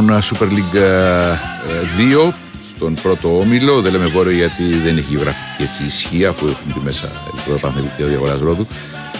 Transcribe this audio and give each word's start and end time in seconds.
Λοιπόν, 0.00 0.22
Super 0.22 0.44
League 0.44 0.78
2 2.28 2.32
στον 2.76 2.94
πρώτο 3.02 3.38
όμιλο. 3.38 3.80
Δεν 3.80 3.92
λέμε 3.92 4.06
βόρειο 4.06 4.36
γιατί 4.36 4.62
δεν 4.84 4.96
έχει 4.96 5.06
γεωγραφική 5.08 5.62
έτσι, 5.62 5.82
ισχύ 5.86 6.26
αφού 6.26 6.46
έχουμε 6.46 6.72
τη 6.72 6.80
μέσα 6.80 7.12
το 7.46 7.52
Παναθηναϊκό 7.60 8.04
Διαγορά 8.04 8.38
Ρόδου. 8.42 8.66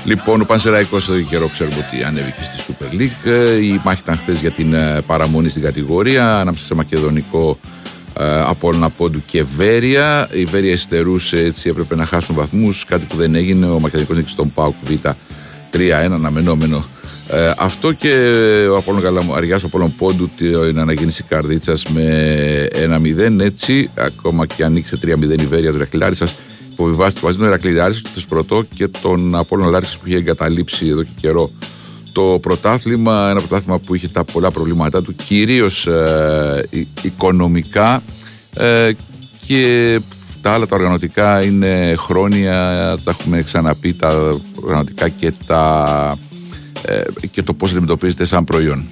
Λοιπόν, 0.05 0.41
ο 0.41 0.45
Πανσεραϊκός 0.45 1.09
εδώ 1.09 1.19
και 1.19 1.23
καιρό 1.23 1.49
ξέρουμε 1.53 1.87
ότι 1.89 2.05
ανέβηκε 2.05 2.41
στη 2.43 2.73
Super 2.73 2.95
League. 2.95 3.61
Η 3.63 3.81
μάχη 3.85 4.01
ήταν 4.03 4.19
χθες 4.19 4.41
για 4.41 4.51
την 4.51 4.77
παραμονή 5.07 5.49
στην 5.49 5.63
κατηγορία 5.63 6.35
ανάμεσα 6.35 6.65
σε 6.65 6.75
Μακεδονικό 6.75 7.59
Απόλλωνα 8.47 8.91
Πόντου 8.91 9.23
και 9.27 9.45
Βέρεια. 9.57 10.29
Η 10.33 10.45
Βέρεια 10.45 10.73
υστερούσε, 10.73 11.37
έτσι 11.37 11.69
έπρεπε 11.69 11.97
να 11.97 12.07
χάσουν 12.07 12.35
βαθμούς. 12.35 12.85
Κάτι 12.85 13.05
που 13.05 13.17
δεν 13.17 13.35
έγινε. 13.35 13.67
Ο 13.67 13.81
Μακεδονικός 13.81 14.17
νίκησε 14.17 14.35
στον 14.35 14.53
Πάουκ 14.53 14.75
Β 14.85 15.09
3-1, 15.73 15.81
αναμενόμενο 15.91 16.85
ε, 17.31 17.53
αυτό 17.59 17.93
και 17.93 18.15
ο 18.71 18.77
Απόλλων 18.77 19.03
Καλαμαριάς, 19.03 19.63
ο 19.63 19.67
Απόλλων 19.67 19.95
Πόντου 19.97 20.31
την 20.37 20.79
αναγέννηση 20.79 21.23
Καρδίτσας 21.23 21.85
με 21.85 22.69
1-0 22.73 23.41
έτσι 23.41 23.91
ακόμα 23.95 24.47
και 24.47 24.65
ανοίξει 24.65 24.97
3-0 25.03 25.41
η 25.41 25.47
Βέρεια 25.47 25.73
του 25.73 25.79
Ρακλάρισσας 25.79 26.35
υποβιβάστηκε 26.73 27.27
μαζί 27.27 27.39
με 27.39 27.45
τον 27.45 27.53
Ρακλάρισσας 27.53 28.03
του 28.03 28.11
Θεσπρωτό 28.15 28.65
και 28.75 28.89
τον 28.89 29.37
Απόλλων 29.37 29.71
Λάρισσας 29.71 29.99
που 29.99 30.07
είχε 30.07 30.17
εγκαταλείψει 30.17 30.87
εδώ 30.87 31.03
και 31.03 31.11
καιρό 31.21 31.51
το 32.13 32.39
πρωτάθλημα, 32.43 33.29
ένα 33.31 33.41
πρωτάθλημα 33.41 33.79
που 33.79 33.95
είχε 33.95 34.09
τα 34.09 34.25
πολλά 34.25 34.51
προβλήματά 34.51 35.03
του 35.03 35.15
κυρίως 35.15 35.87
ε, 35.87 36.69
οικονομικά. 37.03 38.03
Ε, 38.55 38.91
και 39.47 40.01
τα 40.43 40.53
άλλα 40.53 40.67
τα 40.67 40.77
οργανωτικά 40.77 41.45
είναι 41.45 41.95
χρόνια, 41.99 42.55
τα 43.05 43.17
έχουμε 43.19 43.43
ξαναπεί 43.43 43.95
τα 43.95 44.39
οργανωτικά 44.63 45.09
και 45.09 45.33
τα 45.47 46.19
ε, 46.21 46.28
και 47.31 47.43
το 47.43 47.53
πώς 47.53 47.71
αντιμετωπίζεται 47.71 48.25
σαν 48.25 48.45
προϊόν. 48.45 48.85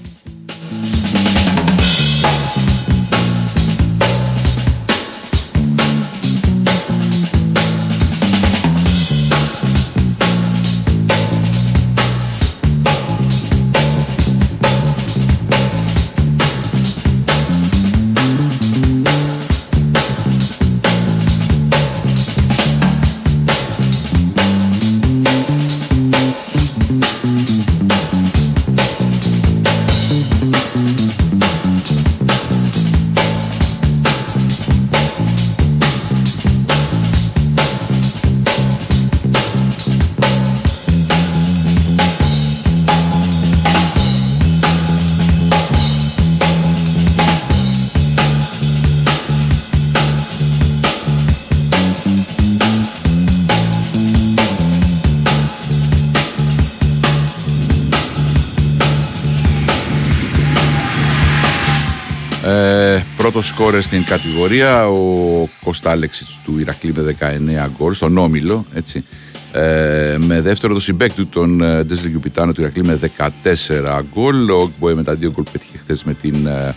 Πρώτο 63.37 63.55
σκόρε 63.55 63.81
στην 63.81 64.05
κατηγορία 64.05 64.89
ο 64.89 65.49
Κωστάλεξιτς 65.65 66.39
του 66.45 66.59
Ηρακλή 66.59 66.93
με 66.95 67.17
19 67.21 67.69
γκολ 67.77 67.95
στον 67.95 68.19
Όμιλο 68.19 68.65
έτσι. 68.75 69.05
Ε, 69.53 70.17
με 70.19 70.41
δεύτερο 70.41 70.75
το 70.75 70.81
συμπέκ 70.81 71.13
του 71.13 71.27
τον 71.27 71.61
ε, 71.61 71.85
Ντέσλι 71.85 72.09
Γιουπιτάνο 72.09 72.53
του 72.53 72.61
Ηρακλή 72.61 72.85
με 72.85 72.99
14 73.43 74.01
γκολ. 74.13 74.51
Ο 74.51 74.61
Οκμποέ 74.61 74.95
με 74.95 75.03
τα 75.03 75.15
δύο 75.15 75.31
γκολ 75.31 75.45
πέτυχε 75.53 75.79
χθες 75.79 76.05
με 76.05 76.15
την 76.15 76.47
ε, 76.47 76.75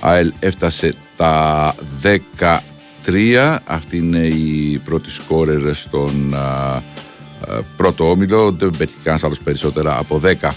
ΑΕΛ 0.00 0.32
έφτασε 0.38 0.92
τα 1.16 1.74
13 3.06 3.58
αυτή 3.64 3.96
είναι 3.96 4.26
η 4.26 4.80
πρώτη 4.84 5.10
σκόρερ 5.10 5.74
στον 5.74 6.34
ε, 6.34 6.82
ε, 7.48 7.60
πρώτο 7.76 8.10
όμιλο. 8.10 8.52
Δεν 8.52 8.70
πέτυχε 8.70 8.98
κανένας 9.02 9.24
άλλος 9.24 9.40
περισσότερα 9.40 9.98
από 9.98 10.20
10 10.42 10.48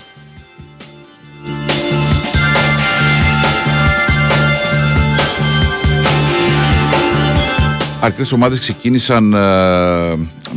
Αρκετές 8.02 8.32
ομάδες 8.32 8.60
ξεκίνησαν 8.60 9.34
ε, 9.34 9.38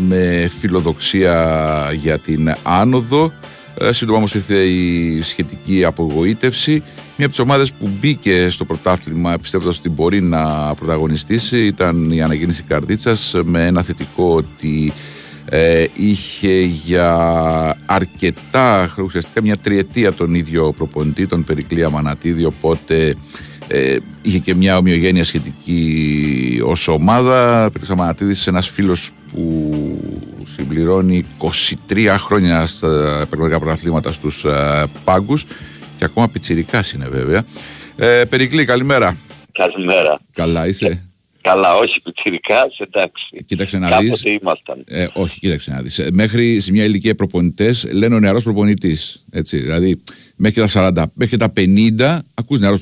με 0.08 0.50
φιλοδοξία 0.58 1.92
για 1.94 2.18
την 2.18 2.54
άνοδο. 2.62 3.32
Ε, 3.78 3.92
σύντομα 3.92 4.18
όμως 4.18 4.34
ήρθε 4.34 4.54
η 4.54 5.22
σχετική 5.22 5.84
απογοήτευση. 5.84 6.72
Μία 7.16 7.26
από 7.26 7.28
τις 7.28 7.38
ομάδες 7.38 7.72
που 7.72 7.90
μπήκε 8.00 8.48
στο 8.48 8.64
πρωτάθλημα 8.64 9.38
πιστεύοντας 9.38 9.78
ότι 9.78 9.88
μπορεί 9.88 10.20
να 10.22 10.74
πρωταγωνιστήσει 10.74 11.66
ήταν 11.66 12.10
η 12.10 12.22
Αναγέννηση 12.22 12.62
Καρδίτσας 12.62 13.34
με 13.44 13.66
ένα 13.66 13.82
θετικό 13.82 14.34
ότι 14.34 14.92
ε, 15.44 15.84
είχε 15.94 16.60
για 16.60 17.16
αρκετά 17.86 18.94
ουσιαστικά 18.98 19.42
μια 19.42 19.56
τριετία 19.56 20.12
τον 20.12 20.34
ίδιο 20.34 20.72
προπονητή, 20.72 21.26
τον 21.26 21.44
Περικλία 21.44 21.90
Μανατίδη, 21.90 22.44
οπότε 22.44 23.14
ε, 23.72 23.96
είχε 24.22 24.38
και 24.38 24.54
μια 24.54 24.76
ομοιογένεια 24.76 25.24
σχετική 25.24 26.60
ως 26.64 26.88
ομάδα. 26.88 27.70
Πέτρος 27.72 27.96
Μανατίδη, 27.96 28.34
ένας 28.46 28.68
φίλος 28.68 29.10
που 29.32 29.70
συμπληρώνει 30.54 31.26
23 31.88 32.16
χρόνια 32.18 32.66
στα 32.66 32.86
επαγγελματικά 33.22 33.58
πρωταθλήματα 33.58 34.12
στους 34.12 34.44
ε, 34.44 34.84
πάγκους 35.04 35.44
και 35.98 36.04
ακόμα 36.04 36.28
πιτσιρικά 36.28 36.84
είναι 36.94 37.08
βέβαια. 37.08 37.44
Ε, 37.96 38.24
Περικλή, 38.24 38.64
καλημέρα. 38.64 39.16
Καλημέρα. 39.52 40.18
Καλά 40.32 40.66
είσαι; 40.66 41.12
Καλά, 41.42 41.74
όχι 41.76 42.02
πιτσιρικά, 42.02 42.66
εντάξει. 42.78 43.44
Κοίταξε 43.44 43.78
να 43.78 43.98
δεις. 43.98 44.22
ήμασταν. 44.24 44.84
Ε, 44.86 45.06
όχι, 45.12 45.38
κοίταξε 45.38 45.70
να 45.70 45.80
δεις. 45.82 45.98
Ε, 45.98 46.08
μέχρι 46.12 46.60
σε 46.60 46.72
μια 46.72 46.84
ηλικία 46.84 47.14
προπονητές 47.14 47.88
λένε 47.92 48.14
ο 48.14 48.18
νεαρός 48.18 48.42
προπονητής. 48.42 49.24
Έτσι, 49.30 49.58
δηλαδή 49.58 50.02
μέχρι 50.36 50.60
τα 50.60 50.92
40, 50.94 51.04
μέχρι 51.14 51.36
τα 51.36 51.52
50 51.56 52.18
ακούς 52.34 52.60
νεαρός 52.60 52.80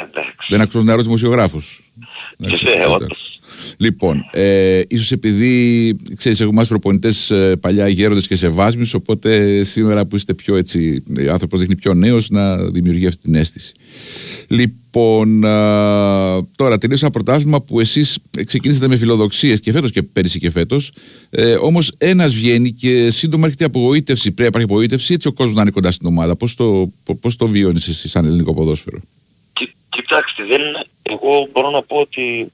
προπονητής. 0.00 0.46
Δεν 0.48 0.60
ακούς 0.60 0.84
νεαρός 0.84 1.04
δημοσιογράφος. 1.04 1.82
Λοιπόν, 3.76 4.24
ε, 4.32 4.82
ίσως 4.88 5.12
επειδή, 5.12 5.96
ξέρεις, 6.16 6.40
έχουμε 6.40 6.64
προπονητές 6.64 7.30
ε, 7.30 7.56
παλιά 7.56 7.88
γέροντες 7.88 8.26
και 8.26 8.36
σεβάσμιους, 8.36 8.94
οπότε 8.94 9.62
σήμερα 9.62 10.06
που 10.06 10.16
είστε 10.16 10.34
πιο 10.34 10.56
έτσι, 10.56 11.02
ο 11.28 11.32
άνθρωπος 11.32 11.60
δείχνει 11.60 11.76
πιο 11.76 11.94
νέος 11.94 12.28
να 12.28 12.56
δημιουργεί 12.56 13.06
αυτή 13.06 13.20
την 13.20 13.34
αίσθηση. 13.34 13.72
Λοιπόν, 14.48 15.44
α, 15.44 16.46
τώρα 16.56 16.78
τελείωσα 16.78 17.04
ένα 17.04 17.14
πρωτάθλημα 17.14 17.62
που 17.62 17.80
εσείς 17.80 18.18
ξεκινήσατε 18.46 18.88
με 18.88 18.96
φιλοδοξίες 18.96 19.60
και 19.60 19.72
φέτος 19.72 19.90
και 19.90 20.02
πέρυσι 20.02 20.38
και 20.38 20.50
φέτος, 20.50 20.92
ε, 21.30 21.54
όμως 21.54 21.92
ένας 21.98 22.34
βγαίνει 22.34 22.72
και 22.72 23.10
σύντομα 23.10 23.44
έρχεται 23.44 23.64
απογοήτευση, 23.64 24.22
πρέπει 24.22 24.40
να 24.40 24.46
υπάρχει 24.46 24.66
απογοήτευση, 24.66 25.14
έτσι 25.14 25.28
ο 25.28 25.32
κόσμος 25.32 25.54
να 25.54 25.62
είναι 25.62 25.70
κοντά 25.70 25.90
στην 25.90 26.06
ομάδα. 26.06 26.36
Πώς 26.36 26.54
το, 26.54 26.92
πώς 27.20 27.36
το 27.36 27.46
βιώνεις 27.46 27.88
εσύ 27.88 28.08
σαν 28.08 28.24
ελληνικό 28.24 28.54
ποδόσφαιρο; 28.54 28.98
Κοιτάξτε, 29.94 30.44
δεν, 30.44 30.60
εγώ 31.02 31.48
μπορώ 31.52 31.70
να 31.70 31.82
πω 31.82 31.96
ότι 31.96 32.52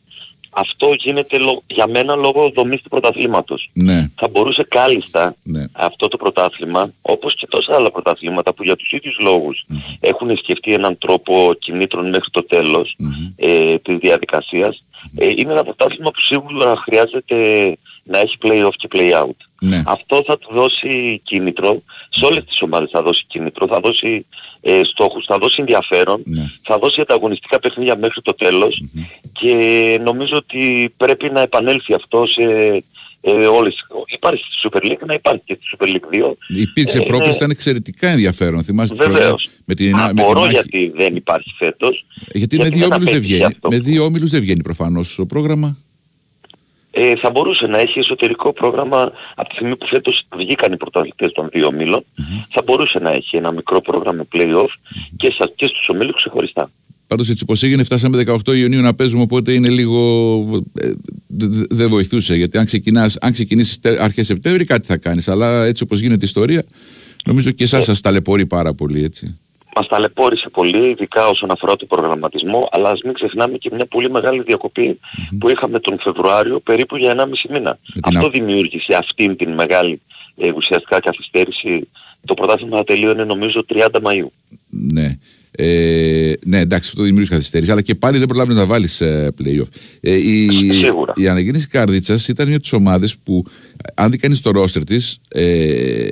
αυτό 0.50 0.92
γίνεται 0.98 1.37
για 1.66 1.87
μένα 1.88 2.14
λόγω 2.14 2.50
δομής 2.54 2.82
του 2.82 2.88
πρωταθλήματος. 2.88 3.70
Ναι. 3.72 4.08
Θα 4.16 4.28
μπορούσε 4.28 4.62
κάλλιστα 4.69 5.37
ναι. 5.42 5.64
αυτό 5.72 6.08
το 6.08 6.16
πρωτάθλημα, 6.16 6.92
όπως 7.02 7.34
και 7.34 7.46
τόσα 7.46 7.75
άλλα 7.75 7.90
πρωταθλήματα 7.90 8.54
που 8.54 8.62
για 8.62 8.76
τους 8.76 8.92
ίδιους 8.92 9.16
έχουν 10.00 10.37
σκεφτεί 10.37 10.72
έναν 10.72 10.98
τρόπο 10.98 11.54
κινήτρων 11.58 12.08
μέχρι 12.08 12.31
το 12.31 12.44
τέλος 12.44 12.96
ε, 13.37 13.78
της 13.78 13.96
διαδικασιας 13.98 14.84
ε, 15.16 15.28
είναι 15.28 15.52
ένα 15.52 15.64
πρωτάθλημα 15.64 16.10
που 16.10 16.20
σίγουρα 16.20 16.76
χρειάζεται 16.76 17.36
να 18.02 18.19
έχει 18.19 18.36
play-off 18.43 18.75
και 18.76 18.88
play-out. 18.93 19.36
Ναι. 19.60 19.82
Αυτό 19.86 20.22
θα 20.26 20.38
του 20.38 20.48
δώσει 20.52 21.20
κίνητρο, 21.24 21.82
σε 22.10 22.24
όλες 22.24 22.44
τις 22.44 22.62
ομάδες 22.62 22.90
θα 22.92 23.02
δώσει 23.02 23.24
κίνητρο, 23.26 23.66
θα 23.66 23.80
δώσει 23.80 24.26
ε, 24.60 24.80
στόχους, 24.84 25.24
θα 25.24 25.38
δώσει 25.38 25.56
ενδιαφέρον, 25.58 26.22
ναι. 26.24 26.44
θα 26.62 26.78
δώσει 26.78 27.00
ανταγωνιστικά 27.00 27.58
παιχνίδια 27.58 27.96
μέχρι 27.96 28.22
το 28.22 28.34
τελος 28.34 28.82
και 29.32 29.54
νομίζω 30.04 30.36
ότι 30.36 30.94
πρέπει 30.96 31.30
να 31.30 31.40
επανέλθει 31.40 31.94
αυτό 31.94 32.26
σε 32.26 32.42
ε, 33.20 33.46
όλες. 33.46 33.86
Υπάρχει 34.06 34.44
στη 34.44 34.68
Super 34.68 34.90
League, 34.90 35.06
να 35.06 35.14
υπάρχει 35.14 35.42
και 35.44 35.58
στη 35.60 35.76
Super 35.76 35.86
League 35.86 36.28
2. 36.28 36.32
Υπήρξε 36.48 36.98
ε, 36.98 37.02
πρόκληση, 37.02 37.36
ήταν 37.36 37.50
εξαιρετικά 37.50 38.08
ενδιαφέρον. 38.08 38.62
Θυμάστε 38.62 39.04
Βεβαίως. 39.04 39.48
Με 39.64 39.74
την, 39.74 39.96
Απορώ 39.96 40.46
γιατί 40.50 40.92
δεν 40.96 41.16
υπάρχει 41.16 41.54
φέτος. 41.58 42.06
Γιατί, 42.32 42.56
γιατί 42.56 42.76
με 42.76 42.84
δύο 42.84 42.86
όμιλους 42.94 43.12
δεν 43.12 43.20
βγαίνει. 43.20 43.54
Με 43.68 43.78
δύο 43.78 44.04
όμιλους 44.04 44.30
δεν 44.30 44.40
βγαίνει 44.40 44.62
προφανώς 44.62 45.14
το 45.14 45.26
πρόγραμμα. 45.26 45.76
Ε, 46.90 47.16
θα 47.16 47.31
μπορούσε 47.31 47.66
να 47.66 47.78
έχει 47.78 47.98
εσωτερικό 47.98 48.52
πρόγραμμα 48.52 49.12
από 49.34 49.48
τη 49.48 49.54
στιγμή 49.54 49.76
που 49.76 49.87
φέτος 49.87 50.22
βγήκαν 50.37 50.72
οι 50.72 50.76
πρωταθλητές 50.76 51.32
των 51.32 51.48
δύο 51.52 51.66
ομίλων, 51.66 52.04
θα 52.48 52.62
μπορούσε 52.64 52.98
να 52.98 53.10
έχει 53.10 53.37
ένα 53.37 53.52
μικρό 53.52 53.81
πρόγραμμα 53.81 54.26
play-off 54.32 54.72
και, 55.16 55.34
σα, 55.38 55.46
και 55.46 55.66
στους 55.66 55.88
ομίλους 55.88 56.14
ξεχωριστά. 56.14 56.70
Πάντως 57.06 57.28
έτσι 57.28 57.44
πως 57.44 57.62
έγινε 57.62 57.82
φτάσαμε 57.82 58.25
18 58.26 58.56
Ιουνίου 58.56 58.81
να 58.81 58.94
παίζουμε 58.94 59.22
οπότε 59.22 59.52
είναι 59.52 59.69
λίγο 59.69 60.62
ε, 60.81 60.90
δεν 61.70 61.88
βοηθούσε 61.88 62.34
γιατί 62.34 62.58
αν, 62.58 62.64
ξεκινάς, 62.64 63.16
αν 63.20 63.32
ξεκινήσεις 63.32 63.81
αρχές 63.98 64.26
Σεπτέμβρη 64.26 64.64
κάτι 64.64 64.86
θα 64.86 64.96
κάνεις 64.96 65.28
αλλά 65.28 65.64
έτσι 65.64 65.82
όπως 65.82 66.00
γίνεται 66.00 66.25
η 66.25 66.28
ιστορία 66.28 66.64
νομίζω 67.25 67.50
και 67.50 67.64
εσάς 67.64 67.81
ε. 67.81 67.84
σας 67.84 68.00
ταλαιπωρεί 68.00 68.46
πάρα 68.46 68.75
πολύ 68.75 69.04
έτσι. 69.04 69.38
Μας 69.76 69.87
ταλαιπώρησε 69.88 70.49
πολύ, 70.49 70.88
ειδικά 70.90 71.26
όσον 71.26 71.50
αφορά 71.50 71.76
το 71.76 71.87
προγραμματισμό, 71.87 72.69
αλλά 72.72 72.90
ας 72.90 73.00
μην 73.05 73.14
ξεχνάμε 73.14 73.58
και 73.58 73.70
μια 73.72 73.87
πολύ 73.87 74.11
μεγάλη 74.11 74.44
που 75.38 75.49
είχαμε 75.49 75.78
τον 75.78 75.99
Φεβρουάριο 76.00 76.61
περίπου 76.61 76.96
για 76.96 77.14
1,5 77.17 77.25
μήνα. 77.50 77.78
Αυτό 78.02 78.26
α... 78.26 78.31
δημιούργησε 78.31 78.94
αυτήν 78.94 79.37
την 79.37 79.52
μεγάλη 79.52 80.00
ε, 80.37 80.52
ουσιαστικά 80.56 81.00
καθυστέρηση. 81.00 81.88
Το 82.25 82.34
πρωτάθλημα 82.34 82.84
τελείωνε 82.84 83.25
νομίζω 83.25 83.64
30 83.75 83.87
Μαΐου. 84.02 84.28
Ναι. 84.69 85.19
Ε, 85.52 86.32
ναι, 86.44 86.58
εντάξει, 86.58 86.88
αυτό 86.93 87.02
δημιουργεί 87.02 87.28
καθυστέρηση, 87.28 87.70
αλλά 87.70 87.82
και 87.82 87.94
πάλι 87.94 88.19
δεν 88.19 88.26
προλάβει 88.26 88.55
να 88.55 88.67
βάλεις 88.67 89.00
ε, 89.00 89.34
playoff. 89.43 89.67
Ε, 90.00 90.14
η, 90.14 90.49
Σίγουρα. 90.84 91.12
η 91.17 91.28
αναγέννηση 91.28 91.69
Κάρδιτσα 91.69 92.19
ήταν 92.28 92.46
μια 92.46 92.55
από 92.55 92.62
τις 92.62 92.72
ομάδες 92.72 93.17
που, 93.19 93.44
αν 93.94 94.11
δει 94.11 94.17
κανείς 94.17 94.40
το 94.40 94.50
ρόστερ 94.50 94.84
της, 94.84 95.20
ε, 95.28 96.11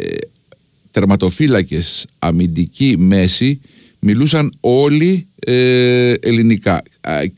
τερματοφύλακες, 0.98 2.06
αμυντική, 2.18 2.94
μέση, 2.98 3.60
μιλούσαν 4.00 4.52
όλοι 4.60 5.28
ε, 5.38 6.12
ελληνικά. 6.12 6.82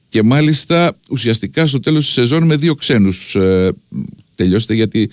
Και 0.09 0.23
μάλιστα 0.23 0.99
ουσιαστικά 1.11 1.67
στο 1.67 1.81
τέλος 1.81 2.05
της 2.05 2.13
σεζόν 2.13 2.47
με 2.47 2.57
δύο 2.57 2.75
ξένους. 2.75 3.35
Ε, 3.35 3.73
τελειώσετε 4.35 4.75
γιατί 4.75 5.11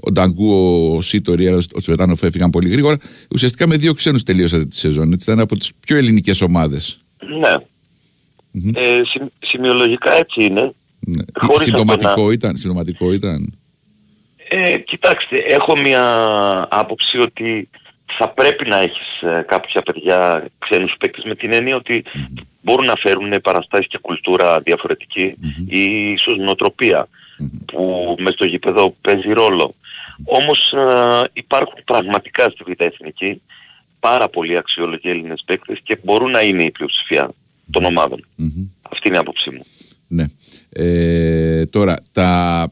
ο 0.00 0.12
Νταγκού, 0.12 0.52
ο 0.96 1.00
Σίτορ, 1.00 1.40
ο 1.74 1.80
Τσβετάνοφ 1.80 2.22
έφυγαν 2.22 2.50
πολύ 2.50 2.68
γρήγορα. 2.68 2.96
Ουσιαστικά 3.30 3.68
με 3.68 3.76
δύο 3.76 3.94
ξένους 3.94 4.22
τελειώσατε 4.22 4.64
τη 4.64 4.76
σεζόν. 4.76 5.12
Έτσι, 5.12 5.30
ήταν 5.30 5.42
από 5.42 5.56
τις 5.56 5.70
πιο 5.80 5.96
ελληνικές 5.96 6.40
ομάδες. 6.40 6.98
Ναι. 7.40 7.54
Ε, 8.80 9.02
σημειολογικά 9.38 10.12
έτσι 10.12 10.44
είναι. 10.44 10.72
Ναι. 11.06 11.22
συντοματικό, 11.58 12.30
ήταν, 12.30 12.56
συντοματικό 12.56 13.12
ήταν; 13.12 13.54
Ε, 14.48 14.78
κοιτάξτε, 14.78 15.36
έχω 15.38 15.78
μια 15.78 16.02
άποψη 16.70 17.18
ότι 17.18 17.68
θα 18.18 18.28
πρέπει 18.28 18.68
να 18.68 18.78
έχεις 18.78 19.20
ε, 19.20 19.44
κάποια 19.46 19.82
παιδιά 19.82 20.46
ξένους 20.58 20.94
παίκτες 20.98 21.24
με 21.24 21.34
την 21.34 21.52
έννοια 21.52 21.76
ότι 21.76 22.04
μπορούν 22.62 22.86
να 22.86 22.94
φέρουν 22.94 23.40
παραστάσεις 23.40 23.86
και 23.86 23.98
κουλτούρα 23.98 24.62
ή 25.68 26.10
ίσως 26.10 26.36
νοοτροπία 26.36 27.08
που 27.64 28.16
μες 28.18 28.34
στο 28.34 28.44
γήπεδο 28.44 28.94
παίζει 29.00 29.32
ρόλο. 29.32 29.74
Όμως 30.24 30.72
ε, 30.72 31.30
υπάρχουν 31.32 31.78
πραγματικά 31.84 32.50
στη 32.50 32.64
Β' 32.66 32.82
Εθνική 32.82 33.42
πάρα 34.00 34.28
πολλοί 34.28 34.56
αξιόλογοι 34.56 35.10
Έλληνες 35.10 35.42
παίκτες 35.46 35.80
και 35.82 35.98
μπορούν 36.02 36.30
να 36.30 36.40
είναι 36.40 36.64
η 36.64 36.70
πλειοψηφία 36.70 37.30
των 37.70 37.84
ομαδων 37.84 38.26
Αυτή 38.90 39.08
είναι 39.08 39.16
η 39.16 39.20
άποψή 39.20 39.50
μου. 39.50 39.64
Ναι. 40.08 40.24
Ε, 40.70 41.66
τώρα, 41.66 41.96
τα 42.12 42.70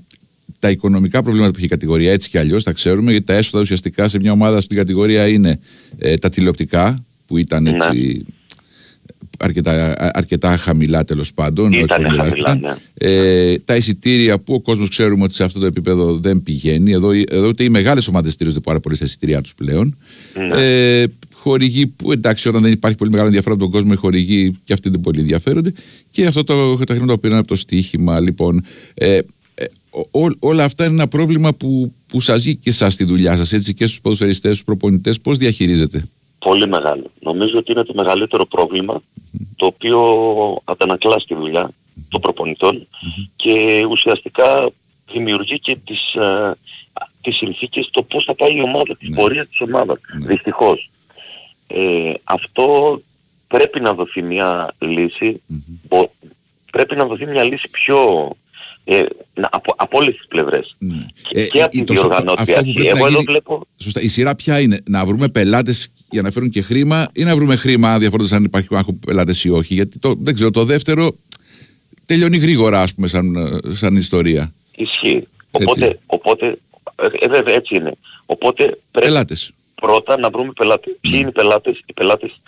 τα 0.59 0.71
οικονομικά 0.71 1.23
προβλήματα 1.23 1.51
που 1.51 1.57
έχει 1.57 1.67
η 1.67 1.71
κατηγορία 1.71 2.13
έτσι 2.13 2.29
κι 2.29 2.39
αλλιώς 2.39 2.65
τα 2.65 2.73
ξέρουμε, 2.73 3.11
γιατί 3.11 3.27
τα 3.27 3.35
έσοδα 3.35 3.61
ουσιαστικά 3.61 4.09
σε 4.09 4.19
μια 4.19 4.33
ομάδα 4.33 4.61
στην 4.61 4.77
κατηγορία 4.77 5.29
είναι 5.29 5.61
ε, 5.99 6.17
τα 6.17 6.29
τηλεοπτικά, 6.29 7.05
που 7.27 7.37
ήταν 7.37 7.63
ναι. 7.63 7.71
έτσι 7.71 8.25
αρκετά, 9.39 9.95
αρκετά 10.17 10.57
χαμηλά 10.57 11.05
τέλος 11.05 11.35
πάντων. 11.35 11.73
Ήταν 11.73 12.05
χαμηλά, 12.05 12.55
ναι. 12.55 12.77
ε, 12.95 13.59
τα 13.59 13.77
εισιτήρια 13.77 14.39
που 14.39 14.55
ο 14.55 14.61
κόσμος 14.61 14.89
ξέρουμε 14.89 15.25
ότι 15.25 15.35
σε 15.35 15.45
αυτό 15.45 15.59
το 15.59 15.67
επίπεδο 15.67 16.19
δεν 16.19 16.43
πηγαίνει. 16.43 16.93
Εδώ, 16.93 17.11
εδώ 17.29 17.49
ούτε 17.49 17.65
οι 17.65 17.69
μεγάλες 17.69 18.09
ομάδες 18.09 18.33
στηρίζονται 18.33 18.61
πάρα 18.61 18.81
πολύ 18.81 18.97
στα 18.97 19.05
εισιτήριά 19.05 19.41
τους 19.41 19.55
πλέον. 19.55 19.99
Ναι. 20.35 20.63
Ε, 21.01 21.07
χορηγοί 21.33 21.87
που 21.87 22.13
εντάξει, 22.13 22.49
όταν 22.49 22.63
δεν 22.63 22.73
υπάρχει 22.73 22.97
πολύ 22.97 23.11
μεγάλο 23.11 23.29
ενδιαφέρον 23.29 23.57
από 23.57 23.71
τον 23.71 23.73
κόσμο, 23.73 23.93
οι 23.95 23.99
χορηγοί 23.99 24.59
και 24.65 24.73
αυτοί 24.73 24.91
δεν 24.91 25.01
πολύ 25.01 25.21
ενδιαφέρονται. 25.21 25.73
Και 26.11 26.27
αυτό 26.27 26.45
το, 26.45 26.77
τα 26.77 26.93
χρήματα 26.95 27.13
που 27.13 27.21
πήραν 27.21 27.39
από 27.39 27.47
το 27.47 27.57
στοίχημα. 27.57 28.21
Λοιπόν, 28.21 28.65
ε, 28.95 29.19
ό, 29.91 30.21
όλα 30.39 30.65
αυτά 30.65 30.85
είναι 30.85 30.95
ένα 30.95 31.09
πρόβλημα 31.09 31.55
που, 31.55 31.93
που 32.07 32.21
σας 32.21 32.43
βγει 32.43 32.57
και 32.57 32.71
εσάς 32.71 32.93
στη 32.93 33.05
δουλειά 33.05 33.37
σας, 33.37 33.53
έτσι 33.53 33.75
και 33.75 33.87
στους 33.87 34.01
ποδοσφαιριστές, 34.01 34.53
στους 34.53 34.65
προπονητές, 34.65 35.21
πώς 35.21 35.37
διαχειρίζετε. 35.37 36.09
Πολύ 36.39 36.69
μεγάλο. 36.69 37.11
Νομίζω 37.21 37.59
ότι 37.59 37.73
είναι 37.73 37.83
το 37.83 37.95
μεγαλύτερο 37.95 38.47
το 39.57 39.67
οποίο 39.67 40.01
αντανακλά 40.65 41.19
στη 41.19 41.35
δουλειά 41.35 41.71
των 42.09 42.21
προπονητών 42.21 42.89
και 43.37 43.85
ουσιαστικά 43.91 44.71
δημιουργεί 45.13 45.59
και 45.59 45.77
τις, 45.85 46.15
α, 46.15 46.57
τις 47.21 47.37
συνθήκες 47.37 47.89
το 47.91 48.03
πώς 48.03 48.25
θα 48.25 48.35
πάει 48.35 48.57
η 48.57 48.63
ομάδα, 48.63 48.97
την 48.97 49.11
ναι. 49.11 49.17
πορεία 49.17 49.47
της 49.47 49.61
ομάδας. 49.61 49.99
Ναι. 50.19 50.27
Δυστυχώς. 50.27 50.91
Ε, 51.67 52.13
αυτό 52.25 53.01
πρέπει 53.47 53.81
να 53.81 53.95
δοθεί 53.95 54.23
μια 54.23 54.75
λύση, 54.79 55.43
πρέπει 56.73 56.97
να 56.97 57.07
δοθεί 57.07 57.27
μια 57.27 57.43
λύση 57.43 57.69
πιο 57.71 58.31
ε, 58.91 59.07
από, 59.51 59.75
από 59.77 59.99
όλες 59.99 60.17
τις 60.17 60.27
πλευρές. 60.29 60.77
Ναι. 60.79 61.07
Και, 61.29 61.41
ε, 61.41 61.47
και 61.47 61.63
από 61.63 61.71
την 61.71 61.85
διοργανώτρια 61.87 62.59
αρχή. 62.59 62.87
Εγώ 62.87 63.07
εδώ 63.07 63.23
βλέπω... 63.23 63.67
Σωστά. 63.77 64.01
Η 64.01 64.09
σειρά 64.09 64.35
ποια 64.35 64.61
είναι, 64.61 64.81
να 64.85 65.05
βρούμε 65.05 65.29
πελάτες 65.29 65.89
για 66.11 66.23
να 66.23 66.31
φέρουν 66.31 66.51
και 66.51 66.63
χρήμα 66.63 67.09
ή 67.13 67.23
να 67.23 67.37
βρούμε 67.37 67.57
χρήμα 67.57 67.99
διαφορετικά 67.99 68.37
αν 68.37 68.45
υπάρχει 68.45 68.69
έχουν 68.71 68.99
πελάτες 69.07 69.45
ή 69.45 69.51
όχι. 69.51 69.75
Γιατί 69.75 69.99
το, 69.99 70.15
δεν 70.19 70.35
ξέρω, 70.35 70.51
το 70.51 70.65
δεύτερο 70.65 71.11
τελειώνει 72.07 72.37
γρήγορα 72.37 72.83
ας 72.83 72.95
πούμε 72.95 73.07
σαν, 73.07 73.61
σαν 73.69 73.97
ιστορία. 73.97 74.55
Ισχύει. 74.77 75.29
Οπότε, 75.51 75.99
οπότε 76.07 76.59
ε, 77.21 77.29
βέβαια 77.29 77.55
έτσι 77.55 77.77
είναι. 77.77 77.93
Οπότε 78.27 78.65
πρέπει 78.65 79.07
πελάτες. 79.07 79.53
πρώτα 79.75 80.19
να 80.19 80.31
βρούμε 80.31 80.53
πελάτες. 80.53 80.97
Ποιοι 81.01 81.13
είναι 81.15 81.29
οι 81.29 81.33
πελάτες, 81.33 81.83
οι 81.87 81.93
πελάτες 81.93 82.41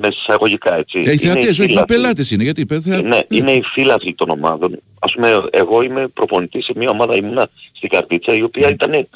με 0.00 0.08
εισαγωγικά 0.08 0.76
έτσι. 0.76 0.98
Ε, 1.06 1.12
οι 1.12 1.16
θεατές, 1.16 1.58
όχι 1.58 1.72
οι 1.72 1.84
πελάτες 1.86 2.30
είναι, 2.30 2.42
γιατί 2.42 2.66
θεα... 2.82 3.02
Ναι, 3.02 3.18
είναι 3.28 3.52
οι 3.52 3.62
φίλαθλοι 3.62 4.14
των 4.14 4.30
ομάδων. 4.30 4.78
Ας 4.98 5.12
πούμε, 5.12 5.42
εγώ 5.50 5.82
είμαι 5.82 6.08
προπονητής 6.08 6.64
σε 6.64 6.72
μια 6.76 6.90
ομάδα, 6.90 7.16
ήμουνα 7.16 7.48
στην 7.72 7.88
Καρδίτσα, 7.88 8.34
η 8.34 8.42
οποία 8.42 8.66
ναι. 8.66 8.72
ήταν, 8.72 9.08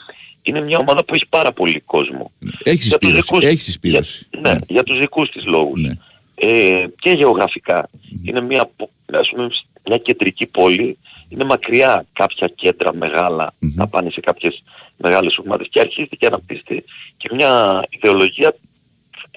είναι 0.42 0.61
μια 0.61 0.78
ομάδα 0.78 1.04
που 1.04 1.14
έχει 1.14 1.26
πάρα 1.28 1.52
πολύ 1.52 1.80
κόσμο. 1.80 2.30
Έχεις 2.62 2.83
συσπήρωση, 2.83 3.21
δικούς, 3.21 3.45
έχεις 3.45 3.62
συσπήρωση. 3.62 4.26
Για, 4.30 4.40
ναι, 4.40 4.52
ναι, 4.52 4.59
για 4.68 4.83
τους 4.83 4.99
δικούς 4.99 5.30
της 5.30 5.45
λόγους. 5.45 5.80
Ναι. 5.80 5.92
Ε, 6.35 6.87
και 6.99 7.11
γεωγραφικά. 7.11 7.88
Είναι 8.25 8.40
μια, 8.40 8.71
ας 9.12 9.28
πούμε, 9.28 9.49
μια 9.85 9.99
κεντρική 9.99 10.47
πόλη, 10.47 10.99
είναι 11.28 11.45
μακριά 11.45 12.06
κάποια 12.12 12.52
κέντρα 12.54 12.95
μεγάλα 12.95 13.54
να 13.59 13.87
πάνε 13.87 14.11
σε 14.11 14.21
κάποιες 14.21 14.62
μεγάλες 14.97 15.38
ομάδες 15.38 15.66
και 15.71 15.80
αρχίζει 15.80 16.09
και 16.18 16.26
αναπτύσσεται 16.26 16.85
και 17.16 17.28
μια 17.33 17.83
ιδεολογία 17.88 18.56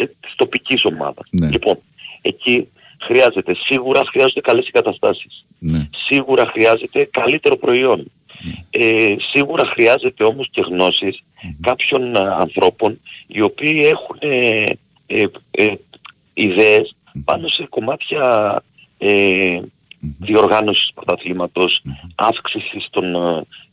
της 0.05 0.35
τοπικής 0.35 0.85
ομάδας. 0.85 1.27
Ναι. 1.31 1.49
Λοιπόν, 1.49 1.79
εκεί 2.21 2.67
χρειάζεται, 3.01 3.55
σίγουρα 3.55 4.05
χρειάζονται 4.05 4.41
καλές 4.41 4.67
εγκαταστάσεις. 4.73 5.45
Ναι. 5.59 5.89
Σίγουρα 6.05 6.45
χρειάζεται 6.45 7.09
καλύτερο 7.11 7.57
προϊόν. 7.57 8.11
Ναι. 8.43 8.85
Ε, 8.85 9.15
σίγουρα 9.31 9.65
χρειάζεται 9.65 10.23
όμως 10.23 10.49
και 10.51 10.61
γνώσεις 10.61 11.23
κάποιων 11.61 12.15
α, 12.15 12.37
ανθρώπων 12.39 12.99
οι 13.27 13.41
οποίοι 13.41 13.81
έχουν 13.85 14.17
ε, 14.19 14.63
ε, 15.07 15.25
ε 15.51 15.71
ιδέες 16.33 16.95
πάνω 17.25 17.47
σε 17.47 17.67
κομμάτια 17.69 18.55
ε, 20.03 20.07
διοργάνωσης 20.19 20.91
πρωταθλήματος, 20.93 21.81
αύξησης 22.15 22.87
των 22.89 23.15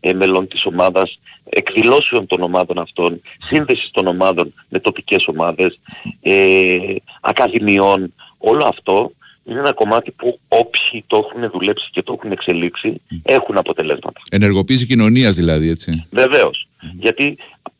ε, 0.00 0.12
μελών 0.12 0.48
της 0.48 0.64
ομάδας, 0.66 1.18
εκδηλώσεων 1.48 2.26
των 2.26 2.42
ομάδων 2.42 2.78
αυτών, 2.78 3.20
σύνδεσης 3.48 3.90
των 3.90 4.06
ομάδων 4.06 4.54
με 4.68 4.78
τοπικές 4.80 5.26
ομάδες, 5.26 5.80
ε, 6.20 6.78
ακαδημιών, 7.20 8.14
όλο 8.38 8.64
αυτό 8.64 9.12
είναι 9.44 9.58
ένα 9.58 9.72
κομμάτι 9.72 10.10
που 10.10 10.40
όποιοι 10.48 11.04
το 11.06 11.16
έχουν 11.16 11.50
δουλέψει 11.50 11.88
και 11.92 12.02
το 12.02 12.12
έχουν 12.18 12.32
εξελίξει 12.32 13.00
έχουν 13.22 13.56
αποτελέσματα. 13.56 14.20
Ενεργοποίηση 14.30 14.86
κοινωνίας 14.86 15.36
δηλαδή, 15.36 15.68
έτσι. 15.68 16.06
Βεβαίως. 16.10 16.68
Γιατί 16.98 17.36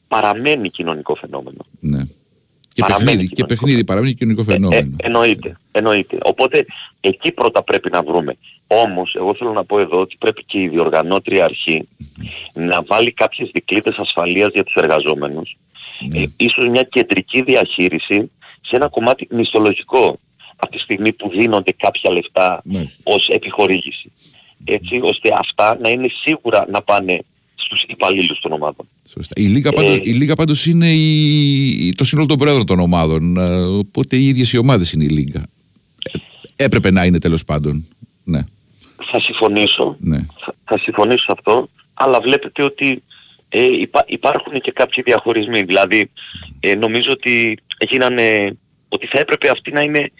παραμένει 0.09 0.71
κοινωνικό 0.71 1.15
φαινόμενο. 1.15 1.67
Ναι. 1.81 2.03
Και 2.77 2.85
παιχνίδι, 2.87 3.29
και 3.29 3.45
παιχνίδι 3.45 3.85
παραμένει 3.85 4.15
κοινωνικό 4.15 4.41
ε, 4.41 4.45
φαινόμενο. 4.45 4.87
Ε, 4.97 5.07
εννοείται, 5.07 5.57
εννοείται. 5.73 6.19
Οπότε 6.23 6.67
εκεί 7.01 7.33
πρώτα 7.33 7.63
πρέπει 7.63 7.91
να 7.91 8.03
βρούμε. 8.03 8.37
Όμως, 8.67 9.15
εγώ 9.15 9.35
θέλω 9.35 9.53
να 9.53 9.65
πω 9.65 9.81
εδώ 9.81 10.01
ότι 10.01 10.17
πρέπει 10.19 10.45
και 10.45 10.61
η 10.61 10.69
διοργανώτρια 10.69 11.45
αρχή 11.45 11.89
να 12.53 12.83
βάλει 12.83 13.13
κάποιες 13.13 13.51
δικλείτες 13.53 13.99
ασφαλείας 13.99 14.51
για 14.53 14.65
τους 14.65 14.75
εργαζόμενους. 14.75 15.57
Ναι. 16.09 16.21
Ε, 16.21 16.27
ίσως 16.37 16.69
μια 16.69 16.83
κεντρική 16.83 17.43
διαχείριση 17.43 18.31
σε 18.61 18.77
ένα 18.77 18.89
κομμάτι 18.89 19.27
μισθολογικό 19.31 20.19
από 20.57 20.73
τη 20.73 20.79
στιγμή 20.79 21.13
που 21.13 21.29
δίνονται 21.29 21.73
κάποια 21.77 22.11
λεφτά 22.11 22.61
ναι. 22.65 22.85
ως 23.03 23.29
επιχορήγηση. 23.29 24.13
Έτσι 24.65 25.01
ώστε 25.03 25.29
αυτά 25.39 25.79
να 25.81 25.89
είναι 25.89 26.09
σίγουρα 26.23 26.67
να 26.71 26.83
πάνε 26.83 27.21
στους 27.67 27.85
υπαλλήλους 27.89 28.39
των 28.39 28.53
ομάδων. 28.53 28.89
Σωστά. 29.09 29.41
Η 29.41 29.47
Λίγα, 29.47 29.73
πάντως, 29.73 29.99
ε, 29.99 30.01
η 30.03 30.13
Λίγα 30.13 30.35
πάντως 30.35 30.67
είναι 30.67 30.93
η, 30.93 31.93
το 31.97 32.05
σύνολο 32.05 32.27
των 32.27 32.39
πρόεδρων 32.39 32.67
των 32.67 32.81
ομάδων, 32.81 33.37
ε, 33.37 33.57
οπότε 33.57 34.17
οι 34.17 34.27
ίδιες 34.27 34.53
οι 34.53 34.59
ομάδες 34.59 34.93
είναι 34.93 35.05
η 35.05 35.09
Λίγα. 35.09 35.41
Ε, 36.57 36.65
έπρεπε 36.65 36.91
να 36.91 37.05
είναι 37.05 37.19
τέλος 37.19 37.45
πάντων. 37.45 37.87
Ναι. 38.25 38.45
θα 39.11 39.21
συμφωνήσω. 39.21 39.97
Ναι. 40.01 40.19
Θα, 40.41 40.55
θα 40.65 40.79
συμφωνήσω 40.79 41.25
σε 41.25 41.33
αυτό. 41.33 41.69
Αλλά 41.95 42.21
βλέπετε 42.21 42.63
ότι 42.63 43.03
ε, 43.49 43.65
υπά, 43.65 44.05
υπάρχουν 44.07 44.61
και 44.61 44.73
κάποιοι 44.73 45.03
διαχωρισμοί. 45.03 45.63
Δηλαδή 45.63 46.11
ε, 46.61 46.75
νομίζω 46.75 47.11
ότι 47.11 47.59
γίνανε, 47.89 48.57
ότι 48.89 49.07
θα 49.07 49.19
έπρεπε 49.19 49.49
αυτή 49.49 49.73
να 49.73 49.81
είναι 49.81 50.13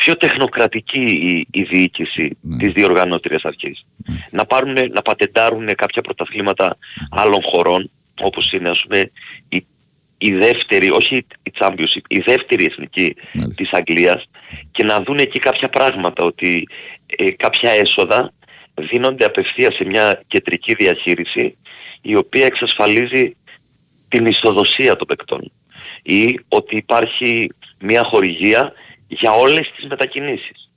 πιο 0.00 0.16
τεχνοκρατική 0.16 1.00
η, 1.02 1.60
η 1.60 1.62
διοίκηση 1.62 2.36
Ναι. 2.40 2.56
της 2.56 2.72
διοργανώτριας 2.72 3.42
αρχής. 3.44 3.86
Να, 4.30 4.44
πάρουν, 4.44 4.72
να 4.92 5.02
πατεντάρουν 5.02 5.74
κάποια 5.74 6.02
πρωταθλήματα 6.02 6.76
άλλων 7.10 7.42
χωρών, 7.42 7.90
όπως 8.20 8.52
είναι 8.52 8.68
ας 8.68 8.82
πούμε 8.82 9.10
η, 9.48 9.66
η 10.18 10.32
δεύτερη, 10.34 10.90
όχι 10.90 11.16
η 11.42 11.52
Championship, 11.58 12.04
η 12.08 12.18
δεύτερη 12.20 12.64
εθνική 12.64 13.14
Μάλιστα. 13.32 13.62
της 13.62 13.72
Αγγλίας 13.72 14.24
και 14.70 14.84
να 14.84 15.02
δουν 15.02 15.18
εκεί 15.18 15.38
κάποια 15.38 15.68
πράγματα, 15.68 16.24
ότι 16.24 16.68
ε, 17.06 17.30
κάποια 17.30 17.70
έσοδα 17.70 18.32
δίνονται 18.74 19.24
απευθείας 19.24 19.74
σε 19.74 19.84
μια 19.84 20.22
κεντρική 20.26 20.74
διαχείριση 20.74 21.56
η 22.02 22.14
οποία 22.16 22.46
εξασφαλίζει 22.46 23.36
την 24.08 24.26
ισοδοσία 24.26 24.96
των 24.96 25.06
παικτών 25.06 25.52
ή 26.02 26.40
ότι 26.48 26.76
υπάρχει 26.76 27.48
μια 27.80 28.02
χορηγία 28.04 28.72
για 29.10 29.32
όλες 29.32 29.70
τις 29.76 29.86
μετακινήσεις. 29.86 30.70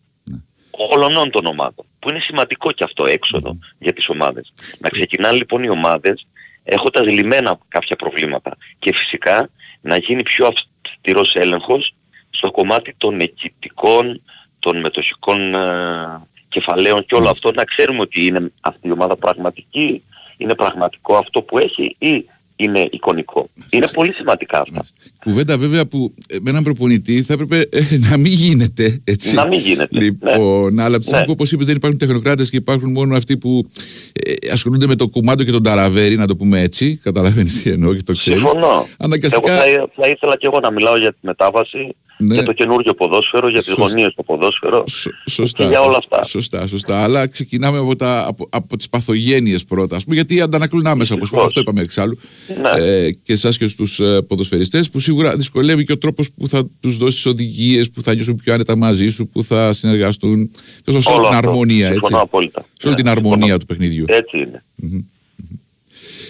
Όλων 0.72 1.30
των 1.30 1.46
ομάδων. 1.46 1.86
Που 2.00 2.10
είναι 2.10 2.20
σημαντικό 2.20 2.72
και 2.72 2.84
αυτό 2.84 3.06
έξοδο 3.06 3.58
για 3.80 3.94
τις 3.94 4.10
ομάδες. 4.10 4.54
Να 4.80 4.90
ξεκινάνε 4.90 5.38
λοιπόν 5.38 5.64
οι 5.64 5.70
ομάδες 5.70 6.28
έχοντας 6.64 7.06
λυμμένα 7.06 7.60
κάποια 7.68 7.96
προβλήματα 7.96 8.58
και 8.80 8.94
φυσικά 8.94 9.50
να 9.82 9.98
γίνει 9.98 10.24
πιο 10.24 10.48
αυστηρός 10.48 11.36
έλεγχος 11.36 11.96
στο 12.30 12.52
κομμάτι 12.52 12.96
των 12.98 13.20
εκκητικών, 13.20 14.22
των 14.60 14.80
μετοχικών 14.80 15.54
ε, 15.56 16.22
κεφαλαίων 16.48 17.06
και 17.06 17.16
όλο 17.16 17.30
αυτό. 17.30 17.52
Να 17.52 17.64
ξέρουμε 17.64 18.00
ότι 18.00 18.26
είναι 18.26 18.52
αυτή 18.62 18.88
η 18.88 18.92
ομάδα 18.92 19.16
πραγματική, 19.16 20.04
είναι 20.38 20.56
πραγματικό 20.56 21.18
αυτό 21.18 21.42
που 21.42 21.58
έχει 21.58 21.96
ή 22.00 22.26
είναι 22.56 22.88
εικονικό. 22.92 23.50
Είναι 23.70 23.88
πολύ 23.94 24.14
σημαντικά 24.14 24.60
αυτά. 24.60 24.86
Κουβέντα 25.24 25.58
βέβαια 25.58 25.86
που 25.86 26.14
ε, 26.28 26.36
με 26.42 26.50
έναν 26.50 26.64
προπονητή 26.64 27.22
θα 27.24 27.34
έπρεπε 27.34 27.68
ε, 27.72 27.80
να 28.10 28.18
μην 28.18 28.32
γίνεται. 28.32 29.02
Έτσι. 29.04 29.34
Να 29.34 29.48
μην 29.48 29.60
γίνεται. 29.60 30.00
Λοιπόν, 30.00 30.80
αλλά 30.80 30.88
από 30.96 30.98
τη 30.98 31.04
στιγμή 31.04 31.20
Ναι. 31.20 31.26
που 31.26 31.32
όπως 31.32 31.52
είπες 31.52 31.66
δεν 31.66 31.76
υπάρχουν 31.76 32.00
τεχνοκράτες 32.00 32.50
και 32.50 32.58
υπάρχουν 32.58 32.92
μόνο 32.92 33.16
αυτοί 33.16 33.38
που 33.38 33.70
ε, 34.14 34.52
ασχολούνται 34.52 34.88
με 34.88 34.96
το 34.96 35.08
κουμάντο 35.08 35.44
και 35.44 35.52
τον 35.52 35.64
ταραβέρι, 35.64 36.16
να 36.16 36.28
το 36.28 36.36
πούμε 36.36 36.62
έτσι. 36.62 37.00
Καταλαβαίνεις 37.04 37.62
τι 37.62 37.70
εννοώ 37.70 37.94
και 37.96 38.04
το 38.04 38.16
ξέρεις. 38.16 38.40
Συμφωνώ. 38.42 38.88
Αναγκαστικά. 38.98 39.66
Εγώ 39.66 39.76
θα, 39.86 39.90
θα 40.02 40.08
ήθελα 40.10 40.38
και 40.38 40.46
εγώ 40.46 40.60
να 40.60 40.72
μιλάω 40.72 40.98
για 40.98 41.12
τη 41.12 41.18
μετάβαση, 41.22 41.96
Ναι. 42.18 42.34
για 42.34 42.44
το 42.44 42.52
καινούργιο 42.54 42.94
ποδόσφαιρο, 42.94 43.50
για 43.50 43.60
τις 43.60 43.68
Σωστά. 43.68 43.84
γωνίες 43.84 44.12
στο 44.12 44.24
ποδόσφαιρο 44.24 44.84
Σω- 44.88 45.12
Σωστά. 45.30 45.64
και 45.64 45.70
για 45.70 45.82
όλα 45.82 45.98
αυτά. 45.98 46.24
Σωστά, 46.24 46.68
σωστά. 46.68 47.04
Αλλά 47.04 47.28
ξεκινάμε 47.28 47.78
από, 47.78 47.96
τα, 47.96 48.26
από, 48.28 48.48
από 48.52 48.78
τις 48.78 48.90
παθογένειες 48.90 49.64
πρώτα. 49.66 49.96
Ας 49.96 50.04
πούμε, 50.04 50.16
γιατί 50.16 50.42
αντανακλούν 50.42 50.86
άμεσα, 50.88 51.14
όπως 51.14 51.24
Δυστυχώς. 51.30 51.46
αυτό 51.48 51.60
είπαμε 51.60 51.82
εξάλλου. 51.82 52.20
Ναι. 52.62 52.86
Ε, 52.86 53.12
και 53.12 53.34
εσάς 53.34 53.58
και 53.58 53.68
στους 53.68 54.00
ε, 54.00 54.22
ποδοσφαιριστές 54.28 54.90
που 54.90 55.00
σίγουρα 55.00 55.36
δυσκολεύει 55.36 55.84
και 55.86 55.92
ο 55.92 55.98
τρόπος 55.98 56.30
που 56.32 56.48
θα 56.50 56.70
τους 56.80 56.98
δώσεις 56.98 57.26
οδηγίες, 57.26 57.90
που 57.92 58.02
θα 58.02 58.14
νιώσουν 58.14 58.36
πιο 58.36 58.54
άνετα 58.54 58.78
μαζί 58.78 59.10
σου, 59.10 59.28
που 59.28 59.44
θα 59.44 59.74
συνεργαστούν. 59.74 60.52
Τόσο 60.84 61.02
σε 61.02 61.10
όλη 61.10 61.18
Όλο 61.20 61.28
την 61.28 61.36
αυτό. 61.38 61.50
αρμονία, 61.50 61.86
έτσι. 61.88 62.00
Συμφωνώ 62.00 62.22
απόλυτα. 62.24 62.62
Σε 62.78 62.88
όλη 62.88 62.96
Ναι, 62.96 63.02
την 63.02 63.12
αρμονία 63.12 63.36
συμφωνώ. 63.38 63.58
του 63.58 63.66
παιχνιδιού. 63.66 64.06
Έτσι 64.08 64.38
είναι. 64.38 64.64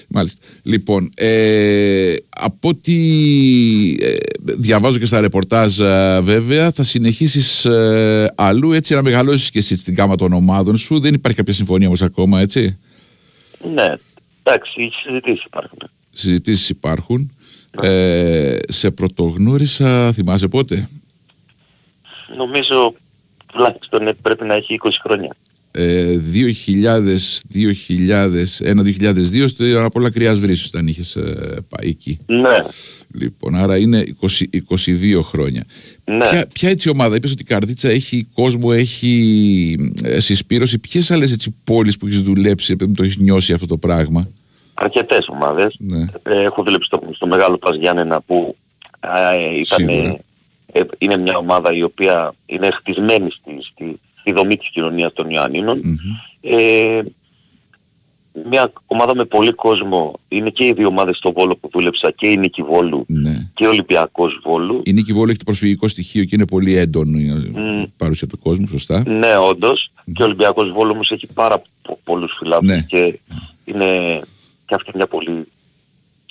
Μάλιστα. 0.07 0.45
Λοιπόν, 0.63 1.09
ε, 1.15 2.15
από 2.29 2.69
ό,τι 2.69 2.93
ε, 3.99 4.15
διαβάζω 4.43 4.99
και 4.99 5.05
στα 5.05 5.21
ρεπορτάζ 5.21 5.79
ε, 5.79 6.19
βέβαια, 6.23 6.71
θα 6.71 6.83
συνεχίσεις 6.83 7.65
ε, 7.65 8.33
αλλού 8.35 8.71
έτσι 8.73 8.93
να 8.93 9.01
μεγαλώσεις 9.01 9.51
και 9.51 9.59
εσύ 9.59 9.77
στην 9.77 9.95
κάμα 9.95 10.15
των 10.15 10.33
ομάδων 10.33 10.77
σου. 10.77 10.99
Δεν 10.99 11.13
υπάρχει 11.13 11.37
κάποια 11.37 11.53
συμφωνία 11.53 11.87
όμως 11.87 12.01
ακόμα, 12.01 12.39
έτσι; 12.41 12.79
Ναι. 13.73 13.93
Εντάξει, 14.43 14.81
οι 14.83 14.91
συζητήσεις 15.03 15.43
υπάρχουν. 15.45 15.79
Συζητήσεις 16.13 16.69
υπάρχουν. 16.69 17.31
Ε, 17.81 18.57
σε 18.67 18.91
πρωτογνώρισα, 18.91 20.13
θυμάσαι 20.13 20.47
πότε; 20.47 20.87
Νομίζω 22.37 22.93
τουλάχιστον 23.53 24.07
ε, 24.07 24.13
πρέπει 24.21 24.45
να 24.45 24.53
έχει 24.53 24.79
20 24.83 24.89
χρόνια. 25.03 25.35
Ε, 25.75 26.19
2000, 26.33 27.17
2001-2002 27.53 29.45
στο 29.47 29.63
Αναπόλα 29.63 30.09
Κρυάς 30.09 30.39
Βρύσους 30.39 30.65
ήταν 30.65 30.87
είχες 30.87 31.15
ε, 31.15 31.57
πάει 31.69 31.89
εκεί. 31.89 32.19
Ναι. 32.25 32.63
Λοιπόν, 33.13 33.55
άρα 33.55 33.77
είναι 33.77 34.15
20, 34.21 34.27
22 34.85 35.19
χρόνια. 35.23 35.65
Ναι. 36.03 36.29
Ποια, 36.29 36.47
ποια 36.53 36.69
έτσι 36.69 36.89
ομάδα, 36.89 37.15
είπες 37.15 37.31
ότι 37.31 37.41
η 37.41 37.45
Καρδίτσα 37.45 37.89
έχει 37.89 38.27
κόσμο, 38.33 38.69
έχει 38.71 39.93
ε, 40.03 40.19
συσπήρωση. 40.19 40.79
Ποιες 40.79 41.11
άλλες 41.11 41.31
έτσι 41.31 41.55
πόλεις 41.63 41.97
που 41.97 42.07
έχεις 42.07 42.21
δουλέψει, 42.21 42.71
επειδή 42.71 42.93
το 42.93 43.03
έχεις 43.03 43.17
νιώσει 43.17 43.53
αυτό 43.53 43.65
το 43.65 43.77
πράγμα; 43.77 44.29
Αρκετές 44.73 45.27
ομάδες. 45.27 45.75
Ναι. 45.79 46.05
Ε, 46.23 46.41
έχω 46.41 46.63
δουλέψει 46.63 46.87
στο, 46.87 47.01
στο 47.13 47.27
Μεγάλο 47.27 47.57
Πας 47.57 47.75
Γιάννενα 47.75 48.21
που 48.21 48.55
ε, 48.99 49.59
ήταν, 49.59 49.87
Σίγουρα. 49.87 50.19
ε, 50.71 50.81
είναι 50.97 51.17
μια 51.17 51.37
ομάδα 51.37 51.73
η 51.73 51.83
οποία 51.83 52.33
είναι 52.45 52.69
χτισμένη 52.71 53.29
στη, 53.31 53.57
στη, 53.71 53.99
στη 54.19 54.31
δομή 54.33 54.57
της 54.57 54.69
κοινωνίας 54.69 55.13
των 55.13 55.29
Ιωαννίνων. 55.29 55.81
Ε, 56.41 57.01
μια 58.49 58.71
ομάδα 58.85 59.15
με 59.15 59.25
πολύ 59.25 59.51
κόσμο 59.51 60.19
είναι 60.27 60.49
και 60.49 60.65
οι 60.65 60.73
δύο 60.73 60.87
ομάδες 60.87 61.17
στο 61.17 61.31
Βόλο 61.31 61.55
που 61.55 61.69
δούλεψα 61.73 62.11
και 62.11 62.27
η 62.27 62.37
Νίκη 62.37 62.61
Βόλου 62.61 63.05
Ναι. 63.07 63.49
και 63.53 63.65
ο 63.65 63.69
Ολυμπιακός 63.69 64.39
Βόλου. 64.43 64.81
Η 64.85 64.93
Νίκη 64.93 65.13
Βόλου 65.13 65.29
έχει 65.29 65.37
το 65.37 65.43
προσφυγικό 65.43 65.87
στοιχείο 65.87 66.23
και 66.23 66.35
είναι 66.35 66.45
πολύ 66.47 66.77
έντονο 66.77 67.17
η 67.17 67.51
Μμ. 67.55 67.83
παρουσία 67.97 68.27
του 68.27 68.39
κόσμου, 68.39 68.67
σωστά. 68.67 69.03
Ναι, 69.07 69.37
όντως. 69.37 69.91
Και 70.13 70.21
ο 70.21 70.25
Ολυμπιακός 70.25 70.71
Βόλου 70.71 70.91
όμως 70.93 71.11
έχει 71.11 71.27
πάρα 71.33 71.61
πο- 71.81 71.99
πολλούς 72.03 72.35
φιλάθλους 72.39 72.71
Ναι. 72.75 72.81
και 72.81 73.19
είναι 73.65 74.19
και 74.73 74.79
αυτή 74.81 74.97
μια 74.97 75.07
πολύ 75.07 75.47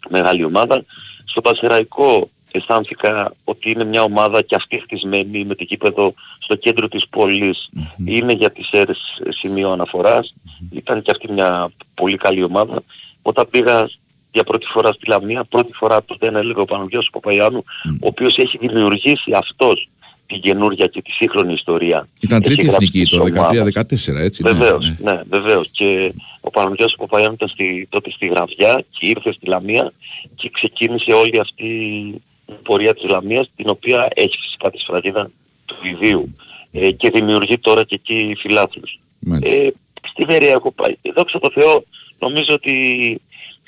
μεγάλη 0.08 0.44
ομάδα. 0.44 0.84
Στο 1.25 1.40
Πασεραϊκό 1.40 2.30
αισθάνθηκα 2.50 3.34
ότι 3.44 3.70
είναι 3.70 3.84
μια 3.84 4.02
ομάδα 4.02 4.42
και 4.42 4.54
αυτή 4.54 4.80
χτισμένη 4.80 5.44
με 5.44 5.54
το 5.54 5.64
κήπεδο 5.64 6.14
στο 6.38 6.54
κέντρο 6.54 6.88
της 6.88 7.08
πολης 7.08 7.68
Είναι 8.06 8.32
για 8.32 8.50
τις 8.50 8.70
αίρες 8.70 8.99
σημείο 9.28 9.70
αναφοράς. 9.70 10.34
Ήταν 10.70 11.02
και 11.02 11.11
αυτή 11.11 11.32
μια 11.32 11.70
πολύ 11.94 12.16
καλή 12.16 12.42
ομάδα. 12.42 12.82
Όταν 13.22 13.49
πήγα 13.50 13.90
για 14.32 14.44
πρώτη 14.44 14.66
φορά 14.66 14.92
στη 14.92 15.08
Λαμία, 15.08 15.44
πρώτη 15.44 15.72
φορά 15.72 16.04
τότε 16.04 16.26
ένα 16.26 16.38
έλεγε 16.38 16.61
ο 16.61 16.64
Παναγιώτης 16.64 17.11
Παπαϊάνου, 17.11 17.64
ο 18.02 18.06
οποίος 18.06 18.37
έχει 18.37 18.58
δημιουργήσει 18.58 19.32
αυτός 19.32 19.88
την 20.32 20.40
καινούργια 20.40 20.86
και 20.86 21.02
τη 21.02 21.10
σύγχρονη 21.10 21.52
ιστορία. 21.52 22.08
Ήταν 22.20 22.40
Έχει 22.40 22.48
τρίτη 22.48 22.66
γράψει 22.68 22.86
εθνική 22.86 23.00
τις 23.00 23.18
το 23.18 23.40
ομάδες. 23.40 24.16
13-14, 24.16 24.20
έτσι. 24.20 24.42
ναι, 24.42 24.50
Βεβαίως, 24.50 24.94
ναι. 24.98 25.12
ναι, 25.12 25.20
βεβαίως. 25.28 25.68
Και 25.72 26.14
ο 26.40 26.50
Παναγιώτης 26.50 26.96
Παπαϊάνου 26.96 27.32
ήταν 27.32 27.48
στη, 27.48 27.86
τότε 27.90 28.10
στη 28.10 28.26
Γραβιά 28.26 28.84
και 28.90 29.06
ήρθε 29.06 29.32
στη 29.32 29.46
Λαμία 29.46 29.92
και 30.34 30.50
ξεκίνησε 30.52 31.12
όλη 31.12 31.40
αυτή 31.40 31.66
η 32.48 32.52
πορεία 32.62 32.94
της 32.94 33.10
Λαμίας 33.10 33.50
την 33.56 33.68
οποία 33.68 34.08
έχει 34.14 34.36
φυσικά 34.40 34.70
τη 34.70 34.78
σφραγίδα 34.78 35.30
του 35.64 35.76
Ιδίου 35.82 36.34
ε, 36.72 36.90
και 36.90 37.10
δημιουργεί 37.10 37.58
τώρα 37.58 37.84
και 37.84 37.94
εκεί 37.94 38.36
φιλάθλους. 38.38 39.00
Μάλιστα. 39.18 39.54
Ε, 39.54 39.72
στη 40.08 40.24
Βέρεια 40.24 40.50
έχω 40.50 40.72
πάει. 40.72 40.94
Δόξα 41.14 41.38
τω 41.38 41.50
Θεώ, 41.54 41.84
νομίζω 42.18 42.54
ότι 42.54 42.74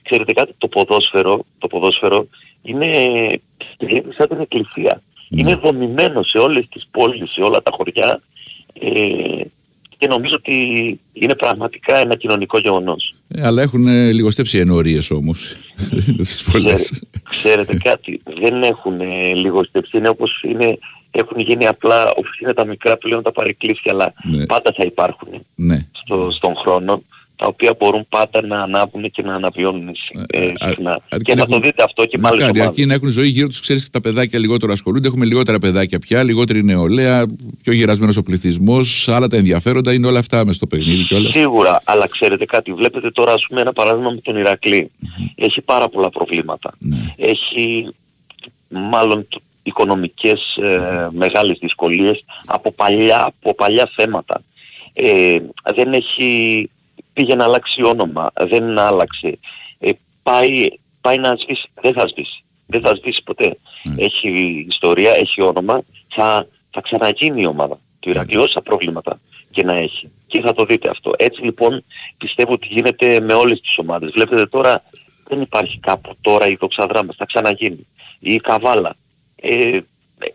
ξέρετε 0.02 0.32
κάτι, 0.32 0.52
το 0.58 0.68
ποδόσφαιρο, 0.68 1.44
το 1.58 1.66
ποδόσφαιρο 1.66 2.26
είναι 2.62 3.26
σαν 4.16 4.28
την 4.28 4.40
εκκλησία. 4.40 5.02
Ναι. 5.34 5.40
Είναι 5.40 5.54
δομημένο 5.54 6.22
σε 6.22 6.38
όλες 6.38 6.64
τις 6.70 6.88
πόλεις, 6.90 7.30
σε 7.32 7.40
όλα 7.40 7.62
τα 7.62 7.70
χωριά 7.74 8.20
ε, 8.80 9.44
και 9.98 10.06
νομίζω 10.06 10.34
ότι 10.34 10.54
είναι 11.12 11.34
πραγματικά 11.34 11.96
ένα 11.96 12.16
κοινωνικό 12.16 12.58
γεγονός. 12.58 13.14
Ε, 13.28 13.46
αλλά 13.46 13.62
έχουν 13.62 13.86
ε, 13.86 14.12
λιγοστέψει 14.12 14.56
οι 14.56 14.60
ενορίες 14.60 15.10
όμως. 15.10 15.56
Στις 16.24 16.42
πολλές. 16.52 16.82
Ξέρε- 16.82 17.04
ξέρετε 17.24 17.76
κάτι, 17.76 18.20
δεν 18.40 18.62
έχουν 18.62 19.00
ε, 19.00 19.34
λιγοστέψει, 19.34 19.96
είναι 19.96 20.08
όπως 20.08 20.42
είναι, 20.48 20.78
έχουν 21.10 21.38
γίνει 21.40 21.66
απλά 21.66 22.10
όπως 22.16 22.38
είναι 22.42 22.52
τα 22.54 22.66
μικρά 22.66 22.96
πλέον 22.96 23.22
τα 23.22 23.32
παρεκκλήσια, 23.32 23.92
αλλά 23.92 24.12
Ναι. 24.22 24.46
πάντα 24.46 24.72
θα 24.76 24.84
υπάρχουν 24.84 25.28
ναι. 25.54 25.88
στο, 25.92 26.30
στον 26.30 26.56
χρόνο, 26.56 27.02
τα 27.36 27.46
οποία 27.46 27.74
μπορούν 27.78 28.06
πάντα 28.08 28.46
να 28.46 28.62
ανάβουν 28.62 29.10
και 29.10 29.22
να 29.22 29.34
αναβιώνουν 29.34 29.88
ε, 30.32 30.46
α- 30.46 30.68
συχνά. 30.68 31.00
αρκεί 31.08 31.24
και 31.24 31.34
να 31.34 31.40
θα 31.40 31.46
το 31.46 31.54
έχουν- 31.54 31.62
δείτε 31.62 31.82
αυτό 31.82 32.04
και 32.06 32.18
με 32.18 32.28
άλλες 32.28 32.40
Μακάρι, 32.40 32.58
ομάδες. 32.58 32.76
αρκεί 32.78 32.86
να 32.88 32.94
έχουν 32.94 33.08
ζωή 33.08 33.28
γύρω 33.28 33.48
τους, 33.48 33.60
ξέρεις 33.60 33.82
και 33.84 33.90
τα 33.92 34.00
παιδάκια 34.00 34.38
λιγότερο 34.38 34.72
ασχολούνται. 34.72 35.08
Έχουμε 35.08 35.24
λιγότερα 35.24 35.58
παιδάκια 35.58 35.98
πια, 35.98 36.22
λιγότερη 36.22 36.64
νεολαία, 36.64 37.26
πιο 37.62 37.72
γερασμένος 37.72 38.16
ο 38.16 38.22
πληθυσμός, 38.22 39.08
άλλα 39.08 39.26
τα 39.28 39.36
ενδιαφέροντα 39.36 39.92
είναι 39.92 40.06
όλα 40.06 40.18
αυτά 40.18 40.44
μες 40.46 40.56
στο 40.56 40.66
παιχνίδι 40.66 41.02
κιόλας. 41.02 41.32
Σίγουρα, 41.32 41.80
αλλά 41.84 42.08
ξέρετε 42.08 42.44
κάτι, 42.44 42.72
βλέπετε 42.72 43.10
τώρα 43.10 43.32
ας 43.32 43.44
πούμε 43.48 43.60
ένα 43.60 43.72
παράδειγμα 43.72 44.10
με 44.10 44.20
τον 44.20 44.36
Ηρακλή. 44.36 44.90
Έχει 45.34 45.60
πάρα 45.60 45.88
πολλά 45.88 46.10
προβλήματα. 46.10 46.74
Ναι. 46.78 47.14
Έχει 47.16 47.86
μάλλον 48.68 49.26
τ- 49.28 49.40
οικονομικές 49.62 50.56
ε, 50.62 51.08
μεγάλες 51.12 51.58
δυσκολίες 51.60 52.24
από 52.46 52.72
παλιά, 52.72 53.24
από 53.24 53.54
παλιά 53.54 53.90
θέματα. 53.96 54.42
Ε, 54.92 55.38
δεν 55.74 55.92
έχει, 55.92 56.70
πήγε 57.14 57.34
να 57.34 57.44
αλλάξει 57.44 57.82
όνομα, 57.82 58.30
δεν 58.34 58.78
άλλαξε. 58.78 59.38
Ε, 59.78 59.90
πάει, 60.22 60.68
πάει 61.00 61.18
να 61.18 61.36
σβήσει, 61.36 61.68
δεν 61.80 61.92
θα 61.92 62.08
σβήσει. 62.08 62.44
Δεν 62.66 62.80
θα 62.80 62.94
σβήσει 62.94 63.22
ποτέ. 63.22 63.58
Έχει 63.96 64.28
ιστορία, 64.68 65.12
έχει 65.14 65.42
όνομα, 65.42 65.82
θα, 66.08 66.46
θα 66.70 66.80
ξαναγίνει 66.80 67.40
η 67.40 67.46
ομάδα. 67.46 67.78
του 68.00 68.10
Ηρακλή 68.10 68.36
όσα 68.36 68.62
προβλήματα 68.62 69.20
και 69.50 69.64
να 69.64 69.74
έχει. 69.74 70.10
Και 70.26 70.40
θα 70.40 70.54
το 70.54 70.64
δείτε 70.64 70.88
αυτό. 70.88 71.12
Έτσι 71.16 71.42
λοιπόν 71.42 71.84
πιστεύω 72.16 72.52
ότι 72.52 72.66
γίνεται 72.70 73.20
με 73.20 73.32
όλες 73.32 73.60
τις 73.60 73.78
ομάδες. 73.78 74.10
Βλέπετε 74.10 74.46
τώρα 74.46 74.82
δεν 75.28 75.40
υπάρχει 75.40 75.78
κάπου 75.78 76.16
τώρα 76.20 76.46
η 76.48 76.56
δοξαδρά 76.60 77.04
μας, 77.04 77.16
θα 77.16 77.24
ξαναγίνει. 77.24 77.86
Η 78.18 78.36
καβάλα. 78.36 78.94
Ε, 79.36 79.78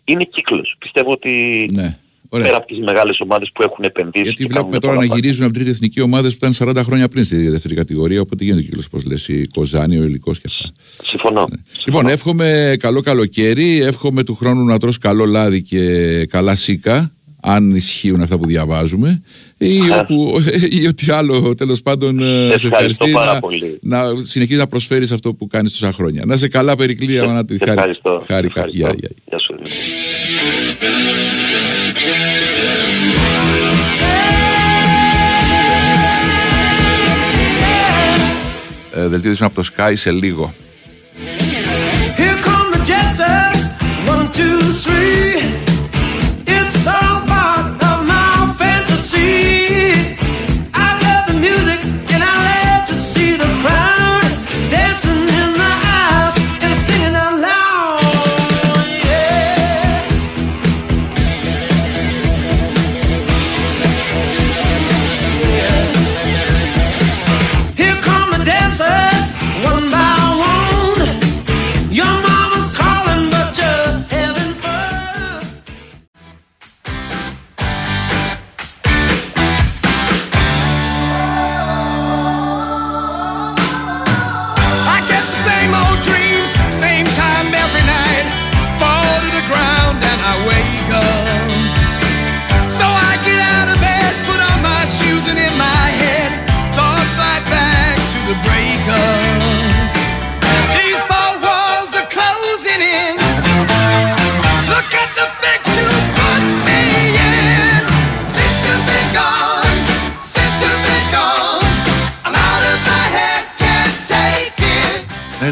είναι 0.03 0.23
κύκλος. 0.23 0.75
Πιστεύω 0.79 1.11
ότι 1.11 1.65
Ναι. 1.73 1.97
Πέρα 2.29 2.43
Ωραία. 2.43 2.57
από 2.57 2.67
τις 2.67 2.79
μεγάλες 2.79 3.19
ομάδες 3.19 3.49
που 3.53 3.63
έχουν 3.63 3.83
επενδύσει 3.83 4.23
Γιατί 4.23 4.43
και 4.43 4.47
βλέπουμε 4.49 4.69
κάνουν 4.77 4.79
τώρα 4.81 4.93
να 4.95 5.07
πολλά 5.07 5.15
γυρίζουν 5.15 5.43
από 5.45 5.53
τρίτη 5.53 5.69
εθνική 5.69 6.01
ομάδες 6.01 6.37
που 6.37 6.45
ήταν 6.45 6.69
40 6.77 6.81
χρόνια 6.85 7.07
πριν 7.07 7.25
στη 7.25 7.49
δεύτερη 7.49 7.75
κατηγορία. 7.75 8.21
Οπότε 8.21 8.43
γίνεται 8.43 8.61
ο 8.61 8.63
κύκλος, 8.63 8.89
πώς 8.89 9.03
λες, 9.05 9.27
η 9.27 9.47
Κοζάνη, 9.47 9.97
ο 9.97 10.03
Ιλικός 10.03 10.39
και 10.39 10.47
αυτά. 10.47 10.69
πράγματα. 10.69 11.03
Συμφωνώ. 11.03 11.47
Λοιπόν, 11.85 12.07
εύχομαι 12.07 12.75
καλό 12.79 13.01
καλοκαίρι. 13.01 13.81
Εύχομαι 13.81 14.23
του 14.23 14.35
χρόνου 14.35 14.63
να 14.65 14.77
τρως 14.79 14.97
καλό 14.97 15.25
λάδι 15.25 15.61
και 15.61 16.25
καλά 16.29 16.55
σίκα. 16.55 17.13
Αν 17.41 17.75
ισχύουν 17.75 18.21
αυτά 18.21 18.37
που 18.37 18.45
διαβάζουμε. 18.45 19.21
Ή, 19.57 19.79
Α. 19.79 19.99
όπου, 19.99 20.37
ή 20.81 20.87
ό,τι 20.87 21.11
άλλο 21.11 21.55
τέλος 21.55 21.81
πάντων 21.81 22.19
ε, 22.19 22.23
σε 22.23 22.27
Ευχαριστώ 22.33 22.67
ευχαριστεί 22.67 23.11
πάρα 23.11 23.33
να, 23.33 23.39
πολύ. 23.39 23.79
να 23.81 24.01
συνεχίσει 24.17 24.57
να 24.59 24.67
προσφέρεις 24.67 25.11
αυτό 25.11 25.33
που 25.33 25.47
κάνεις 25.47 25.71
τόσα 25.71 25.91
χρόνια. 25.91 26.23
Να 26.25 26.33
είσαι 26.35 26.47
καλά, 26.47 26.75
Περικλή. 26.75 27.15
να 27.17 27.45
τη 27.45 27.57
χάρη. 27.57 27.71
Ευχαριστώ. 27.71 28.23
Χάρηκα. 28.27 28.53
Ευχαριστώ. 28.59 28.77
Γεια, 28.77 28.95
γεια. 28.99 29.09
Γεια 29.25 29.39
σου. 29.39 29.53
Δημήτρη. 38.99 39.05
Ε, 39.05 39.07
δελτίο 39.07 39.29
ειδήσεων 39.29 39.49
από 39.49 39.61
το 39.61 39.69
Sky 39.77 39.91
σε 39.95 40.11
λίγο. 40.11 40.53
Here 42.17 42.37
come 42.45 42.67
the 42.73 42.81
jesters, 42.91 43.63
one, 44.11 44.27
two, 44.37 44.59
three. 44.83 45.68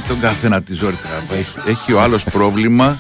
Τον 0.08 0.20
καθένα 0.20 0.62
τη 0.62 0.74
ζόρι 0.74 0.96
τραβά. 0.96 1.40
Έχει, 1.40 1.50
έχει 1.70 1.94
ο 1.94 2.02
άλλος 2.02 2.24
πρόβλημα. 2.24 2.98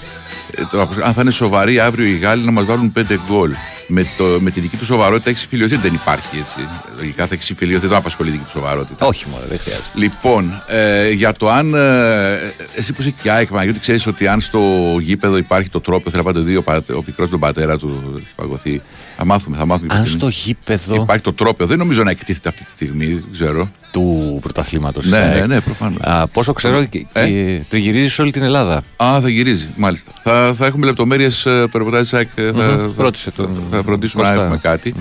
ε, 0.51 0.61
το, 0.71 0.89
αν 1.03 1.13
θα 1.13 1.21
είναι 1.21 1.31
σοβαροί 1.31 1.79
αύριο 1.79 2.05
οι 2.05 2.17
Γάλλοι 2.17 2.43
να 2.45 2.51
μας 2.51 2.65
βάλουν 2.65 2.93
5 2.97 3.01
γκολ. 3.27 3.51
Με, 3.89 4.05
το, 4.17 4.23
με 4.39 4.49
τη 4.51 4.59
δική 4.59 4.77
του 4.77 4.85
σοβαρότητα 4.85 5.29
έχει 5.29 5.39
συμφιλειωθεί. 5.39 5.75
Δεν 5.77 5.93
υπάρχει 5.93 6.37
έτσι. 6.37 6.67
Λογικά 6.97 7.27
θα 7.27 7.33
έχει 7.33 7.43
συμφιλειωθεί. 7.43 7.81
Δεν 7.81 7.89
θα 7.89 7.97
απασχολεί 7.97 8.29
η 8.29 8.31
δική 8.31 8.43
του 8.43 8.49
σοβαρότητα. 8.49 9.05
Όχι 9.05 9.25
μόνο, 9.29 9.43
δεν 9.49 9.59
χρειάζεται. 9.59 9.87
Λοιπόν, 9.93 10.63
ε, 10.67 11.09
για 11.11 11.33
το 11.33 11.49
αν. 11.49 11.73
Ε, 11.73 12.53
εσύ 12.75 12.93
που 12.93 13.01
είσαι 13.01 13.13
και 13.21 13.31
ΑΕΚ, 13.31 13.47
Παναγιώτη, 13.47 13.79
ξέρεις 13.79 14.07
ότι 14.07 14.27
αν 14.27 14.39
στο 14.39 14.59
γήπεδο 14.99 15.37
υπάρχει 15.37 15.69
το 15.69 15.81
τρόπο, 15.81 16.09
θέλει 16.09 16.23
να 16.23 16.31
πάτε 16.33 16.45
δύο, 16.45 16.61
πάτε- 16.61 16.95
ο 16.95 17.01
πικρός 17.03 17.29
τον 17.29 17.39
πατέρα 17.39 17.77
του 17.77 18.13
έχει 18.17 18.27
φαγωθεί. 18.35 18.81
Θα 19.19 19.25
μάθουμε, 19.25 19.57
θα 19.57 19.65
μάθουμε. 19.65 19.87
ποια 19.87 19.97
Αν 19.97 20.05
στιγμή. 20.05 20.31
στο 20.31 20.41
γήπεδο 20.43 20.95
Υπάρχει 20.95 21.23
το 21.23 21.33
τρόπο, 21.33 21.65
δεν 21.65 21.77
νομίζω 21.77 22.03
να 22.03 22.09
εκτίθεται 22.11 22.49
αυτή 22.49 22.63
τη 22.63 22.71
στιγμή, 22.71 23.05
δεν 23.05 23.31
ξέρω. 23.31 23.69
του 23.91 24.37
πρωταθλήματος 24.41 25.05
Ναι, 25.05 25.17
ναι, 25.35 25.45
ναι, 25.45 25.61
προφανώς. 25.61 25.99
Πόσο 26.31 26.53
ξέρω, 26.53 26.83
και, 26.83 27.05
Ε; 27.13 27.27
και 27.27 27.61
τριγυρίζεις 27.69 28.13
σε 28.13 28.21
όλη 28.21 28.31
την 28.31 28.41
Ελλάδα. 28.43 28.81
Α, 29.03 29.19
θα 29.21 29.29
γυρίζει, 29.29 29.69
μάλιστα. 29.75 30.11
Θα, 30.19 30.51
θα 30.53 30.65
έχουμε 30.65 30.85
λεπτομέρειες 30.85 31.41
το 31.41 31.77
ρεπορτάζ 31.77 32.01
της 32.01 32.13
ΑΕΚ. 32.13 32.27
ε, 32.35 32.51
Θα, 32.51 32.63
Μμμ, 32.63 32.91
ρώτησε 32.97 33.31
θα, 33.35 33.43
τον 33.43 33.63
θα 33.69 33.83
φροντίσουμε 33.83 34.23
να 34.23 34.29
Κώστα. 34.29 34.43
έχουμε 34.43 34.59
κάτι. 34.63 34.93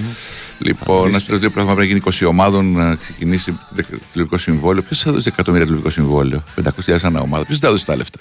Λοιπόν, 0.58 1.10
να 1.10 1.18
σου 1.18 1.30
λέω 1.30 1.38
δύο 1.38 1.50
πράγματα 1.50 1.74
πρέπει 1.76 1.92
να 1.92 1.98
γίνει 1.98 2.16
20 2.26 2.28
ομάδων, 2.30 2.72
να 2.72 2.94
ξεκινήσει 2.94 3.58
τηλεοπτικό 4.12 4.38
συμβόλαιο. 4.38 4.82
Ποιος 4.82 5.00
θα 5.00 5.12
δώσει 5.12 5.28
εκατομμύρια 5.32 5.66
τηλεοπτικό 5.66 5.94
συμβόλαιο, 5.94 6.42
500.000 6.64 6.96
ανά 7.02 7.20
ομάδα. 7.20 7.44
Ποιος 7.46 7.58
θα 7.58 7.70
δώσει 7.70 7.86
τα 7.86 7.96
λεφτά; 7.96 8.18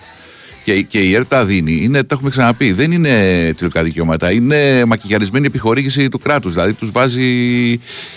Και, 0.65 0.81
και 0.81 0.99
η 0.99 1.15
ΕΡΤ 1.15 1.27
τα 1.29 1.45
δίνει. 1.45 1.79
Είναι, 1.81 2.03
τα 2.03 2.15
έχουμε 2.15 2.29
ξαναπεί. 2.29 2.71
Δεν 2.71 2.91
είναι 2.91 3.09
τηλεοπτικά 3.55 3.83
δικαιώματα. 3.83 4.31
Είναι 4.31 4.85
μακιγιαρισμένη 4.85 5.45
επιχορήγηση 5.45 6.09
του 6.09 6.19
κράτους. 6.19 6.53
Δηλαδή 6.53 6.73
τους 6.73 6.91
βάζει 6.91 7.23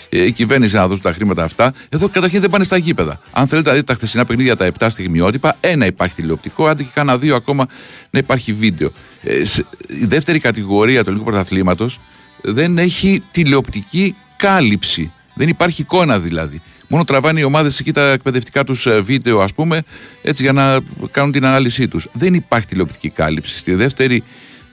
ε, 0.09 0.25
η 0.25 0.31
κυβέρνηση 0.31 0.75
να 0.75 0.87
δώσουν 0.87 1.03
τα 1.03 1.13
χρήματα 1.13 1.43
αυτά. 1.43 1.73
Εδώ 1.89 2.09
καταρχήν 2.09 2.41
δεν 2.41 2.49
πάνε 2.49 2.63
στα 2.63 2.77
γήπεδα. 2.77 3.19
Αν 3.31 3.47
θέλετε 3.47 3.69
να 3.69 3.75
δείτε 3.75 3.85
τα 3.85 3.93
χθεσινά 3.93 4.25
παιχνίδια, 4.25 4.55
τα 4.55 4.71
7 4.79 4.85
στιγμιότυπα, 4.89 5.57
ένα 5.59 5.85
υπάρχει 5.85 6.15
τηλεοπτικό, 6.15 6.65
άντε 6.67 6.83
και 6.83 6.89
κάνα 6.93 7.17
δύο 7.17 7.35
ακόμα 7.35 7.65
να 8.09 8.19
υπάρχει 8.19 8.53
βίντεο. 8.53 8.91
Ε, 9.23 9.45
σε- 9.45 9.65
η 10.01 10.05
δεύτερη 10.05 10.39
κατηγορία 10.39 11.03
του 11.03 11.09
ελληνικού 11.09 11.29
πρωταθλήματος 11.29 11.99
δεν 12.41 12.77
έχει 12.77 13.21
τηλεοπτική 13.31 14.15
κάλυψη. 14.35 15.11
Δεν 15.33 15.47
υπάρχει 15.49 15.81
εικόνα 15.81 16.19
δηλαδή. 16.19 16.61
Μόνο 16.91 17.03
τραβάνε 17.03 17.39
οι 17.39 17.43
ομάδες 17.43 17.79
εκεί 17.79 17.91
τα 17.91 18.11
εκπαιδευτικά 18.11 18.63
τους 18.63 18.87
βίντεο, 19.01 19.41
ας 19.41 19.53
πούμε, 19.53 19.81
έτσι 20.21 20.43
για 20.43 20.53
να 20.53 20.79
κάνουν 21.11 21.31
την 21.31 21.45
ανάλυση 21.45 21.87
τους. 21.87 22.07
Δεν 22.13 22.33
υπάρχει 22.33 22.67
τηλεοπτική 22.67 23.09
κάλυψη 23.09 23.57
στη 23.57 23.73
δεύτερη 23.73 24.23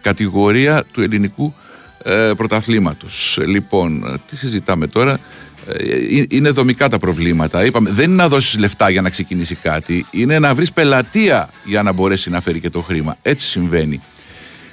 κατηγορία 0.01 0.85
του 0.93 1.03
ελληνικού 1.03 1.55
ε, 2.03 2.31
πρωταθλήματος. 2.37 3.39
Λοιπόν, 3.47 4.05
ε, 4.07 4.15
τι 4.31 4.37
συζητάμε 4.37 4.87
τώρα; 4.87 5.19
Ε, 5.69 6.19
ε, 6.19 6.25
είναι 6.29 6.51
δομικά 6.51 6.89
τα 6.89 6.99
προβλήματα. 6.99 7.65
Είπαμε, 7.65 7.91
δεν 7.91 8.05
είναι 8.05 8.23
να 8.23 8.29
δώσεις 8.29 8.59
λεφτά 8.59 8.91
για 8.91 9.03
να 9.03 9.11
ξεκινήσει 9.11 9.55
κάτι, 9.55 10.07
είναι 10.11 10.39
να 10.39 10.55
βρεις 10.55 10.73
πελατεία 10.73 11.51
για 11.65 11.83
να 11.83 11.93
μπορέσει 11.93 12.31
να 12.31 12.41
φέρει 12.41 12.61
και 12.61 12.71
το 12.71 12.81
χρήμα. 12.81 13.17
Έτσι 13.23 13.47
συμβαίνει. 13.47 14.01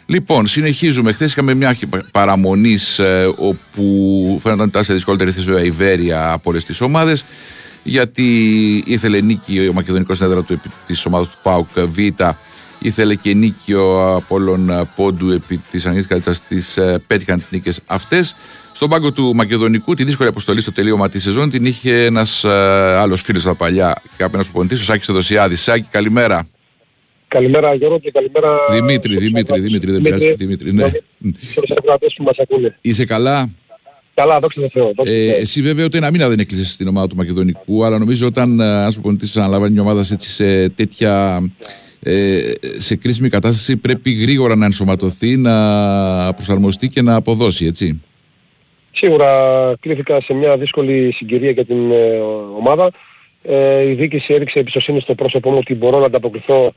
Λοιπόν, 0.05 0.47
συνεχίζουμε. 0.47 1.11
Χθες 1.11 1.31
είχαμε 1.31 1.53
μια 1.53 1.77
παραμονής 2.11 2.99
ε, 2.99 3.33
όπου 3.35 4.39
φαίνονταν 4.41 4.65
ότι 4.65 4.69
ήταν 4.69 4.83
σε 4.83 4.93
δυσκολότερη 4.93 5.31
θέση 5.31 5.45
βέβαια 5.45 5.63
η 5.63 5.71
Βέρεια 5.71 6.31
από 6.31 6.49
όλες 6.49 6.63
τις 6.63 6.81
ομάδες. 6.81 7.25
Γιατί 7.83 8.23
ήθελε 8.85 9.21
νίκη 9.21 9.67
ο 9.69 9.73
μακεδονικός 9.73 10.21
έδρα 10.21 10.43
του 10.43 10.61
της 10.87 11.05
ομάδας 11.05 11.27
του 11.29 11.37
ΠΑΟΚ 11.43 11.67
Β. 11.75 11.97
Ήθελε 12.79 13.15
και 13.15 13.33
νίκη 13.33 13.73
ο 13.73 14.15
Απόλλων 14.15 14.89
Πόντου 14.95 15.31
επί 15.31 15.61
της 15.71 15.85
Ανίτη 15.85 16.07
Καλίτσα. 16.07 16.35
Τις 16.47 16.77
ε, 16.77 17.01
πέτυχαν 17.07 17.37
τις 17.37 17.47
νίκες 17.49 17.79
αυτές. 17.85 18.35
Στον 18.73 18.89
πάγκο 18.89 19.11
του 19.11 19.35
Μακεδονικού, 19.35 19.93
τη 19.93 20.03
δύσκολη 20.03 20.29
αποστολή 20.29 20.61
στο 20.61 20.71
τελείωμα 20.71 21.09
της 21.09 21.23
σεζόν 21.23 21.49
την 21.49 21.65
είχε 21.65 22.05
ένας 22.05 22.45
άλλος 22.45 23.21
φίλος 23.21 23.45
από 23.45 23.57
τα 23.57 23.65
παλιά 23.65 24.01
και 24.17 24.23
απέναντι 24.23 24.49
προπονητή, 24.49 24.75
ο 24.75 24.77
Σάκης 24.77 25.05
Θεοδοσιάδης. 25.05 25.61
Σάκη, 25.61 25.87
καλημέρα. 25.91 26.47
Καλημέρα 27.33 27.73
Γιώργο 27.73 27.99
και 27.99 28.11
καλημέρα... 28.11 28.49
Δημήτρη, 28.71 29.11
στους 29.13 29.23
Δημήτρη, 29.23 29.39
ακροατές. 29.41 29.65
Δημήτρη, 29.65 29.91
δεν 29.91 30.01
πειράζει. 30.01 30.33
Δημήτρη, 30.33 30.73
ναι. 30.73 30.85
Στους 31.41 31.71
ακροατές 31.77 32.13
που 32.17 32.23
μας 32.23 32.37
ακούνε. 32.37 32.77
Είσαι 32.81 33.05
καλά. 33.05 33.49
Καλά, 34.13 34.39
δόξα 34.39 34.61
τω 34.61 34.69
Θεώ. 34.73 34.83
δόξα 34.85 35.03
τω 35.03 35.09
Ε, 35.11 35.25
Θεώ. 35.31 35.39
εσύ 35.39 35.61
βέβαια 35.61 35.85
ούτε 35.85 35.97
ένα 35.97 36.11
μήνα 36.11 36.27
δεν 36.29 36.39
έκλεισε 36.39 36.65
στην 36.65 36.87
ομάδα 36.87 37.07
του 37.07 37.15
Μακεδονικού, 37.15 37.85
αλλά 37.85 37.97
νομίζω 37.99 38.27
όταν 38.27 38.59
ένα 38.59 38.89
προπονητή 38.93 39.39
αναλαμβάνει 39.39 39.73
μια 39.73 39.81
ομάδα 39.81 40.05
έτσι 40.11 40.29
σε 40.29 40.69
τέτοια. 40.69 41.43
Ε, 42.05 42.51
σε 42.77 42.95
κρίσιμη 42.95 43.29
κατάσταση 43.29 43.77
πρέπει 43.77 44.11
γρήγορα 44.11 44.55
να 44.55 44.65
ενσωματωθεί, 44.65 45.37
να 45.37 46.33
προσαρμοστεί 46.33 46.87
και 46.87 47.01
να 47.01 47.15
αποδώσει, 47.15 47.65
έτσι. 47.65 48.01
Σίγουρα 48.91 49.27
κλήθηκα 49.79 50.21
σε 50.21 50.33
μια 50.33 50.57
δύσκολη 50.57 51.13
συγκυρία 51.13 51.51
για 51.51 51.65
την 51.65 51.91
ε, 51.91 52.19
ομάδα. 52.57 52.91
Ε, 53.43 53.89
η 53.89 53.93
διοίκηση 53.93 54.33
έδειξε 54.33 54.59
εμπιστοσύνη 54.59 54.99
στο 54.99 55.15
πρόσωπό 55.15 55.51
μου 55.51 55.57
ότι 55.59 55.75
μπορώ 55.75 55.99
να 55.99 56.05
ανταποκριθώ 56.05 56.65
ε, 56.65 56.69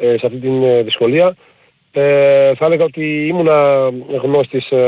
σε 0.00 0.26
αυτή 0.26 0.38
την 0.38 0.62
ε, 0.62 0.82
δυσκολία. 0.82 1.36
Ε, 1.92 2.54
θα 2.54 2.66
έλεγα 2.66 2.84
ότι 2.84 3.26
ήμουνα 3.26 3.90
γνώστης 4.22 4.70
ε, 4.70 4.86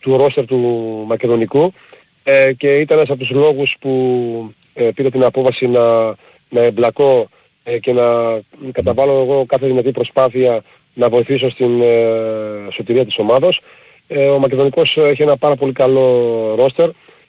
του 0.00 0.16
ρόστερ 0.16 0.44
του 0.44 0.58
Μακεδονικού 1.06 1.72
ε, 2.22 2.52
και 2.52 2.78
ήταν 2.78 2.98
ένας 2.98 3.10
από 3.10 3.18
τους 3.18 3.30
λόγους 3.30 3.76
που 3.80 4.54
ε, 4.74 4.90
πήρα 4.94 5.10
την 5.10 5.24
απόφαση 5.24 5.66
να, 5.66 6.06
να 6.48 6.60
εμπλακώ 6.60 7.28
ε, 7.62 7.78
και 7.78 7.92
να 7.92 8.04
καταβάλω 8.72 9.12
εγώ 9.12 9.44
κάθε 9.46 9.66
δυνατή 9.66 9.90
προσπάθεια 9.90 10.62
να 10.94 11.08
βοηθήσω 11.08 11.50
στην 11.50 11.80
ε, 11.80 12.70
σωτηρία 12.72 13.04
της 13.04 13.18
ομάδος. 13.18 13.60
Ε, 14.06 14.28
ο 14.28 14.38
Μακεδονικός 14.38 14.96
έχει 14.96 15.22
ένα 15.22 15.36
πάρα 15.36 15.56
πολύ 15.56 15.72
καλό 15.72 16.54
ρόστερ. 16.54 16.88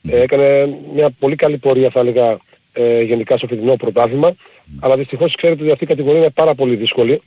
Ε, 0.09 0.21
έκανε 0.21 0.77
μια 0.93 1.09
πολύ 1.19 1.35
καλή 1.35 1.57
πορεία 1.57 1.89
θα 1.89 1.99
έλεγα 1.99 2.37
ε, 2.73 3.01
γενικά 3.01 3.37
στο 3.37 3.47
φετινό 3.47 3.75
πρωτάθλημα. 3.75 4.35
Αλλά 4.79 4.95
δυστυχώς 4.97 5.35
ξέρετε 5.35 5.61
ότι 5.61 5.71
αυτή 5.71 5.83
η 5.83 5.87
κατηγορία 5.87 6.19
είναι 6.19 6.29
πάρα 6.29 6.55
πολύ 6.55 6.75
δύσκολη. 6.75 7.21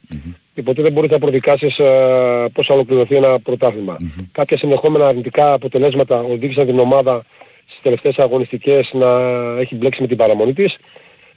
Και 0.55 0.63
ποτέ 0.63 0.83
δεν 0.83 0.93
μπορείς 0.93 1.11
να 1.11 1.19
προδικάσεις 1.19 1.79
ε, 1.79 2.47
πώς 2.53 2.67
θα 2.67 2.75
ολοκληρωθεί 2.75 3.15
ένα 3.15 3.41
πρωτάθλημα. 3.41 3.97
Κάποια 4.33 4.59
συνεχόμενα 4.59 5.07
αρνητικά 5.09 5.53
αποτελέσματα 5.53 6.21
οδήγησαν 6.21 6.67
την 6.67 6.79
ομάδα 6.79 7.25
στις 7.67 7.81
τελευταίες 7.83 8.17
αγωνιστικές 8.17 8.91
να 8.93 9.11
έχει 9.59 9.75
μπλέξει 9.75 10.01
με 10.01 10.07
την 10.07 10.17
παραμονή 10.17 10.53
της. 10.53 10.77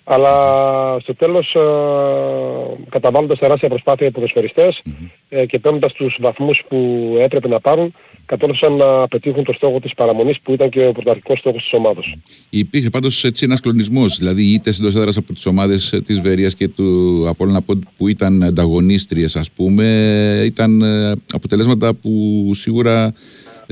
Αλλά 0.04 0.34
στο 1.00 1.16
τέλος 1.16 1.56
ε, 1.56 1.60
καταβάλλοντας 2.90 3.40
τεράστια 3.40 3.70
προσπάθεια 3.70 4.08
οι 4.08 4.12
ποδοσφαιριστές 4.12 4.82
ε, 5.30 5.46
και 5.46 5.60
παίρνοντας 5.60 5.94
τους 5.94 6.18
βαθμούς 6.22 6.64
που 6.68 6.78
έπρεπε 7.20 7.48
να 7.48 7.60
πάρουν 7.60 7.94
κατόρθωσαν 8.32 8.74
να 8.76 9.08
πετύχουν 9.08 9.44
το 9.44 9.54
στόχο 9.54 9.80
της 9.80 9.94
παραμονής 9.94 10.40
που 10.40 10.54
ήταν 10.54 10.70
και 10.70 10.86
ο 10.86 10.92
πρωταρχικός 10.92 11.40
στόχος 11.40 11.62
της 11.62 11.74
ομάδας. 11.74 12.14
Υπήρχε 12.50 12.90
πάντως 12.90 13.24
έτσι 13.24 13.46
ένας 13.46 13.60
κλονισμός, 13.60 14.18
δηλαδή 14.18 14.44
οι 14.44 14.54
ήττες 14.54 14.80
εντός 14.80 14.96
έδρας 14.96 15.18
από 15.18 15.34
τις 15.34 15.46
ομάδες 15.46 15.94
ε, 15.94 16.02
της 16.02 16.20
Βερίας 16.22 16.56
και 16.56 16.68
του 16.68 17.26
Απόλλωνα 17.28 17.62
που 17.98 18.08
ήταν 18.08 18.44
ανταγωνίστριες 18.44 19.36
ας 19.36 19.52
πούμε, 19.52 19.86
ήταν 20.46 20.82
ε, 20.82 21.12
αποτελέσματα 21.32 21.94
που 21.94 22.12
σίγουρα 22.54 23.14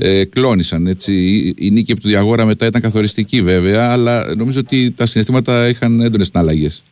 ε, 0.00 0.24
κλώνησαν. 0.24 0.86
Έτσι. 0.86 1.12
Η, 1.12 1.54
η 1.58 1.70
νίκη 1.70 1.92
από 1.92 2.00
του 2.00 2.08
Διαγόρα 2.08 2.44
μετά 2.44 2.66
ήταν 2.66 2.80
καθοριστική 2.80 3.42
βέβαια, 3.42 3.92
αλλά 3.92 4.34
νομίζω 4.36 4.60
ότι 4.60 4.90
τα 4.90 5.06
συναισθήματα 5.06 5.68
είχαν 5.68 6.00
έντονες 6.00 6.26
συναλλαγές. 6.26 6.82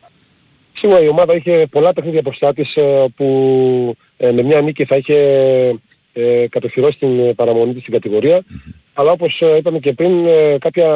Σίγουρα 0.73 1.03
η 1.03 1.07
ομάδα 1.07 1.35
είχε 1.35 1.67
πολλά 1.71 1.93
παιχνίδια 1.93 2.21
μπροστά 2.23 2.53
της 2.53 2.75
ε, 2.75 3.05
που 3.15 3.95
ε, 4.17 4.31
με 4.31 4.41
μια 4.41 4.61
νίκη 4.61 4.85
θα 4.85 4.95
είχε 4.95 5.15
ε, 6.13 6.47
κατοχυρώσει 6.49 6.97
την 6.99 7.19
ε, 7.19 7.33
παραμονή 7.33 7.73
της 7.73 7.81
στην 7.81 7.93
κατηγορία. 7.93 8.43
Αλλά 8.93 9.11
όπως 9.11 9.41
ε, 9.41 9.57
είπαμε 9.57 9.79
και 9.79 9.93
πριν, 9.93 10.25
ε, 10.25 10.57
κάποια 10.59 10.87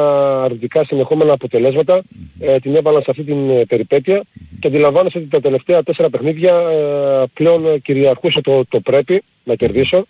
αρνητικά 0.42 0.84
συνεχόμενα 0.84 1.32
αποτελέσματα 1.32 2.02
ε, 2.40 2.58
την 2.58 2.76
έβαλαν 2.76 3.02
σε 3.02 3.10
αυτή 3.10 3.22
την 3.22 3.50
ε, 3.50 3.64
περιπέτεια 3.64 4.22
και 4.60 4.66
αντιλαμβάνεσαι 4.66 5.18
ότι 5.18 5.26
τα 5.26 5.40
τελευταία 5.40 5.82
τέσσερα 5.82 6.10
παιχνίδια 6.10 6.54
ε, 6.54 7.24
πλέον 7.32 7.66
ε, 7.66 7.78
κυριαρχούσε 7.78 8.40
το, 8.40 8.64
το 8.68 8.80
πρέπει 8.80 9.22
να 9.44 9.54
κερδίσω. 9.54 10.06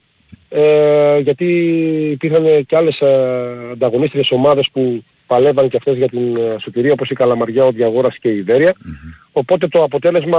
Ε, 0.49 1.18
γιατί 1.18 1.47
υπήρχαν 2.11 2.66
και 2.66 2.77
άλλες 2.77 2.99
ε, 3.01 3.70
ανταγωνίστριες 3.73 4.31
ομάδες 4.31 4.68
που 4.73 5.05
παλεύαν 5.27 5.68
και 5.68 5.77
αυτές 5.77 5.97
για 5.97 6.09
την 6.09 6.37
ε, 6.37 6.57
σωτηρία 6.61 6.92
όπως 6.92 7.11
η 7.11 7.14
Καλαμαριά, 7.14 7.64
ο 7.64 7.70
Διαγόρας 7.70 8.18
και 8.20 8.29
η 8.29 8.37
Ιδέρια. 8.37 8.75
Οπότε 9.33 9.68
το 9.68 9.83
αποτέλεσμα 9.83 10.38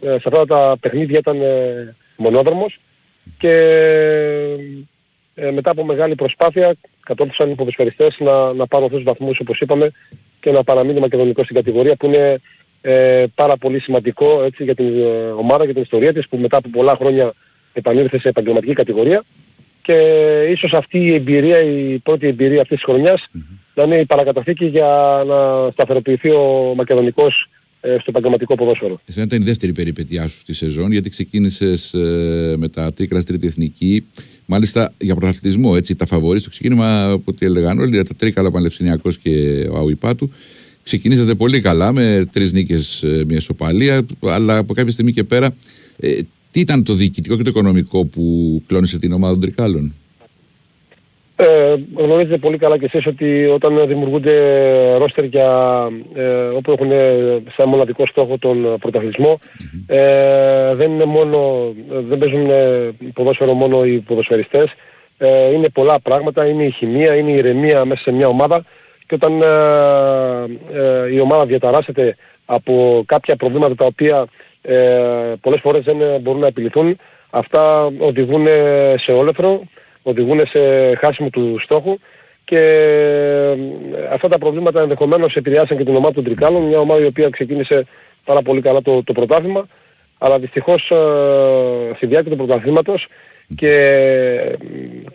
ε, 0.00 0.08
σε 0.08 0.22
αυτά 0.24 0.46
τα 0.46 0.76
παιχνίδια 0.80 1.18
ήταν 1.18 1.40
ε, 1.40 1.94
μονόδρομος 2.16 2.80
και 3.38 3.52
ε, 5.34 5.50
μετά 5.50 5.70
από 5.70 5.84
μεγάλη 5.84 6.14
προσπάθεια 6.14 6.74
κατόρθωσαν 7.02 7.50
οι 7.50 7.54
ποδοσφαιριστές 7.54 8.16
να, 8.18 8.52
να 8.52 8.66
πάρουν 8.66 8.86
αυτούς 8.86 9.02
τους 9.02 9.12
βαθμούς 9.12 9.38
όπως 9.40 9.60
είπαμε 9.60 9.90
και 10.40 10.50
να 10.50 10.64
παραμείνει 10.64 11.00
μακεδονικό 11.00 11.42
στην 11.42 11.56
κατηγορία 11.56 11.96
που 11.96 12.06
είναι 12.06 12.40
ε, 12.80 13.24
πάρα 13.34 13.56
πολύ 13.56 13.80
σημαντικό 13.80 14.42
έτσι, 14.42 14.64
για 14.64 14.74
την 14.74 15.00
ε, 15.00 15.30
ομάδα 15.30 15.66
και 15.66 15.72
την 15.72 15.82
ιστορία 15.82 16.12
της 16.12 16.28
που 16.28 16.36
μετά 16.36 16.56
από 16.56 16.68
πολλά 16.68 16.96
χρόνια 16.96 17.32
επανήλθε 17.72 18.18
σε 18.18 18.28
επαγγελματική 18.28 18.72
κατηγορία 18.72 19.24
και 19.82 19.94
ίσως 20.50 20.72
αυτή 20.72 20.98
η 20.98 21.14
εμπειρία, 21.14 21.62
η 21.62 21.98
πρώτη 21.98 22.26
εμπειρία 22.26 22.60
αυτής 22.60 22.76
της 22.76 22.84
χρονιας 22.84 23.28
να 23.74 23.82
είναι 23.82 23.96
η 23.96 24.06
παρακαταθήκη 24.06 24.64
για 24.64 25.22
να 25.26 25.70
σταθεροποιηθεί 25.70 26.30
ο 26.30 26.74
μακεδονικός 26.76 27.48
ε, 27.80 27.92
στο 28.00 28.04
επαγγελματικό 28.06 28.54
ποδόσφαιρο. 28.54 29.00
Εσένα 29.04 29.24
ήταν 29.24 29.40
η 29.40 29.44
δεύτερη 29.44 29.72
περιπετειά 29.72 30.28
σου 30.28 30.38
στη 30.38 30.54
σεζόν, 30.54 30.92
γιατί 30.92 31.10
ξεκίνησες 31.10 31.94
ε, 31.94 32.54
με 32.58 32.68
τα 32.68 32.92
τρίκρα 32.92 33.22
τρίτη 33.22 33.46
εθνική. 33.46 34.06
Μάλιστα 34.46 34.92
για 34.98 35.14
πρωταθλητισμό, 35.14 35.72
έτσι, 35.76 35.94
τα 35.96 36.06
φαβορή 36.06 36.40
στο 36.40 36.50
ξεκίνημα, 36.50 37.10
από 37.10 37.22
ό,τι 37.24 37.46
έλεγαν 37.46 37.78
όλοι, 37.78 37.90
για 37.90 38.04
τα 38.04 38.14
τρίκαλα 38.14 38.50
Πανελευσινιακός 38.50 39.18
και 39.18 39.66
ο 39.70 39.76
Αουιπάτου. 39.76 40.32
Ξεκινήσατε 40.82 41.34
πολύ 41.34 41.60
καλά 41.60 41.92
με 41.92 42.28
τρεις 42.32 42.52
νίκες, 42.52 43.02
ε, 43.02 43.24
μια 43.28 43.40
σοπαλία, 43.40 44.06
αλλά 44.20 44.56
από 44.56 44.74
κάποια 44.74 44.92
στιγμή 44.92 45.12
και 45.12 45.24
πέρα, 45.24 45.54
ε, 45.96 46.18
τι 46.52 46.60
ήταν 46.60 46.84
το 46.84 46.94
διοικητικό 46.94 47.36
και 47.36 47.42
το 47.42 47.50
οικονομικό 47.50 48.04
που 48.04 48.22
κλώνησε 48.66 48.98
την 48.98 49.12
ομάδα 49.12 49.32
των 49.32 49.40
τρικάλων; 49.40 49.94
Ε, 51.36 51.74
γνωρίζετε 51.94 52.36
πολύ 52.36 52.58
καλά 52.58 52.78
και 52.78 52.84
εσείς 52.92 53.06
ότι 53.06 53.44
όταν 53.44 53.86
δημιουργούνται 53.86 54.34
ρόστερ 54.96 55.24
για, 55.24 55.50
ε, 56.14 56.24
όπου 56.32 56.72
έχουν 56.72 56.90
σαν 57.56 57.68
μοναδικό 57.68 58.06
στόχο 58.06 58.38
τον 58.38 58.78
πρωταθλητισμό 58.78 59.38
ε, 59.86 60.74
δεν 60.74 60.90
είναι 60.90 61.04
μόνο, 61.04 61.72
δεν 62.08 62.18
παίζουν 62.18 62.50
ε, 62.50 62.90
ποδόσφαιρο 63.14 63.52
μόνο 63.52 63.84
οι 63.84 63.98
ποδοσφαιριστές 63.98 64.74
ε, 65.24 65.52
είναι 65.52 65.68
πολλά 65.68 66.00
πράγματα, 66.00 66.46
είναι 66.46 66.64
η 66.64 66.70
χημεία, 66.70 67.14
είναι 67.14 67.30
η 67.30 67.34
ηρεμία 67.36 67.84
μέσα 67.84 68.00
σε 68.00 68.12
μια 68.12 68.28
ομάδα 68.28 68.64
και 69.06 69.14
όταν 69.14 69.42
ε, 69.42 69.46
ε, 70.72 71.12
η 71.12 71.20
ομάδα 71.20 71.46
διαταράσσεται 71.46 72.16
από 72.44 73.02
κάποια 73.06 73.36
προβλήματα 73.36 73.74
τα 73.74 73.84
οποία 73.84 74.26
ε, 74.62 75.32
πολλές 75.40 75.60
φορές 75.60 75.84
δεν 75.84 76.20
μπορούν 76.20 76.40
να 76.40 76.46
επιληθούν. 76.46 76.96
Αυτά 77.30 77.90
οδηγούν 77.98 78.46
σε 78.96 79.12
όλεθρο 79.12 79.62
οδηγούν 80.02 80.46
σε 80.46 80.94
χάσιμο 80.94 81.30
του 81.30 81.58
στόχου 81.58 81.98
και 82.44 82.58
ε, 82.58 83.56
αυτά 84.12 84.28
τα 84.28 84.38
προβλήματα 84.38 84.80
ενδεχομένως 84.80 85.36
επηρεάσαν 85.36 85.76
και 85.76 85.84
την 85.84 85.96
ομάδα 85.96 86.14
των 86.14 86.24
Τρικάλων, 86.24 86.62
μια 86.62 86.78
ομάδα 86.78 87.02
η 87.02 87.06
οποία 87.06 87.30
ξεκίνησε 87.30 87.86
πάρα 88.24 88.42
πολύ 88.42 88.60
καλά 88.60 88.82
το, 88.82 89.02
το 89.02 89.12
πρωτάθλημα, 89.12 89.66
αλλά 90.18 90.38
δυστυχώς 90.38 90.90
ε, 90.90 91.94
στη 91.96 92.06
διάρκεια 92.06 92.30
του 92.30 92.36
πρωταθλήματος 92.36 93.06
και 93.54 93.74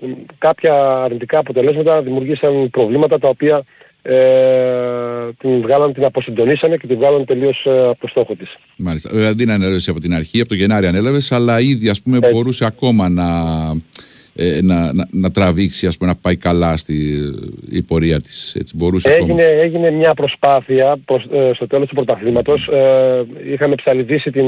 ε, 0.02 0.08
κάποια 0.38 1.04
αρνητικά 1.04 1.40
αποτελέσματα 1.40 2.02
δημιουργήσαν 2.02 2.70
προβλήματα 2.70 3.20
τα 3.20 3.28
οποία 3.28 3.64
ε, 4.10 5.32
την 5.40 5.62
βγάλαν, 5.62 5.94
την 5.94 6.04
αποσυντονίσανε 6.06 6.78
και 6.78 6.88
την 6.88 6.98
βγάλαν 6.98 7.26
τελείως 7.26 7.66
ε, 7.66 7.88
από 7.88 8.00
το 8.00 8.08
στόχο 8.08 8.36
της. 8.36 8.58
Μάλιστα. 8.78 9.10
Δηλαδή 9.14 9.44
δεν 9.46 9.54
ανέλαβες 9.56 9.88
από 9.88 10.00
την 10.00 10.14
αρχή, 10.14 10.40
από 10.40 10.50
το 10.50 10.56
Γενάρη 10.56 10.88
ανέλαβες, 10.88 11.32
αλλά 11.32 11.60
ήδη 11.60 11.90
ας 11.90 12.02
πούμε 12.02 12.20
μπορούσε 12.32 12.66
ακόμα 12.66 13.10
να, 13.10 13.26
ε, 14.36 14.60
να, 14.62 14.94
να, 14.94 15.08
να, 15.12 15.32
τραβήξει, 15.32 15.88
ας 15.88 15.98
πούμε, 15.98 16.10
να 16.10 16.16
πάει 16.16 16.36
καλά 16.36 16.78
στη 16.78 17.18
η 17.70 17.82
πορεία 17.82 18.22
της. 18.22 18.56
Έτσι, 18.60 18.76
μπορούσε 18.76 19.10
έγινε, 19.10 19.44
έγινε 19.44 19.92
μια 19.92 20.14
προσπάθεια 20.14 20.98
προς, 21.06 21.24
ε, 21.32 21.52
στο 21.54 21.68
τέλος 21.68 21.88
του 21.88 21.96
πρωταθλήματος. 21.96 22.68
Ε, 22.68 23.26
είχαμε 23.54 23.76
ψαλιδίσει 23.76 24.32
την 24.32 24.46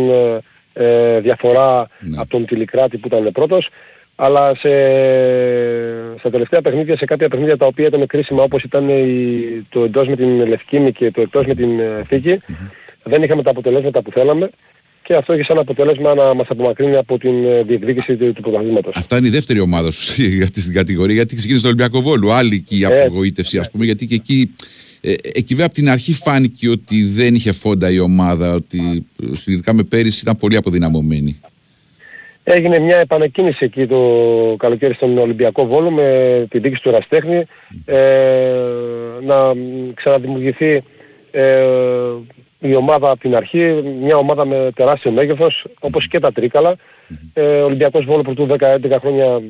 ε, 0.74 1.20
διαφορά 1.20 1.88
Ναι. 2.00 2.18
από 2.20 2.30
τον 2.30 2.46
Τιλικράτη 2.46 2.98
που 2.98 3.08
ήταν 3.08 3.32
πρώτος. 3.32 3.70
Αλλά 4.22 4.56
σε, 4.56 4.70
στα 6.20 6.30
τελευταία 6.30 6.62
παιχνίδια, 6.62 6.98
σε 6.98 7.06
κάποια 7.06 7.28
παιχνίδια 7.30 7.58
τα 7.58 7.66
οποία 7.66 7.88
ήταν 7.88 8.06
κρίσιμα 8.08 8.44
όπως 8.44 8.64
ήταν 8.64 8.90
η, 8.90 9.04
το 9.70 9.84
εντός 9.84 10.08
με 10.08 10.16
την 10.16 10.48
Λευκήμη 10.48 10.92
και 10.92 11.12
το 11.12 11.22
εκτός 11.22 11.46
με 11.46 11.56
την 11.56 11.80
ε, 11.80 12.04
Θήκη, 12.08 12.40
δεν 13.04 13.24
είχαμε 13.24 13.44
τα 13.44 13.50
αποτελέσματα 13.50 14.02
που 14.02 14.12
θέλαμε 14.12 14.50
και 15.04 15.16
αυτό 15.16 15.34
έχει 15.34 15.44
σαν 15.44 15.58
αποτέλεσμα 15.58 16.14
να 16.14 16.34
μας 16.34 16.46
απομακρύνει 16.50 16.96
από 16.96 17.18
την 17.18 17.46
ε, 17.46 17.64
διεκδίκηση 17.64 18.16
του, 18.16 18.34
του 18.34 18.42
πρωταθλήματος. 18.42 18.94
Αυτά 18.96 19.18
είναι 19.18 19.28
η 19.28 19.32
δεύτερη 19.32 19.60
ομάδα 19.60 19.92
σου 19.92 20.22
για 20.24 20.44
αυτή 20.44 20.62
την 20.62 20.74
κατηγορία, 20.74 21.14
γιατί 21.16 21.36
ξεκίνησε 21.36 21.62
το 21.62 21.68
Ολυμπιακό 21.68 22.02
Βόλου. 22.02 22.32
Άλλη 22.34 22.62
και 22.62 22.76
η 22.76 22.84
Ε. 22.84 23.02
απογοήτευση, 23.02 23.58
ας 23.58 23.72
πούμε, 23.72 23.86
γιατί 23.86 24.06
και 24.06 24.16
εκεί. 24.16 24.52
Ε, 25.02 25.14
εκεί 25.34 25.48
βέβαια 25.48 25.66
από 25.66 25.74
την 25.74 25.90
αρχή 25.90 26.14
φάνηκε 26.14 26.70
ότι 26.70 27.04
δεν 27.04 27.36
είχε 27.36 27.52
φόντα 27.52 27.92
η 27.92 28.00
ομάδα, 28.00 28.54
ότι 28.54 29.06
ε, 29.24 29.36
σχετικά 29.36 29.74
με 29.74 29.84
πέρυσι 29.84 30.20
ήταν 30.22 30.38
πολύ 30.38 30.56
αποδυναμωμένη. 30.56 31.40
Έγινε 32.52 32.80
μια 32.80 32.98
επανεκκίνηση 32.98 33.66
εκεί 33.66 33.88
το 33.88 34.00
καλοκαίρι 34.58 34.94
στον 34.94 35.18
Ολυμπιακό 35.18 35.66
Βόλο 35.66 35.92
με 35.92 36.46
την 36.50 36.62
δίκηση 36.62 36.82
του 36.82 36.90
Εραστέχνη 36.90 37.46
ε, 37.86 37.98
να 39.22 39.36
ξαναδημιουργηθεί 39.94 40.84
ε, 41.32 41.64
η 42.60 42.76
ομάδα 42.76 43.10
από 43.10 43.20
την 43.20 43.36
αρχή, 43.36 43.84
μια 44.02 44.16
ομάδα 44.16 44.46
με 44.46 44.70
τεράστιο 44.76 45.12
μέγεθος 45.12 45.66
όπως 45.80 46.08
και 46.08 46.20
τα 46.20 46.32
Τρίκαλα. 46.32 46.76
Ε, 47.34 47.62
ο 47.62 47.66
Ολυμπιακός 47.66 48.06
Βόλο 48.06 48.22
πρωτού 48.22 48.48
10-11 48.60 48.98
χρόνια 49.00 49.42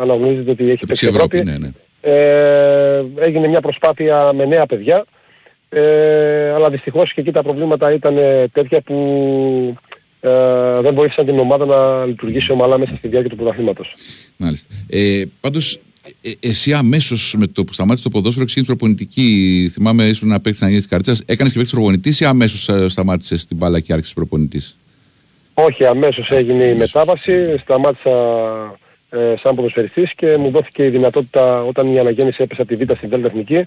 αναγνωρίζεται 0.00 0.50
ότι 0.50 0.70
έχει 0.70 0.84
παίξει 0.86 1.06
Ευρώπη, 1.06 1.38
Ευρώπη. 1.38 1.58
ναι, 1.58 1.66
ναι. 1.66 1.72
Ε, 2.00 3.04
έγινε 3.18 3.48
μια 3.48 3.60
προσπάθεια 3.60 4.32
με 4.32 4.44
νέα 4.44 4.66
παιδιά 4.66 5.04
ε, 5.68 6.50
αλλά 6.50 6.70
δυστυχώς 6.70 7.12
και 7.12 7.20
εκεί 7.20 7.32
τα 7.32 7.42
προβλήματα 7.42 7.92
ήταν 7.92 8.16
ε, 8.16 8.48
τέτοια 8.48 8.80
που 8.80 8.94
ε, 10.20 10.30
δεν 10.80 10.94
βοήθησαν 10.94 11.26
την 11.26 11.38
ομάδα 11.38 11.66
να 11.66 12.04
λειτουργήσει 12.04 12.52
ομαλά 12.52 12.78
μέσα 12.78 12.94
στη 12.96 13.08
διάρκεια 13.08 13.30
του 13.30 13.36
πρωταθλήματος. 13.36 13.94
Μάλιστα. 14.36 14.74
Ε, 14.88 15.22
Πάντως, 15.40 15.80
ε, 16.20 16.30
εσύ 16.40 16.72
αμέσως 16.72 17.34
με 17.38 17.46
το 17.46 17.64
που 17.64 17.72
σταμάτησε 17.72 18.04
το 18.04 18.10
ποδόσφαιρο 18.10 18.44
ξεκίνησε 18.46 18.74
προπονητική. 18.76 19.70
Θυμάμαι, 19.72 20.04
ήσουν 20.04 20.28
να 20.28 20.40
παίξει 20.40 20.64
να 20.64 20.70
γίνει 20.70 20.82
καρτσα. 20.82 21.16
Έκανες 21.26 21.52
και 21.52 21.58
παίξει 21.58 21.74
προπονητής 21.74 22.20
ή 22.20 22.24
αμέσως 22.24 22.92
σταμάτησες 22.92 23.44
την 23.44 23.56
μπάλα 23.56 23.80
και 23.80 23.92
άρχισες 23.92 24.14
προπονητής; 24.14 24.76
Όχι, 25.54 25.84
αμέσως 25.84 26.30
έγινε 26.30 26.64
η 26.64 26.74
μετάβαση, 26.74 27.56
σταμάτησα 27.58 28.10
ε, 29.10 29.34
σαν 29.42 29.54
ποδοσφαιριστής 29.54 30.14
και 30.14 30.36
μου 30.36 30.50
δόθηκε 30.50 30.84
η 30.84 30.88
δυνατότητα 30.88 31.62
όταν 31.62 31.94
η 31.94 31.98
αναγέννηση 31.98 32.42
έπεσε 32.42 32.62
από 32.62 32.76
τη 32.76 32.84
Β' 32.84 32.96
στην 32.96 33.08
Δέλτα 33.08 33.26
Εθνική 33.26 33.66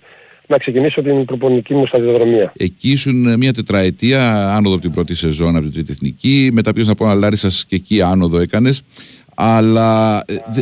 να 0.50 0.58
ξεκινήσω 0.58 1.02
την 1.02 1.26
προπονητική 1.26 1.74
μου 1.74 1.86
σταδιοδρομία. 1.86 2.52
Εκεί 2.58 2.92
ήσουν 2.92 3.38
μια 3.38 3.54
τετραετία 3.54 4.54
άνοδο 4.56 4.74
από 4.74 4.82
την 4.84 4.92
πρώτη 4.92 5.16
σεζόν 5.16 5.56
από 5.56 5.64
την 5.64 5.74
τρίτη 5.74 5.92
εθνική. 5.92 6.50
Μετά 6.54 6.74
πήγες 6.74 6.88
να 6.88 6.96
πω 6.96 7.06
να 7.06 7.14
Λάρισας 7.14 7.66
και 7.68 7.76
εκεί 7.76 8.02
άνοδο 8.02 8.40
έκανες. 8.40 8.82
Αλλά 9.36 10.18
ε, 10.28 10.36
δε- 10.54 10.62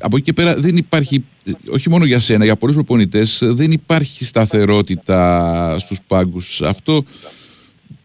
από 0.00 0.16
εκεί 0.16 0.24
και 0.24 0.32
πέρα 0.32 0.54
δεν 0.54 0.76
υπάρχει, 0.76 1.24
ε, 1.46 1.50
όχι 1.70 1.90
μόνο 1.90 2.04
για 2.04 2.18
σένα, 2.18 2.44
για 2.44 2.56
πολλούς 2.56 2.74
προπονητές, 2.76 3.42
ε, 3.42 3.52
δεν 3.52 3.70
υπάρχει 3.72 4.24
σταθερότητα 4.24 5.76
στους 5.78 5.98
πάγκους. 6.06 6.62
Αυτό 6.62 7.02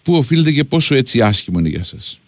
που 0.03 0.13
οφείλεται 0.13 0.51
και 0.51 0.63
πόσο 0.63 0.95
έτσι 0.95 1.21
άσχημο 1.21 1.59
είναι 1.59 1.69
για 1.69 1.83
σας. 1.83 2.19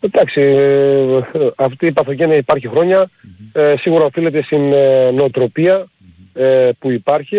Εντάξει, 0.00 0.40
ε, 0.40 1.18
αυτή 1.56 1.86
η 1.86 1.92
παθογένεια 1.92 2.36
υπάρχει 2.36 2.68
χρόνια. 2.68 3.10
Ε, 3.52 3.74
σίγουρα 3.78 4.04
οφείλεται 4.04 4.42
στην 4.42 4.72
ε, 4.72 5.10
νοοτροπία 5.10 5.86
ε, 6.34 6.70
που 6.78 6.90
υπάρχει 6.90 7.36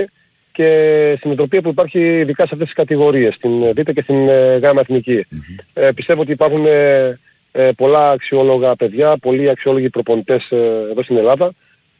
και 0.57 1.13
στην 1.17 1.29
νοοτροπία 1.29 1.61
που 1.61 1.69
υπάρχει 1.69 1.99
ειδικά 1.99 2.43
σε 2.43 2.49
αυτές 2.51 2.67
τις 2.67 2.75
κατηγορίες, 2.75 3.33
στην 3.33 3.63
ε, 3.63 3.71
Β 3.71 3.79
και 3.91 4.01
στην 4.01 4.29
ε, 4.29 4.57
Γ 4.57 4.63
εθνική. 4.79 5.25
Ε, 5.73 5.91
πιστεύω 5.91 6.21
ότι 6.21 6.31
υπάρχουν 6.31 6.65
ε, 6.65 7.19
ε, 7.51 7.69
πολλά 7.77 8.09
αξιόλογα 8.11 8.75
παιδιά, 8.75 9.17
πολλοί 9.17 9.49
αξιόλογοι 9.49 9.89
προπονητές 9.89 10.47
ε, 10.49 10.55
εδώ 10.91 11.03
στην 11.03 11.17
Ελλάδα 11.17 11.51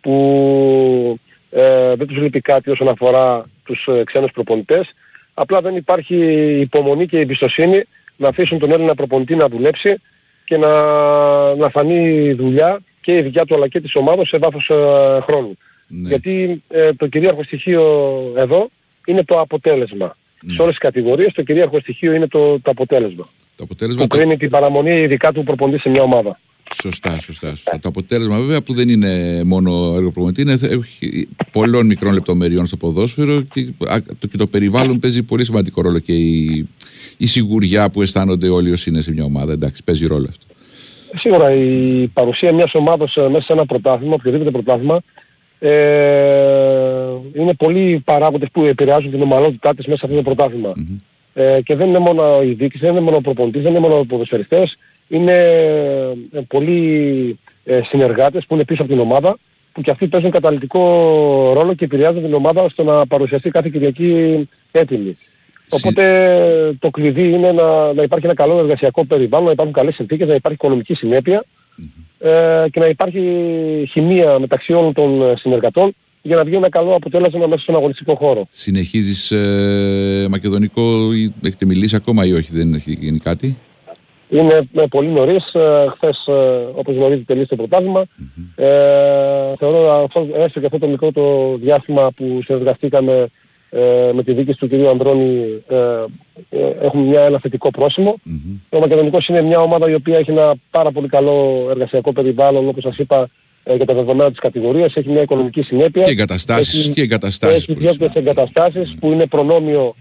που 0.01 1.19
ε, 1.49 1.95
δεν 1.95 2.07
τους 2.07 2.17
λείπει 2.17 2.41
κάτι 2.41 2.69
όσον 2.69 2.87
αφορά 2.87 3.45
τους 3.63 3.87
ε, 3.87 4.03
ξένους 4.03 4.31
προπονητές. 4.31 4.93
Απλά 5.33 5.61
δεν 5.61 5.75
υπάρχει 5.75 6.15
υπομονή 6.59 7.05
και 7.05 7.19
εμπιστοσύνη 7.19 7.83
να 8.15 8.27
αφήσουν 8.27 8.59
τον 8.59 8.71
Έλληνα 8.71 8.95
προπονητή 8.95 9.35
να 9.35 9.47
δουλέψει 9.47 10.01
και 10.45 10.57
να, 10.57 10.71
να 11.55 11.69
φανεί 11.69 12.23
η 12.23 12.33
δουλειά 12.33 12.79
και 13.01 13.17
η 13.17 13.21
δικιά 13.21 13.45
του 13.45 13.55
αλλά 13.55 13.67
και 13.67 13.81
της 13.81 13.95
ομάδας 13.95 14.27
σε 14.27 14.37
βάθος 14.37 14.69
ε, 14.69 15.19
χρόνου. 15.21 15.57
Ναι. 15.87 16.07
Γιατί 16.09 16.63
ε, 16.67 16.93
το 16.93 17.07
κυρίαρχο 17.07 17.43
στοιχείο 17.43 17.83
εδώ 18.37 18.69
είναι 19.05 19.23
το 19.23 19.39
αποτέλεσμα. 19.39 20.17
Σε 20.45 20.61
όλες 20.61 20.73
τις 20.73 20.83
κατηγορίες 20.83 21.33
το 21.33 21.43
κυρίαρχο 21.43 21.79
στοιχείο 21.79 22.13
είναι 22.13 22.27
το, 22.27 22.59
το 22.59 22.71
αποτέλεσμα. 22.71 23.27
Το 23.55 23.63
αποτέλεσμα 23.63 24.01
Που 24.01 24.07
το- 24.07 24.17
κρίνει 24.17 24.37
την 24.37 24.49
παραμονή 24.49 24.91
ειδικά 25.01 25.31
του 25.31 25.43
προπονητή 25.43 25.79
σε 25.79 25.89
μια 25.89 26.01
ομάδα. 26.01 26.39
Σωστά, 26.81 27.19
σωστά, 27.19 27.49
σωστά. 27.49 27.79
Το 27.79 27.89
αποτέλεσμα 27.89 28.39
βέβαια 28.39 28.61
που 28.61 28.73
δεν 28.73 28.89
είναι 28.89 29.41
μόνο 29.45 29.93
έργο 29.95 30.11
προπονητή, 30.11 30.41
είναι 30.41 30.57
θε- 30.57 30.71
έχει 30.71 31.27
πολλών 31.51 31.85
μικρών 31.85 32.13
λεπτομεριών 32.13 32.65
στο 32.65 32.77
ποδόσφαιρο 32.77 33.41
και, 33.41 33.67
α, 33.87 33.97
το, 34.19 34.27
και 34.27 34.37
το 34.37 34.47
περιβάλλον 34.47 34.99
παίζει 34.99 35.23
πολύ 35.23 35.45
σημαντικό 35.45 35.81
ρόλο 35.81 35.99
και 35.99 36.13
η, 36.13 36.67
η 37.17 37.25
σιγουριά 37.27 37.89
που 37.89 38.01
αισθάνονται 38.01 38.49
όλοι 38.49 38.71
όσοι 38.71 38.89
είναι 38.89 39.01
σε 39.01 39.11
μια 39.11 39.23
ομάδα. 39.23 39.53
Εντάξει, 39.53 39.83
παίζει 39.83 40.05
ρόλο 40.07 40.25
αυτό. 40.29 40.45
Σίγουρα 41.19 41.53
η 41.53 42.07
παρουσία 42.07 42.53
μιας 42.53 42.73
ομάδας 42.73 43.15
ε, 43.15 43.21
μέσα 43.21 43.41
σε 43.45 43.53
ένα 43.53 43.65
πρωτάθλημα, 43.65 44.13
οποιοδήποτε 44.13 44.51
πρωτάθλημα, 44.51 45.01
ε, 45.59 45.69
είναι 47.33 47.53
πολλοί 47.57 48.01
παράγοντες 48.05 48.49
που 48.51 48.63
επηρεάζουν 48.63 49.11
την 49.11 49.21
ομαλότητά 49.21 49.75
της 49.75 49.85
μέσα 49.85 49.99
σε 49.99 50.05
αυτό 50.05 50.17
το 50.17 50.23
πρωταθλημα 50.23 50.73
Ε, 51.33 51.61
και 51.61 51.75
δεν 51.75 51.87
είναι 51.87 51.99
μόνο 51.99 52.41
η 52.41 52.53
διοίκηση, 52.53 52.83
δεν 52.85 52.91
είναι 52.91 53.01
μόνο 53.01 53.17
ο 53.17 53.21
προπονητής, 53.21 53.61
δεν 53.61 53.71
είναι 53.71 53.79
μόνο 53.79 53.99
οι 53.99 54.05
ποδοσφαιριστές, 54.05 54.77
είναι 55.07 55.35
ε, 56.31 56.39
πολλοί 56.47 57.39
ε, 57.63 57.81
συνεργάτες 57.83 58.45
που 58.47 58.53
είναι 58.53 58.63
πίσω 58.65 58.81
από 58.81 58.91
την 58.91 59.01
ομάδα, 59.01 59.37
που 59.73 59.81
και 59.81 59.91
αυτοί 59.91 60.07
παίζουν 60.07 60.31
καταλητικό 60.31 60.81
ρόλο 61.53 61.73
και 61.73 61.85
επηρεάζουν 61.85 62.23
την 62.23 62.33
ομάδα 62.33 62.69
στο 62.69 62.83
να 62.83 63.07
παρουσιαστεί 63.07 63.49
κάθε 63.49 63.69
Κυριακή 63.69 64.49
έτοιμη. 64.71 65.17
Οπότε 65.69 66.03
το 66.79 66.89
κλειδί 66.89 67.29
είναι 67.29 67.51
να, 67.51 67.93
να 67.93 68.03
υπάρχει 68.03 68.25
ένα 68.25 68.33
καλό 68.33 68.59
εργασιακό 68.59 69.05
περιβάλλον, 69.05 69.45
να 69.45 69.51
υπάρχουν 69.51 69.75
καλές 69.75 69.95
συνθήκες, 69.95 70.27
να 70.27 70.33
υπάρχει 70.33 70.57
οικονομική 70.63 70.93
συνέπεια 70.93 71.43
ε, 72.19 72.65
και 72.71 72.79
να 72.79 72.85
υπάρχει 72.85 73.21
χημεία 73.91 74.39
μεταξύ 74.39 74.73
όλων 74.73 74.93
των 74.93 75.21
ε, 75.21 75.33
συνεργατών 75.37 75.95
για 76.21 76.35
να 76.35 76.43
βγει 76.43 76.55
ένα 76.55 76.69
καλό 76.69 76.95
αποτέλεσμα 76.95 77.47
μέσα 77.47 77.61
στον 77.61 77.75
αγωνιστικό 77.75 78.15
χώρο. 78.15 78.47
Συνεχίζεις 78.49 79.31
ε, 79.31 80.27
μακεδονικό 80.29 81.13
ή 81.13 81.33
έχετε 81.43 81.65
μιλήσει 81.65 81.95
ακόμα 81.95 82.25
ή 82.25 82.33
όχι, 82.33 82.51
δεν 82.51 82.73
έχει 82.73 82.91
γίνει 82.91 83.17
κάτι; 83.17 83.53
Είναι 84.29 84.67
ε, 84.73 84.83
πολύ 84.89 85.07
νωρίς, 85.07 85.53
ε, 85.53 85.85
χθες 85.95 86.25
ε, 86.27 86.33
όπως 86.73 86.95
γνωρίζετε 86.95 87.23
τελείωσε 87.25 87.49
το 87.49 87.55
πρωτάθλημα. 87.55 88.05
Ε, 88.55 88.67
θεωρώ 89.59 90.03
αυτό, 90.03 90.27
έστω 90.35 90.59
και 90.59 90.65
αυτό 90.65 90.77
το 90.77 90.87
μικρό 90.87 91.11
το 91.11 91.57
διάστημα 91.57 92.11
που 92.11 92.39
συνεργαστήκαμε 92.43 93.27
ε, 93.77 94.11
με 94.13 94.23
τη 94.23 94.33
δίκηση 94.33 94.57
του 94.57 94.67
κυρίου 94.67 94.89
Ανδρώνη 94.89 95.61
ε, 95.67 95.75
ε, 96.49 96.69
έχουμε 96.81 97.03
μια, 97.03 97.21
ένα 97.21 97.39
θετικό 97.39 97.69
πρόσημο. 97.71 98.15
Ο 98.69 98.79
Μακεδονικός 98.79 99.27
είναι 99.27 99.41
μια 99.41 99.59
ομάδα 99.59 99.89
η 99.89 99.93
οποία 99.93 100.17
έχει 100.17 100.31
ένα 100.31 100.55
πάρα 100.71 100.91
πολύ 100.91 101.07
καλό 101.07 101.67
εργασιακό 101.69 102.11
περιβάλλον 102.13 102.67
όπως 102.67 102.83
σας 102.83 102.97
είπα 102.97 103.27
ε, 103.63 103.75
για 103.75 103.85
τα 103.85 103.93
δεδομένα 103.93 104.29
της 104.29 104.39
κατηγορίας, 104.39 104.93
έχει 104.95 105.09
μια 105.09 105.21
οικονομική 105.21 105.61
συνέπεια. 105.61 106.03
Και 106.03 106.11
εγκαταστάσεις, 106.11 106.79
Έχει- 106.79 106.93
και 106.93 107.01
εγκαταστάσεις. 107.01 107.57
Έχει 107.57 107.65
πολύ 107.73 107.79
διάφορες 107.79 108.11
σημαντικό. 108.13 108.41
εγκαταστάσεις 108.41 108.95
που 108.99 109.11
είναι 109.11 109.25
προνόμιο 109.25 109.95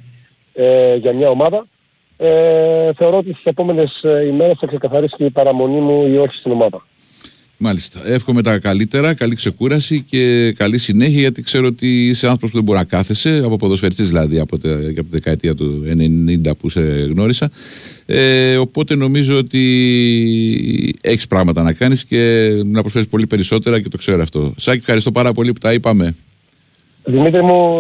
ε, 0.53 0.95
για 0.97 1.13
μια 1.13 1.29
ομάδα. 1.29 1.67
Ε, 2.19 2.93
θεωρώ 2.93 3.17
ότι 3.17 3.31
στις 3.33 3.45
επόμενες 3.45 4.01
ε, 4.03 4.27
ημέρες 4.27 4.57
θα 4.61 4.67
ξεκαθαρίσει 4.67 5.15
και 5.17 5.25
η 5.25 5.31
παραμονή 5.31 5.81
μου 5.81 6.07
ή 6.07 6.17
όχι 6.17 6.35
στην 6.35 6.53
ομάδα. 6.53 6.87
Μάλιστα. 7.59 8.09
Εύχομαι 8.09 8.43
τα 8.43 8.59
καλύτερα, 8.59 9.15
καλή 9.15 9.35
ξεκούραση 9.35 10.03
και 10.03 10.53
καλή 10.57 10.79
συνέχεια 10.79 11.21
γιατί 11.21 11.43
ξέρω 11.43 11.67
ότι 11.67 12.09
είσαι 12.09 12.27
άνθρωπος 12.27 12.51
που 12.51 12.57
δεν 12.57 12.65
μπορεί 12.65 12.79
να 12.79 12.85
κάθεσαι, 12.85 13.43
από 13.45 13.57
ποδοσφαιριστής 13.57 14.07
δηλαδή, 14.09 14.39
από, 14.39 14.59
τε, 14.59 14.73
από 14.73 15.03
τη 15.03 15.11
δεκαετία 15.11 15.55
του 15.55 15.85
90 16.47 16.57
που 16.59 16.69
σε 16.69 16.81
γνώρισα. 16.81 17.51
Ε, 18.07 18.57
οπότε 18.57 18.95
νομίζω 18.95 19.39
ότι 19.39 19.65
έχεις 21.01 21.27
πράγματα 21.27 21.63
να 21.63 21.73
κάνεις 21.73 22.05
και 22.05 22.51
να 22.65 22.81
προσφέρεις 22.81 23.09
πολύ 23.09 23.27
περισσότερα 23.27 23.81
και 23.81 23.89
το 23.89 23.97
ξέρω 23.97 24.23
αυτό. 24.23 24.55
Σάκη, 24.57 24.79
ευχαριστώ 24.79 25.11
πάρα 25.11 25.33
πολύ 25.33 25.53
που 25.53 25.59
τα 25.59 25.73
είπαμε. 25.73 26.15
Δημήτρη 27.09 27.43
μου, 27.43 27.79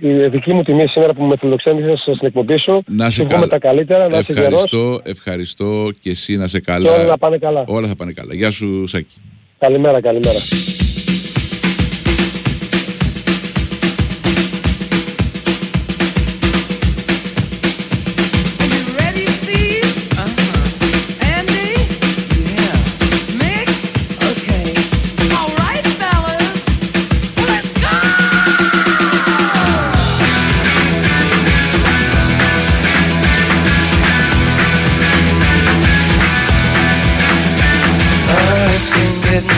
ε, 0.00 0.08
η 0.24 0.28
δική 0.28 0.52
μου 0.52 0.62
τιμή 0.62 0.84
σήμερα 0.88 1.14
που 1.14 1.24
με 1.24 1.36
φιλοξένησες 1.38 1.98
στην 2.00 2.18
εκπομπή 2.26 2.58
σου. 2.58 2.82
Να 2.86 3.04
σε 3.04 3.10
Σου 3.10 3.20
εύχομαι 3.22 3.34
καλά. 3.46 3.46
τα 3.46 3.58
καλύτερα, 3.68 4.08
να 4.08 4.18
είσαι 4.18 4.32
γερός 4.32 4.46
Ευχαριστώ, 4.64 5.00
ευχαριστώ 5.04 5.90
και 6.00 6.10
εσύ 6.10 6.36
να 6.36 6.46
σε 6.46 6.58
και 6.58 6.64
καλά. 6.72 6.92
όλα 6.94 7.04
να 7.04 7.18
πάνε 7.18 7.38
καλά. 7.38 7.64
Όλα 7.66 7.86
θα 7.88 7.96
πάνε 7.96 8.12
καλά. 8.12 8.34
Γεια 8.34 8.50
σου 8.50 8.86
Σάκη. 8.86 9.14
Καλημέρα, 9.58 10.00
καλημέρα. 10.00 10.38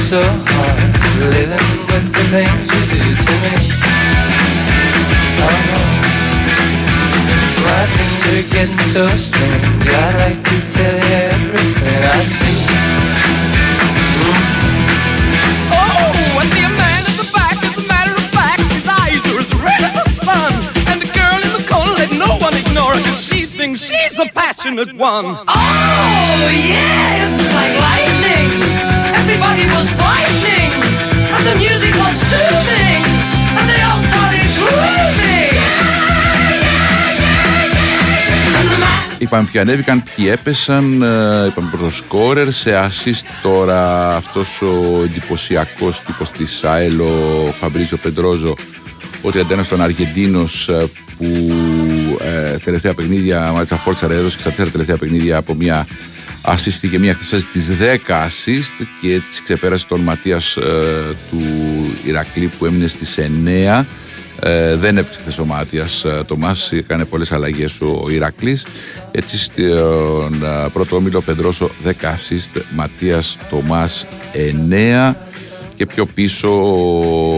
So 0.07 0.23
hard 0.23 0.79
living 1.35 1.66
with 1.90 2.07
the 2.14 2.25
things 2.31 2.66
you 2.71 2.83
do 2.95 3.03
to 3.27 3.35
me. 3.42 3.55
Oh 5.42 5.59
no, 5.66 5.83
my 7.66 7.83
things 7.90 8.23
are 8.31 8.47
getting 8.55 8.83
so 8.95 9.05
strange. 9.16 9.83
I 9.83 10.14
like 10.23 10.40
to 10.47 10.59
tell 10.71 10.95
you 10.95 11.11
everything 11.35 12.03
I 12.07 12.23
see. 12.23 12.59
Oh, 15.75 16.38
I 16.38 16.45
see 16.55 16.62
a 16.62 16.71
man 16.71 17.03
in 17.11 17.16
the 17.19 17.29
back. 17.35 17.59
As 17.66 17.77
a 17.77 17.87
matter 17.90 18.14
of 18.14 18.27
fact, 18.31 18.62
his 18.62 18.87
eyes 18.87 19.23
are 19.35 19.40
as 19.42 19.51
red 19.59 19.83
as 19.88 19.95
the 19.99 20.07
sun. 20.23 20.53
And 20.87 21.03
the 21.03 21.11
girl 21.19 21.35
in 21.35 21.51
the 21.51 21.66
corner, 21.66 21.95
let 21.99 22.12
no 22.14 22.31
one 22.38 22.55
ignore 22.55 22.95
her, 22.95 23.03
'cause 23.03 23.27
she 23.27 23.40
thinks 23.45 23.81
she's 23.81 24.14
the 24.14 24.31
passionate 24.33 24.95
one. 24.95 25.27
Oh, 25.49 26.47
yeah, 26.71 27.27
it 27.27 27.31
was 27.33 27.51
like 27.59 27.75
lightning. 27.75 28.45
The 31.48 31.54
music 31.66 31.94
was 32.02 32.16
soothing. 32.30 33.02
And 33.59 33.66
they 33.70 33.80
all 33.88 34.00
started 34.11 34.46
grooving. 34.59 35.54
And 38.59 38.68
the 38.72 38.78
man 38.85 38.96
Είπαμε 39.18 39.48
ποιοι 39.52 39.61
ανέβηκαν, 39.61 40.02
ποιοι 40.02 40.28
έπεσαν, 40.32 41.02
ε, 41.02 41.46
είπαμε 41.46 41.68
πρώτος 41.70 41.96
σκόρερ, 41.96 42.52
σε 42.52 42.88
assist 42.88 43.26
τώρα 43.42 44.14
αυτός 44.16 44.62
ο 44.62 45.02
εντυπωσιακός 45.02 46.02
τύπος 46.06 46.30
της 46.30 46.64
ΑΕΛ, 46.64 47.00
ο 47.00 47.54
Φαμπρίζο 47.61 47.96
Πεντρόζο, 47.96 48.54
ο 49.22 49.28
31 49.32 49.66
των 49.68 49.82
Αργεντίνος 49.82 50.68
ε, 50.68 50.88
που 51.18 51.26
ε, 52.20 52.56
τελευταία 52.56 52.94
παιχνίδια, 52.94 53.50
μάλιστα 53.52 53.76
Φόρτσα 53.76 54.06
έδωσε 54.11 54.37
και 54.37 54.42
στα 54.42 54.50
τέσσερα 54.50 54.70
τελευταία 54.70 54.96
παιχνίδια 54.96 55.37
από 55.37 55.54
μια 55.54 55.87
assist 56.46 56.88
και 56.90 56.98
μια 56.98 57.14
χθες 57.14 57.44
της 57.44 57.68
10 58.06 58.11
assist 58.11 58.87
και 59.00 59.12
έτσι 59.12 59.42
ξεπέρασε 59.42 59.87
τον 59.87 60.00
Ματίας 60.00 60.56
ε, 60.56 61.16
του 61.30 61.42
Ηρακλή 62.04 62.46
που 62.59 62.66
έμεινε 62.66 62.87
στις 62.87 63.18
9 63.44 63.85
ε, 64.40 64.76
δεν 64.76 64.96
έπαιξε 64.96 65.18
χθες 65.20 65.38
ο 65.38 65.44
Μάτιας 65.44 66.04
ε, 66.04 66.22
το 66.26 66.37
Μάς 66.37 66.72
έκανε 66.72 67.04
πολλές 67.04 67.32
αλλαγές 67.32 67.80
ο 67.80 68.11
Ηρακλής. 68.11 68.66
Έτσι 69.11 69.38
στον 69.38 70.35
ε, 70.44 70.68
πρώτο 70.72 70.96
όμιλο 70.96 71.20
Πεντρόσο 71.20 71.70
10 71.85 71.88
assist 71.90 72.61
Ματίας 72.74 73.38
Τομάς 73.50 74.06
9 75.11 75.14
και 75.74 75.87
πιο 75.87 76.06
πίσω 76.06 76.48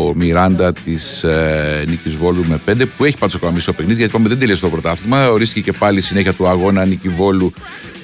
ο 0.08 0.14
Μιράντα 0.14 0.72
της 0.72 1.22
ε, 1.22 1.84
Νίκης 1.88 2.16
Βόλου 2.16 2.44
με 2.46 2.60
5 2.66 2.84
που 2.96 3.04
έχει 3.04 3.18
πάντως 3.18 3.34
ακόμα 3.34 3.52
μισό 3.52 3.72
παιχνίδι 3.72 3.98
γιατί 3.98 4.10
είπαμε 4.10 4.28
δεν 4.28 4.38
τελείωσε 4.38 4.62
το 4.62 4.68
πρωτάθλημα. 4.68 5.30
Ορίστηκε 5.30 5.70
και 5.70 5.78
πάλι 5.78 5.98
η 5.98 6.02
συνέχεια 6.02 6.32
του 6.32 6.48
αγώνα 6.48 6.84
Νίκη 6.84 7.08
Βόλου 7.08 7.52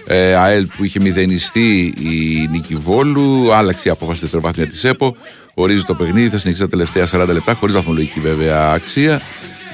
ε, 0.06 0.34
ΑΕΛ 0.34 0.66
που 0.76 0.84
είχε 0.84 1.00
μηδενιστεί 1.00 1.94
η 1.98 2.48
νίκη 2.50 2.76
Βόλου, 2.76 3.52
άλλαξε 3.52 3.88
η 3.88 3.90
απόφαση 3.90 4.20
δευτεροβάθμια 4.20 4.66
της 4.66 4.84
ΕΠΟ, 4.84 5.16
ορίζει 5.54 5.82
το 5.82 5.94
παιχνίδι, 5.94 6.28
θα 6.28 6.38
συνεχίσει 6.38 6.62
τα 6.62 6.68
τελευταία 6.68 7.06
40 7.12 7.32
λεπτά, 7.32 7.54
χωρίς 7.54 7.74
βαθμολογική 7.74 8.20
βέβαια 8.20 8.70
αξία. 8.70 9.20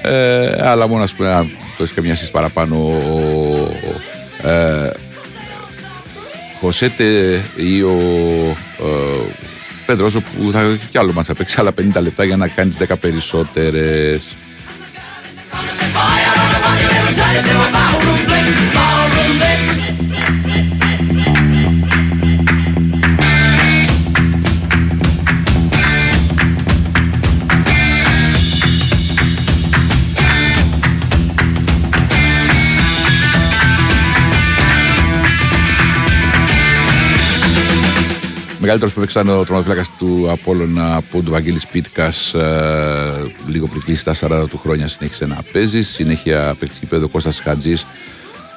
Ε, 0.03 0.69
αλλά 0.69 0.89
μόνο 0.89 1.03
ας 1.03 1.13
πούμε 1.13 1.33
να 1.33 1.43
το 1.45 1.83
έχεις 1.83 1.95
καμιά 1.95 2.11
σύσταση 2.11 2.33
παραπάνω 2.33 2.77
ο, 2.77 4.49
ε, 4.49 4.91
Χωσέτε 6.61 7.41
ή 7.57 7.83
ο 7.83 7.97
ε, 8.79 9.33
Πέντρος 9.87 10.13
που 10.13 10.51
θα 10.53 10.61
έχει 10.61 10.87
κι 10.91 10.99
άλλο 10.99 11.13
μάτσα 11.13 11.35
παίξει 11.35 11.57
άλλα 11.59 11.71
50 11.95 12.01
λεπτά 12.03 12.25
για 12.25 12.37
να 12.37 12.49
κάνεις 12.49 12.77
τις 12.77 12.87
10 12.89 12.95
περισσότερες 13.01 14.23
Μεγαλύτερος 38.73 38.95
που 38.95 39.15
έπαιξαν 39.15 39.39
ο 39.41 39.45
τροματοφύλακας 39.45 39.97
του 39.99 40.27
Απόλλωνα 40.31 41.03
Πούντου 41.11 41.31
Βαγγέλης 41.31 41.67
Πίτκας 41.67 42.35
ε, 42.35 43.33
λίγο 43.47 43.67
πριν 43.67 43.83
κλείσει 43.83 44.05
τα 44.05 44.15
40 44.21 44.49
του 44.49 44.59
χρόνια 44.59 44.89
συνέχισε 44.89 45.27
να 45.27 45.43
παίζει. 45.53 45.83
Συνέχεια 45.83 46.55
παίξει 46.59 46.87
πέδο 46.87 47.09
Κώστας 47.09 47.41
Χατζής 47.41 47.87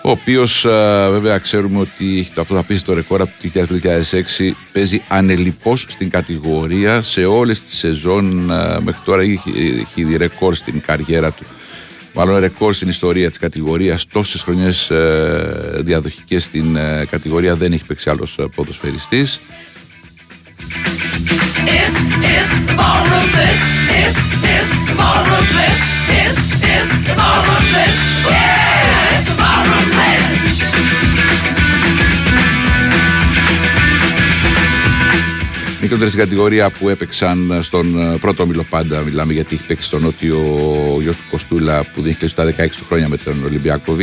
ο 0.04 0.10
οποίος 0.10 0.65
ε, 0.65 1.08
βέβαια 1.12 1.38
ξέρουμε 1.38 1.80
ότι 1.80 2.19
έχει 2.19 2.32
το 2.32 2.41
αυτό 2.41 2.56
θα 2.56 2.63
πείσει 2.63 2.84
το 2.84 2.93
ρεκόρ 2.93 3.21
από 3.21 3.32
το 3.54 3.80
2006 4.39 4.52
παίζει 4.73 5.02
ανελιπώς 5.08 5.86
στην 5.89 6.10
κατηγορία. 6.10 7.02
Σε 7.02 7.26
όλες 7.26 7.63
τις 7.63 7.78
σεζόν 7.78 8.52
ε, 8.52 8.80
μέχρι 8.80 9.02
τώρα 9.04 9.21
έχει, 9.21 9.52
έχει 9.82 10.04
δει 10.04 10.17
ρεκόρ 10.17 10.56
στην 10.56 10.82
καριέρα 10.82 11.32
του. 11.32 11.45
Μάλλον 12.13 12.39
ρεκόρ 12.39 12.73
στην 12.73 12.89
ιστορία 12.89 13.30
της 13.30 13.38
κατηγορίας. 13.38 14.08
Τόσες 14.08 14.41
χρονιές 14.41 14.89
ε, 14.89 15.82
διαδοχικές 15.84 16.43
στην 16.43 16.76
ε, 16.76 17.06
κατηγορία. 17.10 17.56
Δεν 17.56 17.73
έχει 17.73 17.86
παίξει 17.86 18.10
άλλος 18.10 18.38
ε, 18.38 18.45
ποδοσφαιριστής 20.73 21.53
It's, 21.65 21.97
it's 22.36 22.53
ballroom 22.79 23.27
bliss. 23.36 23.62
It's, 24.01 24.19
it's 24.55 24.73
ballroom 24.99 25.45
bliss. 25.53 25.79
It's, 26.21 26.41
it's 26.73 26.93
ballroom 27.19 27.63
bliss. 27.71 27.95
Yeah, 28.29 29.15
it's 29.15 29.29
ballroom 29.41 29.86
bliss. 29.93 30.43
Μικρότερη 35.81 36.09
στην 36.09 36.21
κατηγορία 36.21 36.69
που 36.69 36.89
έπαιξαν 36.89 37.59
στον 37.62 37.99
ε, 37.99 38.17
πρώτο 38.17 38.43
όμιλο 38.43 38.63
πάντα. 38.69 39.01
Μιλάμε 39.01 39.33
γιατί 39.33 39.55
έχει 39.55 39.65
παίξει 39.65 39.88
στον 39.88 40.01
νότιο 40.01 40.38
ο 40.95 41.01
γιος 41.01 41.17
του 41.17 41.23
Κοστούλα 41.29 41.83
που 41.83 42.01
δεν 42.01 42.09
έχει 42.09 42.19
κλείσει 42.19 42.36
τα 42.36 42.45
16 42.45 42.69
του 42.77 42.86
χρόνια 42.88 43.07
με 43.07 43.17
τον 43.17 43.43
Ολυμπιακό 43.43 43.93
Β. 43.93 44.01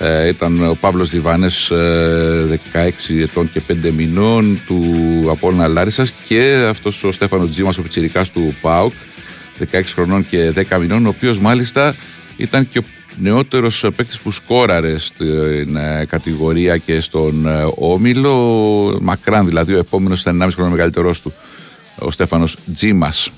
Ε, 0.00 0.28
ήταν 0.28 0.68
ο 0.68 0.76
Παύλος 0.80 1.10
Διβάνες 1.10 1.70
ε, 1.70 2.60
16 2.72 3.20
ετών 3.20 3.50
και 3.52 3.62
5 3.68 3.90
μηνών 3.90 4.60
του 4.66 4.84
Απόλλωνα 5.28 5.68
Λάρισας 5.68 6.12
και 6.24 6.66
αυτός 6.68 7.04
ο 7.04 7.12
Στέφανος 7.12 7.50
Τζίμας 7.50 7.78
ο 7.78 7.82
πιτσιρικάς 7.82 8.30
του 8.30 8.54
ΠΑΟΚ 8.60 8.92
16 9.72 9.82
χρονών 9.84 10.26
και 10.26 10.52
10 10.70 10.78
μηνών 10.80 11.06
ο 11.06 11.08
οποίος 11.08 11.38
μάλιστα 11.38 11.96
ήταν 12.36 12.68
και 12.68 12.78
ο 12.78 12.84
νεότερος 13.16 13.84
παίκτης 13.96 14.20
που 14.20 14.30
σκόραρε 14.30 14.98
στην 14.98 15.76
ε, 15.76 16.04
κατηγορία 16.08 16.76
και 16.76 17.00
στον 17.00 17.46
ε, 17.46 17.66
Όμιλο. 17.74 18.98
Μακράν 19.00 19.46
δηλαδή 19.46 19.74
ο 19.74 19.78
επόμενος 19.78 20.20
ήταν 20.20 20.42
1,5 20.42 20.48
χρόνο 20.54 20.70
μεγαλύτερός 20.70 21.20
του 21.20 21.32
ο 21.98 22.10
Στέφανος 22.10 22.56
Τζίμας 22.74 23.30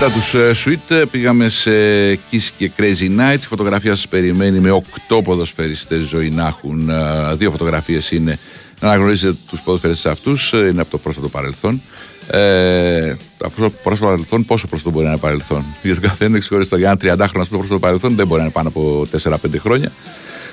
Μετά 0.00 0.12
τους 0.12 0.34
ε, 0.34 0.50
Sweet 0.64 0.94
ε, 0.94 1.02
πήγαμε 1.10 1.48
σε 1.48 1.70
Kiss 2.14 2.48
και 2.56 2.70
Crazy 2.76 3.18
Nights. 3.20 3.42
Η 3.42 3.46
φωτογραφία 3.46 3.94
σας 3.94 4.08
περιμένει 4.08 4.58
με 4.58 4.82
8 5.08 5.20
ποδοσφαιριστές 5.24 6.04
ζωή 6.04 6.30
να 6.30 6.46
έχουν. 6.46 6.88
ε, 6.88 7.34
Δύο 7.34 7.50
φωτογραφίες 7.50 8.10
είναι 8.10 8.38
να 8.80 8.88
αναγνωρίσετε 8.88 9.36
τους 9.50 9.60
ποδοσφαιριστές 9.60 10.12
αυτούς. 10.12 10.52
ε, 10.52 10.68
Είναι 10.72 10.80
από 10.80 10.90
το 10.90 10.98
πρόσφατο 10.98 11.28
παρελθόν. 11.28 11.82
Ε, 12.30 13.14
από 13.38 13.60
το 13.62 13.70
πρόσφατο 13.70 14.10
παρελθόν, 14.10 14.44
πόσο 14.44 14.66
πρόσφατο 14.66 14.90
μπορεί 14.92 15.04
να 15.04 15.10
είναι 15.10 15.20
παρελθόν; 15.20 15.64
Για 15.82 15.94
τον 15.94 16.02
καθένας 16.02 16.36
εξηγόριστο 16.36 16.76
για 16.76 16.86
ένα 17.02 17.14
30 17.16 17.26
χρόνο, 17.28 17.46
το 17.50 17.56
πρόσφατο 17.56 17.78
παρελθόν 17.78 18.14
δεν 18.14 18.26
μπορεί 18.26 18.38
να 18.38 18.44
είναι 18.44 18.52
πάνω 18.54 18.68
από 18.68 19.06
4-5 19.22 19.58
χρόνια. 19.58 19.92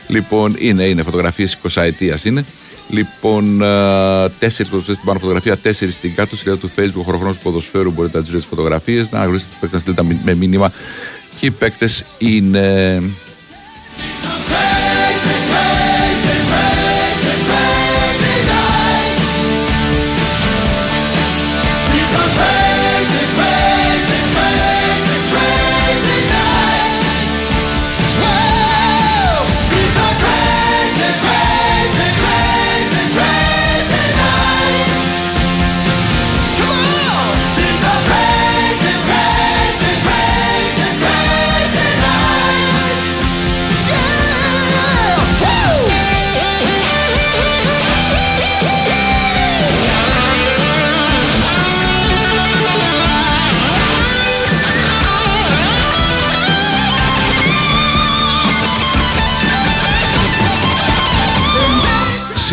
Λοιπόν, 0.08 0.56
είναι, 0.60 0.84
είναι 0.84 1.04
φωτογραφίες 1.04 1.58
20 1.64 1.82
ετίας 1.82 2.26
είναι. 2.26 2.46
Λοιπόν, 2.90 3.62
ε, 3.62 4.30
τέσσερις 4.30 4.72
ποδοσφαίρε 4.72 4.96
στην 4.96 5.08
πάνω 5.08 5.20
φωτογραφία, 5.20 5.58
τέσσερις 5.58 5.96
στην 5.96 6.16
κάτω. 6.16 6.36
Σελίδα 6.36 6.58
του 6.58 6.72
Facebook, 6.76 7.00
ο 7.00 7.02
χωροχρόνο 7.02 7.34
του 7.34 7.40
ποδοσφαίρου. 7.44 7.92
Μπορείτε 7.92 8.18
να 8.18 8.24
τι 8.24 8.30
βρείτε 8.30 8.46
τις 8.46 8.56
φωτογραφίες, 8.56 9.12
να 9.12 9.18
αναγνωρίσετε 9.18 9.52
τους 9.52 9.60
παίκτες, 9.60 9.86
να 9.86 9.94
στείλετε 9.94 10.22
με 10.24 10.36
μήνυμα. 10.36 10.72
Και 11.40 11.46
οι 11.46 11.52
παίκτες 11.52 12.06
είναι. 12.18 13.02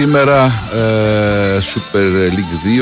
Σήμερα 0.03 0.47
ε, 0.75 1.59
Super 1.59 2.31
League 2.35 2.81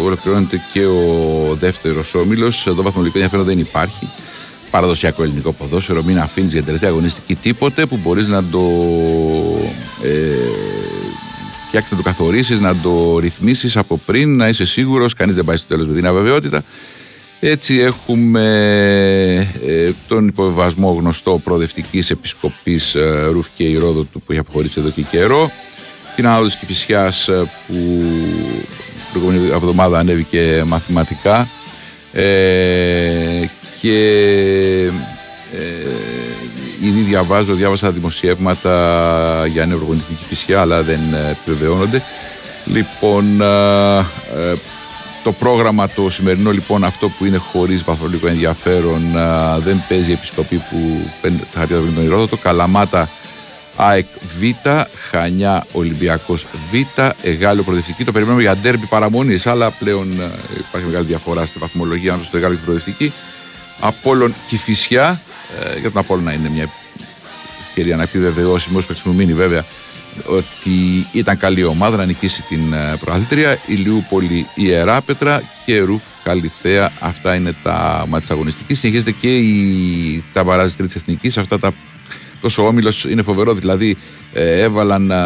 2 0.00 0.04
ολοκληρώνεται 0.04 0.60
και 0.72 0.84
ο 0.84 1.56
δεύτερος 1.58 2.14
όμιλος. 2.14 2.66
Εδώ 2.66 2.82
βαθμολογικό 2.82 3.18
ενδιαφέρον 3.18 3.46
δεν 3.46 3.58
υπάρχει. 3.58 4.08
Παραδοσιακό 4.70 5.22
ελληνικό 5.22 5.52
ποδόσφαιρο. 5.52 6.02
Μην 6.02 6.18
αφήνεις 6.18 6.48
για 6.48 6.58
την 6.58 6.66
τελευταία 6.66 6.90
αγωνιστική 6.90 7.34
τίποτε 7.34 7.86
που 7.86 7.98
μπορείς 8.02 8.28
να 8.28 8.44
το 8.44 8.60
ε, 10.02 10.08
φτιάξεις, 11.66 11.90
να 11.90 11.96
το 11.96 12.02
καθορίσεις, 12.02 12.60
να 12.60 12.76
το 12.76 13.18
ρυθμίσεις 13.18 13.76
από 13.76 14.00
πριν, 14.06 14.36
να 14.36 14.48
είσαι 14.48 14.64
σίγουρος. 14.64 15.14
Κανείς 15.14 15.34
δεν 15.34 15.44
πάει 15.44 15.56
στο 15.56 15.66
τέλος 15.66 15.86
με 15.86 15.94
την 15.94 16.06
αβεβαιότητα. 16.06 16.64
Έτσι 17.40 17.78
έχουμε 17.78 18.42
ε, 19.66 19.90
τον 20.08 20.26
υποβεβασμό 20.26 20.96
γνωστό 20.98 21.40
προοδευτικής 21.44 22.10
επισκοπής 22.10 22.94
ε, 22.94 23.28
Ρουφ 23.30 23.46
και 23.54 23.64
Ηρόδοτου 23.64 24.20
που 24.20 24.32
έχει 24.32 24.40
αποχωρήσει 24.40 24.80
εδώ 24.80 24.90
και 24.90 25.02
καιρό 25.02 25.50
την 26.16 26.26
άνοδο 26.26 26.44
της 26.44 26.56
Κηφισιάς 26.56 27.28
ε, 27.28 27.50
που 27.66 27.74
την 29.12 29.20
προηγούμενη 29.20 29.52
εβδομάδα 29.52 29.98
ανέβηκε 29.98 30.64
μαθηματικά 30.66 31.48
ε, 32.12 32.22
και 33.80 33.96
ε, 35.52 36.86
ήδη 36.86 37.00
διαβάζω, 37.00 37.54
διάβασα 37.54 37.90
δημοσιεύματα 37.90 39.46
για 39.46 39.66
νεο 39.66 39.76
προπονητή 39.76 40.04
στην 40.04 40.16
Κηφισιά 40.16 40.60
αλλά 40.60 40.82
δεν 40.82 41.00
ε, 41.14 41.30
επιβεβαιώνονται 41.30 42.02
Λοιπόν, 42.64 43.40
ε, 43.40 43.98
ε, 43.98 44.54
το 45.24 45.32
πρόγραμμα 45.32 45.88
το 45.88 46.10
σημερινό 46.10 46.50
λοιπόν 46.50 46.84
αυτό 46.84 47.08
που 47.08 47.24
είναι 47.24 47.36
χωρίς 47.36 47.84
βαθμολογικό 47.84 48.26
ενδιαφέρον 48.26 49.16
ε, 49.16 49.58
δεν 49.58 49.82
παίζει 49.88 50.10
η 50.10 50.12
επισκοπή 50.12 50.56
που 50.56 51.10
παίρνει 51.20 51.40
στα 51.46 51.58
χαρτιά 51.58 51.76
του 51.76 51.92
τον 51.94 52.04
Ηρόδοτο. 52.04 52.36
Καλαμάτα 52.36 53.08
ΑΕΚ 53.76 54.06
Β, 54.38 54.42
Χανιά 55.10 55.66
Ολυμπιακός 55.72 56.46
Β, 56.70 57.00
Εγάλιο 57.22 57.62
Προοδευτική. 57.62 58.04
Το 58.04 58.12
περιμένουμε 58.12 58.42
για 58.42 58.56
ντέρμπι 58.56 58.86
παραμονής, 58.86 59.46
αλλά 59.46 59.70
πλέον 59.70 60.20
ε, 60.20 60.30
υπάρχει 60.68 60.86
μεγάλη 60.86 61.06
διαφορά 61.06 61.46
στη 61.46 61.58
βαθμολογία 61.58 62.08
ανάμεσα 62.08 62.28
στο 62.28 62.36
Εγάλιο 62.36 62.56
και 62.56 62.64
την 62.64 62.72
Προοδευτική. 62.72 63.12
Απόλλων 63.80 64.34
Κηφισιά, 64.48 65.20
ε, 65.60 65.78
για 65.78 65.90
τον 65.90 66.02
Απόλλων 66.02 66.24
να 66.24 66.32
είναι 66.32 66.48
μια 66.48 66.68
ευκαιρία 67.66 67.96
να 67.96 68.02
επιβεβαιώσει, 68.02 68.68
μόλις 68.70 68.86
που 68.86 69.12
μείνει 69.12 69.32
βέβαια, 69.32 69.64
ότι 70.26 71.06
ήταν 71.12 71.38
καλή 71.38 71.64
ομάδα 71.64 71.96
να 71.96 72.04
νικήσει 72.04 72.42
την 72.42 72.72
ε, 72.72 72.96
προαθλήτρια. 73.00 73.58
Ηλιούπολη 73.66 74.46
Ιεράπετρα 74.54 75.42
και 75.66 75.78
Ρουφ 75.78 76.02
Καλυθέα. 76.22 76.92
Αυτά 77.00 77.34
είναι 77.34 77.54
τα 77.62 78.04
μάτια 78.08 78.34
αγωνιστικής. 78.34 78.78
Συνεχίζεται 78.78 79.10
και 79.10 79.36
η, 79.36 80.24
τα 80.32 80.44
μπαράζ 80.44 80.72
τρίτης 80.72 80.94
εθνικής. 80.94 81.38
Αυτά 81.38 81.58
τα 81.58 81.72
τόσο 82.42 82.66
όμιλος 82.66 83.04
είναι 83.04 83.22
φοβερό. 83.22 83.54
Δηλαδή 83.54 83.96
ε, 84.32 84.62
έβαλαν 84.62 85.10
ε, 85.10 85.16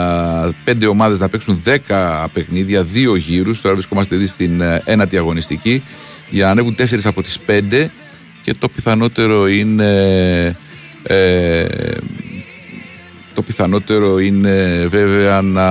πέντε 0.65 0.87
ομάδες 0.87 1.21
να 1.21 1.29
παίξουν 1.29 1.61
δέκα 1.63 2.29
παιχνίδια, 2.33 2.83
δύο 2.83 3.17
γύρους. 3.17 3.61
Τώρα 3.61 3.75
βρισκόμαστε 3.75 4.15
ήδη 4.15 4.27
στην 4.27 4.61
ε, 4.61 4.83
ένατη 4.85 5.17
αγωνιστική. 5.17 5.83
Για 6.31 6.45
να 6.45 6.51
ανέβουν 6.51 6.75
τέσσερις 6.75 7.07
από 7.07 7.23
τις 7.23 7.39
πέντε. 7.39 7.91
Και 8.43 8.55
το 8.55 8.69
πιθανότερο 8.69 9.49
είναι. 9.49 10.57
Ε, 11.03 11.67
το 13.35 13.43
πιθανότερο 13.43 14.19
είναι 14.19 14.87
βέβαια 14.91 15.43
να 15.43 15.69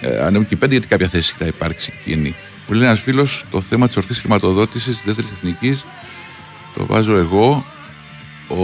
ε, 0.00 0.18
ανέβουν 0.20 0.46
και 0.46 0.54
οι 0.54 0.56
πέντε 0.56 0.72
γιατί 0.72 0.88
κάποια 0.88 1.08
θέση 1.08 1.34
θα 1.38 1.46
υπάρξει 1.46 1.92
εκείνη. 2.00 2.34
Μου 2.68 2.74
λέει 2.74 2.86
ένας 2.86 3.00
φίλος 3.00 3.44
το 3.50 3.60
θέμα 3.60 3.86
της 3.86 3.96
ορθής 3.96 4.18
χρηματοδότησης 4.18 4.94
της 4.96 5.04
δεύτερης 5.04 5.30
εθνικής 5.30 5.84
το 6.74 6.86
βάζω 6.86 7.16
εγώ. 7.16 7.64
Ο, 8.48 8.62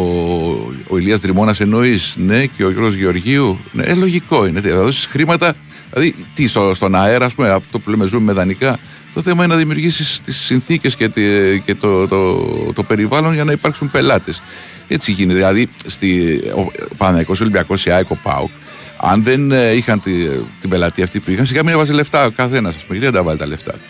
ο 0.89 0.99
Ηλίας 0.99 1.19
Δρυμώνας 1.21 1.61
εννοείς, 1.61 2.15
ναι, 2.19 2.47
και 2.47 2.65
ο 2.65 2.71
Γιώργος 2.71 2.95
Γεωργίου. 2.95 3.61
Ναι, 3.73 3.83
ε, 3.83 3.95
λογικό 3.95 4.47
είναι. 4.47 4.61
Θα 4.61 4.83
δώσεις 4.83 5.05
χρήματα, 5.07 5.55
δηλαδή 5.93 6.15
τι, 6.35 6.47
στο, 6.49 6.75
στον 6.75 6.95
αέρα, 6.95 7.25
ας 7.25 7.35
πούμε, 7.35 7.49
αυτό 7.51 7.79
που 7.79 7.91
λέμε 7.91 8.07
ζούμε 8.07 8.25
με 8.25 8.33
δανεικά. 8.33 8.79
Το 9.15 9.23
θέμα 9.23 9.45
είναι 9.45 9.53
να 9.53 9.59
δημιουργήσεις 9.59 10.21
τις 10.25 10.37
συνθήκες 10.37 10.97
και, 10.97 11.09
τη- 11.09 11.61
και 11.61 11.75
το, 11.75 12.09
το, 12.09 12.37
το 12.73 12.83
περιβάλλον 12.83 13.35
για 13.35 13.45
να 13.45 13.53
υπάρξουν 13.53 13.91
πελάτες. 13.91 14.43
Έτσι 14.89 15.13
γίνεται. 15.13 15.35
Δηλαδή, 15.39 15.69
στη, 15.87 16.41
ο 16.57 16.71
Παναγικός 16.97 17.41
Ολυμπιακός, 17.41 17.87
η 17.87 17.91
ΑΕΚ, 17.91 18.11
ο 18.11 18.17
ΠΑΟΚ, 18.23 18.51
αν 18.97 19.23
δεν 19.23 19.51
ε, 19.53 19.71
είχαν 19.73 20.01
τη, 20.01 20.13
την 20.61 20.71
πελατεία 20.71 21.05
αυτή 21.05 21.21
που 21.21 21.31
είχαν, 21.31 21.47
σιγά 21.47 21.63
μην 21.65 21.73
έβαζε 21.73 21.93
λεφτά 21.93 22.25
ο 22.27 22.31
καθένας, 22.31 22.77
ας 22.77 22.85
πούμε, 22.87 22.99
γιατί 22.99 23.13
δεν 23.13 23.21
τα 23.23 23.27
βάλει 23.27 23.39
τα 23.39 23.47
λεφτά 23.47 23.73
του. 23.73 23.81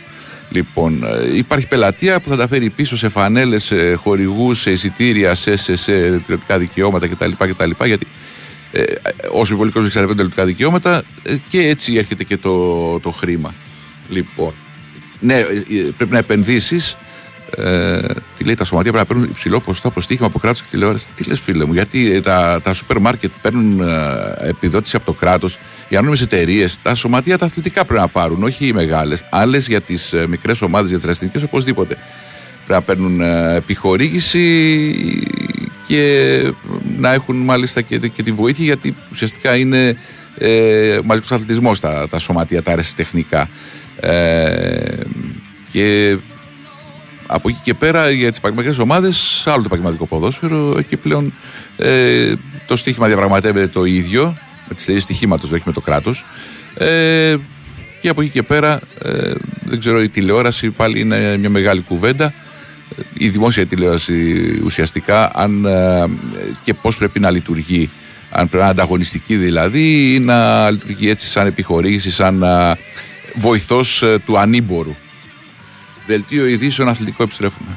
Λοιπόν, 0.50 1.04
ε, 1.04 1.36
υπάρχει 1.36 1.66
πελατεία 1.66 2.20
που 2.20 2.28
θα 2.28 2.36
τα 2.36 2.48
φέρει 2.48 2.70
πίσω 2.70 2.96
σε 2.96 3.08
φανέλες, 3.08 3.62
σε 3.62 3.94
χορηγούς, 3.94 4.60
σε 4.60 4.70
εισιτήρια, 4.70 5.34
σε, 5.34 5.56
σε, 5.56 5.76
σε 5.76 5.92
τηλεοπτικά 5.92 6.58
δικαιώματα 6.58 7.08
κτλ. 7.08 7.30
κτλ 7.38 7.70
γιατί 7.84 8.06
ε, 8.72 8.82
όσο 9.30 9.56
πολύ 9.56 9.70
κόσμο 9.70 9.86
εξαρτάται 9.86 10.14
τηλεοπτικά 10.14 10.44
δικαιώματα, 10.44 11.02
ε, 11.22 11.36
και 11.48 11.60
έτσι 11.60 11.94
έρχεται 11.94 12.24
και 12.24 12.36
το, 12.36 13.00
το 13.00 13.10
χρήμα. 13.10 13.54
Λοιπόν, 14.08 14.52
ναι, 15.20 15.34
ε, 15.34 15.44
ε, 15.44 15.90
πρέπει 15.96 16.12
να 16.12 16.18
επενδύσεις. 16.18 16.96
Ε, 17.56 18.00
τι 18.36 18.44
λέει, 18.44 18.54
τα 18.54 18.64
σωματεία 18.64 18.92
πρέπει 18.92 19.08
να 19.08 19.14
παίρνουν 19.14 19.30
υψηλό 19.30 19.60
ποσοστό 19.60 19.88
από 19.88 20.00
στοίχημα 20.00 20.26
από 20.26 20.38
κράτος 20.38 20.62
και 20.62 20.66
τηλεόραση. 20.70 21.06
Τι 21.14 21.24
λες, 21.24 21.40
φίλε 21.40 21.64
μου, 21.64 21.72
γιατί 21.72 22.12
ε, 22.12 22.20
τα, 22.20 22.60
τα 22.62 22.72
σούπερ 22.72 22.98
μάρκετ 22.98 23.30
παίρνουν 23.42 23.80
ε, 23.80 24.48
επιδότηση 24.48 24.96
από 24.96 25.04
το 25.04 25.12
κράτος, 25.12 25.58
οι 25.88 25.96
ανώνυμες 25.96 26.20
εταιρείες, 26.20 26.78
τα 26.82 26.94
σωματεία 26.94 27.38
τα 27.38 27.44
αθλητικά 27.44 27.84
πρέπει 27.84 28.00
να 28.00 28.08
πάρουν, 28.08 28.42
όχι 28.42 28.66
οι 28.66 28.72
μεγάλες. 28.72 29.24
Άλλες 29.30 29.66
για 29.66 29.80
τις 29.80 30.12
ε, 30.12 30.26
μικρές 30.28 30.62
ομάδες, 30.62 30.90
για 30.90 30.98
τις 30.98 31.08
αστυνομικέ, 31.08 31.44
οπωσδήποτε. 31.44 31.96
Πρέπει 32.66 32.72
να 32.72 32.82
παίρνουν 32.82 33.20
ε, 33.20 33.54
επιχορήγηση 33.54 34.94
και 35.86 36.52
να 36.98 37.12
έχουν 37.12 37.36
μάλιστα 37.36 37.80
και, 37.80 37.98
και 37.98 38.22
τη 38.22 38.32
βοήθεια 38.32 38.64
γιατί 38.64 38.96
ουσιαστικά 39.12 39.56
είναι 39.56 39.96
ε, 40.38 40.98
μαζικός 41.04 41.32
αθλητισμός 41.32 41.80
τα, 41.80 42.06
τα 42.10 42.18
σωματεία, 42.18 42.62
τα 42.62 42.70
αερασιτεχνικά. 42.70 43.48
Ε, 44.00 44.96
και 45.72 46.16
από 47.32 47.48
εκεί 47.48 47.58
και 47.62 47.74
πέρα 47.74 48.10
για 48.10 48.28
τις 48.28 48.38
επαγγελματικές 48.38 48.78
ομάδες 48.78 49.42
άλλο 49.46 49.56
το 49.56 49.62
επαγγελματικό 49.66 50.06
ποδόσφαιρο. 50.06 50.74
Εκεί 50.78 50.96
πλέον 50.96 51.32
ε, 51.76 52.32
το 52.66 52.76
στοίχημα 52.76 53.06
διαπραγματεύεται 53.06 53.66
το 53.66 53.84
ίδιο 53.84 54.36
με 54.68 54.74
τις 54.74 54.82
εταιρείες 54.82 55.04
στοιχήματος 55.04 55.52
όχι 55.52 55.62
με 55.66 55.72
το 55.72 55.80
κράτος. 55.80 56.24
Ε, 56.74 57.36
και 58.00 58.08
από 58.08 58.20
εκεί 58.20 58.30
και 58.30 58.42
πέρα 58.42 58.80
ε, 59.02 59.32
δεν 59.64 59.78
ξέρω 59.78 60.02
η 60.02 60.08
τηλεόραση 60.08 60.70
πάλι 60.70 61.00
είναι 61.00 61.36
μια 61.36 61.50
μεγάλη 61.50 61.80
κουβέντα. 61.80 62.34
Η 63.14 63.28
δημόσια 63.28 63.66
τηλεόραση 63.66 64.60
ουσιαστικά 64.64 65.30
αν, 65.34 65.64
ε, 65.64 66.04
και 66.64 66.74
πώς 66.74 66.96
πρέπει 66.96 67.20
να 67.20 67.30
λειτουργεί 67.30 67.90
αν 68.30 68.48
πρέπει 68.48 68.56
να 68.56 68.60
είναι 68.60 68.70
ανταγωνιστική 68.70 69.36
δηλαδή 69.36 70.14
ή 70.14 70.18
να 70.18 70.70
λειτουργεί 70.70 71.08
έτσι 71.08 71.26
σαν 71.26 71.46
επιχορήγηση, 71.46 72.10
σαν 72.10 72.42
ε, 72.42 72.76
βοηθός 73.34 74.02
ε, 74.02 74.18
του 74.24 74.38
ανήμπορου. 74.38 74.94
Δελτίο 76.10 76.46
ειδήσεων 76.46 76.88
αθλητικό 76.88 77.22
επιστρέφουμε. 77.22 77.68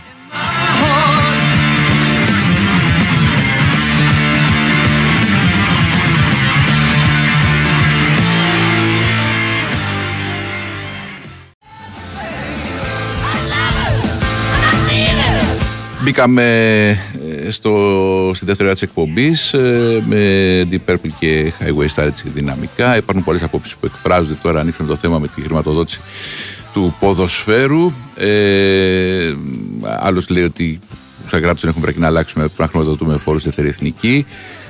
Μπήκαμε 16.02 16.44
ε, 17.46 17.52
στο, 17.52 18.32
στη 18.34 18.46
δεύτερη 18.46 18.70
ώρα 18.70 18.74
της 18.74 18.82
εκπομπής 18.82 19.52
με 20.08 20.68
Deep 20.72 20.92
Purple 20.92 21.10
και 21.20 21.52
Highway 21.60 21.88
Star 21.96 22.06
έτσι 22.06 22.30
δυναμικά. 22.30 22.98
Υπάρχουν 22.98 23.24
πολλές 23.24 23.44
απόψεις 23.44 23.76
που 23.76 23.86
εκφράζονται 23.86 24.38
τώρα. 24.42 24.60
Ανοίξαμε 24.60 24.90
το 24.90 24.96
θέμα 24.96 25.20
με 25.20 25.28
τη 25.28 25.42
χρηματοδότηση 25.42 26.00
του 26.74 26.96
ποδοσφαίρου. 27.00 27.92
Ε, 28.16 29.34
Άλλος 30.00 30.30
λέει 30.30 30.44
ότι 30.44 30.80
σαν 31.28 31.42
κράτο 31.42 31.58
δεν 31.60 31.70
έχουμε 31.70 31.84
πρέπει 31.86 32.00
να 32.00 32.08
αλλάξουμε 32.08 32.44
πρέπει 32.44 32.62
να 32.62 32.68
χρηματοδοτούμε 32.68 33.18
φόρους 33.18 33.42
στη 33.42 33.50
δεύτερη 33.50 33.70
εθνική. 33.70 34.26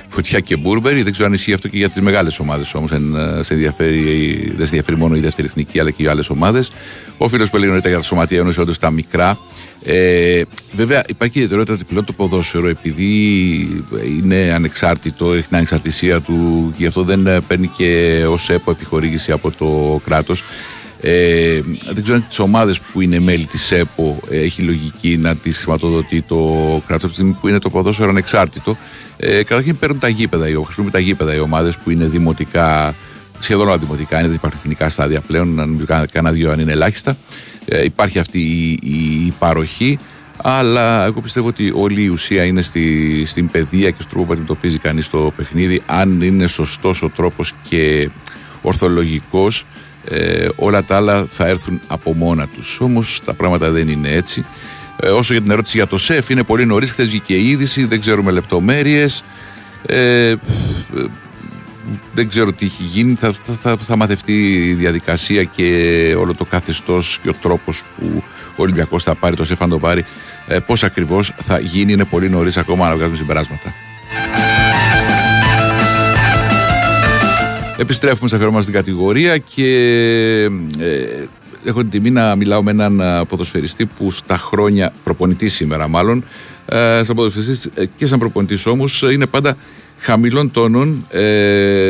Φωτιά 0.08 0.40
και 0.40 0.56
Μπούρμπερι. 0.56 1.02
Δεν 1.02 1.12
ξέρω 1.12 1.26
αν 1.26 1.32
ισχύει 1.32 1.52
αυτό 1.52 1.68
και 1.68 1.76
για 1.76 1.88
τις 1.88 2.02
μεγάλες 2.02 2.38
ομάδες 2.38 2.74
όμως. 2.74 2.90
Δεν 2.90 3.02
σε 3.40 3.54
ενδιαφέρει, 3.54 4.00
δεν 4.46 4.66
σε 4.66 4.74
ενδιαφέρει 4.74 4.96
μόνο 4.96 5.16
η 5.16 5.20
δεύτερη 5.20 5.46
εθνική 5.48 5.80
αλλά 5.80 5.90
και 5.90 6.02
οι 6.02 6.06
άλλες 6.06 6.30
ομάδες. 6.30 6.70
Ο 7.18 7.28
φίλος 7.28 7.50
που 7.50 7.56
έλεγε 7.56 7.70
νωρίτερα 7.70 7.94
για 7.94 8.02
τα 8.02 8.08
σωματεία 8.08 8.38
εννοεί 8.38 8.54
όντως 8.58 8.78
τα 8.78 8.90
μικρά. 8.90 9.38
Ε, 9.84 10.42
βέβαια 10.72 11.02
υπάρχει 11.08 11.38
η 11.38 11.42
ιδιαιτερότητα 11.42 11.74
ότι 11.74 11.84
πλέον 11.84 12.04
το 12.04 12.12
ποδόσφαιρο 12.12 12.68
επειδή 12.68 13.04
είναι 14.16 14.52
ανεξάρτητο, 14.54 15.32
έχει 15.32 15.46
την 15.46 15.56
ανεξαρτησία 15.56 16.20
του 16.20 16.68
και 16.70 16.76
γι' 16.78 16.86
αυτό 16.86 17.02
δεν 17.02 17.26
ε, 17.26 17.40
παίρνει 17.40 17.66
και 17.76 18.22
ως 18.28 18.50
ΕΠΟ 18.50 18.70
επιχορήγηση 18.70 19.32
από 19.32 19.50
το 19.50 20.00
κράτος. 20.04 20.42
Ε, 21.00 21.60
δεν 21.92 22.02
ξέρω 22.02 22.16
αν 22.16 22.24
τις 22.28 22.38
ομάδες 22.38 22.80
που 22.80 23.00
είναι 23.00 23.18
μέλη 23.20 23.46
της 23.46 23.72
ΕΠΟ 23.72 24.20
ε, 24.30 24.38
έχει 24.40 24.62
λογική 24.62 25.16
να 25.16 25.36
τις 25.36 25.58
χρηματοδοτεί 25.58 26.22
το 26.22 26.36
κράτος 26.86 26.94
από 27.04 27.06
τη 27.06 27.12
στιγμή 27.12 27.36
που 27.40 27.48
είναι 27.48 27.58
το 27.58 27.70
ποδόσφαιρο 27.70 28.08
ανεξάρτητο. 28.08 28.76
Ε, 29.16 29.42
καταρχήν 29.42 29.78
παίρνουν 29.78 29.98
τα 29.98 30.08
γήπεδα, 30.08 30.48
οι- 30.48 30.52
χρησιμοποιούν 30.52 30.90
τα 30.90 30.98
γήπεδα 30.98 31.34
οι 31.34 31.38
ομάδες 31.38 31.76
που 31.78 31.90
είναι 31.90 32.04
δημοτικά, 32.04 32.94
σχεδόν 33.38 33.66
όλα 33.66 33.78
δημοτικά, 33.78 34.18
είναι 34.18 34.26
δεν 34.26 34.36
υπάρχουν 34.36 34.60
εθνικά 34.62 34.88
στάδια 34.88 35.20
πλέον, 35.20 35.48
να 35.54 35.66
νομίζω 35.66 35.86
κάνα, 35.86 36.06
κάνα 36.06 36.30
δύο 36.32 36.50
αν 36.52 36.58
είναι 36.60 36.72
ελάχιστα. 36.72 37.16
Ε, 37.64 37.84
υπάρχει 37.84 38.18
αυτή 38.18 38.38
η, 38.38 38.78
η, 38.82 39.26
η 39.26 39.32
παροχή, 39.38 39.98
αλλά 40.36 41.04
εγώ 41.04 41.20
πιστεύω 41.20 41.48
ότι 41.48 41.72
όλη 41.74 42.02
η 42.02 42.08
ουσία 42.08 42.44
είναι 42.44 42.62
στη, 42.62 43.24
στην 43.26 43.46
παιδεία 43.50 43.88
και 43.90 43.96
στον 43.98 44.08
τρόπο 44.08 44.24
που 44.26 44.32
αντιμετωπίζει 44.32 44.78
κανείς 44.78 45.10
το 45.10 45.32
παιχνίδι. 45.36 45.82
Αν 45.86 46.20
είναι 46.20 46.46
σωστός 46.46 47.02
ο 47.02 47.08
τρόπος 47.08 47.52
και 47.68 48.10
ορθολογικός 48.62 49.64
ε, 50.08 50.48
όλα 50.56 50.84
τα 50.84 50.96
άλλα 50.96 51.26
θα 51.30 51.46
έρθουν 51.46 51.80
από 51.86 52.14
μόνα 52.14 52.48
τους. 52.48 52.80
Όμως 52.80 53.20
τα 53.24 53.34
πράγματα 53.34 53.70
δεν 53.70 53.88
είναι 53.88 54.08
έτσι. 54.08 54.44
Ε, 55.00 55.08
όσο 55.08 55.32
για 55.32 55.42
την 55.42 55.50
ερώτηση 55.50 55.76
για 55.76 55.86
το 55.86 55.98
ΣΕΦ 55.98 56.28
είναι 56.28 56.42
πολύ 56.42 56.66
νωρίς. 56.66 56.90
Χθες 56.90 57.08
βγήκε 57.08 57.34
η 57.34 57.48
είδηση 57.48 57.84
δεν 57.84 58.00
ξέρουμε 58.00 58.30
λεπτομέρειες. 58.30 59.24
Ε, 59.86 60.28
ε, 60.30 60.36
δεν 62.14 62.28
ξέρω 62.28 62.52
τι 62.52 62.64
έχει 62.64 62.82
γίνει. 62.82 63.14
Θα, 63.14 63.32
θα, 63.32 63.52
θα, 63.52 63.76
θα 63.76 63.96
μαθευτεί 63.96 64.52
η 64.52 64.74
διαδικασία 64.74 65.44
και 65.44 66.14
όλο 66.18 66.34
το 66.34 66.44
καθεστώς 66.44 67.18
και 67.22 67.28
ο 67.28 67.34
τρόπος 67.40 67.82
που 67.98 68.22
ο 68.50 68.62
Ολυμπιακός 68.62 69.02
θα 69.02 69.14
πάρει 69.14 69.36
το 69.36 69.44
ΣΕΦ 69.44 69.62
αν 69.62 69.68
το 69.68 69.78
πάρει. 69.78 70.04
Ε, 70.46 70.58
πώς 70.58 70.84
ακριβώς 70.84 71.32
θα 71.42 71.58
γίνει. 71.58 71.92
Είναι 71.92 72.04
πολύ 72.04 72.30
νωρίς 72.30 72.56
ακόμα 72.56 72.88
να 72.88 72.94
βγάζουμε 72.94 73.16
συμπεράσματα 73.16 73.72
Επιστρέφουμε 77.78 78.28
σε 78.28 78.34
αφιερώμα 78.34 78.62
στην 78.62 78.74
κατηγορία 78.74 79.38
και 79.38 79.68
ε, 80.78 81.24
έχω 81.64 81.80
την 81.80 81.90
τιμή 81.90 82.10
να 82.10 82.36
μιλάω 82.36 82.62
με 82.62 82.70
έναν 82.70 83.00
α, 83.00 83.24
ποδοσφαιριστή 83.24 83.86
που 83.86 84.10
στα 84.10 84.36
χρόνια, 84.36 84.92
προπονητή 85.04 85.48
σήμερα 85.48 85.88
μάλλον, 85.88 86.24
ε, 86.66 87.00
σαν 87.04 87.16
ποδοσφαιριστής 87.16 87.64
ε, 87.74 87.86
και 87.96 88.06
σαν 88.06 88.18
προπονητής 88.18 88.66
όμως 88.66 89.02
ε, 89.02 89.12
είναι 89.12 89.26
πάντα 89.26 89.56
χαμηλών 89.98 90.50
τόνων, 90.50 91.06
ε, 91.10 91.20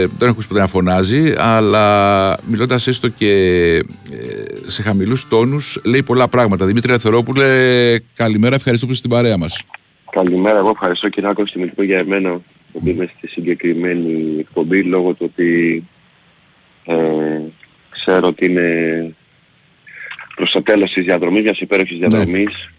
δεν 0.01 0.19
έχω 0.21 0.31
ακούσει 0.31 0.49
ποτέ 0.49 0.61
να 0.61 0.67
φωνάζει, 0.67 1.35
αλλά 1.37 2.37
μιλώντας 2.47 2.87
έστω 2.87 3.09
και 3.09 3.31
ε, 3.77 3.83
σε 4.67 4.83
χαμηλούς 4.83 5.29
τόνους, 5.29 5.81
λέει 5.85 6.03
πολλά 6.03 6.29
πράγματα. 6.29 6.67
Δημήτρη 6.67 6.93
Αθερόπουλε, 6.93 7.47
καλημέρα, 8.15 8.55
ευχαριστώ 8.55 8.87
που 8.87 8.93
είστε 8.93 9.07
στην 9.07 9.19
παρέα 9.19 9.39
μας. 9.39 9.63
Καλημέρα, 10.11 10.59
εγώ 10.59 10.71
ευχαριστώ 10.71 11.09
κύριε 11.09 11.29
Άκο 11.29 11.47
Στιμητικό 11.47 11.83
για 11.83 11.99
εμένα 11.99 12.41
που 12.81 12.89
είμαι 12.89 13.11
στη 13.17 13.29
συγκεκριμένη 13.29 14.37
εκπομπή 14.39 14.83
λόγω 14.83 15.15
του 15.15 15.31
ότι 15.33 15.85
ε, 16.85 17.41
ξέρω 17.91 18.27
ότι 18.27 18.47
είναι 18.47 19.15
προς 20.37 20.51
το 20.51 20.63
τέλος 20.63 20.93
της 20.93 21.05
διαδρομής, 21.05 21.43
μιας 21.43 21.59
υπέροχης 21.61 21.99
διαδρομής 21.99 22.71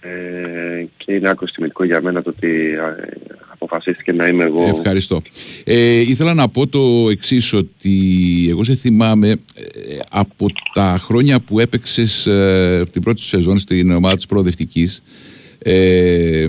ε, 0.00 0.86
και 0.96 1.12
είναι 1.12 1.28
άκρο 1.28 1.46
τιμητικό 1.46 1.84
για 1.84 2.02
μένα 2.02 2.22
το 2.22 2.32
ότι 2.36 2.50
ε, 2.50 3.04
αποφασίστηκε 3.48 4.12
να 4.12 4.26
είμαι 4.26 4.44
εγώ. 4.44 4.64
Ευχαριστώ. 4.64 5.20
Ε, 5.64 6.00
ήθελα 6.00 6.34
να 6.34 6.48
πω 6.48 6.66
το 6.66 7.08
εξής 7.10 7.52
ότι 7.52 7.92
εγώ 8.48 8.64
σε 8.64 8.74
θυμάμαι 8.74 9.30
ε, 9.30 9.36
από 10.10 10.46
τα 10.72 10.98
χρόνια 11.00 11.40
που 11.40 11.60
έπαιξες 11.60 12.26
ε, 12.26 12.84
την 12.92 13.02
πρώτη 13.02 13.20
σου 13.20 13.26
σεζόν 13.26 13.58
στην 13.58 13.90
ομάδα 13.90 14.14
της 14.14 14.26
προοδευτικής 14.26 15.02
ε, 15.66 16.48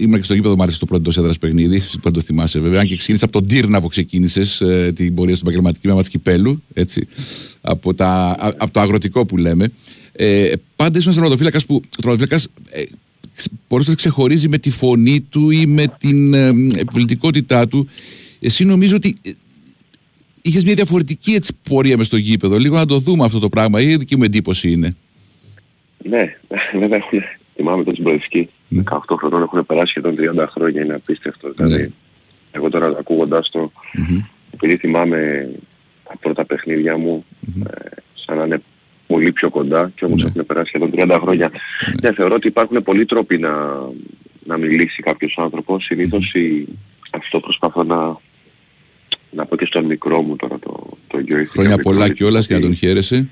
ήμουν 0.00 0.16
και 0.16 0.24
στο 0.24 0.34
γήπεδο 0.34 0.56
Μάρτιο 0.56 0.76
στο 0.76 0.86
πρώτο 0.86 1.10
έδρας 1.16 1.38
παιχνίδι, 1.38 1.82
δεν 2.02 2.12
το 2.12 2.20
θυμάσαι 2.20 2.60
βέβαια. 2.60 2.80
Αν 2.80 2.86
και 2.86 2.96
ξεκίνησε 2.96 3.24
από 3.24 3.32
τον 3.32 3.46
Τύρνα 3.46 3.80
που 3.80 3.88
ξεκίνησες 3.88 4.60
ε, 4.60 4.92
την 4.94 5.14
πορεία 5.14 5.34
στην 5.34 5.48
επαγγελματική 5.48 5.88
με 5.88 6.02
κυπέλου, 6.02 6.62
έτσι, 6.74 7.06
από, 7.60 7.94
τα, 7.94 8.08
α, 8.38 8.52
από 8.56 8.72
το 8.72 8.80
αγροτικό 8.80 9.26
που 9.26 9.36
λέμε. 9.36 9.72
Ε, 10.12 10.52
πάντα 10.76 10.98
ήσουν 10.98 11.12
ένας 11.12 11.14
τερματοφύλακα 11.14 11.60
που 11.66 11.74
ο 11.84 12.00
τερματοφύλακα 12.00 12.42
ε, 12.70 12.82
μπορούσε 13.68 13.90
να 13.90 13.96
ξεχωρίζει 13.96 14.48
με 14.48 14.58
τη 14.58 14.70
φωνή 14.70 15.20
του 15.20 15.50
ή 15.50 15.66
με 15.66 15.84
την 15.98 16.34
ε, 16.34 16.46
επιβλητικότητά 16.76 17.68
του. 17.68 17.88
Εσύ 18.40 18.64
νομίζω 18.64 18.96
ότι 18.96 19.16
ε, 19.22 19.30
είχες 20.42 20.64
μια 20.64 20.74
διαφορετική 20.74 21.32
έτσι, 21.32 21.52
πορεία 21.68 21.96
μες 21.96 22.06
στο 22.06 22.16
γήπεδο. 22.16 22.58
Λίγο 22.58 22.76
να 22.76 22.86
το 22.86 22.98
δούμε 22.98 23.24
αυτό 23.24 23.38
το 23.38 23.48
πράγμα. 23.48 23.80
Η 23.80 23.96
δική 23.96 24.16
μου 24.16 24.22
εντύπωση 24.22 24.70
είναι. 24.70 24.96
Ναι, 26.04 26.36
βέβαια 26.80 27.00
έχουν. 27.70 27.84
Θυμάμαι 27.84 27.84
τον 27.84 27.94
Συμπροευσκή. 27.94 28.48
18 28.84 29.16
χρονών 29.18 29.42
έχουν 29.42 29.66
περάσει 29.66 29.86
σχεδόν 29.86 30.14
30 30.18 30.46
χρόνια. 30.50 30.82
Είναι 30.82 30.94
απίστευτο. 30.94 31.52
Ναι. 31.56 31.66
Δηλαδή, 31.66 31.92
εγώ 32.50 32.70
τώρα 32.70 32.86
ακούγοντάς 32.86 33.50
το, 33.50 33.72
επειδή 34.50 34.76
θυμάμαι 34.76 35.50
τα 36.04 36.16
πρώτα 36.20 36.44
παιχνίδια 36.44 36.96
μου, 36.98 37.24
ε, 37.66 37.96
σαν 38.14 38.36
να 38.36 38.44
είναι 38.44 38.62
πολύ 39.06 39.32
πιο 39.32 39.50
κοντά 39.50 39.92
και 39.94 40.04
όμως 40.04 40.22
Ναι. 40.22 40.28
έχουν 40.28 40.46
περάσει 40.46 40.68
σχεδόν 40.68 40.90
30 40.94 41.18
χρόνια. 41.20 41.50
Ναι, 42.02 42.12
θεωρώ 42.12 42.34
ότι 42.34 42.46
υπάρχουν 42.46 42.82
πολλοί 42.82 43.04
τρόποι 43.04 43.38
να, 43.38 43.52
να 44.44 44.56
μιλήσει 44.56 45.02
κάποιος 45.02 45.34
άνθρωπος. 45.38 45.84
Συνήθως 45.84 46.32
η, 46.34 46.68
αυτό 47.10 47.40
προσπαθώ 47.40 47.82
να, 47.82 48.16
να 49.30 49.46
πω 49.46 49.56
και 49.56 49.66
στον 49.66 49.84
μικρό 49.84 50.22
μου 50.22 50.36
τώρα 50.36 50.58
το, 50.58 50.88
το 51.06 51.18
γιο. 51.18 51.44
Χρόνια 51.44 51.78
πολλά 51.78 52.08
κιόλας 52.08 52.46
και 52.46 52.54
να 52.54 52.60
τον 52.60 52.74
χαίρεσαι. 52.74 53.28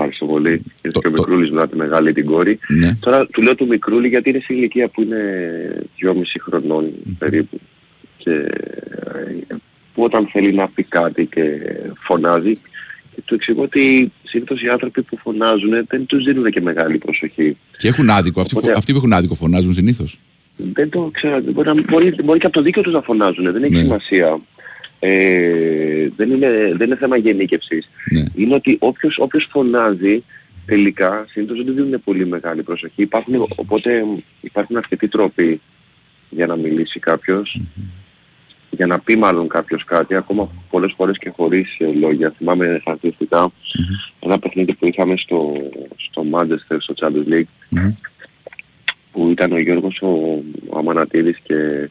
Ευχαριστώ 0.00 0.26
πολύ. 0.26 0.50
Είναι 0.50 0.92
Το- 0.92 1.00
και 1.00 1.08
ο 1.08 1.10
το- 1.10 1.10
Μικρούλης 1.10 1.50
μετά 1.50 1.68
τη 1.68 1.76
μεγάλη 1.76 2.12
την 2.12 2.24
κόρη. 2.24 2.58
Ναι. 2.68 2.96
Τώρα 3.00 3.26
του 3.26 3.42
λέω 3.42 3.54
του 3.54 3.66
Μικρούλη 3.66 4.08
γιατί 4.08 4.30
είναι 4.30 4.38
σε 4.38 4.54
ηλικία 4.54 4.88
που 4.88 5.02
είναι 5.02 5.18
2,5 5.96 6.38
χρονών 6.40 6.90
περίπου. 7.18 7.60
Και 8.16 8.30
ε, 8.30 9.54
που 9.94 10.02
όταν 10.02 10.28
θέλει 10.32 10.52
να 10.54 10.68
πει 10.68 10.82
κάτι 10.82 11.26
και 11.26 11.42
φωνάζει 12.06 12.52
και 13.14 13.20
του 13.24 13.34
εξηγώ 13.34 13.62
ότι 13.62 14.12
συνήθως 14.24 14.62
οι 14.62 14.68
άνθρωποι 14.68 15.02
που 15.02 15.18
φωνάζουν 15.18 15.70
δεν 15.88 16.06
τους 16.06 16.24
δίνουν 16.24 16.50
και 16.50 16.60
μεγάλη 16.60 16.98
προσοχή. 16.98 17.56
Και 17.76 17.88
έχουν 17.88 18.10
άδικο. 18.10 18.40
Αυτοί, 18.40 18.56
Οπότε- 18.56 18.76
αυτοί 18.76 18.92
που 18.92 18.98
έχουν 18.98 19.12
άδικο 19.12 19.34
φωνάζουν 19.34 19.72
συνήθως. 19.72 20.18
Δεν 20.74 20.88
το 20.90 21.10
ξέρω, 21.12 21.40
μπορεί, 21.40 21.68
να- 21.74 21.82
μπορεί, 21.82 22.14
μπορεί 22.24 22.38
και 22.38 22.46
από 22.46 22.54
το 22.54 22.62
δίκαιο 22.62 22.82
τους 22.82 22.92
να 22.92 23.00
φωνάζουν, 23.02 23.52
δεν 23.52 23.62
έχει 23.62 23.72
Ναι. 23.72 23.78
σημασία. 23.78 24.40
Ε, 25.02 26.08
δεν, 26.16 26.30
είναι, 26.30 26.48
δεν 26.76 26.86
είναι 26.86 26.96
θέμα 26.96 27.16
γενίκευσης. 27.16 27.90
Ναι. 28.10 28.22
Είναι 28.34 28.54
ότι 28.54 28.76
όποιος, 28.80 29.18
όποιος 29.18 29.48
φωνάζει 29.50 30.24
τελικά 30.66 31.26
συνήθως 31.28 31.56
δεν 31.56 31.66
του 31.66 31.72
δίνουν 31.72 32.02
πολύ 32.04 32.26
μεγάλη 32.26 32.62
προσοχή. 32.62 33.02
Υπάρχουν, 33.02 33.46
οπότε 33.56 34.04
υπάρχουν 34.40 34.76
αρκετοί 34.76 35.08
τρόποι 35.08 35.60
για 36.30 36.46
να 36.46 36.56
μιλήσει 36.56 36.98
κάποιος, 36.98 37.60
για 38.70 38.86
να 38.86 38.98
πει 38.98 39.16
μάλλον 39.16 39.48
κάποιος 39.48 39.84
κάτι, 39.84 40.14
ακόμα 40.14 40.50
πολλές 40.70 40.92
φορές 40.96 41.18
και 41.18 41.32
χωρίς 41.36 41.76
ε, 41.78 41.92
λόγια. 41.92 42.34
Θυμάμαι 42.36 42.80
χαρακτηριστικά 42.84 43.52
ένα 44.20 44.38
παιχνίδι 44.38 44.74
που 44.74 44.86
είχαμε 44.86 45.16
στο, 45.16 45.52
στο 45.96 46.24
Manchester, 46.32 46.76
στο 46.78 46.94
Champions 47.00 47.32
League, 47.32 47.52
Μμμ. 47.68 47.94
που 49.12 49.28
ήταν 49.30 49.52
ο 49.52 49.58
Γιώργος 49.58 49.98
ο, 50.02 50.08
ο 50.68 50.78
Αμανατίδης 50.78 51.38
και 51.42 51.90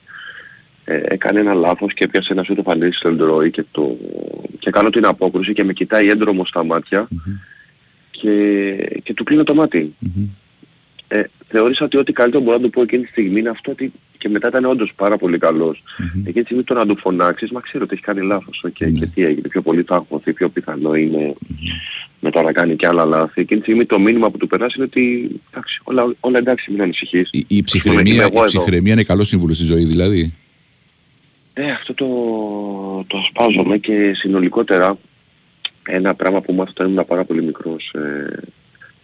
ε, 0.90 1.02
έκανε 1.04 1.40
ένα 1.40 1.54
λάθος 1.54 1.94
και 1.94 2.04
έπιασε 2.04 2.34
ένα 2.34 2.44
σούτο 2.44 2.62
φανίδι 2.62 2.92
στο 2.92 3.08
Ελντρόι 3.08 3.52
και, 3.52 3.66
το, 3.72 3.98
και 4.60 4.70
κάνω 4.70 4.90
την 4.90 5.06
απόκρουση 5.06 5.54
και 5.54 5.64
με 5.64 5.74
κοιτάει 5.74 6.10
έντρομο 6.10 6.46
στα 6.46 6.64
ματια 6.66 7.08
και, 8.12 8.76
και 9.04 9.14
του 9.14 9.24
κλείνω 9.24 9.44
το 9.44 9.54
μάτι. 9.54 9.96
Ε, 11.08 11.24
θεώρησα 11.48 11.86
ότι 11.86 11.98
ό,τι 11.98 12.14
καλύτερο 12.14 12.44
μπορώ 12.44 12.58
να 12.58 12.64
του 12.64 12.70
πω 12.70 12.82
εκείνη 12.82 13.04
τη 13.04 13.10
στιγμή 13.10 13.40
είναι 13.40 13.50
αυτό 13.50 13.72
ότι 13.72 13.92
και 14.18 14.30
μετά 14.30 14.48
ήταν 14.48 14.66
όντως 14.66 14.94
πάρα 14.96 15.18
πολύ 15.18 15.38
καλός. 15.38 15.84
Εκείνη 16.14 16.34
τη 16.34 16.42
στιγμή 16.42 16.64
το 16.64 16.74
να 16.74 16.86
του 16.86 16.98
φωνάξεις, 16.98 17.52
μα 17.52 17.60
ξέρω 17.60 17.84
ότι 17.84 17.94
έχει 17.94 18.04
κάνει 18.04 18.22
λάθος. 18.22 18.64
οκ, 18.64 18.74
Και 18.74 19.06
τι 19.14 19.24
έγινε, 19.24 19.48
πιο 19.48 19.62
πολύ 19.62 19.84
θα 19.84 19.96
αγχωθεί, 19.96 20.34
πιο 20.34 20.50
πιθανό 20.50 20.94
είναι 20.96 21.34
μετά 22.20 22.42
να 22.42 22.52
κάνει 22.52 22.76
και 22.76 22.88
άλλα 22.88 23.06
λάθη. 23.06 23.42
Εκείνη 23.42 23.60
τη 23.60 23.66
στιγμή 23.66 23.86
το 23.86 24.00
μήνυμα 24.00 24.32
που 24.32 24.38
του 24.38 24.48
περάσει 24.48 24.74
είναι 24.78 24.86
ότι 24.86 25.30
εντάξει, 25.52 25.82
όλα, 25.84 26.14
όλα 26.20 26.38
εντάξει, 26.38 26.72
μην 26.72 26.82
ανησυχείς. 26.82 27.30
Η, 27.32 27.38
η, 27.38 27.46
Είμαι 27.48 27.62
ψυχραιμία, 27.62 28.22
εγώ 28.22 28.34
η 28.34 28.36
εδώ. 28.36 28.44
ψυχραιμία 28.44 28.94
είναι 28.94 29.04
καλό 29.04 29.24
σύμβουλο 29.24 29.54
στη 29.54 29.64
ζωή, 29.64 29.84
δηλαδή. 29.84 30.34
Ε, 31.62 31.72
αυτό 31.72 31.94
το, 31.94 32.08
το 33.08 33.18
ασπάζομαι 33.18 33.78
και 33.78 34.14
συνολικότερα 34.16 34.98
ένα 35.84 36.16
πράγμα 36.16 36.42
που 36.42 36.54
μάθω 36.54 36.72
όταν 36.72 36.92
ήμουν 36.92 37.06
πάρα 37.06 37.24
πολύ 37.26 37.44
μικρός, 37.44 37.94
ε, 37.94 38.40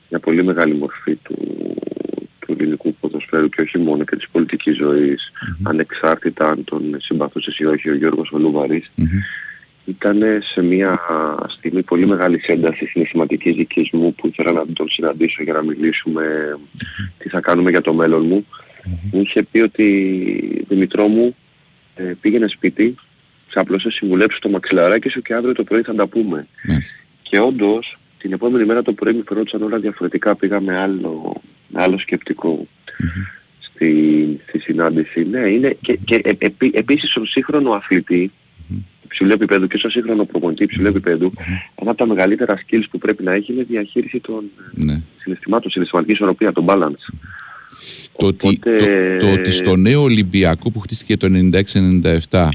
μια 0.10 0.20
πολύ 0.20 0.44
μεγάλη 0.44 0.74
μορφή 0.74 1.16
του, 1.16 1.36
του 2.40 2.56
ελληνικού 2.58 2.94
ποδοσφαίρου 2.94 3.50
και 3.50 3.62
όχι 3.62 3.78
μόνο 3.78 4.04
και 4.04 4.16
της 4.16 4.30
πολιτικής 4.32 4.76
ζωής, 4.76 5.32
ανεξάρτητα 5.64 6.50
αν 6.50 6.64
τον 6.64 6.96
συμπαθούσες 7.00 7.58
ή 7.58 7.66
όχι 7.66 7.90
ο 7.90 7.96
Γιώργος 7.96 8.32
ο 8.32 8.38
Λουβαρής, 8.38 8.92
ήταν 9.86 10.22
σε 10.54 10.62
μια 10.62 11.00
στιγμή 11.58 11.84
πολύ 11.84 12.06
μεγάλης 12.06 12.46
έντασης 12.48 12.90
συναισθηματικής 12.90 13.56
δικής 13.56 13.90
μου 13.92 14.14
που 14.14 14.28
ήθελα 14.28 14.52
να 14.52 14.66
τον 14.74 14.90
συναντήσω 14.90 15.44
για 15.44 15.54
να 15.54 15.64
μιλήσουμε 15.64 16.58
τι 17.18 17.30
θα 17.30 17.40
κάνουμε 17.40 17.70
για 17.70 17.82
το 17.82 17.94
μέλλον 17.94 18.26
μου. 18.26 18.46
Μου 19.12 19.22
είχε 19.22 19.44
πει 19.44 19.60
ότι 19.60 20.66
Δημητρό 20.68 21.08
μου 21.08 21.36
ε, 21.96 22.04
πήγαινε 22.22 22.48
σπίτι, 22.48 22.96
θα 23.48 23.62
απλώς 23.62 23.82
σε 23.82 23.90
συμβουλέψω 23.92 24.40
το 24.40 24.50
μαξιλαράκι 24.50 25.10
σου 25.10 25.22
και 25.22 25.34
αύριο 25.34 25.54
το 25.54 25.64
πρωί 25.64 25.82
θα 25.82 25.96
τα 25.96 26.08
πούμε. 26.08 26.46
Μάλιστα. 26.68 27.04
Και 27.22 27.40
όντως 27.40 27.98
την 28.18 28.34
επόμενη 28.34 28.66
μέρα 28.66 28.82
το 28.82 28.94
πρωί 28.94 29.14
μου 29.14 29.24
φαινόντουσαν 29.28 29.62
όλα 29.62 29.80
διαφορετικά, 29.80 30.36
πήγα 30.36 30.62
με 30.62 30.78
άλλο, 30.78 31.42
με 31.68 31.82
άλλο 31.82 31.98
σκεπτικό 31.98 32.68
στη, 33.60 34.40
στη 34.48 34.60
συνάντηση. 34.60 35.24
Ναι, 35.30 35.40
είναι 35.40 35.78
και, 35.82 35.96
και 36.06 36.16
ε, 36.24 36.32
επί- 36.38 36.76
επίσης 36.76 37.10
στον 37.10 37.26
σύγχρονο 37.26 37.72
αθλητή, 37.72 38.32
υψηλού 39.04 39.32
επίπεδου 39.32 39.68
και 39.68 39.78
στο 39.78 39.90
σύγχρονο 39.90 40.26
προπονητή 40.26 40.64
υψηλού 40.64 40.88
επίπεδου, 40.88 41.32
ένα 41.76 41.90
από 41.92 41.96
τα 42.00 42.06
μεγαλύτερα 42.08 42.58
skills 42.62 42.84
που 42.92 42.98
πρέπει 42.98 43.24
να 43.24 43.32
έχει 43.34 43.52
είναι 43.52 43.62
η 43.62 43.66
διαχείριση 43.70 44.20
των 44.20 44.44
ε, 44.80 44.84
Ναι. 44.84 45.02
συναισθημάτων, 45.22 45.72
συναισθηματικής 45.72 46.16
ισορροπίας, 46.16 46.54
το 46.54 46.66
balance. 46.68 47.14
Το, 48.18 48.26
ότι, 48.26 48.48
Οπότε- 48.48 49.20
το, 49.20 49.26
το 49.26 49.34
ότι 49.34 49.52
στο 49.52 49.76
νέο 49.76 50.02
Ολυμπιακό 50.02 50.72
που 50.72 50.80
χτίστηκε 50.80 51.18
το 51.18 51.28
96-97, 52.30 52.50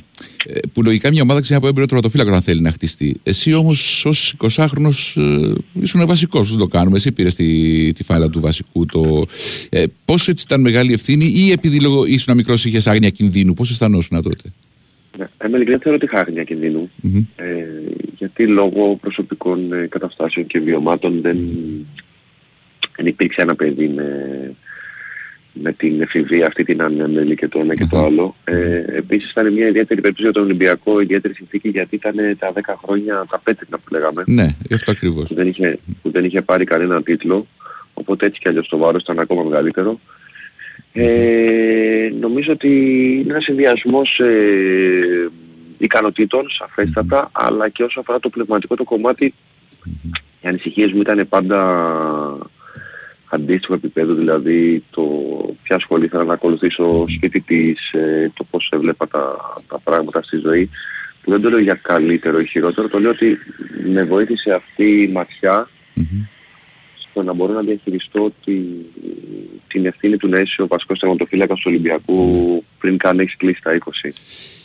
ε, 0.46 0.58
που 0.72 0.82
λογικά 0.82 1.10
μια 1.10 1.22
ομάδα 1.22 1.40
ξέρει 1.40 1.58
από 1.58 1.68
έμπειρο 1.68 1.86
τροματοφύλακα 1.86 2.30
να 2.30 2.40
θέλει 2.40 2.60
να 2.60 2.70
χτιστεί. 2.70 3.20
Εσύ 3.22 3.52
όμως 3.52 4.04
ως 4.04 4.34
20χρονο 4.38 4.90
ε, 5.16 5.52
ήσουν 5.80 6.06
βασικός, 6.06 6.50
δεν 6.50 6.58
το 6.58 6.66
κάνουμε. 6.66 6.96
Εσύ 6.96 7.12
πήρες 7.12 7.34
τη, 7.34 7.92
τη 7.92 8.02
φάλα 8.04 8.30
του 8.30 8.40
βασικού. 8.40 8.86
Το, 8.86 9.24
ε, 9.68 9.84
πόσο 10.04 10.30
έτσι 10.30 10.44
ήταν 10.46 10.60
μεγάλη 10.60 10.92
ευθύνη, 10.92 11.24
ή 11.24 11.50
επειδή 11.50 11.80
λόγω 11.80 12.04
ήσουν 12.04 12.36
μικρός 12.36 12.64
είχες 12.64 12.86
άγνοια 12.86 13.10
κινδύνου, 13.10 13.54
πώς 13.54 13.70
αισθανόσουν 13.70 14.22
τότε; 14.22 14.52
Ναι, 15.18 15.28
εμένα 15.38 15.56
ειλικρινά 15.56 15.80
θεωρώ 15.82 15.96
ότι 16.02 16.04
είχα 16.04 16.20
άγνοια 16.20 16.44
κινδύνου. 16.44 16.90
Μμμ. 17.00 17.24
Ε, 17.36 17.44
γιατί 18.18 18.46
λόγω 18.46 18.96
προσωπικών 19.00 19.72
ε, 19.72 19.86
καταστάσεων 19.86 20.46
και 20.46 20.58
βιωμάτων 20.58 21.20
δεν, 21.20 21.38
δεν 22.96 23.06
υπήρξε 23.06 23.42
ένα 23.42 23.54
παιδί 23.54 23.88
με, 23.88 24.04
με 25.52 25.72
την 25.72 26.00
εφηβεία 26.00 26.46
αυτή 26.46 26.64
την 26.64 26.82
ανέμελη 26.82 27.34
και 27.36 27.48
το 27.48 27.58
ένα 27.58 27.74
και 27.74 27.86
το 27.90 27.98
άλλο. 28.04 28.36
Ε, 28.44 28.84
επίσης 28.86 29.30
ήταν 29.30 29.52
μια 29.52 29.66
ιδιαίτερη 29.66 30.00
περίπτωση 30.00 30.22
για 30.22 30.32
τον 30.32 30.42
Ολυμπιακό, 30.42 31.00
ιδιαίτερη 31.00 31.34
συνθήκη 31.34 31.68
γιατί 31.68 31.94
ήταν 31.94 32.14
τα 32.38 32.52
10 32.52 32.60
χρόνια 32.84 33.26
τα 33.30 33.38
πέτρινα 33.38 33.78
που 33.78 33.84
λέγαμε 33.90 34.22
Ναι, 34.26 34.46
γι' 34.68 34.74
αυτό 34.74 34.90
ακριβώς. 34.90 35.28
που 35.28 35.34
δεν 35.34 35.46
είχε, 35.46 35.78
που 36.02 36.10
δεν 36.10 36.24
είχε 36.24 36.42
πάρει 36.42 36.64
κανένα 36.64 37.02
τίτλο, 37.02 37.46
οπότε 37.94 38.26
έτσι 38.26 38.40
κι 38.40 38.48
αλλιώς 38.48 38.68
το 38.68 38.76
βάρος 38.76 39.02
ήταν 39.02 39.18
ακόμα 39.18 39.42
μεγαλύτερο. 39.42 40.00
Ε, 40.92 42.10
νομίζω 42.20 42.52
ότι 42.52 42.68
είναι 43.22 43.30
ένας 43.30 43.44
συνδυασμός 43.44 44.18
ε, 44.18 45.30
ικανοτήτων, 45.78 46.46
σαφέστατα, 46.50 47.30
αλλά 47.32 47.68
και 47.68 47.82
όσο 47.82 48.00
αφορά 48.00 48.18
το 48.18 48.28
πνευματικό 48.28 48.74
το 48.76 48.84
κομμάτι, 48.84 49.34
οι 50.40 50.48
ανησυχίες 50.48 50.92
μου 50.92 51.00
ήταν 51.00 51.28
πάντα 51.28 51.58
αντίστοιχο 53.30 53.74
επίπεδο, 53.74 54.14
δηλαδή 54.14 54.84
το 54.90 55.02
ποια 55.62 55.78
σχολή 55.78 56.04
ήθελα 56.04 56.24
να 56.24 56.32
ακολουθήσω 56.32 57.04
σπίτι 57.08 57.40
της, 57.40 57.92
ε, 57.92 58.30
το 58.34 58.44
πώς 58.50 58.70
έβλεπα 58.72 59.08
τα, 59.08 59.36
τα 59.68 59.78
πράγματα 59.78 60.22
στη 60.22 60.36
ζωή, 60.36 60.70
που 61.22 61.30
δεν 61.30 61.40
το 61.40 61.50
λέω 61.50 61.58
για 61.58 61.74
καλύτερο 61.74 62.40
ή 62.40 62.46
χειρότερο, 62.46 62.88
το 62.88 63.00
λέω 63.00 63.10
ότι 63.10 63.38
με 63.92 64.04
βοήθησε 64.04 64.52
αυτή 64.52 65.02
η 65.02 65.08
ματιά 65.08 65.68
στο 67.10 67.22
να 67.22 67.32
μπορώ 67.32 67.52
να 67.52 67.60
διαχειριστώ 67.60 68.32
τη, 68.44 68.60
την 69.66 69.86
ευθύνη 69.86 70.16
του 70.16 70.28
να 70.28 70.38
είσαι 70.38 70.62
ο 70.62 70.66
βασικός 70.66 70.98
τερματοφύλακας 70.98 71.56
του 71.56 71.64
Ολυμπιακού 71.66 72.64
πριν 72.78 72.96
καν 72.96 73.18
έχεις 73.18 73.36
κλείσει 73.36 73.60
τα 73.62 73.78
20. 73.78 73.88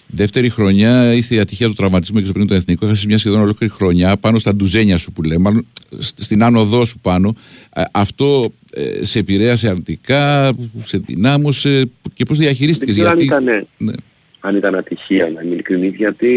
Δεύτερη 0.08 0.49
χρονιά 0.49 1.14
ήρθε 1.14 1.36
η 1.36 1.39
ατυχία 1.39 1.68
του 1.68 1.74
τραυματισμού 1.74 2.18
και 2.20 2.24
στο 2.26 2.34
πριν 2.34 2.47
το 2.47 2.53
εθνικό. 2.53 2.86
Έχασε 2.86 3.06
μια 3.08 3.18
σχεδόν 3.18 3.39
ολόκληρη 3.39 3.74
χρονιά 3.74 4.18
πάνω 4.18 4.39
στα 4.39 4.56
ντουζένια 4.56 4.97
σου 4.97 5.12
που 5.12 5.24
λέμε, 5.24 5.38
μάλλον 5.41 5.66
σ- 5.99 6.22
στην 6.24 6.43
άνοδό 6.43 6.86
σου 6.86 6.99
πάνω. 6.99 7.36
Ε, 7.76 7.82
Αυτό 7.91 8.53
ε, 8.74 9.06
σε 9.06 9.20
επηρέασε 9.20 9.68
αρνητικά, 9.68 10.53
σε 10.84 10.97
δυνάμωσε 10.97 11.89
και 12.14 12.26
πώς 12.26 12.38
Δεν 12.38 12.45
διαχειρίστηκες. 12.47 12.93
ξέρω 12.93 13.10
αν 13.10 13.18
Γιατί... 13.20 13.43
ήταν, 13.45 13.68
Ναι. 13.78 13.93
αν 14.39 14.56
ήταν 14.56 14.76
ατυχία 14.76 15.30
να 15.36 15.41
είμαι 15.41 15.53
ειλικρινής, 15.53 15.93
γιατί 15.95 16.28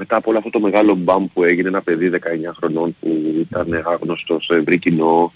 μετά 0.00 0.16
από 0.16 0.30
όλο 0.30 0.38
αυτό 0.38 0.50
το 0.50 0.60
μεγάλο 0.60 0.94
μπαμ 0.94 1.26
που 1.32 1.44
έγινε 1.44 1.68
ένα 1.68 1.82
παιδί 1.82 2.10
19 2.12 2.16
χρονών 2.56 2.96
που 3.00 3.08
ήταν 3.40 3.82
άγνωστο 3.84 4.38
στο 4.40 4.54
ευρύ 4.54 4.78
κοινό, 4.78 5.32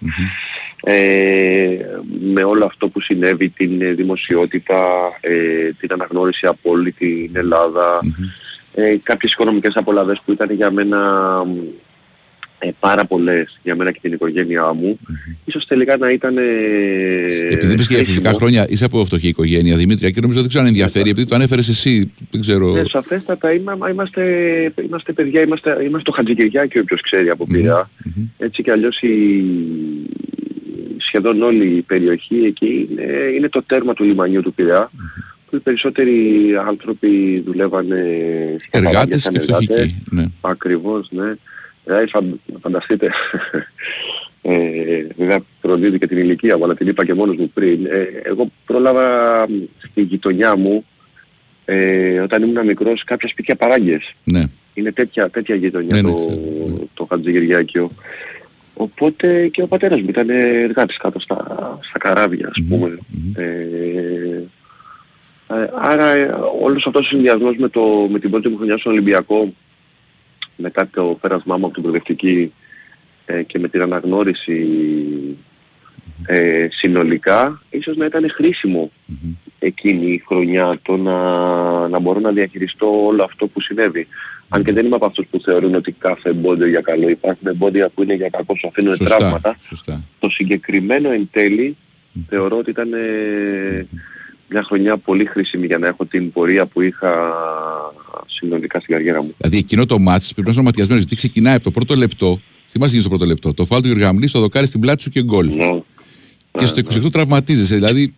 ε, 0.80 1.76
με 2.20 2.42
όλο 2.42 2.64
αυτό 2.64 2.88
που 2.88 3.00
συνέβη, 3.00 3.48
την 3.50 3.82
ε, 3.82 3.92
δημοσιότητα, 3.92 4.82
ε, 5.20 5.72
την 5.72 5.92
αναγνώριση 5.92 6.46
από 6.46 6.70
όλη 6.70 6.92
την 6.92 7.30
ελλαδα 7.32 8.00
ε, 8.74 8.96
κάποιες 9.02 9.32
οικονομικές 9.32 9.76
απολαβές 9.76 10.22
που 10.24 10.32
ήταν 10.32 10.50
για 10.50 10.70
μένα 10.70 10.98
ε, 12.66 12.70
πάρα 12.80 13.04
πολλές 13.04 13.58
για 13.62 13.76
μένα 13.76 13.90
και 13.92 13.98
την 14.02 14.12
οικογένειά 14.12 14.72
μου, 14.72 14.98
ίσως 15.44 15.66
τελικά 15.66 15.96
να 15.96 16.10
ήταν... 16.10 16.36
Ε, 16.38 16.42
Επειδή 17.50 17.72
είπες 17.72 17.86
και 17.86 17.94
για 17.94 18.04
χρήσιμο. 18.04 18.04
φυσικά 18.04 18.32
χρόνια 18.32 18.64
είσαι 18.68 18.84
από 18.84 19.04
φτωχή 19.04 19.28
οικογένεια, 19.28 19.76
Δημήτρια, 19.76 20.10
και 20.10 20.20
νομίζω 20.20 20.40
δεν 20.40 20.48
ξέρω 20.48 20.64
αν 20.64 20.70
ενδιαφέρει, 20.70 21.10
επειδή 21.10 21.26
το 21.26 21.34
ανέφερες 21.34 21.68
εσύ. 21.68 22.12
Δεν 22.30 22.40
ξέρω. 22.40 22.72
Ναι, 22.72 22.82
σαφέστατα 22.88 23.52
είμα- 23.52 23.76
μα 23.76 23.88
είμαστε, 23.90 24.22
είμαστε 24.86 25.12
παιδιά, 25.12 25.42
είμαστε, 25.42 25.70
είμαστε 25.84 26.02
το 26.10 26.12
Χατζικυριάκη 26.12 26.78
όποιος 26.78 27.00
ξέρει 27.00 27.28
από 27.28 27.46
πειρα 27.46 27.90
Έτσι 28.38 28.62
κι 28.62 28.70
αλλιώς 28.70 28.98
η, 29.00 29.44
σχεδόν 30.98 31.42
όλη 31.42 31.66
η 31.76 31.82
περιοχή 31.82 32.36
εκεί 32.44 32.88
είναι, 32.90 33.02
είναι 33.36 33.48
το 33.48 33.62
τέρμα 33.66 33.92
του 33.94 34.04
λιμανιού 34.04 34.42
του 34.42 34.54
Πειραιά 34.54 34.90
που 35.50 35.56
οι 35.56 35.58
περισσότεροι 35.58 36.20
άνθρωποι 36.68 37.42
δουλεύανε 37.46 38.02
στα 38.58 38.70
παράγια 38.70 38.90
Εργάτες 39.00 39.22
σαν 39.22 39.32
και 39.32 39.38
εργάτες. 39.40 39.66
φτωχικοί. 39.66 40.02
Ναι. 40.10 40.24
Ακριβώς, 40.40 41.08
ναι. 41.10 41.32
Δηλαδή 41.84 42.06
φαν- 42.06 42.40
φανταστείτε, 42.60 43.10
ε, 44.42 45.06
βέβαια 45.16 45.40
προδίδει 45.60 45.98
και 45.98 46.06
την 46.06 46.18
ηλικία 46.18 46.58
μου, 46.58 46.64
αλλά 46.64 46.74
την 46.74 46.88
είπα 46.88 47.04
και 47.04 47.14
μόνος 47.14 47.36
μου 47.36 47.50
πριν. 47.54 47.86
Ε, 47.86 48.06
εγώ 48.22 48.50
πρόλαβα 48.66 49.46
μ, 49.48 49.52
στη 49.88 50.00
γειτονιά 50.02 50.56
μου, 50.56 50.84
ε, 51.64 52.20
όταν 52.20 52.42
ήμουν 52.42 52.66
μικρός, 52.66 53.04
κάποια 53.04 53.28
σπίτια 53.28 53.56
παράγκες. 53.56 54.14
ναι. 54.24 54.44
Είναι 54.76 54.92
τέτοια, 54.92 55.30
τέτοια 55.30 55.54
γειτονιά 55.54 56.02
Ναι, 56.02 56.08
ναι, 56.08 56.08
το, 56.10 56.16
ξέρω, 56.16 56.66
ναι. 56.68 56.84
το 56.94 57.06
Χατζηγυριάκιο. 57.10 57.90
Οπότε 58.74 59.48
και 59.48 59.62
ο 59.62 59.66
πατέρας 59.66 60.00
μου 60.00 60.06
ήταν 60.08 60.30
εργάτης 60.30 60.96
κάτω 60.96 61.20
στα, 61.20 61.36
στα 61.88 61.98
καράβια, 61.98 62.48
ας 62.48 62.62
πούμε. 62.68 62.98
Ε, 63.36 63.44
ε, 65.48 65.68
άρα 65.80 66.06
ε, 66.14 66.34
όλος 66.60 66.86
αυτός 66.86 67.04
ο 67.04 67.08
συνδυασμός 67.08 67.56
με, 67.56 67.68
το, 67.68 68.06
με 68.10 68.18
την 68.18 68.30
πρώτη 68.30 68.48
μου 68.48 68.56
χρονιά 68.56 68.76
στον 68.78 68.92
Ολυμπιακό, 68.92 69.52
μετά 70.56 70.88
το 70.88 71.18
πέρασμά 71.20 71.56
μου 71.56 71.64
από 71.64 71.74
την 71.74 71.82
προοδευτική 71.82 72.52
ε, 73.26 73.42
και 73.42 73.58
με 73.58 73.68
την 73.68 73.82
αναγνώριση 73.82 74.66
ε, 76.26 76.66
συνολικά, 76.70 77.62
ίσως 77.70 77.96
να 77.96 78.04
ήταν 78.04 78.30
χρήσιμο 78.30 78.90
εκείνη 79.58 80.12
η 80.12 80.22
χρονιά 80.26 80.78
το 80.82 80.96
να, 80.96 81.18
να 81.88 81.98
μπορώ 81.98 82.20
να 82.20 82.32
διαχειριστώ 82.32 83.06
όλο 83.06 83.24
αυτό 83.24 83.46
που 83.46 83.60
συνέβη. 83.60 84.06
Αν 84.48 84.64
και 84.64 84.72
δεν 84.72 84.86
είμαι 84.86 84.94
από 84.94 85.06
αυτούς 85.06 85.26
που 85.30 85.40
θεωρούν 85.40 85.74
ότι 85.74 85.92
κάθε 85.92 86.28
εμπόδιο 86.28 86.66
για 86.66 86.80
καλό 86.80 87.08
υπάρχουν 87.08 87.46
εμπόδια 87.48 87.88
που 87.88 88.02
είναι 88.02 88.14
για 88.14 88.28
κακό 88.28 88.56
σου 88.56 88.68
αφήνουν 88.68 88.96
Σωστά. 88.96 89.16
τραύματα. 89.16 89.56
Σωστά. 89.60 90.04
Το 90.18 90.28
συγκεκριμένο 90.28 91.10
εν 91.10 91.28
τέλει 91.32 91.76
θεωρώ 92.28 92.56
ότι 92.58 92.70
ήταν 92.70 92.92
ε, 92.92 93.86
μια 94.54 94.62
χρονιά 94.62 94.96
πολύ 94.96 95.24
χρήσιμη 95.24 95.66
για 95.66 95.78
να 95.78 95.86
έχω 95.86 96.04
την 96.04 96.32
πορεία 96.32 96.66
που 96.66 96.80
είχα 96.80 97.32
συνολικά 98.26 98.80
στην 98.80 98.94
καριέρα 98.94 99.22
μου. 99.22 99.34
Δηλαδή 99.36 99.58
εκείνο 99.58 99.86
το 99.86 99.98
μάτς 99.98 100.32
πρέπει 100.32 100.46
να 100.46 100.50
είσαι 100.52 100.60
οματιασμένος, 100.60 101.02
γιατί 101.02 101.16
ξεκινάει 101.16 101.54
από 101.54 101.64
το 101.64 101.70
πρώτο 101.70 101.96
λεπτό. 101.96 102.38
Θυμάσαι 102.66 102.90
γίνει 102.90 103.02
στο 103.02 103.10
πρώτο 103.10 103.26
λεπτό. 103.26 103.54
Το 103.54 103.64
φάλ 103.64 103.80
του 103.80 103.86
Γιουργαμλή, 103.86 104.30
το 104.30 104.40
δοκάρι 104.40 104.66
στην 104.66 104.80
πλάτη 104.80 105.02
σου 105.02 105.10
και 105.10 105.22
γκολ. 105.22 105.46
Ναι. 105.46 105.82
Και 106.58 106.66
στο 106.66 106.80
28 107.06 107.10
τραυματίζεσαι. 107.12 107.74
Δηλαδή, 107.74 108.14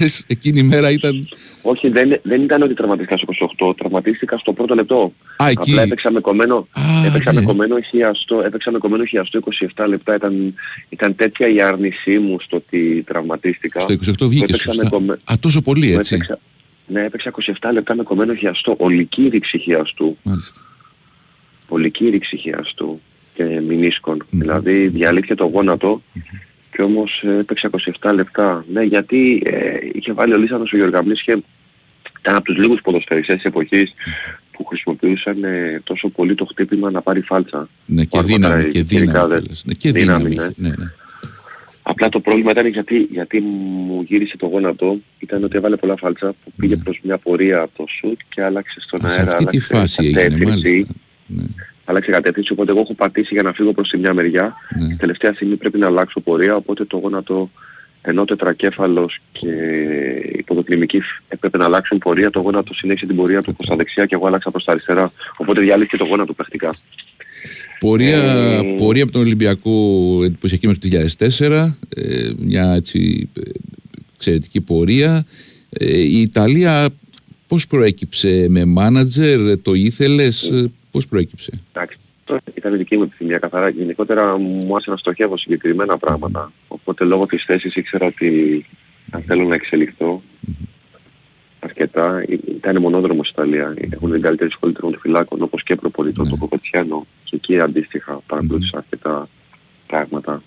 λες, 0.00 0.24
εκείνη 0.26 0.58
η 0.58 0.62
μέρα 0.62 0.90
ήταν. 0.90 1.28
Όχι, 1.62 1.88
δεν, 1.88 2.20
δεν 2.22 2.42
ήταν 2.42 2.62
ότι 2.62 2.74
τραυματίστηκα 2.74 3.16
στο 3.16 3.26
28, 3.70 3.76
τραυματίστηκα 3.76 4.38
στο 4.38 4.52
πρώτο 4.52 4.74
λεπτό. 4.74 5.12
Α, 5.42 5.48
εκεί. 5.48 5.70
Απλά 5.70 5.82
έπαιξα 5.82 6.10
με 6.10 6.20
κομμένο, 6.20 6.68
Α, 6.70 7.06
έπαιξα 7.06 7.32
ναι. 7.32 7.40
με 7.40 7.46
κομμένο 7.46 7.80
χιαστό, 7.80 8.40
έπαιξα 8.40 8.70
με 8.70 8.78
κομμένο 8.78 9.04
χιαστό 9.04 9.40
27 9.76 9.84
λεπτά. 9.88 10.14
Ήταν, 10.14 10.54
ήταν 10.88 11.14
τέτοια 11.16 11.48
η 11.48 11.60
άρνησή 11.62 12.18
μου 12.18 12.36
στο 12.40 12.56
ότι 12.56 13.02
τραυματίστηκα. 13.06 13.80
Στο 13.80 13.92
28 13.92 14.12
που 14.18 14.28
βγήκες 14.28 14.48
έπαιξα 14.48 14.68
με 14.68 14.74
σωστά. 14.74 14.88
κομε- 14.96 15.18
Α, 15.24 15.34
τόσο 15.40 15.62
πολύ 15.62 15.92
που 15.92 15.98
έτσι. 15.98 16.14
έπαιξα- 16.14 16.40
ναι, 16.86 17.04
έπαιξα 17.04 17.30
27 17.60 17.72
λεπτά 17.72 17.94
με 17.96 18.02
κομμένο 18.02 18.34
χιαστό. 18.34 18.74
Ολική 18.78 19.28
ρήξη 19.28 19.58
χιαστού. 19.58 20.16
Μάλιστα. 20.22 20.60
Ολική 21.68 22.08
ρήξη 22.08 22.36
χιαστού 22.36 23.00
και 23.34 23.44
μηνίσκων. 23.44 24.22
Δηλαδή 24.30 24.88
διαλύθηκε 24.88 25.34
το 25.34 25.44
γόνατο 25.44 26.02
και 26.76 26.82
όμως 26.82 27.22
ε, 27.24 27.38
έπαιξα 27.38 27.70
27 28.00 28.12
λεπτά. 28.14 28.64
Ναι, 28.72 28.82
γιατί 28.82 29.42
ε, 29.46 29.72
είχε 29.92 30.12
βάλει 30.12 30.32
ο 30.32 30.36
Λίσανος 30.36 30.72
ο 30.72 30.76
Γιωργαμνής 30.76 31.22
και 31.22 31.42
ήταν 32.20 32.34
από 32.34 32.44
τους 32.44 32.56
λίγους 32.56 32.80
ποδοσφαιριστές 32.80 33.34
της 33.36 33.44
εποχής 33.44 33.94
που 34.50 34.64
χρησιμοποιούσαν 34.64 35.44
ε, 35.44 35.80
τόσο 35.84 36.08
πολύ 36.08 36.34
το 36.34 36.44
χτύπημα 36.44 36.90
να 36.90 37.02
πάρει 37.02 37.20
φάλτσα. 37.20 37.68
Ναι, 37.86 38.04
και 38.04 38.18
Ο 38.18 38.22
δύναμη. 38.22 38.52
αργότερα 38.54 38.70
Και 38.72 38.78
οι 38.78 38.82
δύναμη. 38.82 39.04
κυρικάδες. 39.06 39.38
κιόλας. 39.40 39.64
Ναι, 39.66 39.74
και 39.74 39.92
Δύναμη, 39.92 40.28
δύναμη. 40.28 40.52
ναι. 40.56 40.68
Ναι, 40.68 40.74
ναι. 40.78 40.90
Απλά 41.82 42.08
το 42.08 42.20
πρόβλημα 42.20 42.50
ήταν 42.50 42.66
γιατί, 42.66 42.96
γιατί 43.10 43.40
μου 43.40 44.02
γύρισε 44.06 44.36
το 44.36 44.46
γόνατο, 44.46 45.00
ήταν 45.18 45.44
ότι 45.44 45.56
έβαλε 45.56 45.76
πολλά 45.76 45.96
φάλτσα 45.96 46.34
που 46.44 46.52
πήγε 46.56 46.76
προς 46.76 47.00
μια 47.02 47.18
πορεία 47.18 47.60
από 47.60 47.70
το 47.76 47.84
σουτ 48.00 48.20
και 48.28 48.42
άλλαξε 48.42 48.80
στον 48.80 48.98
Ναι. 49.02 49.06
Α, 49.08 49.10
σε 49.10 49.20
αέρα. 49.20 49.32
αυτή 49.32 49.44
τη 49.44 49.56
άλλαξε 49.56 49.74
φάση 49.76 50.02
έγινε, 50.04 50.22
κατεύθυνση. 50.22 50.48
μάλιστα. 50.68 50.92
Ναι. 51.26 51.42
Άλλαξε 51.92 52.10
κατεύθυνση, 52.10 52.52
οπότε 52.52 52.70
εγώ 52.70 52.80
έχω 52.80 52.94
πατήσει 52.94 53.34
για 53.34 53.42
να 53.42 53.52
φύγω 53.52 53.72
προς 53.72 53.88
τη 53.88 53.98
μια 53.98 54.14
μεριά. 54.14 54.54
Ναι. 54.78 54.86
Και 54.86 54.94
τελευταία 54.98 55.32
στιγμή 55.32 55.56
πρέπει 55.56 55.78
να 55.78 55.86
αλλάξω 55.86 56.20
πορεία, 56.20 56.56
οπότε 56.56 56.84
το 56.84 56.96
γόνατο 56.96 57.50
ενώ 58.02 58.24
τετρακέφαλος 58.24 59.20
και 59.32 59.48
η 60.38 60.42
ποδοκλινική 60.42 61.02
έπρεπε 61.28 61.58
να 61.58 61.64
αλλάξουν 61.64 61.98
πορεία, 61.98 62.30
το 62.30 62.40
γόνατο 62.40 62.74
συνέχισε 62.74 63.06
την 63.06 63.16
πορεία 63.16 63.42
του 63.42 63.54
προς 63.54 63.68
τα 63.68 63.76
δεξιά 63.76 64.06
και 64.06 64.14
εγώ 64.14 64.26
άλλαξα 64.26 64.50
προς 64.50 64.64
τα 64.64 64.72
αριστερά. 64.72 65.12
Οπότε 65.36 65.60
διάλυθηκε 65.60 65.96
το 65.96 66.04
γόνατο 66.04 66.32
πρακτικά. 66.32 66.74
Πορεία, 67.78 68.16
Ε, 68.16 68.74
πορεία 68.76 69.02
από 69.02 69.12
τον 69.12 69.20
Ολυμπιακό 69.22 69.70
εντυπωσιακή 70.24 70.66
μέχρι 70.66 70.80
το 70.80 70.88
2004. 70.88 71.76
ε, 71.96 72.30
μια 72.38 72.72
έτσι 72.74 73.28
ε, 73.36 73.40
εξαιρετική 74.14 74.60
πορεία. 74.60 75.26
Ε, 75.70 75.98
η 75.98 76.20
Ιταλία 76.20 76.88
πώς 77.46 77.66
προέκυψε 77.66 78.46
με 78.48 78.64
μάνατζερ, 78.64 79.58
το 79.62 79.74
ήθελες, 79.74 80.42
ε, 80.42 80.70
πώς 80.92 81.06
προέκυψε; 81.06 81.60
Εντάξει, 81.72 81.98
αυτό 82.20 82.38
ήταν 82.54 82.76
δική 82.76 82.96
μου 82.96 83.02
επιθυμία 83.02 83.38
καθαρά. 83.38 83.68
Γενικότερα 83.68 84.38
μου 84.38 84.74
άρεσε 84.74 84.90
να 84.90 84.96
στοχεύω 84.96 85.36
συγκεκριμένα 85.36 85.98
πράγματα. 85.98 86.52
Οπότε 86.68 87.04
λόγω 87.04 87.26
της 87.26 87.44
θέσης 87.44 87.74
ήξερα 87.74 88.06
ότι 88.06 88.64
αν 89.10 89.22
θέλω 89.26 89.44
να 89.44 89.54
εξελιχθώ 89.54 90.22
αρκετά, 91.60 92.22
ή- 92.28 92.40
ήταν 92.56 92.80
μονόδρομος 92.80 93.28
η 93.28 93.32
Ιταλία. 93.34 93.74
Έχουν 93.90 94.12
την 94.12 94.20
καλύτερη 94.22 94.50
σχολή 94.50 94.72
τερματοφυλάκων 94.72 95.42
όπως 95.42 95.62
και 95.62 95.74
προπολιτών, 95.76 96.28
το 96.28 96.36
Κοκοτσιάνο. 96.36 97.06
Και 97.24 97.36
εκεί 97.36 97.60
αντίστοιχα 97.60 98.20
παρακολούθησα 98.26 98.76
αρκετά 98.78 99.28
πράγματα. 99.86 100.42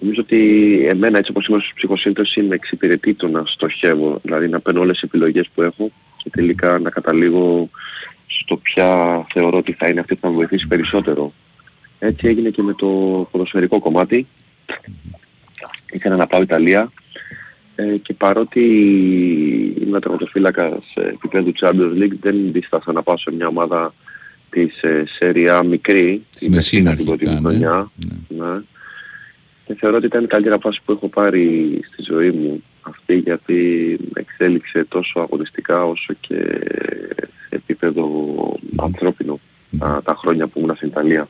Νομίζω 0.00 0.20
ότι 0.20 0.40
εμένα 0.88 1.18
έτσι 1.18 1.30
όπως 1.30 1.46
είμαι 1.46 1.58
στους 1.58 1.72
ψυχοσύνθεση 1.74 2.42
με 2.42 2.54
εξυπηρετεί 2.54 3.14
το 3.14 3.28
να 3.28 3.42
στοχεύω, 3.46 4.18
δηλαδή 4.22 4.48
να 4.48 4.60
παίρνω 4.60 4.80
όλες 4.80 4.92
τις 4.92 5.02
επιλογές 5.02 5.48
που 5.54 5.62
έχω 5.62 5.90
και 6.16 6.30
τελικά 6.30 6.78
να 6.78 6.90
καταλήγω 6.90 7.70
στο 8.28 8.56
ποια 8.56 8.86
θεωρώ 9.32 9.58
ότι 9.58 9.72
θα 9.72 9.88
είναι 9.88 10.00
αυτή 10.00 10.14
που 10.14 10.20
θα 10.20 10.28
με 10.28 10.34
βοηθήσει 10.34 10.66
περισσότερο. 10.66 11.32
Έτσι 11.98 12.28
έγινε 12.28 12.50
και 12.50 12.62
με 12.62 12.74
το 12.74 12.86
ποδοσφαιρικό 13.30 13.78
κομμάτι. 13.80 14.26
Ήθελα 15.92 16.16
να 16.16 16.26
πάω 16.26 16.42
Ιταλία 16.42 16.92
ε, 17.74 17.96
και 17.96 18.14
παρότι 18.14 18.60
είμαι 19.80 20.00
τερματοφύλακας 20.00 20.92
ε, 20.94 21.00
επίπεδου 21.00 21.52
Champions 21.60 22.02
League 22.02 22.18
δεν 22.20 22.52
δίστασα 22.52 22.92
να 22.92 23.02
πάω 23.02 23.18
σε 23.18 23.32
μια 23.32 23.46
ομάδα 23.46 23.94
της 24.50 24.82
ε, 24.82 25.04
Serie 25.18 25.60
A 25.60 25.64
μικρή, 25.66 26.24
Στη 26.30 26.50
Μεσίνα 26.50 26.94
την 26.94 27.04
πρώτη 27.04 27.24
μου 27.24 27.30
αρχικά, 27.30 27.50
ναι. 27.50 27.56
χρονιά. 27.58 27.90
Ναι. 28.28 28.62
Και 29.64 29.74
θεωρώ 29.74 29.96
ότι 29.96 30.06
ήταν 30.06 30.24
η 30.24 30.26
καλύτερη 30.26 30.54
απόφαση 30.54 30.80
που 30.84 30.92
έχω 30.92 31.08
πάρει 31.08 31.80
στη 31.92 32.02
ζωή 32.02 32.30
μου 32.30 32.62
αυτή 32.88 33.16
γιατί 33.18 33.54
με 34.14 34.20
εξέλιξε 34.20 34.84
τόσο 34.88 35.20
αγωνιστικά 35.20 35.84
όσο 35.84 36.14
και 36.20 36.34
σε 37.48 37.48
επίπεδο 37.48 38.06
ανθρώπινο 38.76 39.40
τα, 39.78 40.02
τα 40.04 40.14
χρόνια 40.18 40.46
που 40.46 40.58
ήμουν 40.58 40.76
στην 40.76 40.88
Ιταλία. 40.88 41.28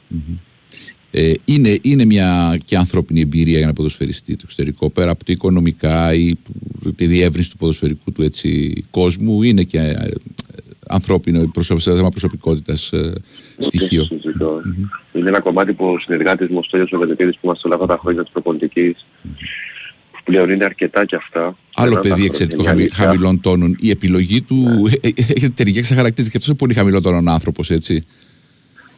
Ε, 1.11 1.33
είναι, 1.45 1.79
είναι 1.83 2.05
μια 2.05 2.59
και 2.65 2.77
ανθρώπινη 2.77 3.21
εμπειρία 3.21 3.59
για 3.59 3.67
να 3.67 3.73
ποδοσφαιριστεί 3.73 4.33
το 4.37 4.43
εξωτερικό 4.45 4.91
πέρα 4.91 5.11
από 5.11 5.25
το 5.25 5.33
οικονομικά 5.33 6.15
ή 6.15 6.35
που- 6.35 6.93
τη 6.95 7.07
διεύρυνση 7.07 7.51
του 7.51 7.57
ποδοσφαιρικού 7.57 8.13
του 8.13 8.23
έτσι, 8.23 8.73
κόσμου 8.91 9.43
είναι 9.43 9.63
και 9.63 9.79
ε, 9.79 9.95
ανθρώπινο 10.89 11.47
προσω- 11.53 11.79
σε 11.79 11.95
θέμα 11.95 12.09
προσωπικότητας 12.09 12.93
ε, 12.93 13.13
στοιχείο. 13.59 14.07
Δεν 14.11 14.21
συζητώ. 14.21 14.61
Είναι 15.13 15.29
ένα 15.29 15.41
κομμάτι 15.41 15.73
που 15.73 15.85
ο 15.87 15.99
συνεργάτης 15.99 16.49
μου, 16.49 16.59
ο 16.59 16.63
Στέλιος 16.63 16.93
ο 16.93 16.99
Βενετίδης, 16.99 17.35
που 17.35 17.41
είμαστε 17.43 17.69
όλα 17.69 17.77
αυτά 17.77 17.87
τα 17.87 17.99
χρόνια 18.01 18.23
της 18.23 18.33
προπονητικής, 18.33 19.07
που 19.23 19.29
πλέον 20.29 20.51
είναι 20.51 20.65
αρκετά 20.65 21.05
κι 21.05 21.15
αυτά. 21.15 21.57
Άλλο 21.75 21.91
Ένα 21.91 22.01
παιδί 22.01 22.11
άνθρωπο, 22.13 22.25
εξαιρετικό 22.33 22.61
μια 22.63 22.71
χαμη- 22.71 22.85
αλήθεια. 22.91 23.05
χαμηλών 23.07 23.41
τόνων. 23.41 23.77
Η 23.81 23.91
επιλογή 23.91 24.43
του 24.43 24.89
ε, 25.01 25.09
ε, 25.09 25.13
ε, 25.45 25.49
ταιριάζει 25.49 25.95
χαρακτήριστηκε 25.95 26.31
και 26.31 26.37
αυτός 26.37 26.47
είναι 26.47 26.57
πολύ 26.57 26.75
χαμηλό 26.75 27.01
τόνων 27.01 27.29
άνθρωπος, 27.29 27.71
έτσι. 27.71 28.05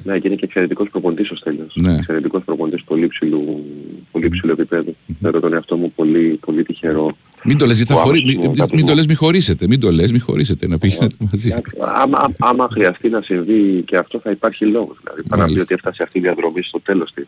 Ναι, 0.05 0.19
και 0.19 0.27
είναι 0.29 0.37
και 0.37 0.45
εξαιρετικός 0.45 0.89
προπονητής 0.91 1.31
ο 1.31 1.37
Στέλιος. 1.37 1.73
Ναι. 1.75 1.95
Εξαιρετικός 1.95 2.43
προπονητής 2.45 2.85
πολύ 2.85 3.07
ψηλού, 3.09 3.65
πολύ 4.11 4.29
ψηλού 4.29 4.53
επίπεδου. 4.53 4.97
Θεωρώ 5.21 5.41
τον 5.41 5.53
εαυτό 5.53 5.77
μου 5.77 5.93
πολύ, 5.97 6.39
πολύ 6.47 6.63
τυχερό. 6.63 7.17
Μην 7.45 7.59
το 7.59 7.67
λες, 7.67 7.77
γιατί 7.77 7.93
θα 7.93 8.01
Wow, 8.01 8.05
χωρί- 8.05 8.25
μην, 8.27 8.37
μου, 8.41 8.49
μην, 8.49 8.57
κάτι 8.59 8.77
μην 8.77 8.85
το 8.85 8.91
μου. 8.91 8.97
λες 8.97 9.07
μη 9.07 9.15
χωρίσετε, 9.15 9.67
μην 9.69 9.81
το 9.81 9.91
λες 9.93 10.13
μη 10.13 10.19
χωρίσετε 10.19 10.67
να 10.67 10.79
πηγαίνετε 10.79 11.15
μαζί. 11.31 11.49
Εντάξει, 11.49 11.77
Άμα, 12.03 12.33
άμα 12.39 12.69
χρειαστεί 12.73 13.09
να 13.09 13.21
συμβεί 13.21 13.83
και 13.87 13.97
αυτό 13.97 14.21
θα 14.21 14.31
υπάρχει 14.31 14.67
λόγος. 14.67 14.97
Δηλαδή, 15.03 15.23
πάνω 15.29 15.43
να 15.43 15.49
πει 15.49 15.53
Μάλιστα. 15.55 15.63
ότι 15.63 15.75
έφτασε 15.75 16.03
αυτή 16.03 16.19
η 16.19 16.21
διαδρομή 16.21 16.63
στο 16.63 16.81
τέλος 16.81 17.13
της. 17.15 17.27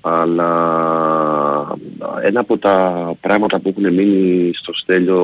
Αλλά 0.00 0.50
ένα 2.22 2.40
από 2.40 2.58
τα 2.58 3.12
πράγματα 3.20 3.60
που 3.60 3.68
έχουν 3.76 3.94
μείνει 3.94 4.50
στο 4.54 4.72
Στέλιο 4.74 5.22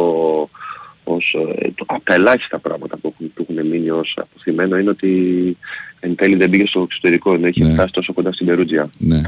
ως, 1.05 1.35
ε, 1.59 1.71
το- 1.75 1.85
από 1.89 2.05
τα 2.05 2.15
ελάχιστα 2.15 2.59
πράγματα 2.59 2.97
που 2.99 3.13
έχουν, 3.15 3.33
που 3.35 3.47
έχουν 3.51 3.67
μείνει 3.67 3.91
ως 3.91 4.15
αποθυμένο 4.17 4.77
είναι 4.79 4.91
ότι 4.91 5.11
εν 6.01 6.15
τέλει 6.15 6.37
δεν 6.37 6.51
πήγε 6.51 6.67
στο 6.67 6.81
εξωτερικό 6.81 7.35
ενώ 7.35 7.47
είχε 7.47 7.65
Ναι. 7.65 7.73
φτάσει 7.73 7.93
τόσο 7.93 8.13
κοντά 8.13 8.33
στην 8.33 8.47
Περούτζια. 8.47 8.91
Ναι. 8.99 9.21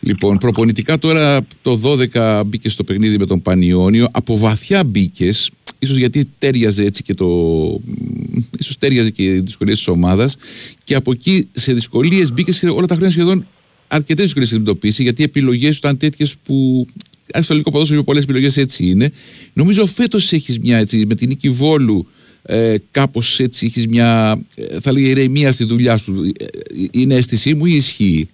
Λοιπόν, 0.00 0.38
προπονητικά 0.38 0.98
τώρα 0.98 1.40
το 1.62 1.76
12 1.76 2.42
μπήκε 2.46 2.68
στο 2.68 2.84
παιχνίδι 2.84 3.18
με 3.18 3.26
τον 3.26 3.42
Πανιόνιο. 3.42 4.06
Από 4.12 4.36
βαθιά 4.38 4.84
μπήκες, 4.84 5.50
ίσως 5.78 5.96
γιατί 5.96 6.28
τέριαζε 6.38 6.84
έτσι 6.84 7.02
και 7.02 7.14
το. 7.14 7.26
μ, 7.26 8.38
ίσως 8.58 8.78
τέριαζε 8.78 9.10
και 9.10 9.22
οι 9.22 9.40
δυσκολίες 9.40 9.76
της 9.76 9.88
ομάδας. 9.88 10.36
Και 10.84 10.94
από 10.94 11.12
εκεί 11.12 11.48
σε 11.52 11.72
δυσκολίες 11.72 12.32
μπήκες 12.32 12.62
όλα 12.62 12.86
τα 12.86 12.94
χρόνια 12.94 13.10
σχεδόν 13.12 13.46
αρκετές 13.88 14.24
δυσκολίες 14.24 14.48
στην 14.48 14.60
αντιμετωπίσει, 14.60 15.02
γιατί 15.02 15.20
οι 15.20 15.24
επιλογές 15.24 15.72
σου 15.72 15.80
ήταν 15.82 15.96
τέτοιες 15.96 16.36
που. 16.44 16.86
Αν 17.32 17.42
στο 17.42 17.52
ελληνικό 17.52 17.70
ποδόσφαιρο 17.70 18.02
πολλές 18.02 18.22
επιλογές 18.22 18.56
έτσι 18.56 18.86
είναι. 18.86 19.10
Νομίζω 19.52 19.86
φέτος 19.86 20.32
έχεις 20.32 20.58
μια 20.58 20.78
έτσι, 20.78 21.04
με 21.06 21.14
την 21.14 21.28
νίκη 21.28 21.50
Βόλου. 21.50 22.06
Ε, 22.42 22.76
κάπως 22.90 23.40
έτσι 23.40 23.66
έχεις 23.66 23.86
μια 23.86 24.40
ε, 24.54 24.80
θα 24.80 24.92
λέγε 24.92 25.08
ηρεμία 25.08 25.52
στη 25.52 25.64
δουλειά 25.64 25.96
σου 25.96 26.24
Ε, 26.38 26.44
ε, 26.44 26.48
είναι 26.90 27.14
αίσθησή 27.14 27.54
μου 27.54 27.66
ή 27.66 27.74
ισχύει; 27.74 28.28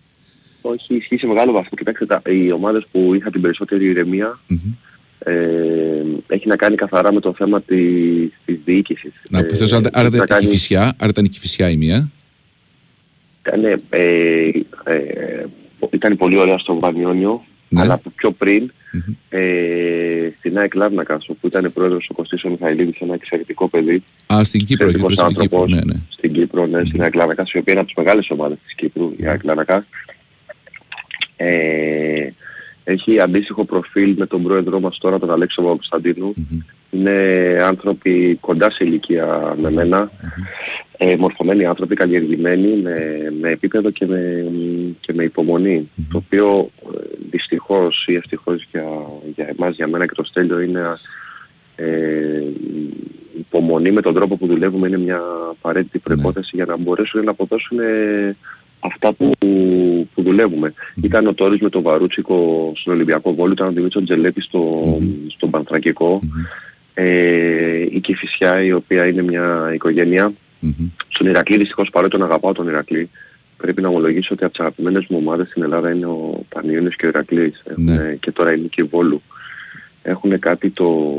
Όχι, 0.60 0.94
ισχύει 0.94 1.16
σε 1.16 1.26
μεγάλο 1.26 1.52
βαθμό. 1.52 1.76
Κοιτάξτε, 1.78 2.06
τα, 2.06 2.22
οι 2.26 2.52
ομάδες 2.52 2.86
που 2.90 3.14
είχαν 3.14 3.32
την 3.32 3.40
περισσότερη 3.40 3.84
ηρεμία 3.86 4.40
ε, 5.18 5.32
έχει 6.26 6.46
να 6.46 6.56
κάνει 6.56 6.74
καθαρά 6.76 7.12
με 7.12 7.20
το 7.20 7.34
θέμα 7.36 7.62
της, 7.62 8.30
της 8.44 8.56
διοίκησης. 8.64 9.12
Να 9.30 9.38
Ε, 9.38 9.42
προσθέσω, 9.42 9.76
άρα, 9.76 9.88
άρα, 9.92 10.06
έχει 10.06 10.16
να 10.16 10.24
ήταν 10.24 10.24
η 10.24 10.28
κάνει- 10.40 10.44
Κηφισιά, 10.44 10.80
άρα 10.82 11.08
ήταν 11.10 11.24
η 11.24 11.28
Κηφισιά 11.28 11.70
η 11.70 11.76
μία; 11.76 12.10
Ναι, 13.60 13.72
ε, 13.90 14.48
ε, 14.84 15.44
ήταν 15.90 16.16
πολύ 16.16 16.38
ωραία 16.38 16.58
στο 16.58 16.78
Βανιόνιο, 16.78 17.44
Ναι. 17.68 17.80
αλλά 17.80 17.94
από 17.94 18.10
πιο 18.14 18.30
πριν 18.30 18.72
ε, 19.28 20.28
στην 20.38 20.58
ΑΕΚ 20.58 20.74
Λάρνακας, 20.74 21.28
όπου 21.28 21.46
ήταν 21.46 21.72
πρόεδρος 21.72 22.08
ο 22.10 22.14
Κωστής 22.14 22.44
ο 22.44 22.48
Μιχαηλίδης, 22.48 23.00
ένα 23.00 23.14
εξαιρετικό 23.14 23.68
παιδί, 23.68 24.02
Α, 24.34 24.44
στην 24.44 24.64
Κύπρο, 24.64 24.86
έχει 24.88 24.96
εξαιρετικός 24.96 25.12
στην 25.28 25.40
Κύπρο. 25.42 25.60
άνθρωπος, 25.62 25.70
Ναι, 25.86 25.92
ναι. 25.94 26.00
στην 26.08 26.32
Κύπρο, 26.32 26.66
ναι, 26.66 26.84
στην 26.84 27.02
ΑΕΚ 27.02 27.14
Λάρνακας, 27.14 27.52
η 27.52 27.58
οποία 27.58 27.72
είναι 27.72 27.82
από 27.82 27.92
τις 27.94 28.04
μεγάλες 28.04 28.30
ομάδες 28.30 28.58
της 28.64 28.74
Κύπρου, 28.74 29.12
η 29.16 29.26
ΑΕΚ 29.26 29.44
Λάρνακας. 29.44 29.84
Ε, 31.36 32.28
έχει 32.88 33.20
αντίστοιχο 33.20 33.64
προφίλ 33.64 34.14
με 34.18 34.26
τον 34.26 34.42
πρόεδρό 34.42 34.80
μας 34.80 34.98
τώρα, 34.98 35.18
τον 35.18 35.30
Αλέξο 35.30 35.62
Παπακοσταντίνου. 35.62 36.34
Είναι 36.90 37.12
άνθρωποι 37.62 38.38
κοντά 38.40 38.70
σε 38.70 38.84
ηλικία 38.84 39.54
με 39.60 39.70
μένα, 39.70 40.10
ε, 40.96 41.16
μορφωμένοι 41.16 41.64
άνθρωποι, 41.64 41.94
καλλιεργημένοι, 41.94 42.76
με, 42.82 42.96
με 43.40 43.50
επίπεδο 43.50 43.90
και 43.90 44.06
με, 44.06 44.46
και 45.00 45.12
με 45.12 45.22
υπομονή. 45.22 45.90
Το 46.10 46.16
οποίο 46.16 46.70
ε, 46.94 46.98
δυστυχώς 47.30 48.06
ή 48.08 48.14
ευτυχώς 48.14 48.66
για, 48.70 48.84
για 49.34 49.54
εμάς, 49.58 49.74
για 49.74 49.88
μένα 49.88 50.06
και 50.06 50.14
το 50.14 50.24
Στέλιο 50.24 50.60
είναι 50.60 50.98
ε, 51.76 51.86
η 53.34 53.38
υπομονή 53.38 53.90
με 53.90 54.00
τον 54.00 54.14
τρόπο 54.14 54.36
που 54.36 54.46
δουλεύουμε. 54.46 54.88
Είναι 54.88 54.98
μια 54.98 55.20
απαραίτητη 55.50 55.98
προϋπόθεση 55.98 56.50
για 56.52 56.64
να 56.64 56.76
μπορέσουν 56.76 57.24
να 57.24 57.30
αποδώσουν 57.30 57.78
ε, 57.78 58.36
αυτά 58.80 59.12
που, 59.12 59.30
που 60.14 60.22
δουλεύουμε. 60.22 60.74
Ήταν 61.02 61.26
ο 61.26 61.34
Τόρις 61.34 61.60
με 61.60 61.68
τον 61.68 61.82
Βαρούτσικο 61.82 62.72
στον 62.76 62.94
Ολυμπιακό 62.94 63.34
Βόλιο, 63.34 63.52
ήταν 63.52 63.68
ο 63.68 63.72
Δημήτρης 63.72 64.04
Τζελέπη 64.04 64.40
στο, 64.40 64.84
στον 65.28 65.50
Πανθρακικό. 65.50 66.20
Ε, 66.94 67.80
η 67.90 68.00
Κηφισιά 68.00 68.62
η 68.62 68.72
οποία 68.72 69.06
είναι 69.06 69.22
μια 69.22 69.70
οικογένεια. 69.74 70.32
Μμμ. 70.60 70.88
Στον 71.08 71.26
Ηρακλή 71.26 71.56
δυστυχώς 71.56 71.90
παρότι 71.90 72.10
τον 72.12 72.22
αγαπάω 72.22 72.52
τον 72.52 72.68
Ηρακλή 72.68 73.10
πρέπει 73.58 73.82
να 73.82 73.88
ομολογήσω 73.88 74.28
ότι 74.32 74.44
από 74.44 74.52
τις 74.52 74.60
αγαπημένες 74.60 75.06
μου 75.08 75.18
ομάδες 75.20 75.48
στην 75.48 75.62
Ελλάδα 75.62 75.90
είναι 75.90 76.06
ο 76.06 76.44
Πανιόνιος 76.48 76.96
και 76.96 77.06
ο 77.06 77.08
Ηρακλής. 77.08 77.62
Έχουν, 77.64 77.84
Ναι. 77.84 78.14
Και 78.20 78.30
τώρα 78.32 78.52
είναι 78.52 78.66
και 78.66 78.82
η 78.82 78.84
Βόλου. 78.84 79.22
Έχουν 80.02 80.38
κάτι 80.38 80.70
το, 80.70 81.14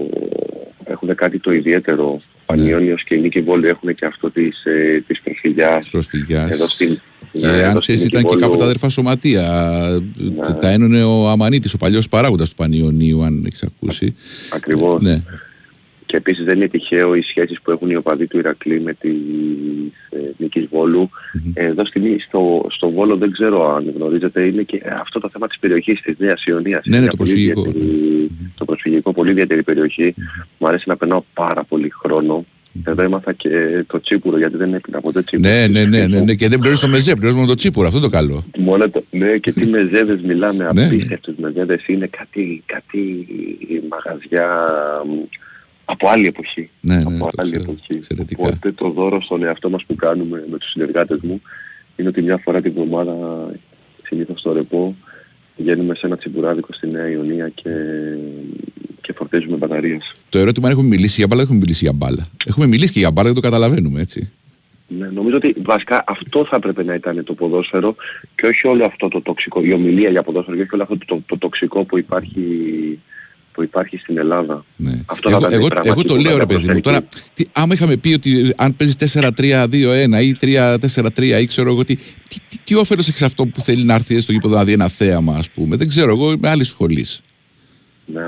έχουν 0.86 1.16
κάτι 1.16 1.40
το 1.40 1.52
ιδιαίτερο. 1.52 2.22
Ο 2.50 2.54
Πανιόνιος 2.56 3.04
και 3.04 3.16
η 3.16 3.20
Νίκη 3.20 3.42
Βόλου 3.42 3.66
έχουν 3.66 3.96
και 3.96 4.06
αυτό 4.06 4.32
της, 4.32 4.64
ε, 4.66 5.04
της 5.08 5.22
προσφυγιάς. 5.22 5.90
Προσφυγιάς. 5.90 6.50
Εδώ 6.50 6.68
στην, 6.68 7.00
Και 7.32 7.46
ναι, 7.48 7.48
εδώ 7.48 7.62
αν 7.64 7.68
στην 7.70 7.80
ξέρεις 7.80 8.02
Νίκη 8.02 8.12
ήταν 8.16 8.22
και 8.22 8.28
Βόλου- 8.28 8.42
κάποτε 8.44 8.64
αδερφά 8.64 8.90
σωματεία. 8.90 9.42
Ναι. 10.18 10.54
Τα 10.54 10.70
ένωνε 10.70 11.04
ο 11.04 11.28
Αμανίτης, 11.30 11.74
ο 11.74 11.78
παλιός 11.78 12.08
παράγοντας 12.08 12.50
του 12.50 12.56
Πανιωνίου, 12.56 13.24
αν 13.24 13.44
έχεις 13.46 13.64
ακούσει. 13.64 14.16
Ακριβώς. 14.54 15.02
Ναι. 15.02 15.24
Και 16.10 16.18
επίσης 16.18 16.46
δεν 16.46 16.56
είναι 16.56 16.68
τυχαίο 16.68 17.16
οι 17.16 17.22
σχέσεις 17.22 17.62
που 17.62 17.72
έχουν 17.72 17.90
οι 17.90 17.96
οπαδοί 17.96 18.28
του 18.28 18.38
Ηρακλή 18.38 18.82
με 18.82 18.94
τη 18.94 19.10
ε, 20.10 20.18
Νίκης 20.38 20.68
Βόλου. 20.72 21.10
Εδώ 21.54 21.86
στην, 21.86 22.04
στο, 22.28 22.66
στο 22.70 22.90
Βόλο 22.92 23.18
δεν 23.18 23.32
ξέρω 23.32 23.76
αν 23.76 23.94
γνωρίζετε, 23.96 24.42
είναι 24.46 24.62
και 24.62 24.82
αυτό 25.02 25.20
το 25.20 25.30
θέμα 25.32 25.48
της 25.48 25.60
περιοχής 25.60 26.02
της 26.02 26.16
Νέας 26.18 26.44
Ιωνίας. 26.46 26.82
Ναι, 26.86 26.96
Είναι 26.96 26.96
ναι, 26.96 27.02
μια 27.02 27.10
το 27.10 27.18
πολύ 27.18 27.30
προσφυγικό. 27.30 27.60
ιδιαίτερη- 27.70 28.30
Το 28.58 28.66
προσφυγικό, 28.66 29.14
πολύ 29.14 29.32
ιδιαίτερη 29.32 29.64
περιοχή. 29.64 30.14
Μου 30.58 30.68
αρέσει 30.68 30.84
να 30.88 30.98
περνάω 30.98 31.22
πάρα 31.34 31.64
πολύ 31.64 31.90
χρόνο. 31.90 32.46
Εδώ 32.84 33.02
έμαθα 33.02 33.34
και 33.34 33.84
το 33.88 34.02
τσίπουρο 34.02 34.38
γιατί 34.38 34.58
δεν 34.58 34.74
έπινα 34.74 35.02
ποτέ 35.02 35.22
τσίπουρο. 35.24 35.50
Ναι, 35.50 35.68
ναι, 35.68 35.84
ναι, 35.86 36.08
ναι, 36.08 36.20
ναι. 36.20 36.34
Και 36.34 36.48
δεν 36.48 36.58
πληρώνεις 36.58 36.80
το 36.80 36.88
μεζέ, 36.88 37.12
πληρώνεις 37.14 37.36
μόνο 37.36 37.48
το 37.48 37.56
τσίπουρο. 37.56 37.88
Αυτό 37.88 38.00
το 38.00 38.10
καλό. 38.10 38.44
Μόνο 38.58 38.90
το, 38.90 39.04
ναι, 39.12 39.38
και 39.38 39.52
τι 39.52 39.68
μεζέδες 39.68 40.22
μιλάμε, 40.22 40.70
Ναι. 40.74 40.86
απίστευτους 40.86 41.36
μεζέδες. 41.36 41.88
Είναι 41.88 42.08
κάτι, 42.18 42.64
κάτι 42.66 43.28
μαγαζιά 43.90 44.48
μ, 45.08 45.12
από 45.92 46.10
άλλη 46.10 46.28
εποχή. 46.28 46.70
Ναι, 46.82 46.96
ναι, 46.96 47.02
από 47.02 47.18
το 47.20 47.42
άλλη 47.42 47.52
ξέρω. 47.52 47.72
εποχή. 47.72 47.94
Εξαιρετικά. 47.94 48.42
Οπότε 48.44 48.72
το 48.72 48.90
δώρο 48.90 49.22
στον 49.22 49.44
εαυτό 49.44 49.70
μας 49.70 49.84
που 49.86 49.96
κάνουμε 49.96 50.46
με 50.52 50.58
τους 50.58 50.70
συνεργάτες 50.70 51.20
μου 51.22 51.42
είναι 51.96 52.08
ότι 52.08 52.22
μια 52.22 52.38
φορά 52.38 52.62
την 52.62 52.72
εβδομάδα 52.72 53.16
συνήθως 54.04 54.40
στο 54.40 54.54
ρεπό 54.54 54.96
βγαίνουμε 55.58 55.96
σε 55.96 56.06
ένα 56.06 56.18
τσιμπουράδικο 56.18 56.74
στη 56.74 56.88
Νέα 56.88 57.10
Ιωνία 57.10 57.50
και, 57.50 57.72
και 59.02 59.14
φορτίζουμε 59.14 59.58
μπαταρίες. 59.58 60.16
Το 60.30 60.40
ερώτημα 60.40 60.68
είναι 60.68 60.78
έχουμε 60.80 60.96
μιλήσει 60.96 61.16
για 61.18 61.28
μπάλα, 61.28 61.42
δεν 61.42 61.52
έχουμε 61.52 61.66
μιλήσει 61.66 61.84
για 61.84 61.94
μπάλα. 61.94 62.28
Έχουμε 62.46 62.68
μιλήσει 62.68 62.92
και 62.94 63.00
για 63.00 63.12
μπάλα, 63.12 63.28
δεν 63.28 63.36
το 63.36 63.42
καταλαβαίνουμε, 63.42 64.02
έτσι. 64.02 64.32
Ναι, 64.88 65.08
νομίζω 65.08 65.36
ότι 65.36 65.56
βασικά 65.64 66.04
αυτό 66.08 66.46
θα 66.46 66.56
έπρεπε 66.56 66.84
να 66.84 66.94
ήταν 66.94 67.24
το 67.24 67.34
ποδόσφαιρο 67.34 67.96
και 68.36 68.46
όχι 68.46 68.68
όλο 68.68 68.86
αυτό 68.86 69.08
το 69.08 69.22
τοξικό, 69.22 69.64
η 69.64 69.74
ομιλία 69.74 70.10
για 70.10 70.24
ποδόσφαιρο 70.24 70.56
και 70.56 70.62
όχι 70.62 70.74
όλο 70.74 70.84
αυτό 70.84 70.98
το, 70.98 71.06
το, 71.06 71.22
το 71.26 71.38
τοξικό 71.38 71.84
που 71.84 71.98
υπάρχει, 71.98 72.44
που 73.60 73.66
υπάρχει 73.66 73.98
στην 73.98 74.18
Ελλάδα. 74.18 74.66
Ναι. 74.76 75.02
Αυτό 75.06 75.30
θα 75.30 75.36
εγώ, 75.36 75.46
ήταν 75.46 75.52
η 75.52 75.56
εγώ, 75.56 75.68
πραγματική 75.68 76.12
εγώ 76.12 76.22
το 76.22 76.30
λέω 76.30 76.38
ρε 76.38 76.46
παιδί 76.46 76.60
μου. 76.60 76.80
ποδοσφαιρική. 76.80 76.82
Τώρα, 76.82 77.02
τι, 77.34 77.44
άμα 77.52 77.74
είχαμε 77.74 77.98
πει 77.98 78.14
ότι 78.14 78.54
αν 78.58 78.76
παίζει 78.76 78.94
4-3-2-1 78.98 80.24
ή 80.24 80.36
3-4-3 80.42 81.42
ή 81.42 81.46
ξέρω 81.46 81.70
εγώ 81.70 81.84
τι, 81.84 81.96
τι, 81.96 82.38
τι, 82.48 82.58
τι 82.64 82.76
όφελος 82.76 83.08
έχει 83.08 83.24
αυτό 83.24 83.46
που 83.46 83.62
θέλει 83.62 83.84
να 83.84 83.94
έρθει 83.94 84.20
στο 84.20 84.32
γήπεδο 84.32 84.56
να 84.56 84.64
δει 84.64 84.72
ένα 84.72 84.88
θέαμα, 84.88 85.36
ας 85.36 85.50
πούμε; 85.50 85.76
Δεν 85.76 85.88
ξέρω, 85.88 86.12
εγώ 86.12 86.32
είμαι 86.32 86.50
άλλης 86.50 86.68
σχολής. 86.68 87.22
Ναι. 88.06 88.22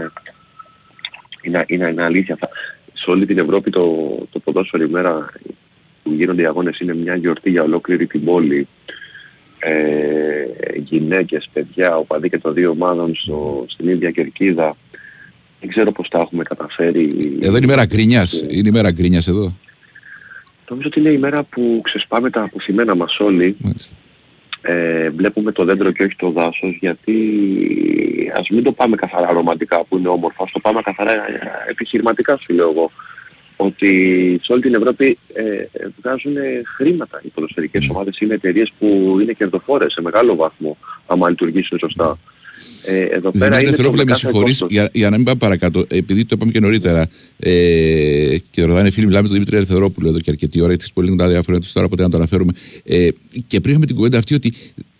Είναι, 1.41 1.63
είναι, 1.67 1.87
είναι 1.87 2.03
αλήθεια 2.03 2.33
αυτά. 2.33 2.49
Σε 2.93 3.09
όλη 3.09 3.25
την 3.25 3.37
Ευρώπη 3.37 3.69
το, 3.69 4.17
το 4.31 4.39
ποδόσφαιρο 4.39 4.83
ημέρα 4.83 5.29
που 6.03 6.11
γίνονται 6.11 6.41
οι 6.41 6.45
αγώνες 6.45 6.79
είναι 6.79 6.95
μια 6.95 7.15
γιορτή 7.15 7.49
για 7.49 7.63
ολόκληρη 7.63 8.07
την 8.07 8.23
πόλη. 8.23 8.67
Ε, 9.59 10.45
γυναίκες, 10.75 11.49
παιδιά, 11.53 11.95
οπαδοί 11.97 12.29
και 12.29 12.39
των 12.39 12.53
δύο 12.53 12.69
ομάδων 12.69 13.15
στο, 13.15 13.65
στην 13.67 13.87
ίδια 13.87 14.11
κερκίδα. 14.11 14.75
Δεν 15.61 15.69
ξέρω 15.69 15.91
πώς 15.91 16.07
τα 16.07 16.19
έχουμε 16.19 16.43
καταφέρει. 16.43 17.37
Εδώ 17.41 17.55
είναι 17.55 17.65
η 17.65 17.69
μέρα 17.69 17.85
γκρίνιας. 17.85 18.45
Είναι 18.49 18.67
η 18.67 18.71
μέρα 18.71 18.91
γκρίνιας 18.91 19.27
εδώ. 19.27 19.57
Νομίζω 20.69 20.87
ότι 20.87 20.99
είναι 20.99 21.09
η 21.09 21.17
μέρα 21.17 21.43
που 21.43 21.79
ξεσπάμε 21.83 22.29
τα 22.29 22.41
αποθυμένα 22.43 22.95
μας 22.95 23.19
όλοι. 23.19 23.55
Μάλιστα. 23.59 23.95
Ε, 24.61 25.09
βλέπουμε 25.09 25.51
το 25.51 25.65
δέντρο 25.65 25.91
και 25.91 26.03
όχι 26.03 26.15
το 26.15 26.31
δάσος 26.31 26.77
γιατί 26.79 27.15
ας 28.35 28.49
μην 28.49 28.63
το 28.63 28.71
πάμε 28.71 28.95
καθαρά 28.95 29.31
ρομαντικά 29.31 29.83
που 29.85 29.97
είναι 29.97 30.07
όμορφο, 30.07 30.43
ας 30.43 30.51
το 30.51 30.59
πάμε 30.59 30.81
καθαρά 30.81 31.11
ε, 31.11 31.19
επιχειρηματικά 31.69 32.37
σου 32.37 32.53
λέω 32.53 32.69
εγώ. 32.69 32.91
ότι 33.55 33.89
σε 34.43 34.51
όλη 34.51 34.61
την 34.61 34.73
Ευρώπη 34.73 35.17
ε, 35.33 35.43
ε, 35.43 35.67
βγάζουν 36.01 36.35
χρήματα 36.75 37.21
οι 37.23 37.27
ποδοσφαιρικές 37.27 37.89
ομάδες. 37.89 38.19
Είναι 38.19 38.33
εταιρείες 38.33 38.71
που 38.79 39.17
είναι 39.21 39.33
κερδοφόρες 39.33 39.93
σε 39.93 40.01
μεγάλο 40.01 40.35
βαθμό 40.35 40.77
άμα 41.05 41.29
λειτουργήσουν 41.29 41.79
σωστά. 41.79 42.17
Ε, 42.85 43.03
εδώ 43.03 43.31
πέρα 43.31 43.45
Δημήτρη 43.45 43.47
είναι 43.47 43.61
το 43.61 43.69
Δευτερόπουλε, 43.69 44.03
με 44.03 44.11
κάθε 44.11 44.19
συγχωρείς, 44.19 44.49
κόστος. 44.49 44.69
για, 44.69 44.89
για 44.93 45.09
να 45.09 45.15
μην 45.15 45.25
πάμε 45.25 45.39
παρακάτω, 45.39 45.85
επειδή 45.87 46.25
το 46.25 46.35
είπαμε 46.35 46.51
και 46.51 46.59
νωρίτερα, 46.59 47.07
ε, 47.39 48.37
και 48.49 48.63
ρωτάνε 48.63 48.89
φίλοι, 48.89 49.05
μιλάμε 49.05 49.21
με 49.21 49.27
τον 49.27 49.37
Δημήτρη 49.37 49.55
Ελευθερόπουλο 49.55 50.09
εδώ 50.09 50.19
και 50.19 50.29
αρκετή 50.29 50.61
ώρα, 50.61 50.71
έχει 50.71 50.93
πολύ 50.93 51.15
τα 51.15 51.27
διάφορα 51.27 51.59
τους 51.59 51.71
τώρα, 51.71 51.87
ποτέ 51.87 52.03
να 52.03 52.09
το 52.09 52.17
αναφέρουμε. 52.17 52.51
Ε, 52.83 53.07
και 53.47 53.59
πριν 53.59 53.71
είχαμε 53.71 53.85
την 53.85 53.95
κουβέντα 53.95 54.17
αυτή 54.17 54.33
ότι 54.33 54.53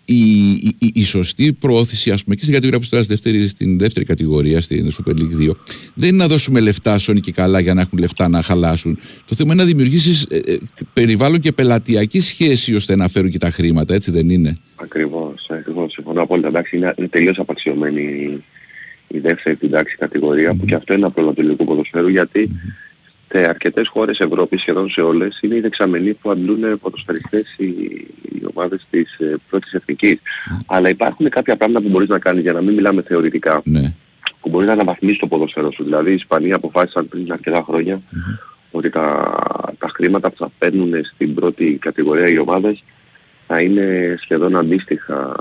η, 0.04 0.50
η, 0.50 0.76
η, 0.78 0.90
η 0.94 1.04
σωστή 1.04 1.52
προώθηση, 1.52 2.10
ας 2.10 2.22
πούμε, 2.24 2.34
και 2.34 2.42
στην 2.42 2.54
κατηγορία 2.54 2.80
που 2.80 2.86
τώρα 2.90 3.02
στη 3.02 3.12
δεύτερη, 3.12 3.48
στην 3.48 3.78
δεύτερη 3.78 4.04
κατηγορία, 4.04 4.60
στην 4.60 4.90
Super 4.90 5.10
League 5.10 5.50
2, 5.50 5.50
δεν 5.94 6.08
είναι 6.08 6.16
να 6.16 6.28
δώσουμε 6.28 6.60
λεφτά 6.60 6.98
σώνει 6.98 7.20
και 7.20 7.32
καλά 7.32 7.60
για 7.60 7.74
να 7.74 7.80
έχουν 7.80 7.98
λεφτά 7.98 8.28
να 8.28 8.42
χαλάσουν. 8.42 8.98
Το 9.26 9.34
θέμα 9.34 9.52
είναι 9.52 9.62
να 9.62 9.68
δημιουργήσεις 9.68 10.26
ε, 10.30 10.36
ε, 10.36 10.58
περιβάλλον 10.92 11.40
και 11.40 11.52
πελατειακή 11.52 12.20
σχέση 12.20 12.74
ώστε 12.74 12.96
να 12.96 13.08
φέρουν 13.08 13.30
και 13.30 13.38
τα 13.38 13.50
χρήματα, 13.50 13.94
έτσι 13.94 14.10
δεν 14.10 14.30
είναι; 14.30 14.52
Ακριβώς, 14.76 15.46
ακριβώς. 15.48 15.91
Συμφωνώ 16.12 16.22
απόλυτα. 16.22 16.48
Εντάξει, 16.48 16.76
είναι, 16.76 16.94
είναι 16.96 17.08
τελείως 17.08 17.38
απαξιωμένη 17.38 18.02
η, 18.02 18.44
η 19.08 19.18
δεύτερη 19.18 19.56
την 19.56 19.70
τάξη 19.70 19.96
κατηγορία 19.96 20.54
που 20.54 20.64
και 20.64 20.74
αυτό 20.74 20.92
είναι 20.92 21.02
ένα 21.02 21.10
πρόβλημα 21.12 21.34
του 21.34 21.40
ελληνικού 21.40 21.64
ποδοσφαίρου 21.64 22.08
γιατί 22.08 22.50
σε 23.28 23.38
αρκετές 23.48 23.88
χώρες 23.88 24.18
Ευρώπης, 24.18 24.60
σχεδόν 24.60 24.90
σε 24.90 25.00
όλες, 25.00 25.38
είναι 25.40 25.54
οι 25.54 25.60
δεξαμενοί 25.60 26.12
που 26.14 26.30
αντλούν 26.30 26.80
ποδοσφαιριστές 26.80 27.54
οι, 27.56 27.64
οι 28.22 28.42
ομάδες 28.54 28.86
της 28.90 29.18
ε, 29.18 29.34
πρώτης 29.50 29.72
εθνικής. 29.72 30.18
Αλλά 30.66 30.88
υπάρχουν 30.88 31.28
κάποια 31.28 31.56
πράγματα 31.56 31.80
που 31.84 31.88
μπορείς 31.90 32.08
να 32.08 32.18
κάνεις 32.18 32.42
για 32.42 32.52
να 32.52 32.60
μην 32.60 32.74
μιλάμε 32.74 33.02
θεωρητικά 33.02 33.62
Ναι. 33.64 33.94
που 34.40 34.48
μπορείς 34.48 34.66
να 34.66 34.72
αναβαθμίσεις 34.72 35.18
το 35.18 35.26
ποδόσφαιρο 35.26 35.72
σου. 35.72 35.84
Δηλαδή 35.84 36.10
οι 36.10 36.14
Ισπανοί 36.14 36.52
αποφάσισαν 36.52 37.08
πριν 37.08 37.32
αρκετά 37.32 37.62
χρόνια 37.66 38.02
ότι 38.70 38.90
τα, 38.90 39.34
τα 39.78 39.88
χρήματα 39.94 40.30
που 40.30 40.36
θα 40.38 40.50
παίρνουν 40.58 40.92
στην 41.14 41.34
πρώτη 41.34 41.78
κατηγορία 41.80 42.28
οι 42.28 42.38
ομάδες 42.38 42.82
θα 43.52 43.60
είναι 43.60 44.16
σχεδόν 44.20 44.56
αντίστοιχα 44.56 45.36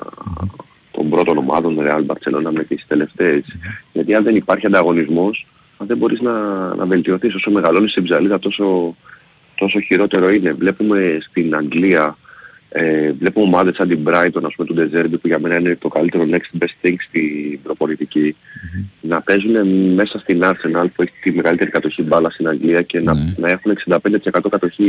των 0.92 1.10
πρώτων 1.10 1.38
ομάδων 1.38 1.78
Real 1.80 2.06
Barcelona 2.06 2.52
με 2.52 2.64
τις 2.64 2.86
τελευταίες. 2.88 3.44
Γιατί 3.94 4.16
αν 4.16 4.24
δεν 4.24 4.36
υπάρχει 4.36 4.66
ανταγωνισμός, 4.66 5.48
αν 5.78 5.88
δεν 5.88 5.98
μπορείς 5.98 6.22
να, 6.22 6.34
να 6.76 6.86
βελτιωθείς 6.86 7.36
όσο 7.36 7.52
μεγαλώνεις 7.52 7.94
την 7.94 8.04
ψαλίδα 8.04 8.40
τόσο, 8.40 8.96
τόσο 9.56 9.80
χειρότερο 9.80 10.30
είναι. 10.30 10.54
Βλέπουμε 10.54 11.18
στην 11.30 11.56
Αγγλία 11.56 12.18
ε, 12.74 13.12
βλέπουμε 13.12 13.46
ομάδες 13.46 13.76
σαν 13.76 13.88
την 13.88 14.00
Brighton, 14.06 14.44
ας 14.44 14.54
πούμε, 14.56 14.68
του 14.68 14.76
Deserbi, 14.78 15.12
που 15.22 15.28
για 15.28 15.40
μένα 15.40 15.56
είναι 15.56 15.76
το 15.76 15.88
καλύτερο 15.88 16.26
next 16.32 16.64
best 16.64 16.86
thing 16.88 16.96
στην 17.08 17.62
προπονητικη 17.64 18.36
να 19.02 19.22
παίζουν 19.22 19.68
μέσα 19.94 20.20
στην 20.20 20.42
Arsenal 20.44 20.86
που 20.96 21.02
έχει 21.02 21.12
τη 21.22 21.32
μεγαλύτερη 21.32 21.70
κατοχή 21.72 22.02
μπάλα 22.04 22.30
στην 22.30 22.48
Αγγλία 22.48 22.82
και 22.82 23.00
να, 23.00 23.14
Ναι. 23.14 23.34
να 23.38 23.50
έχουν 23.50 23.72
65% 23.72 24.50
κατοχή 24.50 24.84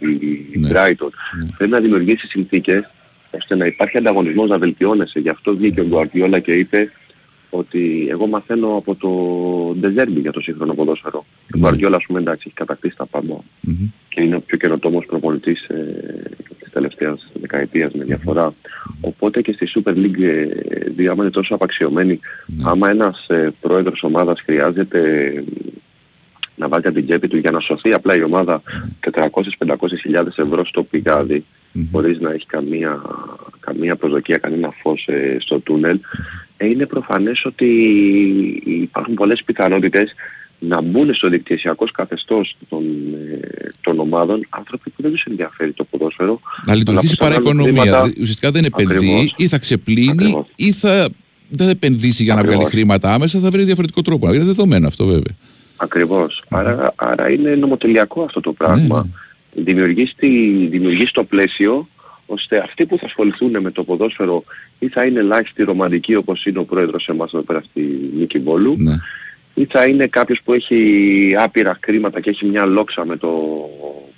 η, 0.00 0.08
η 0.52 0.58
Ναι. 0.58 0.68
Brighton. 0.72 1.08
Πρέπει 1.56 1.72
να 1.72 1.80
δημιουργήσει 1.80 2.26
συνθήκες 2.26 2.90
ώστε 3.30 3.54
να 3.56 3.66
υπάρχει 3.66 3.96
ανταγωνισμός, 3.98 4.48
να 4.48 4.58
βελτιώνεσαι. 4.58 5.18
Γι' 5.18 5.28
αυτό 5.28 5.56
βγήκε 5.56 5.80
ο 5.80 5.84
Γκουαρδιόλα 5.84 6.38
και 6.38 6.52
είπε 6.52 6.92
ότι 7.50 8.06
εγώ 8.10 8.26
μαθαίνω 8.26 8.76
από 8.76 8.94
το 8.94 9.10
Deserbi 9.82 10.20
για 10.20 10.32
το 10.32 10.40
σύγχρονο 10.40 10.74
ποδόσφαιρο. 10.74 11.26
Ο 11.54 11.58
Γκουαρδιόλα, 11.58 11.96
ας 11.96 12.04
πούμε, 12.06 12.18
εντάξει, 12.18 12.42
έχει 12.46 12.54
κατακτήσει 12.56 12.96
τα 12.96 13.06
πάντα 13.06 13.34
Μμμ. 13.60 13.90
και 14.08 14.22
είναι 14.22 14.36
ο 14.36 14.40
πιο 14.40 14.56
καινοτόμος 14.56 15.06
προπονητής 15.06 15.62
ε, 15.62 15.74
της 16.47 16.47
τελευταίας 16.78 17.30
δεκαετίας 17.40 17.92
με 17.92 18.04
διαφορά. 18.04 18.54
Οπότε 19.00 19.42
και 19.42 19.52
στη 19.52 19.70
Super 19.74 19.94
League 19.94 20.22
ε, 20.22 20.46
δύο, 20.96 21.10
άμα 21.12 21.22
είναι 21.22 21.32
τόσο 21.32 21.54
απαξιωμένη, 21.54 22.20
άμα 22.64 22.90
ένας 22.90 23.26
ε, 23.28 23.54
πρόεδρος 23.60 24.02
ομάδας 24.02 24.40
χρειάζεται 24.44 25.00
ε, 25.26 25.44
να 26.54 26.68
βάλει 26.68 26.86
από 26.86 26.94
την 26.94 27.06
τσέπη 27.06 27.28
του 27.28 27.36
για 27.36 27.50
να 27.50 27.60
σωθεί 27.60 27.92
απλά 27.92 28.16
η 28.16 28.22
ομάδα 28.22 28.62
400-500 29.58 29.74
χιλιάδες 30.00 30.36
ευρώ 30.36 30.64
στο 30.64 30.82
πηγάδι 30.82 31.44
χωρίς 31.92 32.18
να 32.18 32.30
έχει 32.32 32.46
καμία, 32.46 33.02
καμία 33.60 33.96
προσδοκία, 33.96 34.38
κανένα 34.38 34.70
φως 34.82 35.06
ε, 35.06 35.36
στο 35.40 35.60
τούνελ 35.60 36.00
ε, 36.56 36.66
είναι 36.66 36.86
προφανές 36.86 37.44
ότι 37.44 37.66
υπάρχουν 38.64 39.14
πολλές 39.14 39.42
πιθανότητες 39.44 40.14
να 40.58 40.80
μπουν 40.82 41.14
στο 41.14 41.28
δικτυασιακό 41.28 41.84
καθεστώς 41.94 42.56
των, 42.68 42.82
ε, 42.82 43.66
των 43.80 43.98
ομάδων 43.98 44.46
άνθρωποι 44.50 44.90
που 44.90 45.02
δεν 45.02 45.10
τους 45.10 45.22
ενδιαφέρει 45.24 45.72
το 45.72 45.84
ποδόσφαιρο 45.84 46.40
Να 46.66 46.74
λειτουργήσει 46.74 47.16
αλλά 47.20 47.30
που 47.30 47.34
παρά 47.34 47.42
ψάχνουν 47.42 47.60
οικονομία. 47.66 47.82
χρήματα. 47.82 48.02
Δηλαδή, 48.02 48.20
Ουσιαστικά 48.20 48.50
δεν 48.50 48.64
επενδύει 48.64 48.96
Ακριβώς. 49.14 49.34
ή 49.36 49.48
θα 49.48 49.58
ξεπλύνει 49.58 50.10
Ακριβώς. 50.10 50.46
ή 50.56 50.72
θα, 50.72 51.08
δεν 51.48 51.66
θα 51.66 51.70
επενδύσει 51.72 52.22
για 52.22 52.34
να 52.34 52.40
βγάλει 52.40 52.54
Ακριβώς. 52.54 52.72
χρήματα 52.72 53.14
άμεσα, 53.14 53.38
θα 53.38 53.50
βρει 53.50 53.64
διαφορετικό 53.64 54.02
τρόπο. 54.02 54.34
Είναι 54.34 54.44
δεδομένο 54.44 54.86
αυτό 54.86 55.04
βέβαια. 55.06 55.34
Ακριβώς. 55.76 56.42
Άρα, 56.48 56.92
άρα 56.96 57.30
είναι 57.30 57.54
νομοτελειακό 57.54 58.22
αυτό 58.22 58.40
το 58.40 58.52
πράγμα. 58.52 59.02
Ναι, 59.54 59.62
Δημιουργείς, 59.62 60.12
τη, 60.16 60.28
δημιουργείς 60.66 61.10
το 61.10 61.24
πλαίσιο 61.24 61.88
ώστε 62.26 62.58
αυτοί 62.58 62.86
που 62.86 62.98
θα 62.98 63.06
ασχοληθούν 63.06 63.60
με 63.60 63.70
το 63.70 63.84
ποδόσφαιρο 63.84 64.44
ή 64.78 64.88
θα 64.88 65.04
είναι 65.04 65.18
ελάχιστοι 65.20 65.62
ρομαντικοί 65.62 66.14
όπως 66.14 66.44
είναι 66.44 66.58
ο 66.58 66.64
πρόεδρος 66.64 67.06
εμάς 67.08 67.32
εδώ 67.32 67.42
πέρα 67.42 67.62
στη 67.70 68.10
Νίκη 68.18 68.38
Βόλου 68.38 68.74
Ναι. 68.78 68.92
Ή 69.58 69.66
θα 69.70 69.86
είναι 69.86 70.06
κάποιος 70.06 70.40
που 70.44 70.52
έχει 70.52 70.78
άπειρα 71.38 71.78
χρήματα 71.82 72.20
και 72.20 72.30
έχει 72.30 72.46
μια 72.46 72.64
λόξα 72.64 73.06
με 73.06 73.16
το 73.16 73.28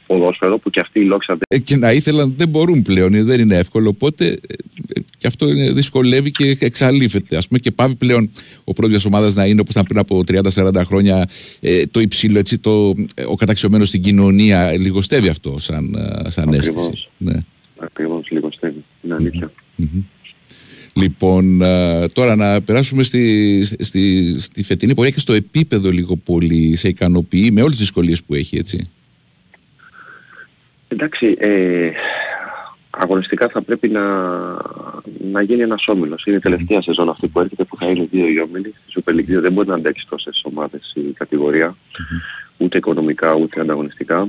ποδόσφαιρο 0.07 0.59
που 0.59 0.70
και 0.70 0.80
αυτή 0.80 1.01
η 1.01 1.05
λόξα 1.05 1.34
δεν 1.34 1.43
Ε, 1.49 1.59
και 1.59 1.76
να 1.76 1.93
ήθελαν 1.93 2.34
δεν 2.36 2.49
μπορούν 2.49 2.82
πλέον, 2.82 3.14
ε, 3.14 3.22
δεν 3.22 3.41
είναι 3.41 3.57
εύκολο. 3.57 3.88
Οπότε 3.88 4.26
ε, 4.26 4.32
ε, 4.97 5.01
και 5.16 5.26
αυτό 5.26 5.49
είναι, 5.49 5.72
δυσκολεύει 5.72 6.30
και 6.30 6.57
εξαλείφεται. 6.61 7.36
Α 7.36 7.41
πούμε 7.49 7.59
και 7.59 7.70
πάβει 7.70 7.95
πλέον 7.95 8.30
ο 8.64 8.72
πρώτο 8.72 8.91
μια 8.91 9.01
ομάδας 9.07 9.34
να 9.34 9.47
είναι 9.47 9.61
όπως 9.61 9.74
ήταν 9.74 9.84
πριν 9.84 9.99
από 9.99 10.22
30-40 10.28 10.82
χρόνια 10.84 11.28
ε, 11.61 11.86
το 11.86 12.01
υψηλό, 12.01 12.38
έτσι, 12.38 12.59
το, 12.59 12.95
ε, 13.14 13.24
ο 13.24 13.34
καταξιωμένος 13.34 13.88
στην 13.88 14.03
κοινωνία. 14.03 14.72
Λιγοστεύει 14.78 15.28
αυτό 15.28 15.59
σαν, 15.59 15.95
ε, 15.95 16.30
σαν 16.30 16.53
αίσθηση. 16.53 16.68
Ακριβώς. 16.70 17.11
Ναι. 17.18 17.38
ακριβώς 17.78 18.30
λιγοστεύει. 18.30 18.84
Είναι 19.03 19.14
αλήθεια. 19.14 19.53
Λοιπόν, 20.95 21.62
ε, 21.62 22.07
τώρα 22.07 22.36
να 22.36 22.61
περάσουμε 22.62 23.03
στη, 23.03 23.62
στη, 23.78 24.34
στη 24.41 24.62
φετινή 24.62 24.95
πορεία 24.95 25.11
και 25.11 25.20
στο 25.20 25.32
επίπεδο 25.32 25.91
λίγο 25.91 26.16
πολύ 26.16 26.76
σε 26.76 26.88
ικανοποιεί 26.88 27.51
με 27.53 27.61
όλες 27.61 27.70
τις 27.76 27.80
δυσκολίες 27.84 28.22
που 28.22 28.34
έχει, 28.34 28.57
έτσι. 28.57 28.91
Εντάξει, 30.88 31.36
ε, 31.38 31.91
αγωνιστικά 32.91 33.49
θα 33.49 33.62
πρέπει 33.62 33.88
να, 33.88 34.03
να 35.32 35.43
γίνει 35.43 35.62
ένας 35.62 35.86
όμιλος. 35.86 36.24
Είναι 36.26 36.36
η 36.36 36.41
τελευταία 36.41 36.82
σεζόν 36.82 37.09
αυτή 37.09 37.28
που 37.28 37.41
έρχεται 37.41 37.64
που 37.64 37.76
θα 37.76 37.86
είναι 37.86 38.09
δύο 38.11 38.26
οι 38.28 38.41
όμιλοι. 38.41 38.74
Στη 38.88 39.03
Super 39.05 39.12
League 39.14 39.38
2 39.38 39.41
δεν 39.41 39.53
μπορεί 39.53 39.68
να 39.68 39.74
αντέξει 39.74 40.07
τόσες 40.09 40.41
ομάδες 40.45 40.93
η 40.95 41.01
κατηγορία, 41.01 41.76
ούτε 42.57 42.76
οικονομικά 42.78 43.34
ούτε 43.34 43.61
ανταγωνιστικά. 43.61 44.28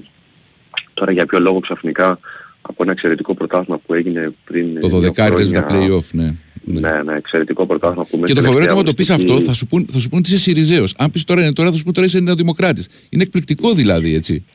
Τώρα 0.93 1.11
για 1.11 1.25
ποιο 1.25 1.39
λόγο 1.39 1.59
ξαφνικά 1.59 2.19
από 2.61 2.83
ένα 2.83 2.91
εξαιρετικό 2.91 3.33
πρωτάθλημα 3.33 3.77
που 3.85 3.93
έγινε 3.93 4.33
πριν 4.43 4.79
Το 4.79 4.87
δύο 4.87 5.09
12 5.11 5.31
παίζει 5.33 5.51
τα 5.51 5.61
χρόνια- 5.61 5.87
play-off, 5.89 6.03
ναι. 6.11 6.33
Ναι. 6.63 6.79
Ναι, 6.79 7.01
ναι, 7.03 7.15
εξαιρετικό 7.15 7.65
πρωτάθλημα 7.65 8.03
που 8.05 8.09
Και 8.09 8.33
το 8.33 8.41
μέσα 8.41 8.41
φοβερό 8.41 8.51
είναι 8.51 8.57
τελευταία 8.57 8.73
άμα 8.73 8.83
το 8.83 8.93
πεις 8.93 9.09
αγωνιστική- 9.09 9.39
αυτό, 9.39 9.49
θα 9.51 9.53
σου, 9.57 9.67
πούν, 9.67 9.85
θα 9.91 9.99
σου 9.99 10.09
πούν 10.09 10.19
ότι 10.19 10.29
είσαι 10.29 10.39
Σιριζέος. 10.39 10.93
Αν 10.97 11.11
πεις 11.11 11.23
τώρα 11.23 11.41
είναι 11.41 11.53
τώρα, 11.53 11.71
θα 11.71 11.77
σου 11.77 11.83
πούν 11.83 11.93
τώρα 11.93 12.07
είσαι 12.07 12.19
Νεοδημοκράτης. 12.19 12.87
Είναι 13.09 13.23
εκπληκτικό 13.23 13.73
δηλαδή, 13.73 14.15
έτσι. 14.15 14.45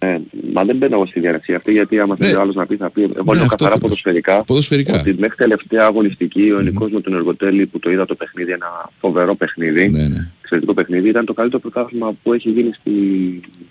Ε, 0.00 0.18
μα 0.52 0.64
δεν 0.64 0.76
μπαίνω 0.76 0.94
εγώ 0.96 1.06
στη 1.06 1.20
διαδικασία 1.20 1.56
αυτή 1.56 1.72
γιατί 1.72 1.98
άμα 2.00 2.16
θέλει 2.16 2.30
Ναι. 2.32 2.36
ο 2.36 2.40
άλλος 2.40 2.54
να 2.54 2.66
πει 2.66 2.76
θα 2.76 2.90
πει 2.90 3.00
εγώ 3.02 3.10
Ναι, 3.10 3.22
λέω 3.24 3.32
αυτό 3.32 3.46
καθαρά 3.46 3.68
θέλω. 3.70 3.80
ποδοσφαιρικά 3.80 4.44
Ποδοσφαιρικά. 4.44 4.98
ότι 5.00 5.14
μέχρι 5.18 5.36
τελευταία 5.36 5.84
αγωνιστική 5.84 6.50
ο 6.52 6.60
Νικός 6.60 6.90
με 6.90 7.00
τον 7.00 7.14
Εργοτέλη 7.14 7.66
που 7.66 7.78
το 7.78 7.90
είδα 7.90 8.04
το 8.04 8.14
παιχνίδι 8.14 8.52
ένα 8.52 8.66
φοβερό 9.00 9.34
παιχνίδι 9.36 9.88
Ναι, 9.88 10.08
ναι. 10.08 10.30
εξαιρετικό 10.42 10.74
παιχνίδι 10.74 11.08
ήταν 11.08 11.24
το 11.24 11.32
καλύτερο 11.32 11.60
πρωτάθλημα 11.62 12.12
που 12.22 12.32
έχει 12.32 12.50
γίνει 12.50 12.70
στη, 12.80 12.90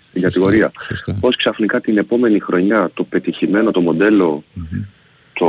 στην 0.08 0.22
κατηγορία. 0.22 0.72
σωστά. 0.80 1.16
Πώς 1.20 1.36
ξαφνικά 1.36 1.80
την 1.80 1.98
επόμενη 1.98 2.38
χρονιά 2.38 2.90
το 2.94 3.04
πετυχημένο 3.04 3.70
το 3.70 3.80
μοντελο 3.80 4.44
το 5.32 5.46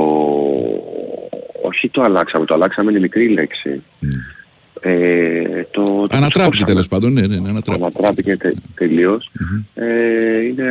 όχι 1.62 1.90
το 1.90 2.02
αλλάξαμε, 2.02 2.46
το 2.46 2.54
αλλάξαμε 2.54 2.92
είναι 2.92 3.00
μικρή 3.00 3.28
λέξη. 3.30 3.82
Ε, 4.82 5.42
το, 5.72 5.84
το 5.84 6.08
Ανατράπηκε 6.10 6.40
σκόψαμε. 6.42 6.66
τέλος 6.66 6.88
πάντων. 6.88 7.14
Ναι, 7.14 7.22
ναι, 7.22 7.28
ναι, 7.28 7.50
ανατράπηκε. 7.50 7.86
Ανατράπηκε 7.86 8.38
τε, 8.38 8.52
τελείως. 8.76 9.32
Ε, 9.74 10.40
είναι 10.46 10.64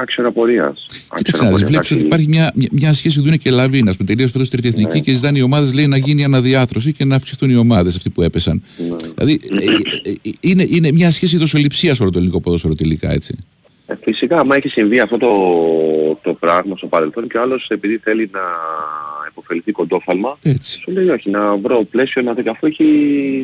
άξιο 0.00 0.26
απορίας. 0.26 0.86
Κοίταξε 1.16 1.44
να 1.44 1.50
δεις, 1.50 1.64
βλέπεις 1.64 1.90
ότι 1.90 2.00
υπάρχει 2.00 2.26
μια, 2.28 2.52
μια, 2.54 2.68
μια 2.72 2.92
σχέση 2.92 3.20
Δούνε 3.20 3.36
και 3.36 3.50
Λαβίνα 3.50 3.94
που 3.98 4.04
τελείωσε 4.04 4.32
φέτος 4.32 4.50
τρίτη 4.50 4.68
εθνική 4.68 4.92
Ναι. 4.92 5.00
και 5.00 5.12
ζητάνε 5.12 5.38
οι 5.38 5.42
ομάδες 5.42 5.74
λέει 5.74 5.86
να 5.86 5.96
γίνει 5.96 6.24
αναδιάθρωση 6.24 6.92
και 6.92 7.04
να 7.04 7.14
αυξηθούν 7.16 7.50
οι 7.50 7.56
ομάδες 7.56 7.96
αυτοί 7.96 8.10
που 8.10 8.22
έπεσαν. 8.22 8.62
Ναι. 8.76 8.96
Δηλαδή 9.14 9.40
ε, 9.60 9.64
ε, 10.08 10.10
ε, 10.10 10.30
είναι, 10.40 10.66
είναι 10.68 10.92
μια 10.92 11.10
σχέση 11.10 11.36
δοσοληψίας 11.36 12.00
όλο 12.00 12.10
το 12.10 12.18
ελληνικό 12.18 12.40
ποδόσφαιρο 12.40 12.74
τελικά 12.74 13.12
έτσι. 13.12 13.36
Ε, 13.86 13.94
Φυσικά, 14.02 14.38
άμα 14.38 14.56
έχει 14.56 14.68
συμβεί 14.68 15.00
αυτό 15.00 15.18
το, 15.18 15.30
το 16.22 16.34
πράγμα 16.34 16.76
στο 16.76 16.86
παρελθόν 16.86 17.28
και 17.28 17.38
ο 17.38 17.42
άλλος 17.42 17.66
επειδή 17.68 17.98
θέλει 18.02 18.30
να 18.32 18.40
υποφεληθεί 19.36 19.72
κοντόφαλμα, 19.72 20.38
Έτσι. 20.42 20.80
σου 20.80 20.90
λέει 20.90 21.08
όχι, 21.08 21.30
να 21.30 21.56
βρω 21.56 21.84
πλαίσιο 21.90 22.22
να 22.22 22.34
δει 22.34 22.48
αφού 22.48 22.66
έχει 22.66 22.84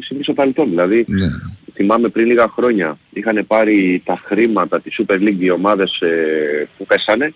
συμβεί 0.02 0.22
στο 0.22 0.32
παρελθόν. 0.32 0.68
Δηλαδή, 0.68 1.04
Ναι. 1.08 1.26
θυμάμαι 1.74 2.08
πριν 2.08 2.26
λίγα 2.26 2.48
χρόνια 2.48 2.98
είχαν 3.12 3.44
πάρει 3.46 4.02
τα 4.04 4.20
χρήματα 4.24 4.80
της 4.80 5.00
Super 5.02 5.14
League 5.14 5.38
οι 5.38 5.50
ομάδες 5.50 6.00
ε, 6.00 6.68
που 6.78 6.86
πέσανε 6.86 7.34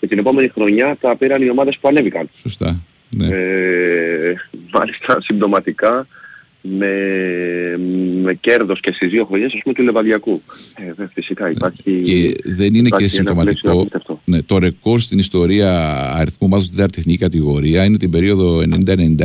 και 0.00 0.06
την 0.06 0.18
επόμενη 0.18 0.48
χρονιά 0.48 0.96
τα 1.00 1.16
πήραν 1.16 1.42
οι 1.42 1.50
ομάδες 1.50 1.78
που 1.80 1.88
ανέβηκαν. 1.88 2.28
Σωστά. 2.34 2.80
Ναι. 3.10 3.26
Ε, 3.26 4.34
μάλιστα 4.72 5.18
συμπτωματικά 5.26 6.06
με, 6.68 6.92
με 8.22 8.34
κέρδος 8.34 8.80
και 8.80 8.92
στις 8.92 9.10
δύο 9.10 9.24
χρονιές 9.24 9.52
ας 9.54 9.60
πούμε 9.62 9.74
του 9.74 9.82
Λεβαδιακού. 9.82 10.42
Ε, 10.76 10.92
δε, 10.96 11.06
φυσικά 11.12 11.50
υπάρχει... 11.50 12.00
Και 12.00 12.34
δεν 12.44 12.74
είναι 12.74 12.88
και 12.88 13.04
υπάρχει 13.04 13.16
ένα 13.16 13.34
πλαίσιο 13.34 13.70
συμπτωματικό. 13.70 13.70
απίστευτο. 13.70 14.20
Ναι, 14.24 14.42
το 14.42 14.58
ρεκόρ 14.58 15.00
στην 15.00 15.18
ιστορία 15.18 15.70
αριθμού 16.14 16.38
ομάδων 16.40 16.64
στην 16.64 16.76
τέταρτη 16.76 16.98
εθνική 16.98 17.18
κατηγορία 17.18 17.84
είναι 17.84 17.96
την 17.96 18.10
περίοδο 18.10 18.58
90-91, 18.58 18.62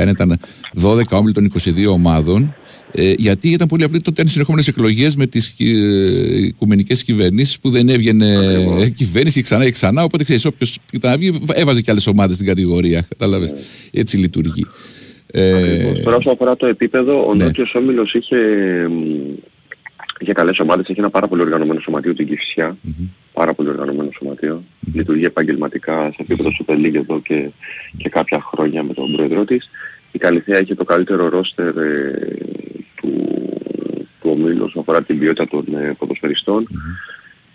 ήταν 0.07 0.39
12 0.83 1.03
όμιλοι 1.09 1.33
των 1.33 1.51
22 1.63 1.85
ομάδων. 1.91 2.53
Ε, 2.91 3.13
γιατί 3.17 3.49
ήταν 3.49 3.67
πολύ 3.67 3.83
απλή 3.83 4.01
τότε 4.01 4.21
ήταν 4.21 4.31
συνεχόμενες 4.31 4.67
εκλογές 4.67 5.15
με 5.15 5.25
τις 5.27 5.55
ε, 5.57 6.45
οικουμενικές 6.45 7.03
κυβερνήσεις 7.03 7.59
που 7.59 7.69
δεν 7.69 7.89
έβγαινε 7.89 8.33
ε, 8.79 8.89
κυβέρνηση 8.89 9.35
και 9.35 9.41
ξανά 9.41 9.63
και 9.63 9.71
ξανά. 9.71 10.03
Οπότε 10.03 10.23
ξέρεις, 10.23 10.45
όποιος 10.45 10.77
ήταν 10.93 11.11
να 11.11 11.17
βγει, 11.17 11.39
έβαζε 11.53 11.81
και 11.81 11.91
άλλες 11.91 12.07
ομάδες 12.07 12.35
στην 12.35 12.47
κατηγορία. 12.47 13.05
Κατάλαβες. 13.09 13.53
Έτσι 13.91 14.17
λειτουργεί. 14.17 14.65
Ε, 15.31 15.53
Ακριβώς. 15.53 16.01
Τώρα 16.01 16.15
όσο 16.17 16.29
αφορά 16.29 16.55
το 16.55 16.65
επίπεδο, 16.65 17.27
ο 17.27 17.35
ναι. 17.35 17.43
Νότιος 17.43 17.75
Όμιλος 17.75 18.13
είχε, 18.13 18.37
μ, 18.89 19.03
είχε 20.19 20.33
καλές 20.33 20.59
ομάδες, 20.59 20.87
είχε 20.87 20.99
ένα 20.99 21.09
πάρα 21.09 21.27
πολύ 21.27 21.41
οργανωμένο 21.41 21.79
σωματείο 21.79 22.13
την 22.13 22.27
κηφισια 22.27 22.77
Πάρα 23.33 23.53
πολύ 23.53 23.69
οργανωμένο 23.69 24.09
σωματείο. 24.17 24.63
Λειτουργεί 24.93 25.25
επαγγελματικά 25.25 26.11
σε 26.11 26.17
επίπεδο 26.17 26.49
Super 26.59 26.73
League 26.73 26.95
εδώ 26.95 27.19
και, 27.19 27.49
και 27.97 28.09
κάποια 28.09 28.41
χρόνια 28.41 28.83
με 28.83 28.93
τον 28.93 29.11
πρόεδρό 29.11 29.45
της. 29.45 29.69
Η 30.11 30.17
Καλυθέα 30.17 30.59
είχε 30.59 30.75
το 30.75 30.83
καλύτερο 30.83 31.29
ρόστερ 31.29 31.77
ε, 31.77 32.37
του, 32.95 33.11
του 34.21 34.29
ομίλου 34.29 34.63
όσον 34.63 34.81
αφορά 34.81 35.01
την 35.01 35.19
ποιότητα 35.19 35.47
των 35.47 35.65
ε, 35.75 35.95
ποδοσφαιριστών. 35.97 36.67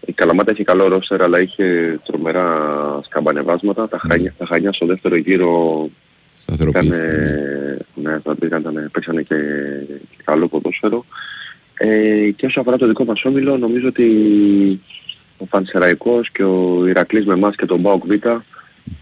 Η 0.07 0.12
Καλαμάτα 0.12 0.53
είχε 0.53 0.64
καλό 0.64 0.89
ρόστερ 0.89 1.22
αλλά 1.22 1.41
είχε 1.41 1.99
τρομερά 2.07 3.01
σκαμπανεβάσματα. 3.05 3.89
Τα, 3.89 3.99
Χανιά, 3.99 4.35
τα 4.39 4.47
Χανιά 4.47 4.72
στο 4.72 4.87
δεύτερο 4.87 5.16
γύρο 5.16 5.89
ήταν, 5.89 6.14
σταθεροποιήθηκε. 6.47 7.86
ναι, 7.95 8.18
θα 8.20 8.36
ήταν, 8.42 8.90
παίξανε 8.92 9.22
και, 9.22 9.36
και 9.88 10.22
καλό 10.24 10.49
ποδόσφαιρο. 10.49 11.05
Ε, 11.74 12.30
και 12.30 12.47
όσο 12.47 12.61
αφορά 12.61 12.76
το 12.76 12.86
δικό 12.86 13.05
μας 13.05 13.24
όμιλο, 13.24 13.57
νομίζω 13.57 13.88
ότι 13.88 14.07
ο 15.38 15.47
Πανσεραϊκός 15.47 16.30
και 16.30 16.42
ο 16.42 16.86
Ηρακλής 16.86 17.24
με 17.24 17.32
εμάς 17.32 17.57
και 17.57 17.66
τον 17.66 17.80
Μπάουκ 17.80 18.07
Β 18.07 18.11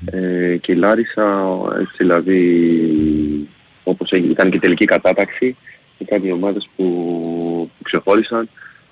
ε, 0.04 0.56
και 0.56 0.72
η 0.72 0.74
Λάρισα, 0.74 1.48
έτσι 1.80 1.94
δηλαδή 1.96 2.40
όπως 3.84 4.10
έγινε, 4.10 4.32
ήταν 4.32 4.50
και 4.50 4.56
η 4.56 4.60
τελική 4.60 4.84
κατάταξη, 4.84 5.56
ήταν 5.98 6.24
οι 6.24 6.32
ομάδες 6.32 6.68
που, 6.76 6.84
που 7.78 7.82
ξεχώρισαν 7.82 8.48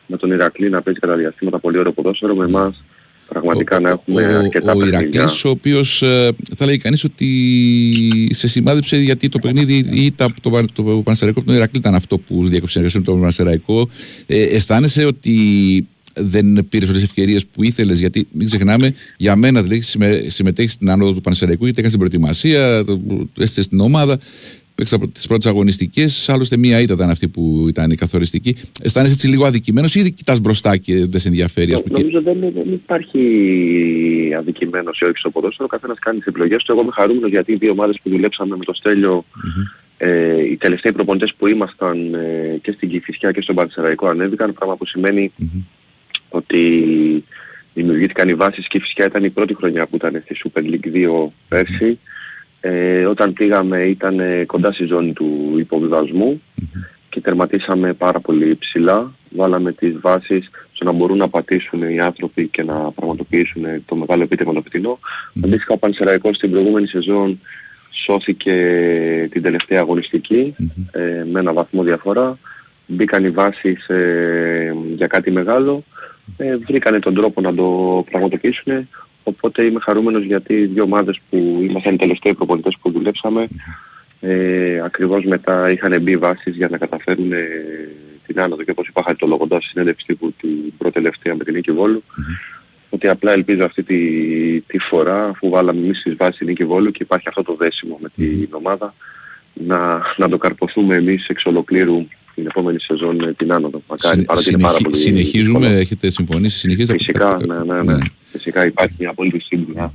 με 0.07 0.17
τον 0.17 0.31
Ηρακλή 0.31 0.71
να 0.71 0.83
παίζει 0.83 1.01
κατά 1.01 1.17
διαστήματα 1.17 1.59
πολύ 1.59 1.79
ωραίο 1.79 1.93
ποδόσφαιρο, 1.93 2.35
με 2.35 2.45
εμάς 2.45 2.85
πραγματικά 3.31 3.81
να 3.81 3.89
έχουμε 3.89 4.25
αρκετά 4.25 4.73
ο, 4.73 4.77
ο 4.77 4.79
παιχνίδια. 4.79 5.09
Ηρακλής, 5.13 5.45
ο 5.45 5.49
οποίος 5.49 6.03
ε, 6.03 6.31
θα 6.57 6.67
λέει 6.67 6.79
κανείς 6.79 7.05
ότι 7.05 7.29
σε 8.31 8.49
σημάδεψε 8.49 8.97
γιατί 8.97 9.29
το 9.29 9.39
παιχνίδι 9.39 9.85
ή 9.93 10.13
τα, 10.13 10.35
το, 10.41 10.51
το, 10.51 10.65
το 10.73 10.83
Πανσεραϊκό 10.83 11.39
από 11.39 11.49
τον 11.49 11.57
Ηρακλή 11.57 11.79
ήταν 11.79 11.95
αυτό 11.95 12.19
που 12.19 12.49
διέκοψε 12.49 12.73
συνεργασία 12.73 13.01
με 13.01 13.07
τον 13.07 13.21
Πανσεραϊκό. 13.21 13.89
Ε, 14.27 14.43
αισθάνεσαι 14.43 15.05
ότι 15.05 15.37
δεν 16.15 16.67
πήρες 16.69 16.89
όλες 16.89 17.01
τις 17.01 17.11
ευκαιρίες 17.11 17.47
που 17.47 17.65
ήθελες, 17.65 17.99
γιατί 17.99 18.29
μην 18.33 18.47
ξεχνάμε, 18.47 18.95
για 19.17 19.37
μένα 19.37 19.63
δηλαδή 19.63 19.81
συμμε, 19.81 20.25
συμμετέχεις 20.27 20.73
στην 20.73 20.91
άνοδο 20.91 21.13
του 21.13 21.21
Πανσεραϊκού, 21.21 21.65
γιατί 21.65 21.81
έκανε 21.81 21.97
την 21.97 22.09
προετοιμασία, 22.09 22.85
το, 22.85 23.01
έστειλες 23.39 23.65
στην 23.65 23.81
ομάδα, 23.81 24.19
παίξα 24.81 25.09
τις 25.13 25.27
πρώτες 25.27 25.47
αγωνιστικές. 25.47 26.29
Άλλωστε, 26.29 26.57
μία 26.57 26.81
ήταν 26.81 27.11
αυτή 27.11 27.29
που 27.29 27.67
ήταν 27.69 27.91
η 27.91 27.95
καθοριστική. 27.95 28.57
Αισθάνεσαι 28.83 29.13
έτσι 29.13 29.29
λίγο 29.29 29.45
αδικημένος 29.47 29.95
ή 29.95 30.01
ήδη 30.01 30.13
κοιτάς 30.13 30.41
μπροστά 30.41 30.77
και 30.77 31.07
δεν 31.07 31.21
σε 31.21 31.29
ενδιαφέρει, 31.29 31.73
ας 31.73 31.83
πούμε. 31.83 31.99
και- 31.99 32.05
Νομίζω 32.05 32.23
δεν, 32.23 32.53
δεν 32.55 32.73
υπάρχει 32.73 33.21
αδικημένος 34.39 34.99
ή 35.01 35.05
όχι 35.05 35.17
στο 35.19 35.31
ποδόσφαιρο, 35.31 35.65
ο 35.71 35.75
καθένας 35.77 35.99
κάνει 35.99 36.19
τις 36.19 36.27
επιλογές 36.27 36.63
του. 36.63 36.73
Εγώ 36.73 36.81
είμαι 36.81 36.91
χαρούμενος 36.95 37.31
γιατί 37.31 37.53
οι 37.53 37.57
δύο 37.57 37.71
ομάδες 37.71 37.99
που 38.03 38.11
δουλέψαμε 38.11 38.57
με 38.57 38.65
το 38.65 38.75
στελιο 38.75 39.25
ε, 39.97 40.43
οι 40.51 40.57
τελευταίοι 40.57 40.93
προπονητές 40.93 41.35
που 41.39 41.47
ήμασταν 41.47 42.15
ε, 42.15 42.59
και 42.63 42.73
στην 42.73 42.89
Κηφισιά 42.89 43.33
και 43.33 43.41
στον 43.41 43.55
Πανσεραϊκό 43.55 44.07
ανέβηκαν, 44.09 44.53
πράγμα 44.53 44.77
που 44.77 44.87
σημαίνει 44.87 45.33
ότι 46.29 46.61
δημιουργήθηκαν 47.75 48.29
οι 48.29 48.35
βάσεις 48.35 48.67
και 48.69 48.77
η 48.77 48.81
Κηφισιά 48.81 49.07
ήταν 49.07 49.25
η 49.25 49.31
πρώτη 49.31 49.55
χρονιά 49.55 49.87
που 49.87 49.97
ήταν 49.97 50.23
στη 50.25 50.37
Super 50.45 50.61
League 50.63 50.95
2 51.27 51.29
πέρσι. 51.49 51.99
Ε, 52.61 53.05
όταν 53.05 53.33
πήγαμε 53.33 53.83
ήταν 53.83 54.21
ε, 54.21 54.45
κοντά 54.45 54.73
στη 54.73 54.85
ζώνη 54.85 55.13
του 55.13 55.55
υποβιβασμού 55.59 56.43
και 57.09 57.21
τερματίσαμε 57.21 57.93
πάρα 57.93 58.21
πολύ 58.21 58.57
ψηλά. 58.57 59.13
Βάλαμε 59.31 59.73
τις 59.73 60.01
βάσεις 60.01 60.51
στο 60.73 60.85
να 60.85 60.93
μπορούν 60.93 61.17
να 61.17 61.29
πατήσουν 61.29 61.83
οι 61.83 62.01
άνθρωποι 62.01 62.49
και 62.49 62.63
να 62.63 62.91
πραγματοποιήσουν 62.91 63.63
το 63.87 63.97
μεγάλο 63.97 64.23
επίτευγμα 64.23 64.53
το 64.55 64.63
φετινό. 64.63 64.99
Αντίστοιχα 65.45 65.75
ο 65.75 65.79
Πανσεραϊκός 65.79 66.37
στην 66.37 66.51
προηγούμενη 66.51 66.87
σεζόν 66.87 67.41
σώθηκε 67.91 68.55
την 69.31 69.43
τελευταία 69.43 69.81
αγωνιστική 69.81 70.55
ε, 70.91 71.25
με 71.31 71.41
ένα 71.41 71.53
βαθμό 71.53 71.83
διαφορά. 71.83 72.39
Μπήκαν 72.87 73.25
οι 73.25 73.31
βάσεις 73.31 73.89
ε, 73.89 74.75
για 74.97 75.07
κάτι 75.07 75.31
μεγάλο. 75.31 75.85
Ε, 76.37 76.57
βρήκανε 76.57 76.99
τον 76.99 77.15
τρόπο 77.15 77.41
να 77.41 77.55
το 77.55 78.05
πραγματοποιήσουν. 78.11 78.89
Οπότε 79.23 79.63
είμαι 79.65 79.81
χαρούμενος 79.81 80.25
γιατί 80.25 80.55
οι 80.55 80.67
δύο 80.67 80.83
ομάδες 80.83 81.21
που 81.31 81.59
ήμασταν 81.69 81.95
οι 81.95 81.99
τελευταίοι 81.99 82.35
προπονητές 82.35 82.77
που 82.81 82.91
δουλέψαμε 82.91 83.49
ε, 84.21 84.81
ακριβώς 84.85 85.25
μετά 85.25 85.71
είχαν 85.71 86.03
μπει 86.03 86.17
βάσεις 86.17 86.57
για 86.57 86.69
να 86.69 86.79
καταφέρουν 86.79 87.33
ε, 87.33 87.39
την 88.27 88.41
άνοδο 88.41 88.63
και 88.63 88.71
όπως 88.71 88.89
είπα 88.89 89.03
χαριτολογώντας 89.05 89.63
στη 89.63 89.71
συνέντευξη 89.71 90.07
τύπου 90.07 90.33
την 90.41 90.49
πρώτη 90.79 90.95
τελευταία 90.95 91.35
με 91.35 91.45
την 91.45 91.55
Νίκη 91.55 91.73
Βόλου 91.73 92.03
ότι 92.91 93.09
απλά 93.09 93.33
ελπίζω 93.33 93.65
αυτή 93.65 93.83
τη, 93.83 93.99
τη 94.61 94.79
φορά 94.79 95.25
αφού 95.29 95.49
βάλαμε 95.51 95.81
εμείς 95.81 96.03
τις 96.03 96.15
βάσεις 96.17 96.35
στην 96.35 96.47
Νίκη 96.47 96.65
Βόλου 96.65 96.91
και 96.91 97.03
υπάρχει 97.03 97.29
αυτό 97.29 97.43
το 97.43 97.55
δέσιμο 97.59 97.99
με 98.03 98.09
την 98.17 98.49
ομάδα 98.51 98.95
να, 99.55 100.03
να 100.17 100.29
το 100.29 100.39
καρποθούμε 100.39 100.97
εμείς 100.97 101.27
εξ 101.29 101.45
ολοκλήρου 101.45 102.07
την 102.35 102.47
επόμενη 102.47 102.81
σεζόν 102.81 103.21
ε, 103.21 103.33
την 103.33 103.53
άνοδο. 103.53 103.83
Μακάρι, 103.89 104.13
Συνε- 104.15 104.27
παρότι 104.27 104.49
είναι 104.49 104.59
πάρα 104.63 104.77
συνεχι- 104.77 104.91
πολύ 104.91 105.03
συνεχίζουμε, 105.17 105.59
δύσκολο. 105.59 105.81
έχετε 105.81 106.11
συμφωνήσει, 106.11 106.59
συνεχίζετε. 106.59 106.99
Φυσικά, 106.99 107.39
ναι, 107.47 107.65
ναι, 107.65 107.83
ναι. 107.83 107.99
Φυσικά 108.33 108.67
υπάρχει 108.67 108.95
μια 108.99 109.11
απόλυτη 109.11 109.41
σύμπνοια. 109.41 109.93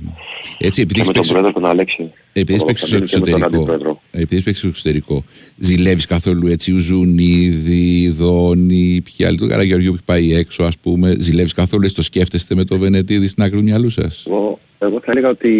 Έτσι, 0.58 0.80
επειδή 0.80 0.94
Και 0.94 1.00
έχεις 1.00 1.06
με 1.06 1.12
τον 1.12 1.12
παίξει- 1.12 1.30
πρόεδρο 1.32 1.52
τον 1.52 1.66
Αλέξη. 1.66 2.10
Επειδή 2.32 2.58
τον 2.58 2.66
παίξει 2.66 2.86
στο 2.86 2.98
Κωνσταντίνο 2.98 3.26
και 3.26 3.32
με 3.32 3.38
τον 3.38 3.42
εξωτερικό, 3.42 3.72
αντιπρόεδρο. 3.72 4.02
επειδή 4.10 4.42
παίξει 4.42 4.60
στο 4.60 4.68
εξωτερικό, 4.68 5.24
ζηλεύεις 5.56 6.06
καθόλου 6.06 6.46
έτσι 6.46 6.72
Ουζουνίδη, 6.72 8.08
Δόνη, 8.08 9.00
ποια 9.04 9.28
άλλη, 9.28 9.36
το 9.38 9.46
Καραγεωργίου 9.46 9.90
που 9.90 9.94
έχει 9.96 10.04
πάει 10.04 10.34
έξω, 10.34 10.62
ας 10.64 10.78
πούμε, 10.78 11.16
ζηλεύεις 11.18 11.52
καθόλου 11.52 11.82
έτσι 11.84 11.94
το 11.94 12.02
σκέφτεστε 12.02 12.54
με 12.54 12.64
το 12.64 12.78
Βενετίδη 12.78 13.26
στην 13.26 13.42
άκρη 13.42 13.56
του 13.56 13.62
μυαλού 13.64 13.90
σας; 13.90 14.24
Εγώ, 14.26 14.58
εγώ 14.78 15.00
θα 15.04 15.10
έλεγα 15.10 15.28
ότι 15.28 15.50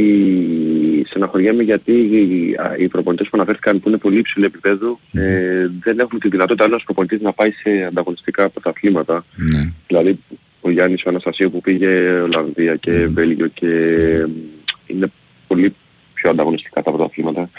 στεναχωριέμαι 1.09 1.62
γιατί 1.62 1.93
οι, 1.93 2.55
α, 2.59 2.77
οι 2.79 2.89
προπονητές 2.89 3.27
που 3.27 3.33
αναφέρθηκαν 3.37 3.81
που 3.81 3.89
είναι 3.89 3.99
πολύ 3.99 4.18
υψηλού 4.18 4.45
επίπεδου 4.45 4.99
ε, 5.12 5.66
δεν 5.83 5.99
έχουν 5.99 6.18
τη 6.18 6.29
δυνατότητα 6.29 6.64
ένας 6.64 6.83
προπονητής 6.85 7.20
να 7.20 7.33
πάει 7.33 7.51
σε 7.51 7.85
ανταγωνιστικά 7.89 8.49
πρωταθλήματα. 8.49 9.24
Ναι. 9.37 9.72
Δηλαδή 9.87 10.18
ο 10.67 10.71
Γιάννης 10.71 11.05
ο 11.05 11.09
Αναστασίου 11.09 11.51
που 11.51 11.61
πήγε 11.61 12.21
Ολλανδία 12.21 12.77
και 12.77 13.07
Βέλγιο 13.07 13.47
και 13.47 13.67
ε, 13.67 14.27
είναι 14.87 15.12
πολύ 15.47 15.75
πιο 16.14 16.31
ανταγωνιστικά 16.31 16.83
τα 16.83 16.91
πρωταθλήματα. 16.91 17.51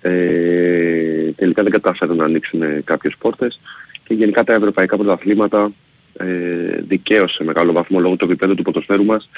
Ε, 0.00 1.32
τελικά 1.36 1.62
δεν 1.62 1.72
κατάφεραν 1.72 2.16
να 2.16 2.24
ανοίξουν 2.24 2.62
ε, 2.62 2.80
κάποιες 2.84 3.14
πόρτες 3.18 3.60
και 4.04 4.14
γενικά 4.14 4.44
τα 4.44 4.52
ευρωπαϊκά 4.52 4.96
πρωταθλήματα 4.96 5.72
ε, 6.16 6.26
δικαίως 6.80 7.32
σε 7.34 7.44
μεγάλο 7.44 7.72
βαθμό 7.72 8.00
λόγω 8.00 8.16
του 8.16 8.24
επίπεδου 8.24 8.54
του 8.54 8.62
ποδοσφαίρου 8.62 9.04
μας 9.04 9.28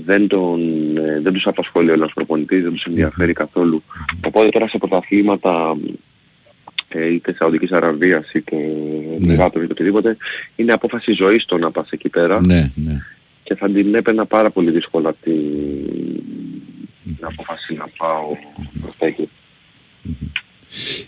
δεν, 0.00 0.28
τον, 0.28 0.60
ε, 0.96 1.20
δεν 1.20 1.32
τους 1.32 1.46
απασχολεί 1.46 1.90
ο 1.90 1.92
ένας 1.92 2.12
προπονητής, 2.14 2.62
δεν 2.62 2.72
τους 2.72 2.84
ενδιαφέρει 2.84 3.32
καθόλου. 3.32 3.82
Οπότε 4.26 4.48
τώρα 4.48 4.68
σε 4.68 4.78
πρωταθλήματα 4.78 5.76
ε, 5.86 5.90
είτε 6.98 7.34
Σαουδικής 7.38 7.70
Αραβίας 7.70 8.30
είτε 8.32 8.56
Εμμυράτων 9.20 9.62
είτε 9.62 9.72
οτιδήποτε 9.72 10.16
είναι 10.56 10.72
απόφαση 10.72 11.12
ζωής 11.12 11.44
το 11.44 11.58
να 11.58 11.70
πας 11.70 11.88
εκεί 11.90 12.08
πέρα 12.08 12.40
Ναι, 12.46 12.70
ναι. 12.74 12.98
και 13.42 13.54
θα 13.54 13.70
την 13.70 13.94
έπαιρνα 13.94 14.26
πάρα 14.26 14.50
πολύ 14.50 14.70
δύσκολα 14.70 15.14
την, 15.22 15.32
την 17.04 17.16
απόφαση 17.20 17.74
να 17.74 17.88
πάω 17.96 18.36
προς 18.80 18.94
τα 18.98 19.06
εκεί. 19.06 19.28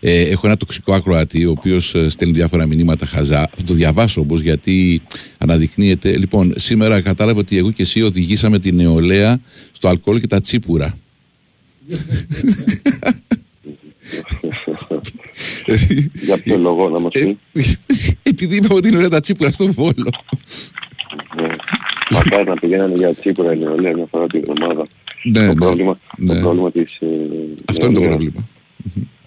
Ε, 0.01 0.21
έχω 0.21 0.47
ένα 0.47 0.57
τοξικό 0.57 0.95
ακροατή, 0.95 1.45
ο 1.45 1.51
οποίος 1.51 1.95
στέλνει 2.09 2.35
διάφορα 2.35 2.67
μηνύματα 2.67 3.07
χαζά. 3.07 3.49
Θα 3.55 3.63
το 3.67 3.75
διαβάσω 3.75 4.21
όμως, 4.21 4.41
γιατί 4.41 5.03
αναδεικνύεται. 5.39 6.19
Λοιπόν, 6.19 6.53
σήμερα 6.57 7.01
κατάλαβα 7.01 7.39
ότι 7.39 7.59
εγώ 7.59 7.73
και 7.73 7.83
εσύ 7.83 8.03
οδηγήσαμε 8.03 8.59
την 8.59 8.75
νεολαία 8.75 9.39
στο 9.73 9.89
αλκοόλ 9.89 10.21
και 10.21 10.27
τα 10.27 10.41
τσίπουρα. 10.41 10.99
Για 16.25 16.39
ποιο 16.43 16.57
λόγο 16.59 16.89
να 16.89 17.01
μας 17.01 17.11
Ε, 17.15 17.37
πεις; 17.53 17.81
Επειδή 18.23 18.57
είπαμε 18.57 18.75
ότι 18.75 18.89
είναι 18.89 18.97
ωραία 18.97 19.09
τα 19.09 19.21
τσίπουρα 19.21 19.53
στο 19.53 19.73
βόλο. 19.73 20.11
Ναι. 21.41 21.47
Μακάρι 22.11 22.45
να 22.49 22.55
πηγαίνανε 22.55 22.95
για 22.97 23.15
τσίπουρα 23.15 23.55
η 23.55 23.59
νεολαία 23.59 23.95
μια 23.95 24.07
φορά 24.11 24.27
την 24.27 24.43
εβδομάδα. 24.49 24.87
Ναι, 25.25 25.41
το, 25.41 25.47
ναι, 25.47 25.55
πρόβλημα, 25.55 25.95
ναι. 26.19 26.35
το 26.35 26.41
πρόβλημα 26.41 26.71
της 26.71 26.97
ε, 27.01 27.07
Αυτό 27.65 27.87
είναι 27.87 27.95
το 27.95 28.01
νεολαίας, 28.01 28.23
πρόβλημα. 28.23 28.49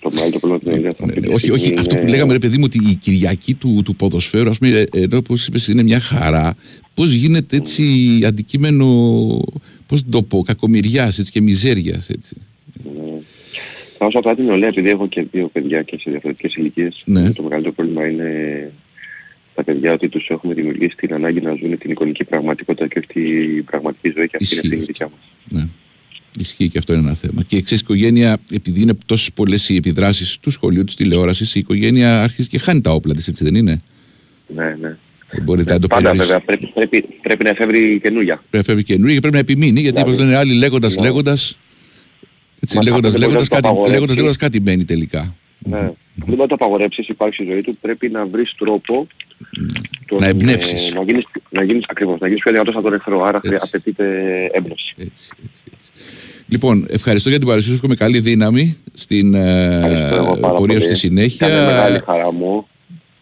Το 0.02 0.10
μεγαλύτερο 0.14 0.40
πρόβλημα 0.40 0.58
της 0.60 0.68
νεολαίας 0.72 0.94
αυτή 1.00 1.22
τη 1.22 1.28
Ναι, 1.28 1.34
όχι, 1.36 1.52
όχι, 1.52 1.60
στιγμή 1.60 1.80
αυτό 1.80 1.96
που 1.96 2.02
είναι- 2.02 2.10
λέγαμε 2.12 2.34
ρε 2.34 2.40
παιδί 2.40 2.58
μου 2.58 2.64
ότι 2.66 2.80
η 2.90 2.96
Κυριακή 2.96 3.54
του, 3.54 3.82
του 3.86 3.96
ποδοσφαίρου, 3.96 4.50
ας 4.50 4.58
πούμε, 4.58 4.78
ε, 4.80 4.86
ενώ 5.02 5.18
όπως 5.18 5.48
είπες 5.48 5.68
είναι 5.68 5.84
μια 5.84 6.00
χαρά, 6.00 6.56
πώς 6.94 7.12
γίνεται 7.12 7.56
έτσι 7.58 7.84
αντικείμενο, 8.26 8.86
πώς 9.88 10.04
να 10.04 10.10
το 10.12 10.24
πω, 10.24 10.42
κακομοιριάς 10.42 11.20
έτσι, 11.20 11.32
και 11.32 11.42
μιζέριας 11.42 12.10
έτσι. 12.10 12.36
Όσο 14.02 14.18
αφορά 14.18 14.36
την 14.36 14.46
νεολαία, 14.46 14.68
επειδή 14.68 14.90
έχω 14.90 15.08
και 15.08 15.26
δύο 15.32 15.48
παιδιά 15.48 15.82
και 15.82 15.98
σε 16.02 16.10
διαφορετικές 16.12 16.56
ηλικίες, 16.56 17.02
Ναι. 17.06 17.32
το 17.32 17.44
μεγαλύτερο 17.44 17.74
πρόβλημα 17.76 18.08
είναι 18.08 18.30
τα 19.56 19.64
παιδιά 19.64 19.94
ότι 19.94 20.10
τους 20.10 20.28
έχουμε 20.30 20.54
δημιουργήσει 20.54 20.96
την 20.96 21.14
ανάγκη 21.14 21.42
να 21.42 21.54
ζουν 21.62 21.78
την 21.78 21.92
εικονική 21.92 22.24
πραγματικότητα 22.24 22.88
και 22.88 23.00
όχι 23.00 23.08
την 23.08 23.66
πραγματική 23.66 24.14
ζωή 24.18 24.28
και 24.30 24.38
αυτή 24.42 24.56
είναι 24.56 24.62
Ισχύει 24.64 24.76
ευθύνη 24.76 24.76
αυτό. 24.82 24.86
δικιά 24.86 25.10
μας. 25.12 25.20
Ναι. 25.64 25.68
Ισχύει 26.40 26.70
και 26.70 26.78
αυτό 26.78 26.94
είναι 26.94 27.02
ένα 27.02 27.14
θέμα. 27.14 27.44
Και 27.44 27.62
ξέρεις, 27.62 27.82
η 27.82 27.86
οικογένεια, 27.90 28.38
επειδή 28.52 28.82
είναι 28.82 28.98
τόσες 29.06 29.32
πολλές 29.34 29.70
οι 29.70 29.76
επιδράσεις 29.76 30.38
του 30.38 30.50
σχολείου, 30.50 30.84
της 30.84 30.96
τηλεόρασης, 30.96 31.56
η 31.56 31.60
οικογένεια 31.60 32.22
αρχίζει 32.24 32.48
και 32.50 32.58
χάνει 32.60 32.82
τα 32.82 32.92
όπλα 32.92 33.14
της, 33.14 33.28
έτσι 33.28 33.44
δεν 33.44 33.56
είναι; 33.56 33.82
Ναι, 34.56 34.76
ναι. 34.82 34.98
Δεν 35.32 35.44
μπορείτε 35.44 35.74
να 35.74 35.80
το 35.80 35.88
Πάντα 35.88 36.02
περιορίσει. 36.02 36.26
βέβαια 36.28 36.46
πρέπει, 36.46 36.72
πρέπει, 36.74 37.06
πρέπει 37.22 37.44
να 37.44 37.50
εφεύρει 37.50 38.00
καινούρια. 38.04 38.36
Πρέπει 38.36 38.58
να 38.58 38.64
φεύγει 38.64 38.84
καινούργια 38.84 39.14
και 39.14 39.20
πρέπει 39.20 39.34
να 39.34 39.40
επιμείνει, 39.40 39.80
γιατί 39.82 40.00
όπως 40.00 40.12
Δηλαδή, 40.14 40.30
λένε 40.32 40.42
άλλοι, 40.42 40.54
λέγοντας, 40.54 40.96
ναι. 40.96 41.02
λέγοντας. 41.02 41.58
Έτσι, 42.62 42.76
Μα 42.76 42.84
λέγοντας, 42.84 43.06
αυτό 43.06 43.20
δεν 43.20 43.30
λέγοντας, 43.30 43.30
μπορεί 43.30 43.34
να 43.34 43.40
το 43.40 43.56
κάτι, 43.56 43.68
απαγορεύσει. 43.68 43.92
λέγοντας, 43.94 44.16
λέγοντας 44.16 44.38
κάτι 44.38 44.62
μένει 44.62 44.84
τελικά. 44.86 45.36
Ναι. 45.60 45.80
Δεν 45.80 45.94
μπορεί 46.28 46.38
να 46.40 46.48
το 46.48 46.56
απαγορεύσεις, 46.56 47.08
υπάρχει 47.08 47.34
στη 47.34 47.44
ζωή 47.52 47.62
του, 47.62 47.78
πρέπει 47.82 48.10
να 48.10 48.26
βρεις 48.26 48.54
τρόπο 48.58 49.08
τον, 50.06 50.20
Να 50.20 50.28
εμπνεύσεις. 50.28 50.92
ε, 50.92 50.94
να 50.94 51.04
γίνεις, 51.04 51.24
να 51.50 51.64
γίνεις, 51.64 51.84
ακριβώς, 51.88 52.20
να 52.20 52.28
γίνεις 52.28 52.42
πιο 52.42 52.52
δυνατός 52.52 52.74
από 52.76 52.84
τον 52.84 52.94
εχθρό, 52.94 53.24
άρα 53.24 53.40
χρεια- 53.40 53.54
Έτσι. 53.54 53.68
απαιτείται 53.74 54.06
έμπνευση. 54.54 54.94
Έτσι, 54.98 55.30
έτσι, 55.46 55.62
έτσι. 55.74 55.90
Λοιπόν, 56.48 56.86
ευχαριστώ 56.90 57.30
για 57.30 57.38
την 57.38 57.48
παρουσία 57.48 57.70
σου. 57.70 57.76
Εύχομαι 57.76 57.96
καλή 57.96 58.20
δύναμη 58.20 58.78
στην 58.94 59.34
ε, 59.34 59.76
Ευχαριστώ 59.76 60.16
εγώ 60.16 60.38
πάρα 60.38 60.54
πορεία 60.54 60.80
σου 60.80 60.86
πολύ. 60.86 60.96
στη 60.96 61.08
συνέχεια. 61.08 61.48
Ήταν 61.48 61.66
μεγάλη 61.66 62.00
χαρά 62.06 62.32
μου. 62.32 62.68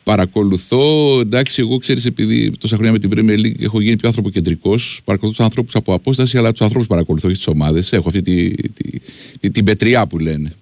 Παρακολουθώ, 0.08 1.20
εντάξει, 1.20 1.62
εγώ 1.62 1.78
ξέρεις, 1.78 2.06
επειδή 2.06 2.52
τόσα 2.52 2.76
χρόνια 2.76 2.92
με 2.92 3.00
την 3.00 3.12
Premier 3.14 3.40
League 3.46 3.64
έχω 3.64 3.82
γίνει 3.82 3.96
πιο 3.96 4.08
ανθρωποκεντρικός. 4.08 5.02
Παρακολουθώ 5.06 5.38
του 5.38 5.44
ανθρώπους 5.44 5.76
από 5.76 5.94
απόσταση, 5.94 6.38
αλλά 6.38 6.52
τους 6.52 6.62
ανθρώπους 6.62 6.88
παρακολουθώ, 6.88 7.28
όχι 7.28 7.38
τις 7.38 7.48
ομάδες. 7.48 7.94
Έχω 7.94 8.08
αυτή 8.08 8.22
τη, 8.22 8.56
τη, 8.56 9.00
τη, 9.40 9.52
την 9.52 9.66
πετριά 9.66 10.08
που 10.08 10.20
λένε. 10.20 10.54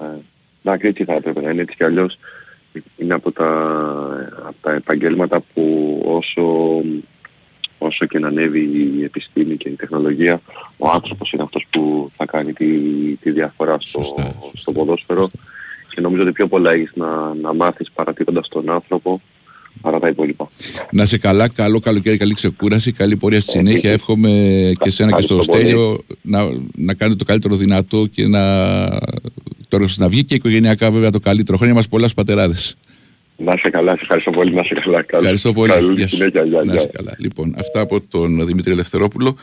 Ναι. 0.00 0.08
Εντάξει, 0.62 0.86
έτσι 0.86 1.04
θα 1.04 1.12
έπρεπε 1.12 1.40
να 1.40 1.50
είναι, 1.50 1.62
έτσι 1.62 1.76
κι 1.76 1.84
αλλιώς 1.84 2.18
είναι 2.96 3.14
από 3.14 3.32
τα, 3.32 3.50
από 4.46 4.56
τα 4.60 4.72
επαγγέλματα 4.72 5.40
που 5.54 6.02
όσο, 6.06 6.42
όσο 7.78 8.06
και 8.06 8.18
να 8.18 8.28
ανέβει 8.28 8.60
η 8.98 9.04
επιστήμη 9.04 9.56
και 9.56 9.68
η 9.68 9.72
τεχνολογία, 9.72 10.40
ο 10.76 10.88
άνθρωπος 10.88 11.32
είναι 11.32 11.42
αυτός 11.42 11.66
που 11.70 12.10
θα 12.16 12.26
κάνει 12.26 12.52
τη, 12.52 12.66
τη 13.16 13.30
διαφορά 13.30 13.76
στο, 13.80 14.02
Σωστά, 14.02 14.22
σωστά, 14.22 14.50
στο 14.54 14.72
ποδόσφαιρο 14.72 15.28
και 15.96 16.02
νομίζω 16.02 16.22
ότι 16.22 16.32
πιο 16.32 16.46
πολλά 16.48 16.72
έχεις 16.72 16.90
να, 16.94 17.34
να 17.34 17.54
μάθεις 17.54 17.90
παρατηρώντας 17.94 18.48
τον 18.48 18.70
άνθρωπο 18.70 19.20
παρά 19.80 19.98
τα 19.98 20.08
υπόλοιπα. 20.08 20.48
Να 20.92 21.04
σε 21.04 21.18
καλά, 21.18 21.48
καλό 21.48 21.78
καλοκαίρι, 21.78 22.16
καλή 22.16 22.34
ξεκούραση, 22.34 22.92
καλή 22.92 23.16
πορεία 23.16 23.40
στη 23.40 23.50
συνέχεια. 23.50 23.90
Εύχομαι 23.92 24.28
και 24.80 24.90
σένα 24.90 25.12
και 25.12 25.22
στο 25.22 25.34
Ευχαριστώ 25.36 25.52
πολύ. 25.52 25.62
Στέλιο 25.62 26.04
να, 26.22 26.42
να 26.74 26.94
κάνετε 26.94 27.18
το 27.18 27.24
καλύτερο 27.24 27.54
δυνατό 27.56 28.06
και 28.06 28.26
να 28.26 28.40
το 29.68 29.76
έργο 29.76 29.86
σας 29.88 29.96
να 29.98 30.08
βγει 30.08 30.24
και 30.24 30.34
οικογενειακά 30.34 30.90
βέβαια 30.90 31.10
το 31.10 31.18
καλύτερο. 31.18 31.56
Χρόνια 31.56 31.74
μας 31.74 31.88
πολλά 31.88 32.02
στους 32.08 32.14
πατεράδες. 32.24 32.76
Να 33.38 33.52
είσαι 33.52 33.70
καλά, 33.70 33.92
σε 33.94 33.98
ευχαριστώ 34.02 34.30
πολύ, 34.30 34.54
να 34.54 34.60
είσαι 34.64 34.74
καλά. 34.74 35.02
Καλή- 35.02 35.22
Ευχαριστώ 35.22 35.52
πολύ. 35.52 35.72
Καλή 35.72 35.92
Γεια 35.94 36.08
σου. 36.08 36.16
συνέχεια, 36.16 36.42
γεια, 36.44 36.58
Να 36.58 36.64
γεια. 36.64 36.74
είσαι 36.74 36.90
καλά. 36.92 37.14
Λοιπόν, 37.18 37.54
αυτά 37.58 37.80
από 37.80 38.00
τον 38.00 38.46
Δημήτρη 38.46 38.72
Ελευθερόπουλο. 38.72 39.36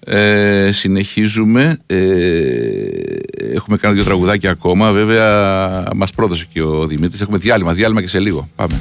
Ε, 0.00 0.68
συνεχίζουμε. 0.72 1.78
Ε, 1.86 2.67
έχουμε 3.58 3.76
κάνει 3.76 3.94
δύο 3.94 4.04
τραγουδάκια 4.04 4.50
ακόμα. 4.50 4.92
Βέβαια, 4.92 5.88
μας 5.94 6.12
πρόδωσε 6.12 6.46
και 6.52 6.62
ο 6.62 6.86
Δημήτρης. 6.86 7.20
Έχουμε 7.20 7.38
διάλειμμα, 7.38 7.72
διάλειμμα 7.72 8.00
και 8.00 8.08
σε 8.08 8.18
λίγο. 8.18 8.48
Πάμε. 8.56 8.80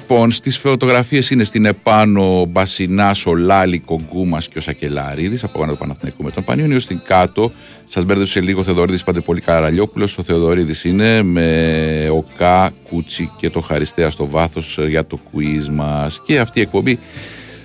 Λοιπόν, 0.00 0.30
στις 0.30 0.58
φωτογραφίες 0.58 1.30
είναι 1.30 1.44
στην 1.44 1.64
επάνω 1.64 2.44
Μπασινάς, 2.48 3.26
ο 3.26 3.34
Λάλη, 3.34 3.78
Κογκούμας 3.78 4.48
και 4.48 4.58
ο 4.58 4.60
Σακελαρίδη 4.60 5.38
από 5.42 5.58
πάνω 5.58 5.72
του 5.72 5.78
Παναθηναϊκού 5.78 6.22
με 6.22 6.30
τον 6.30 6.44
Πανιόνιο. 6.44 6.80
Στην 6.80 7.00
κάτω, 7.06 7.52
σας 7.84 8.04
μπέρδεψε 8.04 8.40
λίγο 8.40 8.60
ο 8.60 8.62
Θεοδωρίδη 8.62 9.04
Παντεπολή 9.04 9.40
Καραλιόπουλος. 9.40 10.18
Ο 10.18 10.22
Θεοδωρίδης 10.22 10.84
είναι 10.84 11.22
με 11.22 12.08
ο 12.12 12.24
Κα, 12.36 12.70
Κούτσι 12.88 13.30
και 13.36 13.50
το 13.50 13.60
Χαριστέα 13.60 14.10
στο 14.10 14.26
βάθος 14.26 14.78
για 14.88 15.06
το 15.06 15.20
quiz 15.32 15.68
μας. 15.72 16.20
Και 16.26 16.38
αυτή 16.38 16.58
η 16.58 16.62
εκπομπή 16.62 16.98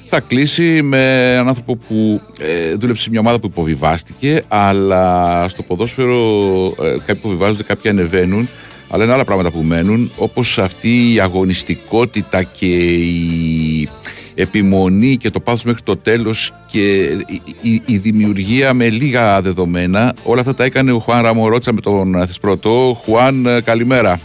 θα 0.08 0.20
κλείσει 0.20 0.82
με 0.82 1.32
έναν 1.34 1.48
άνθρωπο 1.48 1.76
που 1.76 2.22
ε, 2.40 2.74
δούλεψε 2.76 3.02
σε 3.04 3.10
μια 3.10 3.20
ομάδα 3.20 3.40
που 3.40 3.48
υποβιβάστηκε, 3.48 4.42
αλλά 4.48 5.46
στο 5.50 5.64
ποδόσφαιρο 5.64 6.66
ε, 6.82 6.90
κάποιοι 6.90 7.16
υποβιβάζονται, 7.18 7.64
κάποιοι 7.64 7.92
ανεβαίνουν, 7.92 8.50
αλλά 8.94 9.04
είναι 9.04 9.14
άλλα 9.14 9.24
πράγματα 9.24 9.52
που 9.52 9.62
μένουν, 9.62 10.12
όπως 10.18 10.58
αυτή 10.60 11.14
η 11.14 11.20
αγωνιστικότητα 11.20 12.44
και 12.44 12.68
η 12.96 13.90
επιμονή 14.36 15.18
και 15.18 15.30
το 15.30 15.40
πάθος 15.40 15.64
μέχρι 15.64 15.82
το 15.84 15.98
τέλος 15.98 16.54
και 16.72 17.02
η, 17.28 17.42
η- 17.62 17.82
η 17.86 17.98
δημιουργία 17.98 18.74
με 18.74 18.90
λίγα 18.90 19.42
δεδομένα, 19.42 20.14
όλα 20.24 20.40
αυτά 20.40 20.54
τα 20.54 20.64
έκανε 20.64 20.92
ο 20.92 21.00
Χουάν 21.00 21.24
Ραμορότσα 21.24 21.74
με 21.74 21.82
τον 21.82 22.26
Θεσπρωτό. 22.26 23.02
Χουάν, 23.04 23.46
ε, 23.46 23.62
καλημέρα. 23.62 24.20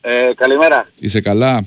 Ε, 0.00 0.10
καλημέρα. 0.36 0.86
Είσαι 0.98 1.20
καλά; 1.20 1.64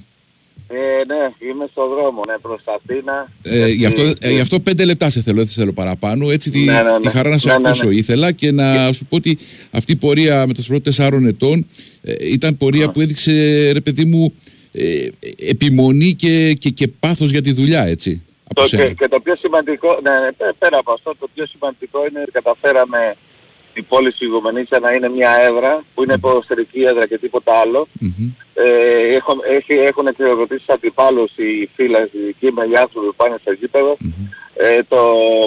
Ε, 0.74 1.02
ναι, 1.08 1.50
είμαι 1.50 1.68
στο 1.72 1.88
δρόμο, 1.88 2.24
ναι, 2.28 2.34
προς 2.42 2.62
τα 2.64 2.80
Αθήνα. 2.84 3.32
Ε, 3.42 3.68
γι, 3.68 3.86
αυτό, 3.86 4.02
Γιατί- 4.02 4.28
ε, 4.28 4.32
γι' 4.32 4.40
αυτό 4.40 4.60
πέντε 4.60 4.86
λεπτά 4.86 5.10
σε 5.10 5.22
θέλω, 5.22 5.38
δεν 5.38 5.48
σε 5.48 5.60
θέλω 5.60 5.74
παραπάνω. 5.74 6.32
Έτσι 6.32 6.50
τη, 6.52 6.60
Ναι, 6.60 6.74
ναι, 6.74 6.82
ναι. 6.92 7.00
τη 7.00 7.08
χαρά 7.10 7.30
να 7.30 7.38
σε 7.38 7.48
Ναι, 7.48 7.58
ναι, 7.58 7.68
ακούσω 7.68 7.88
ναι. 7.88 7.96
ήθελα 7.96 8.32
και 8.32 8.52
να 8.52 8.92
σου 8.94 9.06
πω 9.06 9.16
ότι 9.16 9.38
αυτή 9.72 9.92
η 9.92 9.96
πορεία 9.96 10.48
με 10.48 10.54
τους 10.54 10.68
πρώτους 10.68 10.84
τεσσάρων 10.84 11.26
ετών 11.28 11.68
ε, 12.02 12.14
ήταν 12.32 12.58
πορεία 12.58 12.92
που 12.92 13.02
έδειξε, 13.02 13.32
ρε 13.74 13.82
παιδί 13.82 14.06
μου, 14.06 14.34
ε, 14.72 15.06
επιμονή 15.50 16.14
και, 16.14 16.54
και, 16.60 16.70
και 16.70 16.88
πάθος 16.88 17.32
για 17.32 17.42
τη 17.42 17.54
δουλειά, 17.54 17.86
έτσι. 17.86 18.22
Από 18.50 18.62
Το, 18.62 18.68
σένα. 18.68 18.88
και, 18.88 18.94
και 18.94 19.08
το 19.08 19.20
πιο 19.20 19.36
σημαντικό, 19.36 20.00
ναι, 20.04 20.12
ναι, 20.20 20.32
πέ- 20.32 20.56
πέρα 20.60 20.78
από 20.78 20.92
αυτό, 20.92 21.16
το 21.20 21.28
πιο 21.34 21.46
σημαντικό 21.46 22.00
είναι 22.10 22.20
ότι 22.22 22.32
καταφέραμε 22.32 23.16
η 23.74 23.82
πόλη 23.82 24.14
Σιγουμενίτσα 24.14 24.80
να 24.80 24.92
είναι 24.92 25.10
μια 25.10 25.32
έδρα 25.42 25.84
που 25.94 26.04
είναι 26.04 26.18
ποδοσφαιρική 26.18 26.82
έδρα 26.82 27.08
και 27.08 27.18
τίποτα 27.18 27.54
άλλο. 27.60 27.88
Μμμ. 28.00 28.30
Ε, 28.54 29.16
έχω, 29.16 29.38
έχει, 29.48 29.74
έχουν 29.74 30.08
εκδηλωτήσει 30.08 30.66
αντιπάλους 30.68 31.32
οι 31.36 31.70
φίλοι, 31.76 31.98
οι 32.12 32.20
δικοί 32.26 32.52
με 32.52 32.66
οι 32.72 32.76
άνθρωποι 32.76 33.08
που 33.08 33.16
πάνε 33.16 33.36
στο 33.42 33.52
γηπεδο 33.52 33.98
Ε, 34.54 34.84
το 34.84 34.98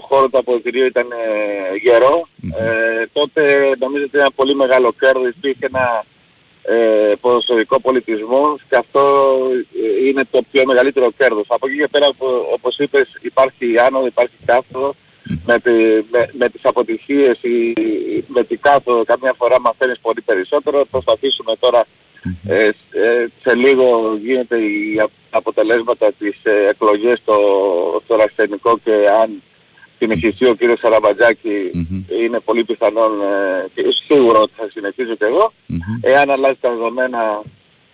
χώρο 0.08 0.28
του 0.28 0.38
αποδητηρίου 0.38 0.86
ήταν 0.86 1.06
ε, 1.10 1.76
γερο 1.76 2.28
Ε, 2.58 3.06
τότε 3.12 3.42
νομίζω 3.78 4.04
ότι 4.04 4.16
ήταν 4.16 4.32
πολύ 4.34 4.54
μεγάλο 4.54 4.92
κέρδος, 5.00 5.28
υπήρχε 5.28 5.66
ένα 5.66 6.04
ε, 6.62 7.12
ποδοσφαιρικό 7.20 7.80
πολιτισμό 7.80 8.56
και 8.68 8.76
αυτό 8.76 9.02
ε, 10.02 10.06
είναι 10.08 10.22
το 10.30 10.40
πιο 10.50 10.62
μεγαλύτερο 10.66 11.10
κέρδος. 11.18 11.44
Από 11.48 11.66
εκεί 11.66 11.76
και 11.76 11.88
πέρα, 11.90 12.06
οπο- 12.06 12.46
όπως 12.52 12.78
είπες, 12.78 13.08
υπάρχει 13.20 13.78
άνοδο, 13.78 14.06
υπάρχει 14.06 14.34
κάθοδο. 14.44 14.94
Με, 15.46 15.58
τη, 15.58 15.72
με, 16.10 16.28
με 16.32 16.48
τις 16.48 16.60
αποτυχίες 16.64 17.38
ή 17.42 17.72
με 18.26 18.44
την 18.44 18.58
κάθοδο 18.60 19.04
καμιά 19.04 19.34
φορά 19.38 19.60
μαθαίνεις 19.60 19.98
πολύ 20.00 20.20
περισσότερο. 20.20 20.84
Προσπαθήσουμε 20.90 21.52
τώρα 21.58 21.84
ε, 22.46 22.68
σ- 22.68 22.94
ε, 22.96 23.26
σε 23.42 23.54
λίγο 23.54 24.16
γίνεται 24.22 24.56
οι 24.58 24.98
α- 25.02 25.10
αποτελέσματα 25.30 26.12
της 26.18 26.36
ε, 26.42 26.68
εκλογές 26.68 27.18
στο, 27.18 27.36
στο 28.04 28.16
Ραστενικό 28.16 28.78
και 28.84 28.92
αν 29.22 29.42
συνεχιστεί 29.98 30.46
ο 30.46 30.54
κύριος 30.54 30.78
Σαραμπατζάκη 30.78 31.70
είναι 32.22 32.40
πολύ 32.40 32.64
πιθανόν 32.64 33.12
ε, 33.22 33.66
και 33.74 33.82
σίγουρο 34.06 34.40
ότι 34.40 34.52
θα 34.56 34.68
συνεχίσω 34.72 35.14
και 35.14 35.24
εγώ. 35.24 35.52
Εάν 36.00 36.30
αλλάζει 36.30 36.58
τα 36.60 36.70
δεδομένα 36.70 37.42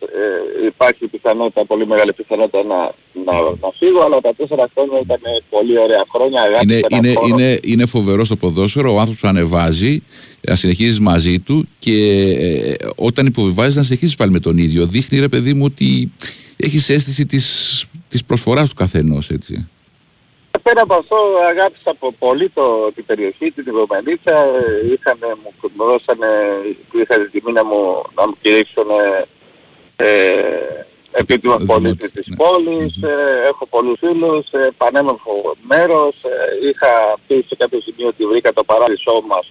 ε, 0.01 0.67
υπάρχει 0.67 1.07
πιθανότητα, 1.07 1.65
πολύ 1.67 1.87
μεγάλη 1.87 2.13
πιθανότητα 2.13 2.63
να, 2.63 2.77
να, 3.25 3.41
να 3.41 3.71
φύγω, 3.79 4.01
αλλά 4.01 4.21
τα 4.21 4.35
τέσσερα 4.35 4.69
χρόνια 4.75 4.99
ήταν 5.01 5.21
πολύ 5.51 5.79
ωραία 5.79 6.05
χρόνια. 6.13 6.43
αγάπη 6.43 6.65
Είναι, 6.65 6.75
σε 6.75 6.87
έναν 6.91 7.05
είναι, 7.05 7.15
χώρο. 7.15 7.27
είναι, 7.29 7.59
είναι 7.63 7.87
φοβερό 7.87 8.25
στο 8.25 8.37
ποδόσφαιρο 8.37 8.95
ο 8.95 8.99
άνθρωπος 8.99 9.21
που 9.21 9.29
ανεβάζει, 9.29 10.03
να 10.41 10.55
συνεχίζεις 10.55 11.01
μαζί 11.01 11.39
του 11.39 11.69
και 11.79 11.97
ε, 12.39 12.75
όταν 12.97 13.27
υποβιβάζεις 13.27 13.77
να 13.77 13.83
συνεχίζεις 13.83 14.15
πάλι 14.15 14.31
με 14.31 14.41
τον 14.41 14.59
ίδιο. 14.59 14.87
Δείχνει 14.87 15.21
ρε 15.21 15.29
παιδί 15.29 15.55
μου 15.55 15.65
ότι 15.65 16.13
έχεις 16.57 16.89
αίσθηση 16.89 17.27
της, 17.27 17.87
της 18.09 18.25
προσφοράς 18.25 18.69
του 18.69 18.75
καθενός, 18.75 19.31
έτσι. 19.31 19.69
Πέρα 20.63 20.83
από 20.83 20.95
αυτό 20.95 21.17
αγάπησα 21.51 21.91
από 21.91 22.13
πολύ 22.13 22.49
το, 22.49 22.93
την 22.95 23.05
περιοχή, 23.07 23.51
την 23.51 23.65
Ιβομενίτσα. 23.67 24.37
Είχαν, 24.93 25.19
μου, 25.43 25.71
μου 25.77 25.85
δώσανε, 25.85 26.29
είχα 26.93 27.15
την 27.15 27.31
τιμή 27.33 27.53
να 27.53 27.65
μου, 27.65 28.03
να 28.15 28.27
μου 28.27 28.37
κηρύξουν 28.43 28.87
ε, 30.05 30.87
επίτιμος 31.21 31.63
Ο 31.63 31.67
πολίτης 31.67 31.97
Δημότης, 31.97 32.13
της 32.13 32.27
ναι. 32.27 32.37
πόλης, 32.43 32.93
ε, 33.03 33.15
έχω 33.51 33.67
πολλούς 33.75 33.99
φίλους, 34.03 34.45
ε, 34.51 34.69
πανέμορφο 34.77 35.33
μέρος, 35.73 36.15
ε, 36.33 36.69
είχα 36.69 36.93
πει 37.27 37.45
σε 37.49 37.55
κάποιο 37.59 37.81
σημείο 37.87 38.07
ότι 38.13 38.23
βρήκα 38.33 38.53
το 38.53 38.65
παράδεισό 38.65 39.15
μας, 39.31 39.47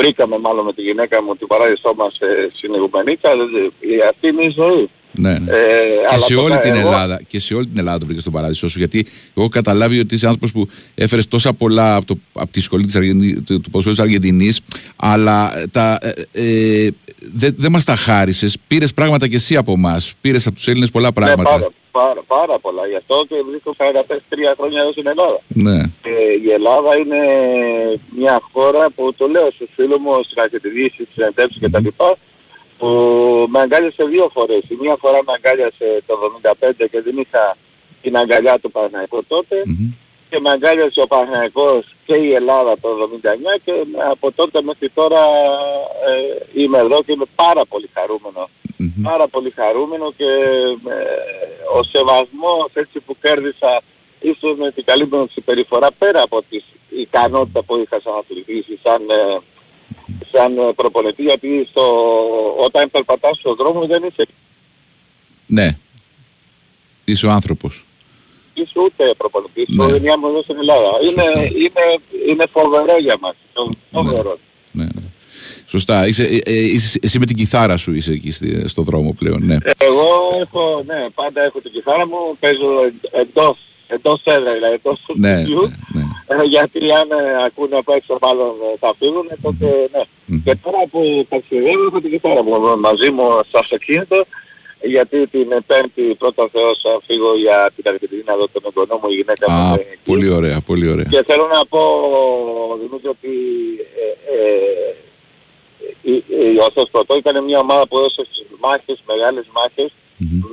βρήκαμε 0.00 0.36
μάλλον 0.38 0.64
με 0.64 0.72
τη 0.72 0.82
γυναίκα 0.82 1.22
μου 1.22 1.36
το 1.36 1.46
παράδεισό 1.46 1.92
μας 1.96 2.14
ε, 2.18 2.48
στην 2.56 2.74
Ιγουμενίτσα, 2.74 3.30
ε, 3.30 4.08
αυτή 4.10 4.26
είναι 4.28 4.44
η 4.50 4.54
ζωή. 4.60 4.88
Ναι, 5.12 5.32
ναι. 5.38 5.50
Ε, 5.52 5.64
και, 6.00 6.06
αλλά 6.08 6.18
σε 6.24 6.34
τώρα 6.34 6.46
όλη 6.46 6.58
την 6.58 6.70
εγώ- 6.74 6.88
Ελλάδα, 6.88 7.20
και 7.26 7.40
σε 7.40 7.54
όλη 7.54 7.66
την 7.66 7.78
Ελλάδα 7.78 7.98
το 7.98 8.06
βρήκα 8.06 8.20
στον 8.20 8.32
παράδεισό 8.32 8.68
σου. 8.68 8.78
Γιατί 8.78 8.98
εγώ 9.08 9.40
έχω 9.40 9.48
καταλάβει 9.48 9.98
ότι 9.98 10.14
είσαι 10.14 10.26
άνθρωπος 10.26 10.52
που 10.52 10.68
έφερες 10.94 11.28
τόσα 11.28 11.52
πολλά 11.52 11.94
από, 11.96 12.06
το, 12.06 12.18
από 12.32 12.50
τη 12.50 12.60
σχολή 12.60 12.84
της 12.84 12.96
Αργεντινής, 12.96 13.42
του, 13.46 13.60
του 13.60 13.70
ποδοσφαίρου 13.70 13.94
της 13.96 14.04
Αργεντινής, 14.04 14.60
αλλά 14.96 15.58
ε, 15.58 15.66
τα, 15.66 15.98
ε, 16.02 16.12
ε, 16.32 16.88
δεν 17.20 17.54
δεν 17.58 17.70
μας 17.72 17.84
τα 17.84 17.96
χάρισες. 17.96 18.56
Πήρες 18.66 18.92
πράγματα 18.94 19.28
κι 19.28 19.34
εσύ 19.34 19.56
από 19.56 19.72
εμάς. 19.72 20.12
Πήρες 20.20 20.46
από 20.46 20.54
τους 20.54 20.66
Έλληνες 20.68 20.90
πολλά 20.90 21.06
Ναι, 21.06 21.12
πράγματα. 21.12 21.50
πάρα, 21.50 21.70
πάρα, 21.90 22.22
πάρα 22.26 22.58
πολλά. 22.58 22.86
Γι' 22.86 22.96
αυτό 22.96 23.24
και 23.28 23.34
βρίσκω 23.50 23.74
43 23.78 24.54
χρόνια 24.58 24.80
εδώ 24.80 24.92
στην 24.92 25.06
Ελλάδα. 25.06 25.40
Ναι. 25.48 25.78
Ε, 25.80 26.32
η 26.46 26.50
Ελλάδα 26.52 26.96
είναι 26.96 27.20
μια 28.16 28.40
χώρα 28.52 28.90
που 28.90 29.14
το 29.14 29.26
λέω 29.26 29.50
στους 29.54 29.68
φίλους 29.74 29.98
μου, 29.98 30.22
στις 30.22 30.36
αρχιτεδίες, 30.36 30.90
στις 30.92 31.06
συνεντεύξεις 31.14 31.60
κτλ. 31.62 31.86
που 32.78 32.88
με 33.52 33.60
αγκάλιασε 33.60 34.04
δύο 34.04 34.30
φορές. 34.32 34.62
Η 34.68 34.76
μία 34.80 34.96
φορά 35.00 35.18
με 35.26 35.32
αγκάλιασε 35.36 35.86
το 36.06 36.14
1975 36.18 36.86
και 36.90 37.00
δεν 37.06 37.16
είχα 37.18 37.56
την 38.02 38.16
αγκαλιά 38.16 38.58
του 38.58 38.70
Παναθηναϊκού 38.70 39.24
τότε 39.24 39.56
και 40.30 40.40
με 40.40 40.50
αγκάλιασε 40.50 41.00
ο 41.00 41.06
Παναθηναϊκός 41.06 41.84
και 42.06 42.14
η 42.14 42.32
Ελλάδα 42.32 42.78
το 42.80 42.88
1979 43.56 43.60
και 43.64 43.72
από 44.10 44.32
τότε 44.32 44.62
μέχρι 44.62 44.88
τώρα 44.88 45.22
ε, 46.08 46.60
είμαι 46.62 46.78
εδώ 46.78 47.02
και 47.02 47.12
είμαι 47.12 47.24
πάρα 47.34 47.64
πολύ 47.66 47.90
χαρούμενο. 47.94 48.50
Πάρα 49.02 49.28
πολύ 49.28 49.50
χαρούμενο 49.50 50.12
και 50.16 50.24
ε, 50.24 51.00
ο 51.78 51.82
σεβασμός 51.82 52.70
έτσι 52.72 53.00
που 53.00 53.16
κέρδισα 53.22 53.82
ίσως 54.20 54.56
με 54.58 54.70
την 54.70 54.84
καλή 54.84 55.06
μου 55.06 55.28
συμπεριφορά 55.32 55.88
πέρα 55.98 56.22
από 56.22 56.42
τη 56.48 56.62
ικανότητα 56.88 57.62
που 57.62 57.76
είχα 57.76 58.00
σαν 58.04 58.14
αθλητής 58.18 58.66
ή 58.68 58.78
σαν, 58.82 59.02
ε, 59.10 59.38
σαν 60.32 60.58
ε, 60.58 60.72
προπονητή 60.76 61.22
γιατί 61.22 61.66
στο, 61.70 61.84
όταν 62.64 62.90
περπατάς 62.90 63.36
στον 63.38 63.56
δρόμο 63.56 63.86
δεν 63.86 64.02
είσαι, 64.02 64.26
ναι. 65.50 65.76
Είσαι 67.04 67.26
ο 67.26 67.30
άνθρωπος. 67.30 67.84
Είσαι 68.60 68.78
ούτε 68.84 69.14
προπονητής, 69.16 69.64
Ναι. 69.68 69.84
ναι. 69.86 69.90
το 69.92 70.18
μου 70.20 70.26
εδώ 70.28 70.42
στην 70.42 70.56
Ελλάδα. 70.58 70.90
Είναι, 71.06 71.48
είναι, 71.48 71.84
είναι 72.28 72.44
φοβερό 72.52 72.96
για 72.98 73.16
μας. 73.20 73.34
Φοβερό. 73.90 74.38
Ναι, 74.72 74.84
ναι. 74.84 75.02
Σωστά. 75.66 76.06
Είσαι, 76.06 76.22
ε, 76.24 76.38
ε, 76.52 76.58
είσαι- 76.74 76.98
εσύ 77.02 77.18
με 77.18 77.26
την 77.26 77.36
κιθάρα 77.36 77.76
σου 77.76 77.92
είσαι 77.94 78.12
εκεί 78.12 78.32
στη- 78.32 78.68
στο 78.68 78.82
δρόμο 78.82 79.14
πλέον. 79.18 79.40
Ναι. 79.44 79.56
Εγώ 79.76 80.08
έχω, 80.40 80.82
ναι, 80.86 81.06
πάντα 81.14 81.42
έχω 81.42 81.60
την 81.60 81.72
κιθάρα 81.72 82.06
μου, 82.06 82.16
παίζω 82.40 82.68
εν- 82.84 83.00
εντός, 83.22 83.56
εντός 83.86 84.20
έδρα, 84.24 84.52
δηλαδή 84.52 84.74
εντός 84.74 84.98
του 85.06 85.14
Ναι, 85.18 85.36
σπιτιού. 85.36 85.60
ναι, 85.60 86.00
ναι. 86.00 86.42
Ε, 86.42 86.46
γιατί 86.54 86.78
αν 87.00 87.08
ε, 87.10 87.44
ακούνε 87.46 87.76
απ' 87.76 87.88
έξω 87.88 88.18
μάλλον 88.22 88.48
ε, 88.72 88.76
θα 88.82 88.94
φύγουν, 88.98 89.26
τότε 89.42 89.66
ναι. 89.94 90.02
Και 90.44 90.54
τώρα 90.64 90.82
που 90.90 91.26
ταξιδεύω 91.28 91.84
έχω 91.86 92.00
την 92.00 92.10
κιθάρα 92.10 92.42
μου 92.42 92.52
μαζί 92.80 93.10
μου 93.10 93.24
στο 93.48 93.58
αυτοκίνητο, 93.58 94.18
γιατί 94.82 95.26
την 95.26 95.48
πέμπτη 95.66 96.14
πρώτα 96.18 96.48
Θεός 96.52 96.78
θα 96.82 97.00
φύγω 97.06 97.36
για 97.36 97.70
την 97.76 97.84
Αργεντινή 97.88 98.22
να 98.26 98.36
δω 98.36 98.48
τον 98.48 98.62
εγγονό 98.66 99.00
μου, 99.02 99.10
η 99.10 99.14
γυναίκα 99.14 99.50
μου. 99.50 99.56
Α, 99.56 99.72
είναι 99.72 99.92
εκεί. 99.92 100.10
πολύ 100.10 100.28
ωραία, 100.28 100.60
πολύ 100.60 100.88
ωραία. 100.88 101.04
Και 101.10 101.22
θέλω 101.26 101.46
να 101.46 101.66
πω, 101.66 101.80
Δημήτρη, 102.80 103.08
ότι 103.08 103.32
ε, 104.04 104.08
ε, 104.34 104.94
η, 106.02 106.24
η 106.54 106.58
Ορθός 106.60 106.88
Πρωτό 106.90 107.16
ήταν 107.16 107.44
μια 107.44 107.58
ομάδα 107.58 107.88
που 107.88 107.98
έδωσε 107.98 108.22
στις 108.30 108.46
μάχες, 108.60 109.02
μεγάλες 109.06 109.46
μάχες, 109.56 109.90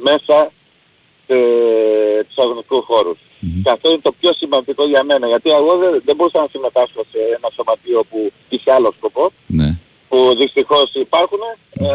μέσα 0.03 0.51
σε 1.27 1.35
τους 2.27 2.37
αγωνικούς 2.37 2.83
χώρους. 2.85 3.17
Και 3.63 3.69
αυτό 3.69 3.89
είναι 3.89 3.99
το 4.01 4.11
πιο 4.19 4.33
σημαντικό 4.33 4.87
για 4.87 5.03
μένα, 5.03 5.27
γιατί 5.27 5.49
εγώ 5.49 5.77
δεν, 5.77 6.01
δεν 6.05 6.15
μπορούσα 6.15 6.39
να 6.39 6.47
συμμετάσχω 6.51 7.01
σε 7.11 7.19
ένα 7.37 7.49
σωματείο 7.55 8.03
που 8.09 8.31
είχε 8.49 8.71
άλλο 8.71 8.93
σκοπό, 8.97 9.31
Ναι. 9.47 9.79
Που 10.09 10.35
δυστυχώς 10.37 10.89
υπάρχουν, 10.93 11.39
ε, 11.71 11.87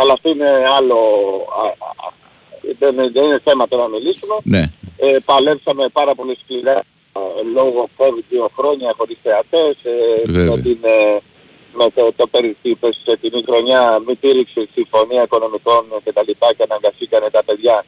αλλά 0.00 0.12
αυτό 0.12 0.28
είναι 0.28 0.50
άλλο, 0.76 0.96
α, 1.62 1.66
α, 1.66 2.12
δεν, 2.78 2.94
δεν 3.12 3.24
είναι 3.24 3.40
θέμα 3.44 3.68
τώρα 3.68 3.82
να 3.82 3.88
μιλήσουμε. 3.88 4.34
Ναι. 4.42 4.62
Ε, 4.96 5.16
παλέψαμε 5.24 5.88
πάρα 5.88 6.14
πολύ 6.14 6.38
σκληρά 6.42 6.78
ε, 7.12 7.20
λόγω 7.54 7.88
COVID 7.96 8.24
δύο 8.28 8.50
χρόνια 8.56 8.94
χωρίς 8.96 9.18
θεατές, 9.22 9.76
ε, 9.82 10.22
Βέβαια. 10.24 10.56
με, 10.56 10.62
την, 10.62 10.78
ε, 10.82 11.18
με 11.72 11.86
το, 11.94 12.12
το 12.16 12.26
περιτύπες 12.26 13.00
σε 13.04 13.16
την 13.16 13.44
χρονιά 13.46 14.02
μη 14.06 14.16
τήρηξε 14.16 14.68
συμφωνία 14.74 15.22
οικονομικών 15.22 15.84
και 16.04 16.12
τα 16.12 16.22
λοιπά 16.26 16.54
και 16.56 16.66
αναγκαστήκανε 16.68 17.30
τα 17.30 17.44
παιδιά 17.44 17.84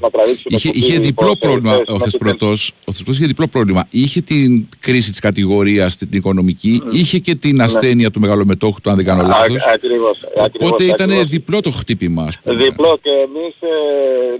να 0.00 0.10
τραβήξουν 0.10 0.46
Είχε, 0.54 0.68
κουμπί 0.68 0.78
είχε 0.80 0.98
διπλό 0.98 1.14
ποδοσφαιριστές 1.14 1.48
πρόβλημα 1.48 1.72
ο 1.72 1.78
με 1.78 1.84
την- 1.84 1.98
Θεσπρωτός. 1.98 2.72
Ο 2.84 2.92
Θεσπρωτός 2.92 3.16
είχε 3.18 3.26
διπλό 3.26 3.46
πρόβλημα. 3.48 3.86
Είχε 3.90 4.20
την 4.20 4.68
κρίση 4.80 5.10
της 5.10 5.18
κατηγορίας, 5.20 5.96
την 5.96 6.08
οικονομική, 6.12 6.82
είχε 6.90 7.18
και 7.18 7.34
την 7.34 7.60
ασθένεια 7.62 8.10
του 8.10 8.20
μεγαλομετόχου 8.20 8.80
του, 8.80 8.90
αν 8.90 8.96
δεν 8.96 9.04
κάνω 9.04 9.22
Α, 9.22 9.26
λάθος. 9.28 9.62
ακριβώς, 9.66 10.22
Οπότε 10.22 10.42
ακριβώς, 10.44 10.80
ήταν 10.80 11.08
ακριβώς. 11.10 11.28
διπλό 11.30 11.60
το 11.60 11.70
χτύπημα, 11.70 12.22
ας 12.24 12.38
πούμε. 12.40 12.54
Διπλό 12.64 12.98
και 13.02 13.10
εμείς 13.10 13.54
ε, 13.60 13.72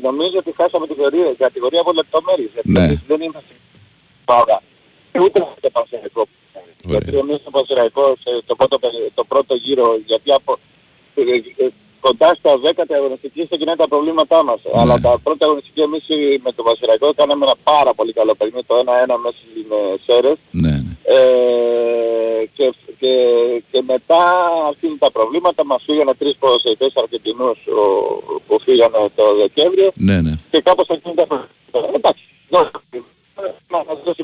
νομίζω 0.02 0.36
ότι 0.42 0.50
χάσαμε 0.56 0.86
την 0.86 0.96
κατηγορία, 0.96 1.34
κατηγορία 1.38 1.80
από 1.80 1.92
λεπτομέρειες. 1.92 2.50
γιατί 2.54 2.70
Ναι. 2.72 2.80
εμείς 2.84 3.00
δεν 3.10 3.20
είμαστε 3.20 3.52
πάρα. 4.24 4.62
Ούτε 5.24 5.38
στο 5.58 5.70
Πανσεραϊκό. 5.76 6.22
Γιατί 6.92 7.16
εμείς 7.16 7.36
στο 7.40 7.50
Πανσεραϊκό 7.50 8.04
σε 8.22 8.30
το 8.46 8.54
πρώτο, 8.56 8.78
περι- 8.78 9.10
το 9.14 9.24
πρώτο 9.24 9.54
γύρο, 9.64 9.88
γιατί 10.06 10.28
από, 10.32 10.58
ε, 11.14 11.20
ε, 11.64 11.68
κοντά 12.08 12.28
στα 12.40 12.52
10 12.64 12.84
αγωνιστική 12.98 13.40
ξεκινάνε 13.46 13.76
τα 13.82 13.88
προβλήματά 13.88 14.38
μας. 14.48 14.60
Ναι. 14.64 14.80
Αλλά 14.80 14.94
τα 15.00 15.18
πρώτα 15.24 15.44
αγωνιστική 15.46 15.80
εμείς 15.80 16.04
ε, 16.08 16.14
με 16.44 16.50
το 16.52 16.62
Πανσεραϊκό 16.62 17.06
κάναμε 17.20 17.44
ένα 17.44 17.56
πάρα 17.62 17.94
πολύ 17.98 18.12
καλό 18.12 18.34
παιχνίδι, 18.38 18.66
το 18.66 18.74
1-1 18.78 18.82
μέσα 19.24 19.36
στις 19.40 19.64
ε, 19.78 19.94
Σέρες. 20.06 20.36
Ναι, 20.50 20.70
ναι. 20.70 20.92
Ε, 21.14 22.46
και, 22.56 22.66
και, 23.00 23.12
και 23.70 23.80
μετά 23.86 24.22
αρχίζουν 24.68 24.98
τα 24.98 25.10
προβλήματα, 25.10 25.64
μας 25.64 25.82
φύγανε 25.86 26.14
τρεις 26.14 26.36
ποδοσφαιριστές 26.40 26.92
Αργεντινούς 27.02 27.58
ο- 27.66 28.40
που 28.46 28.60
φύγανε 28.64 28.98
το 29.14 29.24
Δεκέμβριο 29.40 29.90
ναι, 29.94 30.20
ναι. 30.20 30.32
και 30.50 30.60
κάπως 30.60 30.86
αρχίζουν 30.88 31.16
τα 31.16 31.26
προβλήματα. 31.26 31.58
Εντάξει, 31.94 32.22
δώσε. 32.48 32.70
Να 33.72 33.78
μας 33.88 33.98
δώσει 34.04 34.22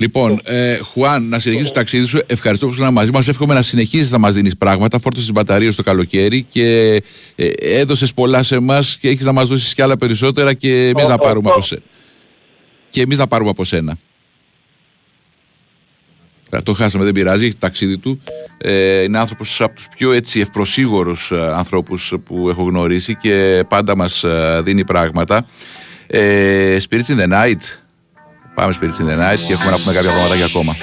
Λοιπόν, 0.00 0.40
ε, 0.44 0.76
Χουάν, 0.76 1.28
να 1.28 1.38
συνεχίσει 1.38 1.66
το 1.66 1.74
ταξίδι 1.74 2.06
σου. 2.06 2.20
Ευχαριστώ 2.26 2.66
που 2.66 2.72
ήσουν 2.72 2.92
μαζί 2.92 3.10
μας. 3.10 3.28
Εύχομαι 3.28 3.54
να 3.54 3.62
συνεχίσει 3.62 4.12
να 4.12 4.18
μας 4.18 4.34
δίνεις 4.34 4.56
πράγματα. 4.56 4.98
Φόρτωσες 4.98 5.24
τις 5.24 5.32
μπαταρίες 5.32 5.74
το 5.76 5.82
καλοκαίρι 5.82 6.42
και 6.42 7.02
ε, 7.36 7.48
έδωσες 7.58 8.14
πολλά 8.14 8.42
σε 8.42 8.54
εμάς 8.54 8.96
και 9.00 9.08
έχεις 9.08 9.24
να 9.24 9.32
μας 9.32 9.48
δώσεις 9.48 9.74
κι 9.74 9.82
άλλα 9.82 9.96
περισσότερα 9.96 10.54
και 10.54 10.88
εμείς 10.88 11.08
να 11.08 11.18
πάρουμε 11.18 11.50
από 11.50 11.62
σένα. 11.62 11.82
Και 12.88 13.00
εμείς 13.00 13.18
να 13.18 13.26
πάρουμε 13.26 13.50
από 13.50 13.64
σένα. 13.64 13.96
Ε, 16.50 16.60
Το 16.60 16.72
χάσαμε, 16.72 17.04
δεν 17.04 17.12
πειράζει, 17.12 17.44
έχει 17.44 17.52
το 17.52 17.58
ταξίδι 17.60 17.98
του. 17.98 18.22
Ε, 18.58 19.02
είναι 19.02 19.18
άνθρωπος 19.18 19.60
από 19.60 19.74
τους 19.74 19.88
πιο 19.96 20.12
έτσι 20.12 20.40
ευπροσίγωρους 20.40 21.32
ανθρώπους 21.32 22.14
που 22.24 22.48
έχω 22.48 22.62
γνωρίσει 22.62 23.16
και 23.16 23.64
πάντα 23.68 23.96
μας 23.96 24.24
δίνει 24.62 24.84
πράγματα. 24.84 25.46
Ε, 26.06 26.76
Spirits 26.88 27.06
in 27.06 27.18
the 27.18 27.32
Night. 27.32 27.79
Πάμε 28.60 28.72
Spirits 28.80 29.00
in 29.00 29.06
the 29.06 29.16
Night 29.16 29.38
και 29.46 29.52
έχουμε 29.52 29.70
να 29.70 29.78
πούμε 29.78 29.92
κάποια 29.92 30.10
πράγματα 30.10 30.44
ακόμα. 30.44 30.76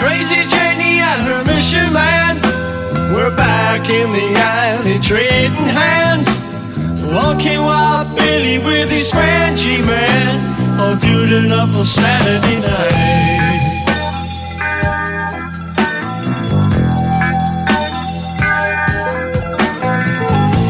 Crazy 0.00 0.40
Janie 0.52 0.98
and 1.10 1.22
her 1.28 1.42
mission 1.50 1.88
man. 1.98 2.34
We're 3.14 3.34
back 3.36 3.84
in 3.98 4.08
the 4.16 4.26
alley 4.52 4.98
trading 5.08 5.68
hands. 5.78 6.31
Along 7.12 7.38
came 7.38 7.60
Billy 8.16 8.58
with 8.58 8.90
his 8.90 9.10
friend 9.10 9.54
G-Man. 9.54 10.80
All 10.80 10.96
dude 10.96 11.52
up 11.52 11.68
for 11.68 11.84
Saturday 11.84 12.58
night. 12.58 13.52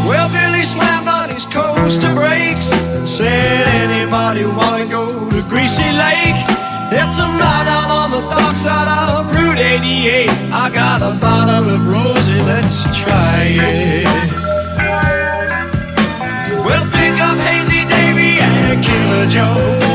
Well, 0.05 0.29
Billy 0.35 0.65
slammed 0.65 1.07
on 1.07 1.31
his 1.31 1.47
coaster 1.47 2.13
brakes 2.13 2.73
and 2.73 3.09
said, 3.09 3.69
anybody 3.69 4.45
wanna 4.45 4.87
go 4.87 5.31
to 5.31 5.43
Greasy 5.43 5.93
Lake? 5.93 6.43
It's 6.91 7.19
a 7.21 7.29
night 7.39 7.69
out 7.71 7.91
on 8.03 8.11
the 8.11 8.21
dark 8.35 8.57
side 8.57 8.89
of 8.91 9.33
Route 9.33 9.61
88. 9.61 10.29
I 10.51 10.71
got 10.75 11.03
a 11.03 11.17
bottle 11.21 11.71
of 11.71 11.83
rosé, 11.83 12.45
let's 12.47 12.83
try 12.99 13.47
it. 13.47 14.42
a 19.13 19.27
joke. 19.27 19.92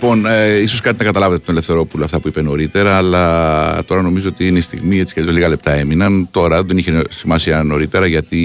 Λοιπόν, 0.00 0.26
ε, 0.26 0.56
ίσως 0.56 0.80
κάτι 0.80 0.96
να 0.98 1.04
καταλάβετε 1.04 1.42
τον 1.44 1.54
Ελευθερόπουλο 1.54 2.04
αυτά 2.04 2.20
που 2.20 2.28
είπε 2.28 2.42
νωρίτερα, 2.42 2.96
αλλά 2.96 3.84
τώρα 3.84 4.02
νομίζω 4.02 4.28
ότι 4.28 4.46
είναι 4.46 4.58
η 4.58 4.60
στιγμή, 4.60 4.98
έτσι 4.98 5.14
και 5.14 5.20
αλλιώς 5.20 5.34
λίγα 5.34 5.48
λεπτά 5.48 5.72
έμειναν. 5.72 6.28
Τώρα 6.30 6.62
δεν 6.62 6.78
είχε 6.78 7.02
σημασία 7.10 7.62
νωρίτερα, 7.62 8.06
γιατί 8.06 8.36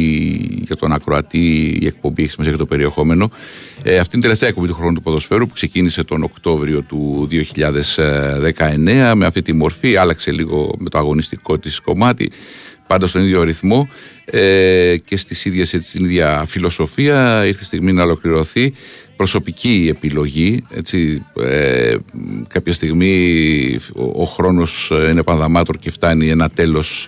για 0.65 0.75
τον 0.75 0.91
ακροατή 0.91 1.77
η 1.81 1.85
εκπομπή 1.85 2.21
έχει 2.21 2.31
σημασία 2.31 2.53
για 2.53 2.63
το 2.63 2.69
περιεχόμενο. 2.69 3.31
Ε, 3.83 3.97
αυτή 3.97 4.09
είναι 4.15 4.25
η 4.25 4.27
τελευταία 4.27 4.49
εκπομπή 4.49 4.67
του 4.67 4.73
χρόνου 4.73 4.93
του 4.93 5.01
ποδοσφαίρου 5.01 5.47
που 5.47 5.53
ξεκίνησε 5.53 6.03
τον 6.03 6.23
Οκτώβριο 6.23 6.81
του 6.81 7.27
2019 7.31 9.11
με 9.15 9.25
αυτή 9.25 9.41
τη 9.41 9.53
μορφή. 9.53 9.95
Άλλαξε 9.95 10.31
λίγο 10.31 10.75
με 10.77 10.89
το 10.89 10.97
αγωνιστικό 10.97 11.59
της 11.59 11.79
κομμάτι 11.79 12.31
πάντα 12.87 13.07
στον 13.07 13.21
ίδιο 13.21 13.43
ρυθμό 13.43 13.89
ε, 14.25 14.95
και 15.05 15.17
στις 15.17 15.45
ίδιες, 15.45 15.73
έτσι, 15.73 15.89
στην 15.89 16.05
ίδια 16.05 16.43
φιλοσοφία 16.47 17.45
ήρθε 17.45 17.61
η 17.61 17.65
στιγμή 17.65 17.93
να 17.93 18.03
ολοκληρωθεί 18.03 18.73
προσωπική 19.15 19.87
επιλογή 19.89 20.63
έτσι, 20.69 21.25
ε, 21.39 21.95
κάποια 22.47 22.73
στιγμή 22.73 23.79
ο, 23.95 24.21
ο 24.21 24.25
χρόνος 24.25 24.91
είναι 25.09 25.23
πανδαμάτωρ 25.23 25.77
και 25.77 25.91
φτάνει 25.91 26.29
ένα 26.29 26.49
τέλος 26.49 27.07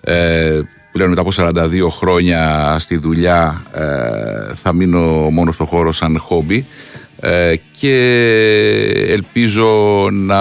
ε, 0.00 0.60
πλέον 0.92 1.08
μετά 1.08 1.20
από 1.20 1.30
42 1.36 1.88
χρόνια 1.90 2.76
στη 2.78 2.96
δουλειά 2.96 3.62
ε, 3.72 4.54
θα 4.54 4.72
μείνω 4.72 5.30
μόνο 5.30 5.52
στο 5.52 5.64
χώρο 5.64 5.92
σαν 5.92 6.18
χόμπι 6.18 6.66
ε, 7.20 7.54
και 7.78 7.96
ελπίζω 9.08 10.08
να 10.10 10.40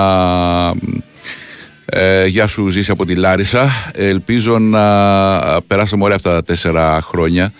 ε, 1.86 2.26
γεια 2.26 2.48
σου 2.48 2.68
ζήσει 2.68 2.92
από 2.92 3.06
τη 3.06 3.16
Λάρισα. 3.16 3.70
Ελπίζω 3.94 4.60
να 4.60 4.82
περάσαμε 5.68 6.04
ωραία 6.04 6.16
αυτά 6.16 6.32
τα 6.32 6.44
τέσσερα 6.44 7.02
χρόνια 7.02 7.54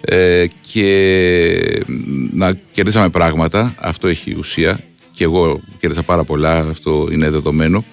ε, 0.00 0.44
και 0.72 1.84
να 2.32 2.52
κερδίσαμε 2.72 3.08
πράγματα. 3.08 3.74
Αυτό 3.78 4.08
έχει 4.08 4.34
ουσία. 4.38 4.80
Και 5.12 5.24
εγώ 5.24 5.60
κέρδισα 5.80 6.02
πάρα 6.02 6.24
πολλά, 6.24 6.58
αυτό 6.58 7.08
είναι 7.12 7.30
δεδομένο. 7.30 7.84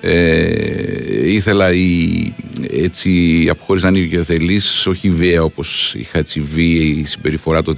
Ε, 0.00 1.30
ήθελα 1.30 1.72
η 1.72 2.32
έτσι 2.70 3.46
αποχώρηση 3.50 3.84
να 3.90 3.98
είναι 3.98 4.06
και 4.06 4.22
θελής, 4.22 4.86
όχι 4.86 5.10
βία 5.10 5.42
όπως 5.42 5.94
είχα 5.94 6.18
έτσι 6.18 6.46
η 6.56 7.04
συμπεριφορά 7.04 7.62
το 7.62 7.74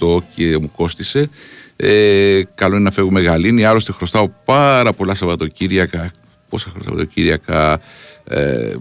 2018 0.00 0.22
και 0.34 0.58
μου 0.58 0.70
κόστισε. 0.76 1.28
Ε, 1.76 2.40
καλό 2.54 2.74
είναι 2.74 2.84
να 2.84 2.90
φεύγουμε 2.90 3.20
γαλήνη. 3.20 3.64
Άλλωστε 3.64 3.92
χρωστάω 3.92 4.28
πάρα 4.44 4.92
πολλά 4.92 5.14
Σαββατοκύριακα 5.14 6.12
πόσα 6.50 6.72
Σαββατοκύριακα, 6.84 7.80
ε, 8.24 8.74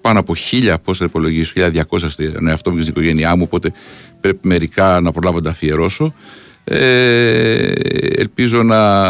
πάνω 0.00 0.18
από 0.18 0.34
χίλια, 0.34 0.78
πώς 0.78 0.98
θα 0.98 1.04
υπολογίσω, 1.04 1.52
1200 1.56 1.82
στον 2.08 2.48
εαυτό 2.48 2.70
μου 2.70 2.76
και 2.76 2.82
στην 2.82 2.94
οικογένειά 2.96 3.36
μου. 3.36 3.42
Οπότε 3.46 3.72
πρέπει 4.20 4.48
μερικά 4.48 5.00
να 5.00 5.12
προλάβω 5.12 5.36
να 5.36 5.42
τα 5.42 5.50
αφιερώσω. 5.50 6.14
Ε, 6.64 7.72
ελπίζω 8.16 8.62
να, 8.62 9.08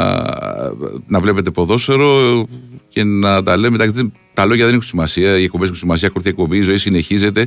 να 1.07 1.21
βλέπετε 1.21 1.51
ποδόσφαιρο 1.51 2.47
και 2.89 3.05
να 3.05 3.43
τα 3.43 3.57
λέμε. 3.57 3.77
Εντάξει, 3.85 4.13
τα 4.35 4.45
λόγια 4.45 4.65
δεν 4.65 4.75
έχουν 4.75 4.87
σημασία, 4.87 5.39
οι 5.39 5.43
εκπομπές 5.43 5.67
έχουν 5.67 5.81
σημασία, 5.81 6.09
ακολουθεί 6.09 6.29
η 6.29 6.33
εκπομπή, 6.33 6.57
η 6.57 6.61
ζωή 6.61 6.79
συνεχίζεται. 6.79 7.47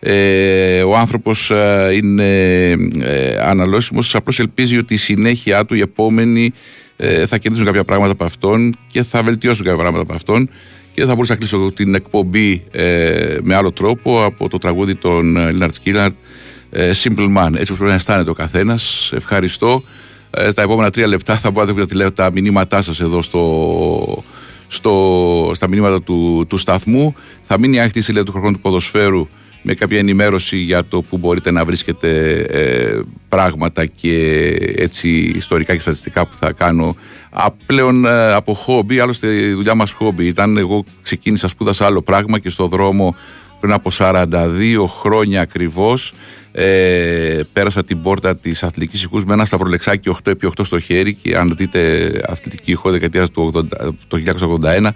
Ε, 0.00 0.82
ο 0.82 0.96
άνθρωπος 0.96 1.50
ε, 1.50 1.90
είναι 1.92 2.70
ε, 3.00 3.38
αναλώσιμος, 3.40 4.14
απλώς 4.14 4.38
ελπίζει 4.38 4.78
ότι 4.78 4.94
η 4.94 4.96
συνέχεια 4.96 5.64
του, 5.64 5.74
η 5.74 5.80
επόμενη, 5.80 6.52
ε, 6.96 7.26
θα 7.26 7.38
κερδίσουν 7.38 7.66
κάποια 7.66 7.84
πράγματα 7.84 8.12
από 8.12 8.24
αυτόν 8.24 8.76
και 8.86 9.02
θα 9.02 9.22
βελτιώσουν 9.22 9.64
κάποια 9.64 9.78
πράγματα 9.78 10.02
από 10.02 10.14
αυτόν. 10.14 10.50
Και 10.92 11.04
θα 11.04 11.14
μπορούσα 11.14 11.32
να 11.32 11.38
κλείσω 11.38 11.72
την 11.74 11.94
εκπομπή 11.94 12.64
ε, 12.70 13.36
με 13.42 13.54
άλλο 13.54 13.72
τρόπο 13.72 14.24
από 14.24 14.48
το 14.48 14.58
τραγούδι 14.58 14.94
των 14.94 15.36
Λίναρτ 15.50 15.74
Σκίλαρτ, 15.74 16.14
ε, 16.70 16.90
Simple 17.02 17.36
Man. 17.36 17.48
Έτσι 17.48 17.62
όπως 17.62 17.76
πρέπει 17.76 17.90
να 17.90 17.94
αισθάνεται 17.94 18.30
ο 18.30 18.34
καθένας. 18.34 19.12
Ευχαριστώ. 19.14 19.82
Ε, 20.30 20.52
τα 20.52 20.62
επόμενα 20.62 20.90
τρία 20.90 21.06
λεπτά 21.06 21.36
θα 21.36 21.50
μπορείτε 21.50 21.80
να 21.80 21.86
τηλέφωνο 21.86 22.14
τα 22.14 22.30
μηνύματά 22.32 22.82
σας 22.82 23.00
εδώ 23.00 23.22
στο, 23.22 24.24
στο, 24.66 25.50
στα 25.54 25.68
μηνύματα 25.68 26.02
του, 26.02 26.44
του 26.48 26.56
σταθμού. 26.56 27.14
Θα 27.42 27.58
μείνει 27.58 27.80
ανοιχτή 27.80 27.98
η 27.98 28.02
σελίδα 28.02 28.24
του 28.24 28.32
χρόνου 28.32 28.52
του 28.52 28.60
ποδοσφαίρου 28.60 29.26
με 29.62 29.74
κάποια 29.74 29.98
ενημέρωση 29.98 30.56
για 30.56 30.84
το 30.84 31.02
που 31.02 31.18
μπορείτε 31.18 31.50
να 31.50 31.64
βρίσκετε 31.64 32.40
ε, 32.40 33.00
πράγματα 33.28 33.86
και 33.86 34.46
έτσι 34.76 35.08
ιστορικά 35.36 35.74
και 35.74 35.80
στατιστικά 35.80 36.26
που 36.26 36.34
θα 36.34 36.52
κάνω. 36.52 36.96
Α, 37.30 37.50
πλέον 37.66 38.04
ε, 38.04 38.32
από 38.32 38.54
χόμπι, 38.54 38.98
άλλωστε 38.98 39.34
η 39.34 39.52
δουλειά 39.52 39.74
μας 39.74 39.92
χόμπι 39.92 40.26
ήταν 40.26 40.56
εγώ 40.56 40.84
ξεκίνησα 41.02 41.48
σπούδασα 41.48 41.86
άλλο 41.86 42.02
πράγμα 42.02 42.38
και 42.38 42.50
στο 42.50 42.66
δρόμο 42.66 43.16
πριν 43.60 43.72
από 43.72 43.90
42 43.98 44.26
χρόνια 45.00 45.40
ακριβώς 45.40 46.12
ε, 46.52 47.40
πέρασα 47.52 47.84
την 47.84 48.02
πόρτα 48.02 48.36
της 48.36 48.62
αθλητικής 48.62 49.04
οικού 49.04 49.20
με 49.26 49.32
ένα 49.32 49.44
σταυρολεξάκι 49.44 50.10
8x8 50.24 50.64
στο 50.64 50.78
χέρι 50.78 51.14
και 51.14 51.36
αν 51.36 51.54
δείτε 51.56 52.10
αθλητική 52.28 52.70
ηχό 52.70 52.90
δεκαετίας 52.90 53.30
του 53.30 53.52
80, 53.54 53.62
το 54.08 54.18
1981 54.62 54.88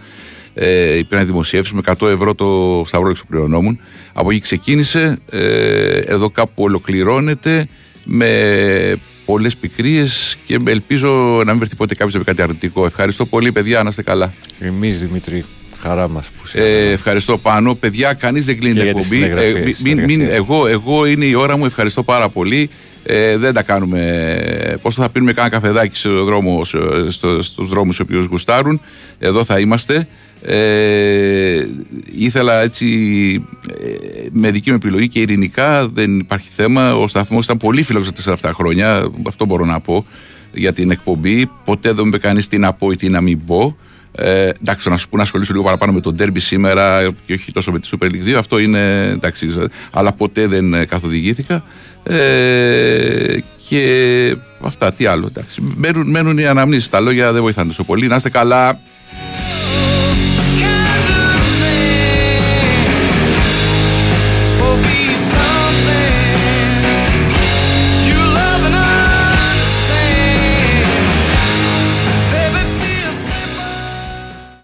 ε, 0.54 0.96
υπήρχαν 0.98 1.26
δημοσιεύσει 1.26 1.74
με 1.74 1.80
100 1.98 2.08
ευρώ 2.08 2.34
το 2.34 2.82
σταυρό 2.86 3.10
εξωπληρωνόμουν. 3.10 3.80
Από 4.12 4.30
εκεί 4.30 4.40
ξεκίνησε, 4.40 5.18
ε, 5.30 5.98
εδώ 5.98 6.30
κάπου 6.30 6.62
ολοκληρώνεται 6.62 7.68
με 8.04 8.96
πολλές 9.24 9.56
πικρίες 9.56 10.38
και 10.44 10.58
ελπίζω 10.66 11.42
να 11.44 11.50
μην 11.50 11.58
βρεθεί 11.58 11.76
ποτέ 11.76 11.94
κάποιος 11.94 12.16
με 12.16 12.24
κάτι 12.24 12.42
αρνητικό. 12.42 12.84
Ευχαριστώ 12.84 13.26
πολύ, 13.26 13.52
παιδιά, 13.52 13.82
να 13.82 13.88
είστε 13.88 14.02
καλά. 14.02 14.32
Εμείς 14.60 14.98
Δημήτρη, 14.98 15.44
χαρά 15.80 16.08
μας 16.08 16.26
που 16.26 16.58
ε, 16.58 16.90
Ευχαριστώ 16.90 17.38
πάνω. 17.38 17.74
Παιδιά, 17.74 18.12
κανείς 18.12 18.44
δεν 18.44 18.58
κλείνει 18.58 18.74
την 18.74 18.88
εκπομπή. 18.88 19.22
Ε, 19.22 19.62
μην, 19.82 20.04
μην, 20.04 20.20
εγώ, 20.20 20.66
εγώ 20.66 21.06
είναι 21.06 21.24
η 21.24 21.34
ώρα 21.34 21.56
μου, 21.56 21.64
ευχαριστώ 21.64 22.02
πάρα 22.02 22.28
πολύ. 22.28 22.70
Ε, 23.06 23.36
δεν 23.36 23.54
τα 23.54 23.62
κάνουμε. 23.62 24.78
Πώς 24.82 24.94
θα 24.94 25.10
πίνουμε 25.10 25.32
κάνα 25.32 25.48
καφεδάκι 25.48 25.96
στο 25.96 26.24
δρόμο, 26.24 26.64
στο, 27.08 27.42
στους 27.42 27.68
δρόμους 27.68 27.98
οι 27.98 28.02
οποίους 28.02 28.26
γουστάρουν. 28.26 28.80
Εδώ 29.18 29.44
θα 29.44 29.58
είμαστε. 29.58 30.08
Ε, 30.42 31.66
ήθελα 32.18 32.62
έτσι 32.62 32.86
ε, 33.70 34.26
με 34.32 34.50
δική 34.50 34.70
μου 34.70 34.76
επιλογή 34.76 35.08
και 35.08 35.20
ειρηνικά 35.20 35.88
δεν 35.88 36.18
υπάρχει 36.18 36.48
θέμα. 36.56 36.96
Ο 36.96 37.08
σταθμός 37.08 37.44
ήταν 37.44 37.56
πολύ 37.56 37.82
φίλο 37.82 38.06
τα 38.24 38.32
αυτά 38.32 38.52
χρόνια. 38.52 39.10
Αυτό 39.26 39.44
μπορώ 39.44 39.64
να 39.64 39.80
πω 39.80 40.06
για 40.52 40.72
την 40.72 40.90
εκπομπή. 40.90 41.50
Ποτέ 41.64 41.88
δεν 41.88 41.98
μου 42.00 42.06
είπε 42.06 42.18
κανείς 42.18 42.48
τι 42.48 42.58
να 42.58 42.72
πω 42.72 42.90
ή 42.90 42.96
τι 42.96 43.08
να 43.08 43.20
μην 43.20 43.46
πω. 43.46 43.76
Ε, 44.16 44.48
εντάξει, 44.60 44.88
να 44.88 44.96
σου 44.96 45.08
πω 45.08 45.16
να 45.16 45.22
ασχολήσω 45.22 45.52
λίγο 45.52 45.64
παραπάνω 45.64 45.92
με 45.92 46.00
τον 46.00 46.16
Derby 46.18 46.36
σήμερα 46.36 47.12
και 47.26 47.32
όχι 47.32 47.52
τόσο 47.52 47.72
με 47.72 47.78
τη 47.78 47.88
Super 47.92 48.04
League 48.04 48.28
2. 48.28 48.32
Αυτό 48.38 48.58
είναι 48.58 49.08
εντάξει, 49.10 49.48
αλλά 49.90 50.12
ποτέ 50.12 50.46
δεν 50.46 50.74
ε, 50.74 50.84
καθοδηγήθηκα. 50.84 51.64
Ε, 52.02 53.36
και 53.68 54.36
αυτά, 54.60 54.92
τι 54.92 55.06
άλλο. 55.06 55.26
Εντάξει. 55.26 55.62
Μένουν, 55.76 56.10
μένουν 56.10 56.38
οι 56.38 56.46
αναμνήσεις. 56.46 56.90
Τα 56.90 57.00
λόγια 57.00 57.32
δεν 57.32 57.42
βοηθάνε 57.42 57.68
τόσο 57.68 57.84
πολύ. 57.84 58.06
Να 58.06 58.16
είστε 58.16 58.28
καλά. 58.28 58.80